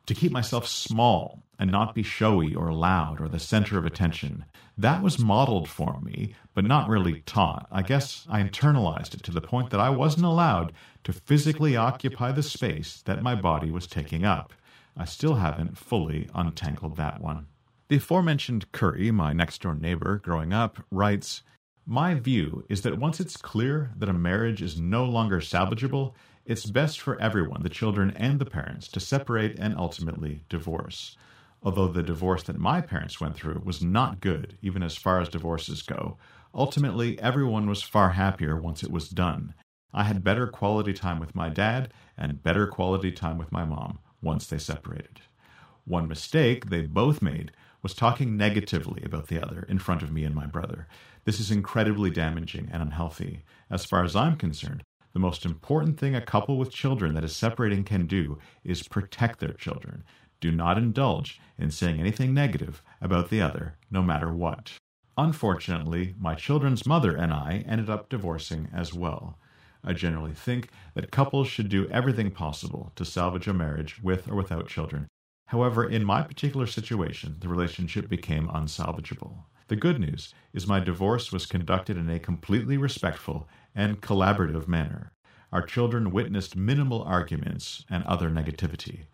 To 0.07 0.15
keep 0.15 0.31
myself 0.31 0.67
small 0.67 1.43
and 1.59 1.71
not 1.71 1.95
be 1.95 2.03
showy 2.03 2.55
or 2.55 2.73
loud 2.73 3.21
or 3.21 3.29
the 3.29 3.39
center 3.39 3.79
of 3.79 3.85
attention. 3.85 4.45
That 4.79 5.03
was 5.03 5.19
modeled 5.19 5.69
for 5.69 6.01
me, 6.01 6.35
but 6.55 6.65
not 6.65 6.89
really 6.89 7.23
taught. 7.23 7.67
I 7.73 7.83
guess 7.83 8.27
I 8.29 8.43
internalized 8.43 9.15
it 9.15 9.23
to 9.25 9.33
the 9.33 9.41
point 9.41 9.71
that 9.71 9.81
I 9.81 9.91
wasn't 9.91 10.27
allowed 10.27 10.73
to 11.05 11.13
physically 11.13 11.77
occupy 11.77 12.33
the 12.33 12.43
space 12.43 13.03
that 13.07 13.23
my 13.23 13.35
body 13.35 13.71
was 13.71 13.87
taking 13.87 14.25
up. 14.25 14.53
I 14.97 15.05
still 15.05 15.35
haven't 15.35 15.79
fully 15.79 16.29
untangled 16.35 16.97
that 16.97 17.21
one. 17.21 17.47
The 17.89 17.99
aforementioned 17.99 18.73
Curry, 18.73 19.13
my 19.13 19.33
next 19.33 19.63
door 19.63 19.77
neighbor 19.77 20.19
growing 20.19 20.53
up, 20.53 20.85
writes 20.91 21.45
My 21.87 22.15
view 22.15 22.65
is 22.69 22.83
that 22.83 22.99
once 22.99 23.21
it's 23.21 23.37
clear 23.37 23.93
that 23.97 24.09
a 24.09 24.13
marriage 24.13 24.61
is 24.61 24.81
no 24.81 25.05
longer 25.05 25.39
salvageable, 25.39 26.13
it's 26.45 26.67
best 26.67 26.99
for 26.99 27.17
everyone, 27.21 27.63
the 27.63 27.69
children 27.69 28.11
and 28.17 28.41
the 28.41 28.45
parents, 28.45 28.89
to 28.89 28.99
separate 28.99 29.57
and 29.61 29.77
ultimately 29.77 30.43
divorce. 30.49 31.17
Although 31.63 31.87
the 31.87 32.03
divorce 32.03 32.43
that 32.45 32.59
my 32.59 32.81
parents 32.81 33.21
went 33.21 33.37
through 33.37 33.63
was 33.65 33.81
not 33.81 34.21
good, 34.21 34.59
even 34.63 34.83
as 34.83 34.97
far 34.97 35.21
as 35.21 35.29
divorces 35.29 35.83
go, 35.83 36.19
ultimately 36.53 37.21
everyone 37.21 37.69
was 37.69 37.83
far 37.83 38.11
happier 38.11 38.61
once 38.61 38.83
it 38.83 38.91
was 38.91 39.09
done. 39.09 39.55
I 39.95 40.03
had 40.03 40.25
better 40.25 40.49
quality 40.49 40.93
time 40.93 41.21
with 41.21 41.37
my 41.37 41.51
dad 41.51 41.93
and 42.19 42.43
better 42.43 42.67
quality 42.67 43.13
time 43.13 43.39
with 43.39 43.53
my 43.53 43.65
mom 43.65 44.01
once 44.21 44.49
they 44.49 44.59
separated. 44.59 45.21
One 45.85 46.09
mistake 46.09 46.67
they 46.67 46.83
both 46.83 47.23
made 47.23 47.53
was 47.87 47.95
talking 47.95 48.37
negatively 48.37 49.01
about 49.05 49.29
the 49.29 49.41
other 49.41 49.65
in 49.69 49.79
front 49.79 50.03
of 50.03 50.11
me 50.11 50.25
and 50.25 50.35
my 50.35 50.45
brother. 50.45 50.89
This 51.25 51.39
is 51.39 51.53
incredibly 51.53 52.11
damaging 52.11 52.69
and 52.73 52.83
unhealthy. 52.83 53.45
As 53.71 53.85
far 53.85 54.03
as 54.03 54.17
I'm 54.17 54.35
concerned, 54.35 54.83
the 55.13 55.21
most 55.21 55.45
important 55.45 55.97
thing 55.97 56.17
a 56.17 56.21
couple 56.21 56.59
with 56.59 56.73
children 56.73 57.15
that 57.15 57.23
is 57.23 57.37
separating 57.37 57.85
can 57.85 58.09
do 58.09 58.41
is 58.65 58.89
protect 58.89 59.39
their 59.39 59.53
children. 59.53 60.03
Do 60.41 60.51
not 60.51 60.79
indulge 60.79 61.41
in 61.57 61.71
saying 61.71 62.01
anything 62.01 62.35
negative 62.35 62.83
about 63.01 63.31
the 63.31 63.41
other, 63.41 63.77
no 63.89 64.03
matter 64.03 64.33
what. 64.35 64.73
Unfortunately, 65.17 66.17
my 66.19 66.35
children's 66.35 66.87
mother 66.87 67.15
and 67.15 67.33
I 67.33 67.63
ended 67.69 67.89
up 67.89 68.09
divorcing 68.09 68.69
as 68.75 68.93
well. 68.93 69.39
I 69.85 69.93
generally 69.93 70.35
think 70.35 70.71
that 70.95 71.13
couples 71.13 71.47
should 71.47 71.69
do 71.69 71.89
everything 71.91 72.33
possible 72.33 72.91
to 72.97 73.05
salvage 73.05 73.47
a 73.47 73.55
marriage 73.55 74.03
with 74.03 74.27
or 74.27 74.35
without 74.35 74.67
children. 74.67 75.07
However, 75.47 75.89
in 75.89 76.05
my 76.05 76.23
particular 76.23 76.67
situation, 76.67 77.37
the 77.41 77.49
relationship 77.49 78.09
became 78.09 78.49
unsalvageable. 78.49 79.45
The 79.69 79.77
good 79.77 80.01
news 80.01 80.35
is 80.53 80.67
my 80.67 80.81
divorce 80.81 81.33
was 81.33 81.47
conducted 81.47 81.97
in 81.97 82.09
a 82.11 82.19
completely 82.19 82.77
respectful 82.77 83.49
and 83.75 84.01
collaborative 84.01 84.69
manner. 84.69 85.13
our 85.53 85.63
children 85.63 86.11
witnessed 86.11 86.57
minimal 86.57 87.03
arguments 87.03 87.85
and 87.89 88.05
other 88.05 88.31
negativity. 88.31 89.05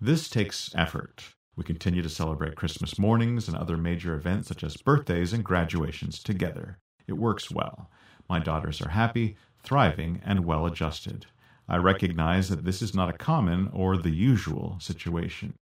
This 0.00 0.28
takes 0.28 0.70
effort. 0.74 1.34
We 1.56 1.64
continue 1.64 2.02
to 2.02 2.08
celebrate 2.08 2.54
Christmas 2.56 2.98
mornings 2.98 3.48
and 3.48 3.56
other 3.56 3.76
major 3.76 4.14
events 4.14 4.48
such 4.48 4.62
as 4.62 4.76
birthdays 4.76 5.32
and 5.32 5.42
graduations 5.42 6.22
together. 6.22 6.78
It 7.06 7.14
works 7.14 7.50
well. 7.50 7.90
My 8.28 8.38
daughters 8.38 8.80
are 8.80 8.90
happy, 8.90 9.36
thriving, 9.62 10.20
and 10.24 10.44
well 10.44 10.66
adjusted. 10.66 11.26
I 11.68 11.76
recognize 11.76 12.48
that 12.48 12.64
this 12.64 12.80
is 12.80 12.94
not 12.94 13.10
a 13.10 13.18
common 13.18 13.68
or 13.72 13.96
the 13.96 14.10
usual 14.10 14.78
situation. 14.80 15.54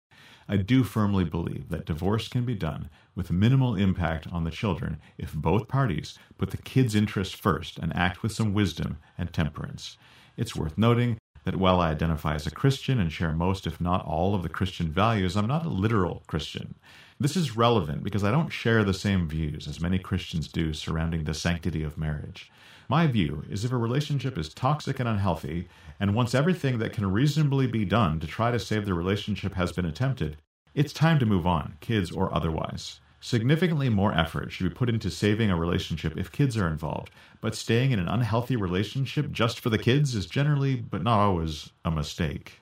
I 0.49 0.57
do 0.57 0.85
firmly 0.85 1.25
believe 1.25 1.69
that 1.71 1.87
divorce 1.87 2.29
can 2.29 2.45
be 2.45 2.55
done 2.55 2.91
with 3.15 3.31
minimal 3.31 3.75
impact 3.77 4.27
on 4.31 4.45
the 4.45 4.51
children 4.51 4.99
if 5.16 5.33
both 5.33 5.69
parties 5.69 6.19
put 6.37 6.51
the 6.51 6.57
kids' 6.59 6.95
interests 6.95 7.35
first 7.35 7.79
and 7.79 7.95
act 7.97 8.23
with 8.23 8.33
some 8.33 8.53
wisdom 8.53 8.99
and 9.16 9.33
temperance. 9.33 9.97
It's 10.37 10.57
worth 10.57 10.77
noting 10.77 11.19
that 11.45 11.57
while 11.57 11.81
I 11.81 11.91
identify 11.91 12.35
as 12.35 12.47
a 12.47 12.51
Christian 12.51 12.99
and 12.99 13.12
share 13.12 13.33
most, 13.33 13.66
if 13.66 13.81
not 13.81 14.05
all, 14.05 14.35
of 14.35 14.43
the 14.43 14.49
Christian 14.49 14.91
values, 14.91 15.37
I'm 15.37 15.47
not 15.47 15.65
a 15.65 15.69
literal 15.71 16.23
Christian. 16.27 16.75
This 17.21 17.37
is 17.37 17.57
relevant 17.57 18.03
because 18.03 18.25
I 18.25 18.31
don't 18.31 18.53
share 18.53 18.83
the 18.83 18.95
same 18.95 19.29
views 19.29 19.69
as 19.69 19.81
many 19.81 19.99
Christians 19.99 20.49
do 20.49 20.73
surrounding 20.73 21.25
the 21.25 21.35
sanctity 21.35 21.83
of 21.83 21.97
marriage. 21.97 22.51
My 22.89 23.07
view 23.07 23.45
is 23.49 23.65
if 23.65 23.73
a 23.73 23.77
relationship 23.77 24.37
is 24.37 24.53
toxic 24.53 25.01
and 25.01 25.09
unhealthy, 25.09 25.69
and 26.01 26.15
once 26.15 26.35
everything 26.35 26.79
that 26.79 26.93
can 26.93 27.11
reasonably 27.11 27.66
be 27.66 27.85
done 27.85 28.21
to 28.21 28.27
try 28.27 28.51
to 28.51 28.59
save 28.59 28.87
the 28.87 28.95
relationship 28.95 29.55
has 29.55 29.73
been 29.73 29.85
attempted, 29.85 30.37
it's 30.75 30.93
time 30.93 31.19
to 31.19 31.27
move 31.27 31.47
on, 31.47 31.77
kids 31.81 32.11
or 32.11 32.35
otherwise. 32.35 33.01
Significantly 33.21 33.89
more 33.89 34.12
effort 34.12 34.53
should 34.53 34.69
be 34.69 34.75
put 34.75 34.91
into 34.91 35.11
saving 35.11 35.51
a 35.51 35.57
relationship 35.57 36.16
if 36.16 36.31
kids 36.31 36.59
are 36.59 36.69
involved, 36.69 37.11
but 37.41 37.55
staying 37.55 37.91
in 37.91 37.99
an 37.99 38.09
unhealthy 38.09 38.55
relationship 38.55 39.33
just 39.33 39.61
for 39.61 39.71
the 39.71 39.79
kids 39.79 40.15
is 40.15 40.27
generally, 40.27 40.77
but 40.77 41.03
not 41.03 41.21
always, 41.21 41.71
a 41.85 41.91
mistake. 41.91 42.61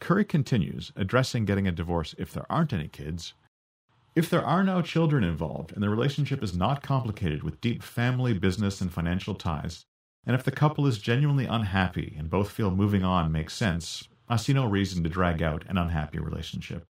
Curry 0.00 0.24
continues, 0.24 0.90
addressing 0.96 1.44
getting 1.44 1.68
a 1.68 1.72
divorce 1.72 2.16
if 2.18 2.32
there 2.32 2.50
aren't 2.50 2.72
any 2.72 2.88
kids. 2.88 3.34
If 4.16 4.28
there 4.28 4.44
are 4.44 4.64
no 4.64 4.82
children 4.82 5.22
involved 5.22 5.72
and 5.72 5.82
the 5.82 5.88
relationship 5.88 6.42
is 6.42 6.56
not 6.56 6.82
complicated 6.82 7.44
with 7.44 7.60
deep 7.60 7.82
family, 7.82 8.32
business, 8.32 8.80
and 8.80 8.92
financial 8.92 9.36
ties, 9.36 9.86
and 10.26 10.34
if 10.34 10.44
the 10.44 10.50
couple 10.50 10.86
is 10.86 10.98
genuinely 10.98 11.46
unhappy 11.46 12.14
and 12.18 12.30
both 12.30 12.50
feel 12.50 12.70
moving 12.70 13.04
on 13.04 13.32
makes 13.32 13.54
sense, 13.54 14.08
I 14.28 14.36
see 14.36 14.52
no 14.52 14.66
reason 14.66 15.02
to 15.02 15.10
drag 15.10 15.42
out 15.42 15.64
an 15.68 15.78
unhappy 15.78 16.18
relationship. 16.18 16.84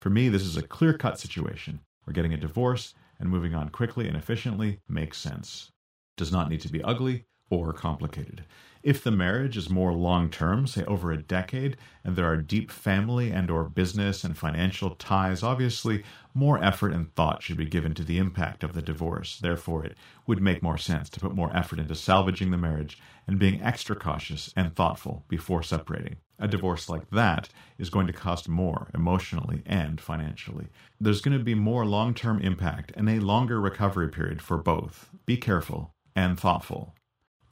For 0.00 0.10
me, 0.10 0.28
this 0.28 0.42
is 0.42 0.56
a 0.56 0.62
clear 0.62 0.92
cut 0.92 1.18
situation 1.18 1.80
where 2.04 2.14
getting 2.14 2.32
a 2.32 2.38
divorce 2.38 2.94
and 3.18 3.28
moving 3.28 3.54
on 3.54 3.70
quickly 3.70 4.06
and 4.06 4.16
efficiently 4.16 4.80
makes 4.88 5.18
sense. 5.18 5.70
Does 6.16 6.30
not 6.30 6.48
need 6.48 6.60
to 6.60 6.68
be 6.68 6.82
ugly 6.82 7.26
or 7.50 7.72
complicated. 7.72 8.44
If 8.86 9.02
the 9.02 9.10
marriage 9.10 9.56
is 9.56 9.68
more 9.68 9.92
long 9.92 10.30
term, 10.30 10.68
say 10.68 10.84
over 10.84 11.10
a 11.10 11.20
decade, 11.20 11.76
and 12.04 12.14
there 12.14 12.26
are 12.26 12.36
deep 12.36 12.70
family 12.70 13.32
and 13.32 13.50
or 13.50 13.64
business 13.64 14.22
and 14.22 14.38
financial 14.38 14.90
ties, 14.90 15.42
obviously 15.42 16.04
more 16.34 16.62
effort 16.62 16.92
and 16.92 17.12
thought 17.14 17.42
should 17.42 17.56
be 17.56 17.64
given 17.64 17.94
to 17.94 18.04
the 18.04 18.18
impact 18.18 18.62
of 18.62 18.74
the 18.74 18.82
divorce. 18.82 19.40
Therefore, 19.40 19.84
it 19.84 19.96
would 20.28 20.40
make 20.40 20.62
more 20.62 20.78
sense 20.78 21.08
to 21.10 21.20
put 21.20 21.34
more 21.34 21.50
effort 21.56 21.80
into 21.80 21.96
salvaging 21.96 22.52
the 22.52 22.56
marriage 22.56 22.96
and 23.26 23.40
being 23.40 23.60
extra 23.60 23.96
cautious 23.96 24.52
and 24.54 24.76
thoughtful 24.76 25.24
before 25.26 25.64
separating. 25.64 26.18
A 26.38 26.46
divorce 26.46 26.88
like 26.88 27.10
that 27.10 27.48
is 27.78 27.90
going 27.90 28.06
to 28.06 28.12
cost 28.12 28.48
more 28.48 28.88
emotionally 28.94 29.62
and 29.66 30.00
financially. 30.00 30.68
There's 31.00 31.22
going 31.22 31.36
to 31.36 31.42
be 31.42 31.54
more 31.54 31.84
long 31.84 32.14
term 32.14 32.40
impact 32.40 32.92
and 32.94 33.08
a 33.08 33.18
longer 33.18 33.60
recovery 33.60 34.10
period 34.10 34.42
for 34.42 34.58
both. 34.58 35.10
Be 35.24 35.36
careful 35.36 35.94
and 36.14 36.38
thoughtful. 36.38 36.94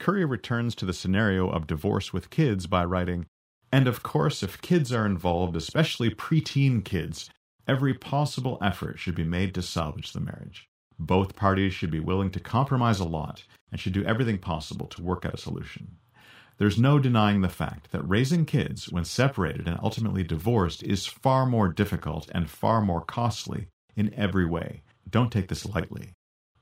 Curry 0.04 0.26
returns 0.26 0.74
to 0.74 0.84
the 0.84 0.92
scenario 0.92 1.48
of 1.48 1.66
divorce 1.66 2.12
with 2.12 2.28
kids 2.28 2.66
by 2.66 2.84
writing, 2.84 3.24
and 3.72 3.88
of 3.88 4.02
course, 4.02 4.42
if 4.42 4.60
kids 4.60 4.92
are 4.92 5.06
involved, 5.06 5.56
especially 5.56 6.10
preteen 6.10 6.84
kids, 6.84 7.30
every 7.66 7.94
possible 7.94 8.58
effort 8.60 8.98
should 8.98 9.14
be 9.14 9.24
made 9.24 9.54
to 9.54 9.62
salvage 9.62 10.12
the 10.12 10.20
marriage. 10.20 10.68
Both 10.98 11.36
parties 11.36 11.72
should 11.72 11.90
be 11.90 12.00
willing 12.00 12.30
to 12.32 12.38
compromise 12.38 13.00
a 13.00 13.08
lot 13.08 13.44
and 13.72 13.80
should 13.80 13.94
do 13.94 14.04
everything 14.04 14.36
possible 14.36 14.88
to 14.88 15.02
work 15.02 15.24
out 15.24 15.32
a 15.32 15.38
solution. 15.38 15.96
There's 16.58 16.78
no 16.78 16.98
denying 16.98 17.40
the 17.40 17.48
fact 17.48 17.90
that 17.92 18.06
raising 18.06 18.44
kids 18.44 18.92
when 18.92 19.06
separated 19.06 19.66
and 19.66 19.80
ultimately 19.82 20.22
divorced 20.22 20.82
is 20.82 21.06
far 21.06 21.46
more 21.46 21.70
difficult 21.70 22.28
and 22.34 22.50
far 22.50 22.82
more 22.82 23.00
costly 23.00 23.68
in 23.96 24.12
every 24.12 24.44
way. 24.44 24.82
Don't 25.08 25.32
take 25.32 25.48
this 25.48 25.64
lightly. 25.64 26.12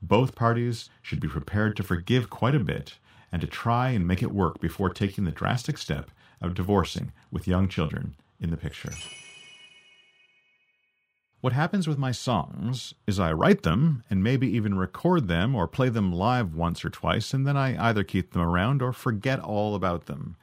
Both 0.01 0.33
parties 0.33 0.89
should 1.01 1.19
be 1.19 1.27
prepared 1.27 1.75
to 1.75 1.83
forgive 1.83 2.29
quite 2.29 2.55
a 2.55 2.59
bit 2.59 2.99
and 3.33 3.41
to 3.41 3.47
try 3.47 3.89
and 3.89 4.07
make 4.07 4.21
it 4.21 4.31
work 4.31 4.61
before 4.61 4.91
taking 4.91 5.23
the 5.23 5.31
drastic 5.31 5.79
step 5.79 6.11
of 6.39 6.53
divorcing 6.53 7.11
with 7.31 7.47
young 7.47 7.67
children 7.67 8.15
in 8.39 8.51
the 8.51 8.57
picture. 8.57 8.93
What 11.41 11.51
happens 11.51 11.87
with 11.87 11.97
my 11.97 12.11
songs 12.11 12.93
is 13.07 13.19
I 13.19 13.33
write 13.33 13.63
them 13.63 14.03
and 14.07 14.23
maybe 14.23 14.47
even 14.55 14.77
record 14.77 15.27
them 15.27 15.55
or 15.55 15.67
play 15.67 15.89
them 15.89 16.13
live 16.13 16.53
once 16.53 16.85
or 16.85 16.91
twice, 16.91 17.33
and 17.33 17.47
then 17.47 17.57
I 17.57 17.89
either 17.89 18.03
keep 18.03 18.33
them 18.33 18.43
around 18.43 18.83
or 18.83 18.93
forget 18.93 19.39
all 19.39 19.73
about 19.73 20.05
them. 20.05 20.35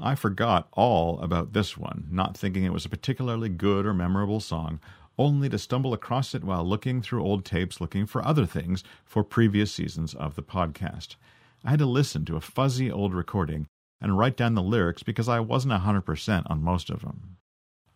I 0.00 0.14
forgot 0.14 0.68
all 0.72 1.18
about 1.18 1.52
this 1.52 1.76
one, 1.76 2.06
not 2.12 2.36
thinking 2.36 2.62
it 2.62 2.72
was 2.72 2.84
a 2.84 2.90
particularly 2.90 3.48
good 3.48 3.84
or 3.84 3.92
memorable 3.92 4.40
song, 4.40 4.78
only 5.18 5.48
to 5.48 5.58
stumble 5.58 5.92
across 5.92 6.32
it 6.32 6.44
while 6.44 6.64
looking 6.64 7.02
through 7.02 7.24
old 7.24 7.44
tapes 7.44 7.80
looking 7.80 8.06
for 8.06 8.24
other 8.24 8.46
things 8.46 8.84
for 9.04 9.24
previous 9.24 9.72
seasons 9.72 10.14
of 10.14 10.36
the 10.36 10.42
podcast. 10.44 11.16
I 11.64 11.70
had 11.70 11.78
to 11.80 11.86
listen 11.86 12.24
to 12.24 12.36
a 12.36 12.40
fuzzy 12.40 12.90
old 12.90 13.12
recording 13.12 13.66
and 14.00 14.16
write 14.16 14.36
down 14.36 14.54
the 14.54 14.62
lyrics 14.62 15.02
because 15.02 15.28
I 15.28 15.40
wasn't 15.40 15.74
100% 15.74 16.50
on 16.50 16.62
most 16.62 16.88
of 16.88 17.02
them. 17.02 17.36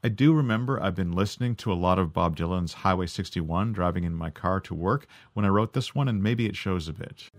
I 0.02 0.08
do 0.08 0.34
remember 0.34 0.78
I've 0.78 0.94
been 0.94 1.12
listening 1.12 1.54
to 1.56 1.72
a 1.72 1.74
lot 1.74 1.98
of 1.98 2.12
Bob 2.12 2.36
Dylan's 2.36 2.74
Highway 2.74 3.06
61 3.06 3.72
driving 3.72 4.04
in 4.04 4.14
my 4.14 4.28
car 4.28 4.60
to 4.60 4.74
work 4.74 5.06
when 5.32 5.46
I 5.46 5.48
wrote 5.48 5.72
this 5.72 5.94
one, 5.94 6.08
and 6.08 6.22
maybe 6.22 6.44
it 6.44 6.56
shows 6.56 6.88
a 6.88 6.92
bit. 6.92 7.30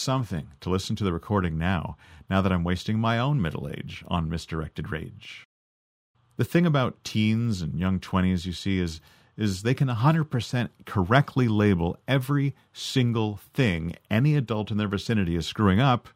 Something 0.00 0.48
to 0.60 0.70
listen 0.70 0.96
to 0.96 1.04
the 1.04 1.12
recording 1.12 1.58
now, 1.58 1.96
now 2.28 2.40
that 2.40 2.52
I'm 2.52 2.64
wasting 2.64 2.98
my 2.98 3.18
own 3.18 3.40
middle 3.40 3.68
age 3.68 4.04
on 4.08 4.28
misdirected 4.28 4.90
rage. 4.90 5.46
The 6.36 6.44
thing 6.44 6.64
about 6.64 7.04
teens 7.04 7.60
and 7.60 7.78
young 7.78 8.00
20s, 8.00 8.46
you 8.46 8.52
see, 8.52 8.78
is 8.78 9.00
is 9.36 9.62
they 9.62 9.74
can 9.74 9.88
100% 9.88 10.68
correctly 10.84 11.48
label 11.48 11.98
every 12.06 12.54
single 12.74 13.40
thing 13.54 13.94
any 14.10 14.36
adult 14.36 14.70
in 14.70 14.76
their 14.76 14.88
vicinity 14.88 15.34
is 15.34 15.46
screwing 15.46 15.80
up, 15.80 16.08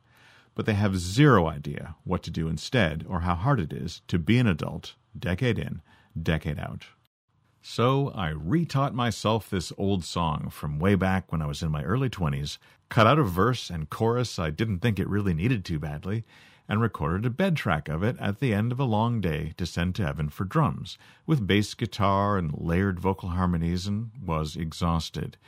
but 0.55 0.67
they 0.67 0.75
have 0.75 0.99
zero 0.99 1.47
idea 1.47 1.97
what 2.05 2.23
to 2.23 2.31
do 2.31 2.49
instead 2.49 3.05
or 3.09 3.21
how 3.21 3.35
hard 3.35 3.61
it 3.61 3.73
is 3.73 4.03
to 4.09 4.19
be 4.19 4.39
an 4.39 4.47
adult 4.47 4.95
decade 5.19 5.59
in, 5.59 5.81
decade 6.21 6.59
out. 6.59 6.85
So 7.67 8.13
I 8.15 8.33
retaught 8.33 8.93
myself 8.93 9.49
this 9.49 9.73
old 9.79 10.05
song 10.05 10.51
from 10.51 10.79
way 10.79 10.97
back 10.97 11.33
when 11.33 11.41
I 11.41 11.47
was 11.47 11.63
in 11.63 11.71
my 11.71 11.83
early 11.83 12.11
20s, 12.11 12.59
cut 12.91 13.07
out 13.07 13.19
a 13.19 13.23
verse 13.23 13.71
and 13.71 13.89
chorus 13.89 14.39
I 14.39 14.51
didn't 14.51 14.81
think 14.81 14.99
it 14.99 15.09
really 15.09 15.33
needed 15.33 15.65
too 15.65 15.79
badly, 15.79 16.25
and 16.69 16.83
recorded 16.83 17.25
a 17.25 17.31
bed 17.31 17.57
track 17.57 17.89
of 17.89 18.03
it 18.03 18.19
at 18.21 18.39
the 18.39 18.53
end 18.53 18.71
of 18.71 18.79
a 18.79 18.85
long 18.85 19.23
day 19.23 19.55
to 19.57 19.65
send 19.65 19.95
to 19.95 20.07
Evan 20.07 20.29
for 20.29 20.45
drums, 20.45 20.99
with 21.25 21.47
bass 21.47 21.73
guitar 21.73 22.37
and 22.37 22.53
layered 22.55 23.01
vocal 23.01 23.31
harmonies, 23.31 23.87
and 23.87 24.11
was 24.23 24.57
exhausted. 24.57 25.39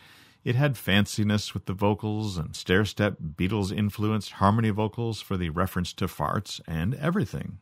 It 0.42 0.54
had 0.54 0.76
fanciness 0.76 1.52
with 1.52 1.66
the 1.66 1.74
vocals 1.74 2.38
and 2.38 2.56
stair 2.56 2.86
step 2.86 3.18
Beatles 3.20 3.76
influenced 3.76 4.32
harmony 4.32 4.70
vocals 4.70 5.20
for 5.20 5.36
the 5.36 5.50
reference 5.50 5.92
to 5.92 6.06
farts 6.06 6.62
and 6.66 6.94
everything. 6.94 7.58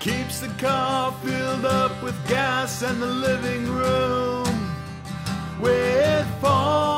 Keeps 0.00 0.40
the 0.40 0.48
car 0.54 1.12
filled 1.22 1.66
up 1.66 2.02
with 2.02 2.16
gas 2.26 2.82
and 2.82 3.02
the 3.02 3.06
living 3.06 3.66
room 3.66 4.46
with 5.60 6.26
forced. 6.40 6.89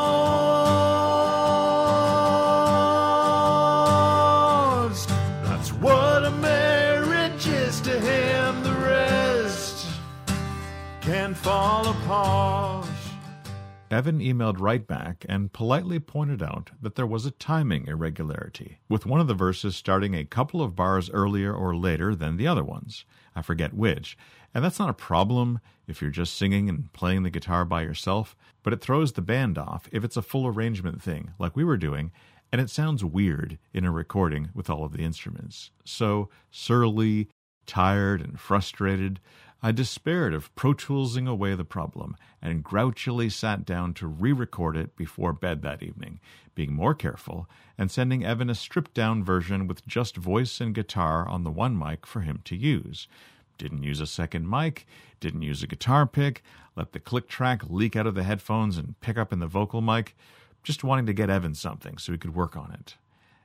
Evan 13.93 14.21
emailed 14.21 14.59
right 14.59 14.87
back 14.87 15.27
and 15.29 15.53
politely 15.53 16.01
pointed 16.01 16.43
out 16.43 16.71
that 16.81 16.95
there 16.95 17.07
was 17.07 17.27
a 17.27 17.31
timing 17.31 17.87
irregularity, 17.87 18.79
with 18.89 19.05
one 19.05 19.21
of 19.21 19.27
the 19.27 19.35
verses 19.35 19.77
starting 19.77 20.15
a 20.15 20.25
couple 20.25 20.63
of 20.63 20.75
bars 20.75 21.11
earlier 21.11 21.53
or 21.53 21.77
later 21.77 22.15
than 22.15 22.39
the 22.39 22.47
other 22.47 22.65
ones. 22.65 23.05
I 23.37 23.43
forget 23.43 23.75
which. 23.75 24.17
And 24.55 24.65
that's 24.65 24.79
not 24.79 24.89
a 24.89 24.95
problem 24.95 25.61
if 25.87 26.01
you're 26.01 26.11
just 26.11 26.35
singing 26.35 26.69
and 26.69 26.93
playing 26.93 27.23
the 27.23 27.31
guitar 27.31 27.67
by 27.67 27.83
yourself, 27.83 28.35
but 28.63 28.73
it 28.73 28.81
throws 28.81 29.13
the 29.13 29.23
band 29.23 29.59
off 29.59 29.89
if 29.93 30.05
it's 30.05 30.17
a 30.17 30.23
full 30.23 30.47
arrangement 30.47 31.03
thing, 31.03 31.33
like 31.39 31.55
we 31.55 31.65
were 31.65 31.77
doing, 31.77 32.13
and 32.51 32.61
it 32.61 32.71
sounds 32.71 33.05
weird 33.05 33.59
in 33.75 33.85
a 33.85 33.91
recording 33.91 34.49
with 34.55 34.71
all 34.71 34.85
of 34.85 34.93
the 34.93 35.03
instruments. 35.03 35.71
So 35.85 36.31
surly, 36.51 37.29
tired, 37.67 38.21
and 38.21 38.41
frustrated, 38.41 39.21
I 39.65 39.71
despaired 39.71 40.35
of 40.35 40.53
Pro 40.57 40.75
Toolsing 40.75 41.29
away 41.29 41.55
the 41.55 41.65
problem 41.65 42.17
and 42.41 42.65
grouchily 42.65 43.31
sat 43.31 43.65
down 43.65 43.95
to 43.95 44.09
re 44.09 44.33
record 44.33 44.77
it 44.77 44.97
before 44.97 45.33
bed 45.33 45.63
that 45.63 45.85
evening, 45.85 46.19
being 46.57 46.73
more 46.73 46.95
careful 46.95 47.49
and 47.79 47.89
sending 47.89 48.25
Evan 48.25 48.51
a 48.51 48.57
stripped 48.57 48.93
down 48.93 49.23
version 49.23 49.69
with 49.69 49.87
just 49.87 50.17
voice 50.17 50.61
and 50.61 50.75
guitar 50.75 51.29
on 51.29 51.45
the 51.45 51.51
one 51.51 51.79
mic 51.79 52.07
for 52.07 52.23
him 52.23 52.41
to 52.47 52.57
use. 52.57 53.07
Didn't 53.57 53.85
use 53.85 54.01
a 54.01 54.07
second 54.07 54.51
mic, 54.51 54.85
didn't 55.21 55.43
use 55.43 55.63
a 55.63 55.69
guitar 55.69 56.07
pick, 56.07 56.43
let 56.75 56.91
the 56.91 56.99
click 56.99 57.29
track 57.29 57.63
leak 57.69 57.95
out 57.95 58.09
of 58.09 58.17
the 58.17 58.25
headphones 58.25 58.77
and 58.77 59.01
pick 59.01 59.17
up 59.17 59.33
in 59.33 59.39
the 59.39 59.47
vocal 59.47 59.81
mic, 59.81 60.17
just 60.65 60.83
wanting 60.83 61.07
to 61.07 61.13
get 61.13 61.31
Evan 61.31 61.55
something 61.55 61.99
so 61.99 62.11
he 62.11 62.19
could 62.19 62.35
work 62.35 62.57
on 62.57 62.73
it. 62.73 62.97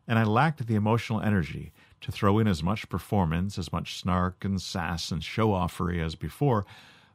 And 0.07 0.18
I 0.18 0.23
lacked 0.23 0.65
the 0.65 0.76
emotional 0.76 1.22
energy 1.22 1.73
to 2.02 2.11
throw 2.11 2.40
in 2.40 2.48
as 2.48 2.64
much 2.64 2.90
performance, 2.90 3.57
as 3.57 3.72
much 3.72 3.99
snark 3.99 4.45
and 4.45 4.61
sass 4.61 5.11
and 5.11 5.24
show 5.24 5.49
offery 5.49 6.03
as 6.03 6.15
before, 6.15 6.65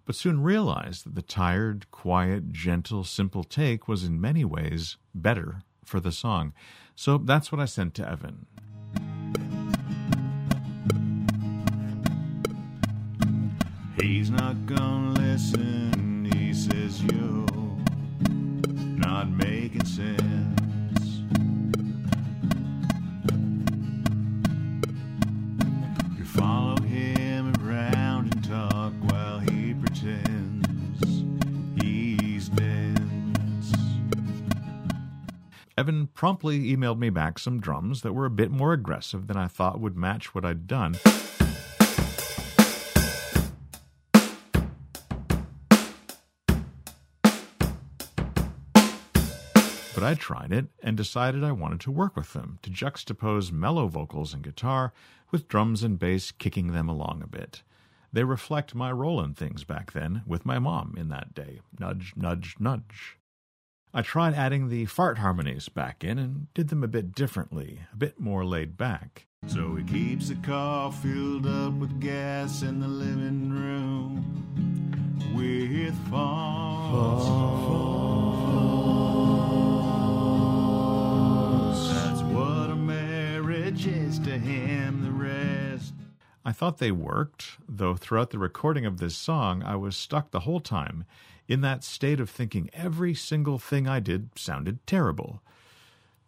but 0.05 0.17
soon 0.17 0.43
realized 0.43 1.07
that 1.07 1.15
the 1.15 1.23
tired, 1.23 1.91
quiet, 1.91 2.53
gentle, 2.53 3.05
simple 3.05 3.45
take 3.45 3.87
was 3.87 4.05
in 4.05 4.21
many 4.21 4.45
ways 4.45 4.97
better 5.15 5.63
for 5.85 6.01
the 6.01 6.13
song. 6.13 6.53
So 6.97 7.19
that's 7.19 7.53
what 7.53 7.61
I 7.61 7.67
sent 7.67 7.95
to 7.95 8.09
Evan. 8.09 8.47
He's 14.01 14.31
not 14.31 14.67
gonna 14.67 15.13
listen, 15.13 16.29
he 16.35 16.53
says 16.53 17.03
you're 17.05 17.47
not 18.99 19.29
making 19.31 19.85
sense. 19.85 20.72
Follow 26.33 26.81
him 26.83 27.53
around 27.63 28.33
and 28.33 28.45
talk 28.45 28.93
while 29.11 29.39
he 29.39 29.75
pretends 29.75 31.23
he's 31.81 32.49
dense. 32.49 33.73
Evan 35.77 36.07
promptly 36.09 36.75
emailed 36.75 36.99
me 36.99 37.11
back 37.11 37.39
some 37.39 37.61
drums 37.61 38.01
that 38.03 38.15
were 38.15 38.25
a 38.25 38.31
bit 38.31 38.51
more 38.51 38.73
aggressive 38.73 39.27
than 39.27 39.37
I 39.37 39.47
thought 39.47 39.81
would 39.81 39.97
match 39.97 40.35
what 40.35 40.45
I'd 40.45 40.67
done. 40.67 40.97
But 49.95 50.05
I 50.05 50.15
tried 50.15 50.53
it 50.53 50.67
and 50.83 50.97
decided 50.97 51.45
I 51.45 51.53
wanted 51.53 51.81
to 51.81 51.91
work 51.91 52.17
with 52.17 52.33
them 52.33 52.59
to 52.63 52.71
juxtapose 52.71 53.53
mellow 53.53 53.87
vocals 53.87 54.33
and 54.35 54.43
guitar 54.43 54.93
with 55.33 55.49
drums 55.49 55.83
and 55.83 55.99
bass 55.99 56.31
kicking 56.31 56.69
them 56.69 56.89
along 56.89 57.23
a 57.25 57.27
bit. 57.27 57.65
They 58.13 58.23
reflect 58.23 58.75
my 58.75 58.93
role 58.93 59.21
in 59.21 59.35
things 59.35 59.65
back 59.65 59.93
then 59.93 60.23
with 60.27 60.47
my 60.47 60.59
mom 60.61 60.95
in 60.97 61.09
that 61.09 61.35
day. 61.35 61.61
Nudge, 61.81 62.13
nudge, 62.15 62.57
nudge. 62.61 63.19
I 63.95 64.03
tried 64.03 64.35
adding 64.35 64.69
the 64.69 64.85
fart 64.87 65.19
harmonies 65.19 65.69
back 65.69 66.05
in 66.05 66.19
and 66.19 66.47
did 66.55 66.69
them 66.69 66.85
a 66.85 66.89
bit 66.89 67.15
differently, 67.15 67.81
a 67.93 67.97
bit 67.97 68.21
more 68.21 68.45
laid 68.45 68.77
back. 68.77 69.27
So 69.47 69.75
he 69.75 69.85
keeps 69.85 70.29
the 70.29 70.37
car 70.37 70.93
filled 70.93 71.47
up 71.47 71.73
with 71.75 72.01
gas 72.01 72.63
in 72.63 72.81
the 72.81 72.89
living 72.89 73.51
room 73.51 74.25
with 75.35 75.95
false. 76.09 77.27
That's 81.93 82.23
what 82.23 82.71
a 82.71 82.77
marriage 82.77 83.87
is 83.87 84.19
to 84.21 84.39
him. 84.39 84.82
I 86.45 86.53
thought 86.53 86.79
they 86.79 86.91
worked, 86.91 87.59
though 87.69 87.95
throughout 87.95 88.31
the 88.31 88.39
recording 88.39 88.85
of 88.85 88.99
this 88.99 89.17
song 89.17 89.63
I 89.63 89.77
was 89.77 89.97
stuck 89.97 90.31
the 90.31 90.41
whole 90.41 90.61
time 90.61 91.05
in 91.47 91.61
that 91.61 91.85
state 91.85 92.19
of 92.19 92.29
thinking 92.29 92.69
every 92.73 93.15
single 93.15 93.59
thing 93.59 93.87
I 93.87 94.01
did 94.01 94.37
sounded 94.37 94.85
terrible. 94.87 95.41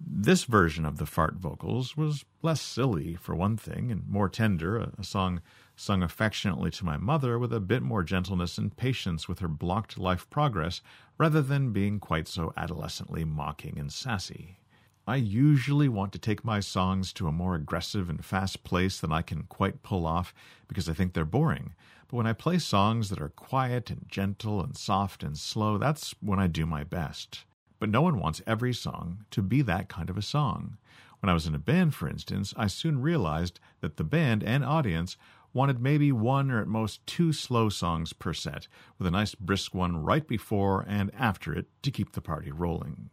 This 0.00 0.44
version 0.44 0.84
of 0.84 0.98
the 0.98 1.06
fart 1.06 1.34
vocals 1.34 1.96
was 1.96 2.24
less 2.42 2.60
silly, 2.60 3.14
for 3.14 3.34
one 3.34 3.56
thing, 3.56 3.90
and 3.90 4.06
more 4.06 4.28
tender, 4.28 4.76
a, 4.76 5.02
song 5.02 5.40
sung 5.76 6.02
affectionately 6.02 6.70
to 6.72 6.84
my 6.84 6.96
mother 6.96 7.38
with 7.38 7.52
a 7.52 7.60
bit 7.60 7.82
more 7.82 8.02
gentleness 8.02 8.58
and 8.58 8.76
patience 8.76 9.28
with 9.28 9.40
her 9.40 9.48
blocked 9.48 9.98
life 9.98 10.28
progress, 10.30 10.80
rather 11.18 11.42
than 11.42 11.72
being 11.72 11.98
quite 11.98 12.28
so 12.28 12.52
adolescently 12.56 13.24
mocking 13.24 13.78
and 13.78 13.92
sassy. 13.92 14.58
I 15.06 15.16
usually 15.16 15.90
want 15.90 16.12
to 16.12 16.18
take 16.18 16.46
my 16.46 16.60
songs 16.60 17.12
to 17.12 17.28
a 17.28 17.32
more 17.32 17.54
aggressive 17.54 18.08
and 18.08 18.24
fast 18.24 18.64
place 18.64 18.98
than 18.98 19.12
I 19.12 19.20
can 19.20 19.42
quite 19.42 19.82
pull 19.82 20.06
off 20.06 20.32
because 20.66 20.88
I 20.88 20.94
think 20.94 21.12
they're 21.12 21.26
boring. 21.26 21.74
But 22.08 22.16
when 22.16 22.26
I 22.26 22.32
play 22.32 22.58
songs 22.58 23.10
that 23.10 23.20
are 23.20 23.28
quiet 23.28 23.90
and 23.90 24.06
gentle 24.08 24.62
and 24.62 24.74
soft 24.74 25.22
and 25.22 25.36
slow, 25.36 25.76
that's 25.76 26.14
when 26.22 26.38
I 26.38 26.46
do 26.46 26.64
my 26.64 26.84
best. 26.84 27.44
But 27.78 27.90
no 27.90 28.00
one 28.00 28.18
wants 28.18 28.40
every 28.46 28.72
song 28.72 29.26
to 29.32 29.42
be 29.42 29.60
that 29.60 29.90
kind 29.90 30.08
of 30.08 30.16
a 30.16 30.22
song. 30.22 30.78
When 31.20 31.28
I 31.28 31.34
was 31.34 31.46
in 31.46 31.54
a 31.54 31.58
band, 31.58 31.94
for 31.94 32.08
instance, 32.08 32.54
I 32.56 32.66
soon 32.66 33.02
realized 33.02 33.60
that 33.82 33.98
the 33.98 34.04
band 34.04 34.42
and 34.42 34.64
audience 34.64 35.18
wanted 35.52 35.80
maybe 35.80 36.12
one 36.12 36.50
or 36.50 36.62
at 36.62 36.66
most 36.66 37.06
two 37.06 37.34
slow 37.34 37.68
songs 37.68 38.14
per 38.14 38.32
set, 38.32 38.68
with 38.96 39.06
a 39.06 39.10
nice 39.10 39.34
brisk 39.34 39.74
one 39.74 40.02
right 40.02 40.26
before 40.26 40.82
and 40.88 41.10
after 41.14 41.52
it 41.52 41.66
to 41.82 41.90
keep 41.90 42.12
the 42.12 42.22
party 42.22 42.50
rolling. 42.50 43.10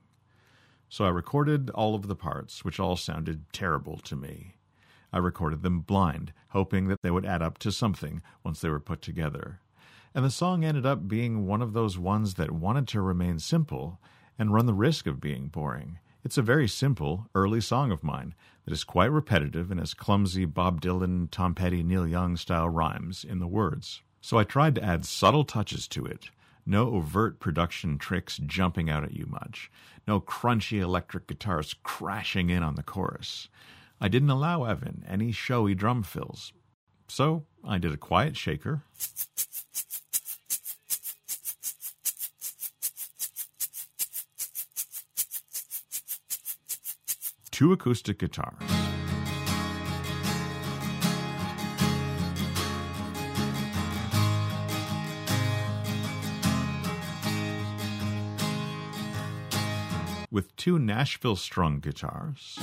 So 0.91 1.05
I 1.05 1.09
recorded 1.09 1.69
all 1.69 1.95
of 1.95 2.09
the 2.09 2.17
parts, 2.17 2.65
which 2.65 2.77
all 2.77 2.97
sounded 2.97 3.45
terrible 3.53 3.95
to 3.99 4.13
me. 4.13 4.57
I 5.13 5.19
recorded 5.19 5.63
them 5.63 5.79
blind, 5.79 6.33
hoping 6.49 6.89
that 6.89 7.01
they 7.01 7.09
would 7.09 7.25
add 7.25 7.41
up 7.41 7.57
to 7.59 7.71
something 7.71 8.21
once 8.43 8.59
they 8.59 8.67
were 8.67 8.81
put 8.81 9.01
together. 9.01 9.61
And 10.13 10.25
the 10.25 10.29
song 10.29 10.65
ended 10.65 10.85
up 10.85 11.07
being 11.07 11.47
one 11.47 11.61
of 11.61 11.71
those 11.71 11.97
ones 11.97 12.33
that 12.33 12.51
wanted 12.51 12.89
to 12.89 12.99
remain 12.99 13.39
simple 13.39 14.01
and 14.37 14.53
run 14.53 14.65
the 14.65 14.73
risk 14.73 15.07
of 15.07 15.21
being 15.21 15.47
boring. 15.47 15.97
It's 16.25 16.37
a 16.37 16.41
very 16.41 16.67
simple, 16.67 17.29
early 17.33 17.61
song 17.61 17.89
of 17.93 18.03
mine 18.03 18.35
that 18.65 18.73
is 18.73 18.83
quite 18.83 19.13
repetitive 19.13 19.71
and 19.71 19.79
has 19.79 19.93
clumsy 19.93 20.43
Bob 20.43 20.81
Dylan, 20.81 21.29
Tom 21.31 21.55
Petty, 21.55 21.83
Neil 21.83 22.05
Young 22.05 22.35
style 22.35 22.67
rhymes 22.67 23.23
in 23.23 23.39
the 23.39 23.47
words. 23.47 24.01
So 24.19 24.37
I 24.37 24.43
tried 24.43 24.75
to 24.75 24.83
add 24.83 25.05
subtle 25.05 25.45
touches 25.45 25.87
to 25.87 26.03
it. 26.05 26.31
No 26.65 26.93
overt 26.93 27.39
production 27.39 27.97
tricks 27.97 28.39
jumping 28.45 28.89
out 28.89 29.03
at 29.03 29.13
you 29.13 29.25
much. 29.25 29.71
No 30.07 30.19
crunchy 30.19 30.79
electric 30.79 31.27
guitars 31.27 31.75
crashing 31.83 32.49
in 32.49 32.63
on 32.63 32.75
the 32.75 32.83
chorus. 32.83 33.49
I 33.99 34.07
didn't 34.07 34.29
allow 34.29 34.63
Evan 34.63 35.05
any 35.07 35.31
showy 35.31 35.75
drum 35.75 36.03
fills. 36.03 36.53
So 37.07 37.45
I 37.63 37.77
did 37.77 37.91
a 37.91 37.97
quiet 37.97 38.37
shaker. 38.37 38.83
Two 47.51 47.73
acoustic 47.73 48.17
guitars. 48.17 48.90
With 60.33 60.55
two 60.55 60.79
Nashville 60.79 61.35
strung 61.35 61.81
guitars. 61.81 62.57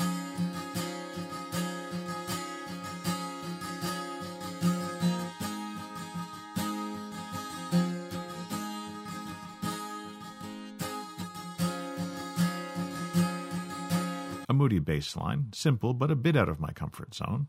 A 14.48 14.54
moody 14.54 14.78
bass 14.78 15.14
line, 15.14 15.48
simple 15.52 15.92
but 15.92 16.10
a 16.10 16.16
bit 16.16 16.36
out 16.36 16.48
of 16.48 16.58
my 16.58 16.72
comfort 16.72 17.14
zone. 17.14 17.48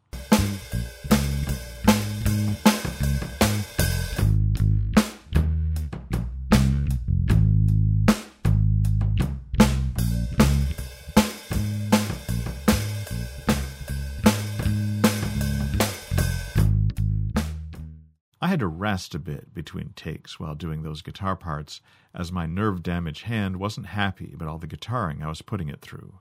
Had 18.49 18.59
to 18.59 18.67
rest 18.67 19.13
a 19.13 19.19
bit 19.19 19.53
between 19.53 19.93
takes 19.95 20.39
while 20.39 20.55
doing 20.55 20.81
those 20.81 21.03
guitar 21.03 21.35
parts, 21.35 21.81
as 22.15 22.31
my 22.31 22.47
nerve 22.47 22.81
damaged 22.81 23.25
hand 23.25 23.57
wasn't 23.57 23.85
happy 23.85 24.31
about 24.33 24.47
all 24.47 24.57
the 24.57 24.67
guitaring 24.67 25.21
I 25.23 25.29
was 25.29 25.43
putting 25.43 25.69
it 25.69 25.81
through. 25.81 26.19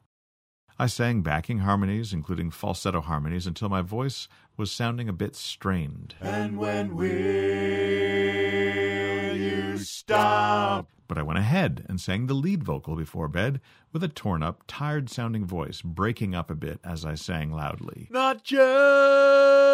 I 0.78 0.88
sang 0.88 1.22
backing 1.22 1.60
harmonies, 1.60 2.12
including 2.12 2.50
falsetto 2.50 3.00
harmonies, 3.00 3.46
until 3.46 3.70
my 3.70 3.80
voice 3.80 4.28
was 4.58 4.70
sounding 4.70 5.08
a 5.08 5.12
bit 5.14 5.34
strained. 5.36 6.16
And 6.20 6.58
when 6.58 6.94
will 6.94 7.06
you 9.34 9.78
stop? 9.78 10.90
But 11.08 11.16
I 11.16 11.22
went 11.22 11.38
ahead 11.38 11.86
and 11.88 11.98
sang 11.98 12.26
the 12.26 12.34
lead 12.34 12.62
vocal 12.62 12.94
before 12.94 13.28
bed 13.28 13.62
with 13.90 14.04
a 14.04 14.08
torn 14.08 14.42
up, 14.42 14.64
tired 14.66 15.08
sounding 15.08 15.46
voice, 15.46 15.80
breaking 15.80 16.34
up 16.34 16.50
a 16.50 16.54
bit 16.54 16.78
as 16.84 17.06
I 17.06 17.14
sang 17.14 17.50
loudly. 17.50 18.08
Not 18.10 18.44
just 18.44 19.67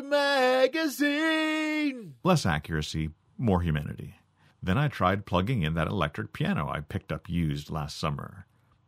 magazine. 0.00 1.42
Less 2.24 2.46
accuracy, 2.46 3.10
more 3.36 3.60
humanity. 3.60 4.14
Then 4.62 4.78
I 4.78 4.88
tried 4.88 5.26
plugging 5.26 5.62
in 5.62 5.74
that 5.74 5.88
electric 5.88 6.32
piano 6.32 6.70
I 6.70 6.80
picked 6.80 7.12
up 7.12 7.28
used 7.28 7.68
last 7.70 7.98
summer. 7.98 8.46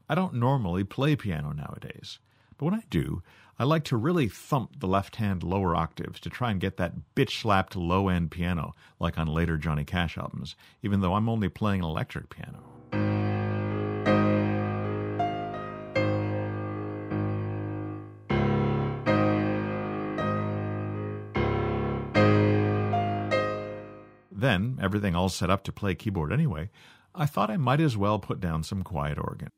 I 0.08 0.14
don't 0.14 0.34
normally 0.34 0.84
play 0.84 1.16
piano 1.16 1.52
nowadays, 1.52 2.20
but 2.56 2.66
when 2.66 2.74
I 2.74 2.84
do, 2.88 3.22
I 3.58 3.64
like 3.64 3.84
to 3.84 3.96
really 3.96 4.28
thump 4.28 4.80
the 4.80 4.86
left 4.88 5.16
hand 5.16 5.42
lower 5.42 5.76
octaves 5.76 6.20
to 6.20 6.30
try 6.30 6.50
and 6.50 6.60
get 6.60 6.76
that 6.76 6.94
bitch 7.14 7.40
slapped 7.40 7.76
low 7.76 8.08
end 8.08 8.30
piano 8.30 8.74
like 8.98 9.18
on 9.18 9.26
later 9.26 9.56
Johnny 9.56 9.84
Cash 9.84 10.16
albums, 10.16 10.56
even 10.82 11.00
though 11.00 11.14
I'm 11.14 11.28
only 11.28 11.48
playing 11.48 11.80
an 11.80 11.86
electric 11.86 12.30
piano. 12.30 12.73
Everything 24.94 25.16
all 25.16 25.28
set 25.28 25.50
up 25.50 25.64
to 25.64 25.72
play 25.72 25.92
keyboard 25.92 26.32
anyway, 26.32 26.70
I 27.16 27.26
thought 27.26 27.50
I 27.50 27.56
might 27.56 27.80
as 27.80 27.96
well 27.96 28.20
put 28.20 28.38
down 28.38 28.62
some 28.62 28.84
quiet 28.84 29.18
organ. 29.18 29.48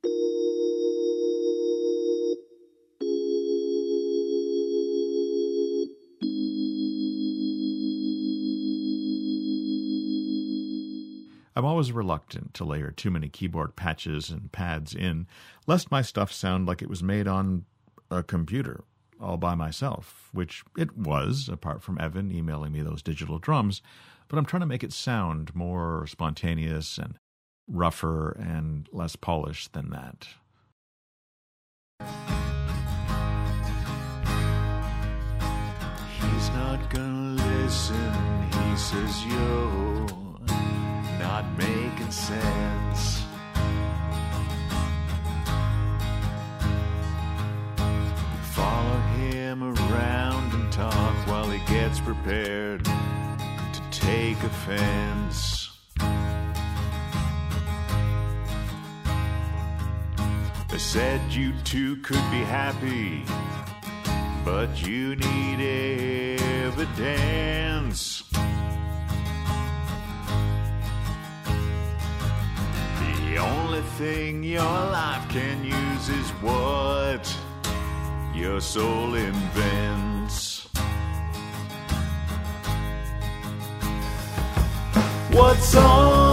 I'm 11.54 11.66
always 11.66 11.92
reluctant 11.92 12.54
to 12.54 12.64
layer 12.64 12.90
too 12.90 13.10
many 13.10 13.28
keyboard 13.28 13.76
patches 13.76 14.30
and 14.30 14.50
pads 14.50 14.94
in, 14.94 15.26
lest 15.66 15.90
my 15.90 16.00
stuff 16.00 16.32
sound 16.32 16.66
like 16.66 16.80
it 16.80 16.88
was 16.88 17.02
made 17.02 17.28
on 17.28 17.66
a 18.10 18.22
computer 18.22 18.84
all 19.20 19.36
by 19.36 19.54
myself, 19.54 20.30
which 20.32 20.64
it 20.78 20.96
was, 20.96 21.50
apart 21.50 21.82
from 21.82 22.00
Evan 22.00 22.32
emailing 22.32 22.72
me 22.72 22.80
those 22.80 23.02
digital 23.02 23.38
drums, 23.38 23.82
but 24.28 24.38
I'm 24.38 24.44
trying 24.46 24.60
to 24.60 24.66
make 24.66 24.84
it 24.84 24.92
sound 24.92 25.54
more 25.54 26.06
spontaneous 26.06 26.98
and 26.98 27.18
rougher 27.68 28.30
and 28.32 28.88
less 28.92 29.16
polished 29.16 29.72
than 29.72 29.90
that. 29.90 30.28
He's 36.20 36.48
not 36.50 36.90
gonna 36.90 37.42
listen, 37.42 38.42
he 38.52 38.76
says 38.76 39.24
you're 39.26 40.06
not 41.18 41.44
making 41.56 42.10
sense. 42.10 43.22
Follow 48.52 48.98
him 49.18 49.62
around 49.62 50.52
and 50.54 50.72
talk 50.72 51.26
while 51.26 51.50
he 51.50 51.58
gets 51.72 52.00
prepared 52.00 52.86
take 54.06 54.40
offense. 54.44 55.68
They 60.70 60.78
said 60.78 61.20
you 61.30 61.52
two 61.64 61.96
could 62.02 62.24
be 62.30 62.42
happy, 62.60 63.24
but 64.44 64.86
you 64.86 65.16
need 65.16 65.58
evidence. 66.40 68.22
The 73.24 73.38
only 73.38 73.82
thing 73.98 74.44
your 74.44 74.62
life 75.00 75.28
can 75.30 75.64
use 75.64 76.08
is 76.08 76.30
what 76.46 77.24
your 78.36 78.60
soul 78.60 79.16
invents. 79.16 80.15
What's 85.36 85.76
all 85.76 86.25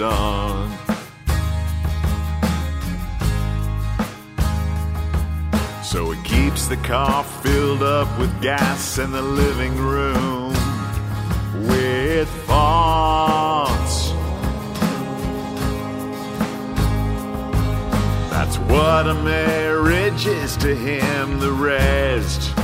So 0.00 0.06
he 6.10 6.22
keeps 6.22 6.68
the 6.68 6.78
car 6.78 7.22
filled 7.22 7.82
up 7.82 8.18
with 8.18 8.40
gas 8.40 8.96
in 8.96 9.10
the 9.10 9.20
living 9.20 9.76
room 9.76 10.54
with 11.68 12.30
thoughts. 12.46 14.12
That's 18.30 18.56
what 18.70 19.06
a 19.06 19.14
marriage 19.22 20.24
is 20.24 20.56
to 20.58 20.74
him, 20.74 21.40
the 21.40 21.52
rest 21.52 22.54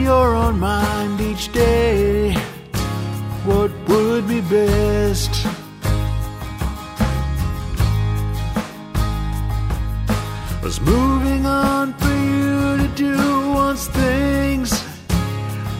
make 0.06 0.12
up 0.12 0.24
your 0.24 0.34
own 0.34 0.60
mind 0.60 1.20
each 1.20 1.52
day. 1.52 2.32
What 3.44 3.70
would 3.88 4.28
be 4.28 4.40
best? 4.40 5.46
Was 10.62 10.80
moving 10.80 11.46
on 11.46 11.94
for 11.94 12.16
you 12.32 12.76
to 12.78 12.88
do 12.96 13.16
once 13.52 13.88
things 13.88 14.72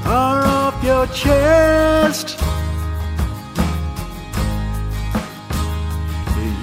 are 0.05 0.43
off 0.45 0.77
your 0.85 1.07
chest. 1.09 2.39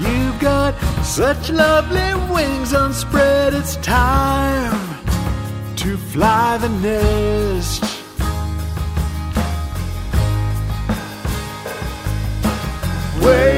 You've 0.02 0.40
got 0.40 0.74
such 1.04 1.50
lovely 1.50 2.14
wings 2.34 2.74
unspread, 2.74 3.54
it's 3.54 3.76
time 3.78 4.83
fly 6.14 6.58
the 6.60 6.70
nest. 6.70 7.82
Wake 13.24 13.53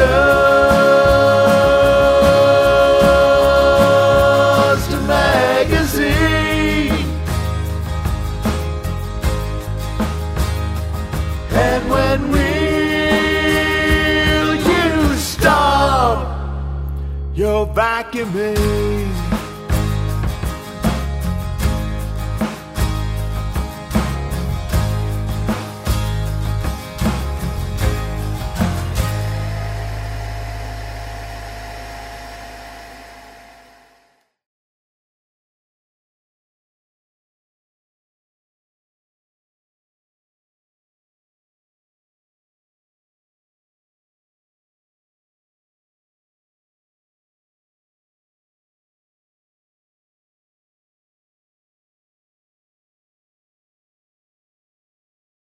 Not 0.00 1.09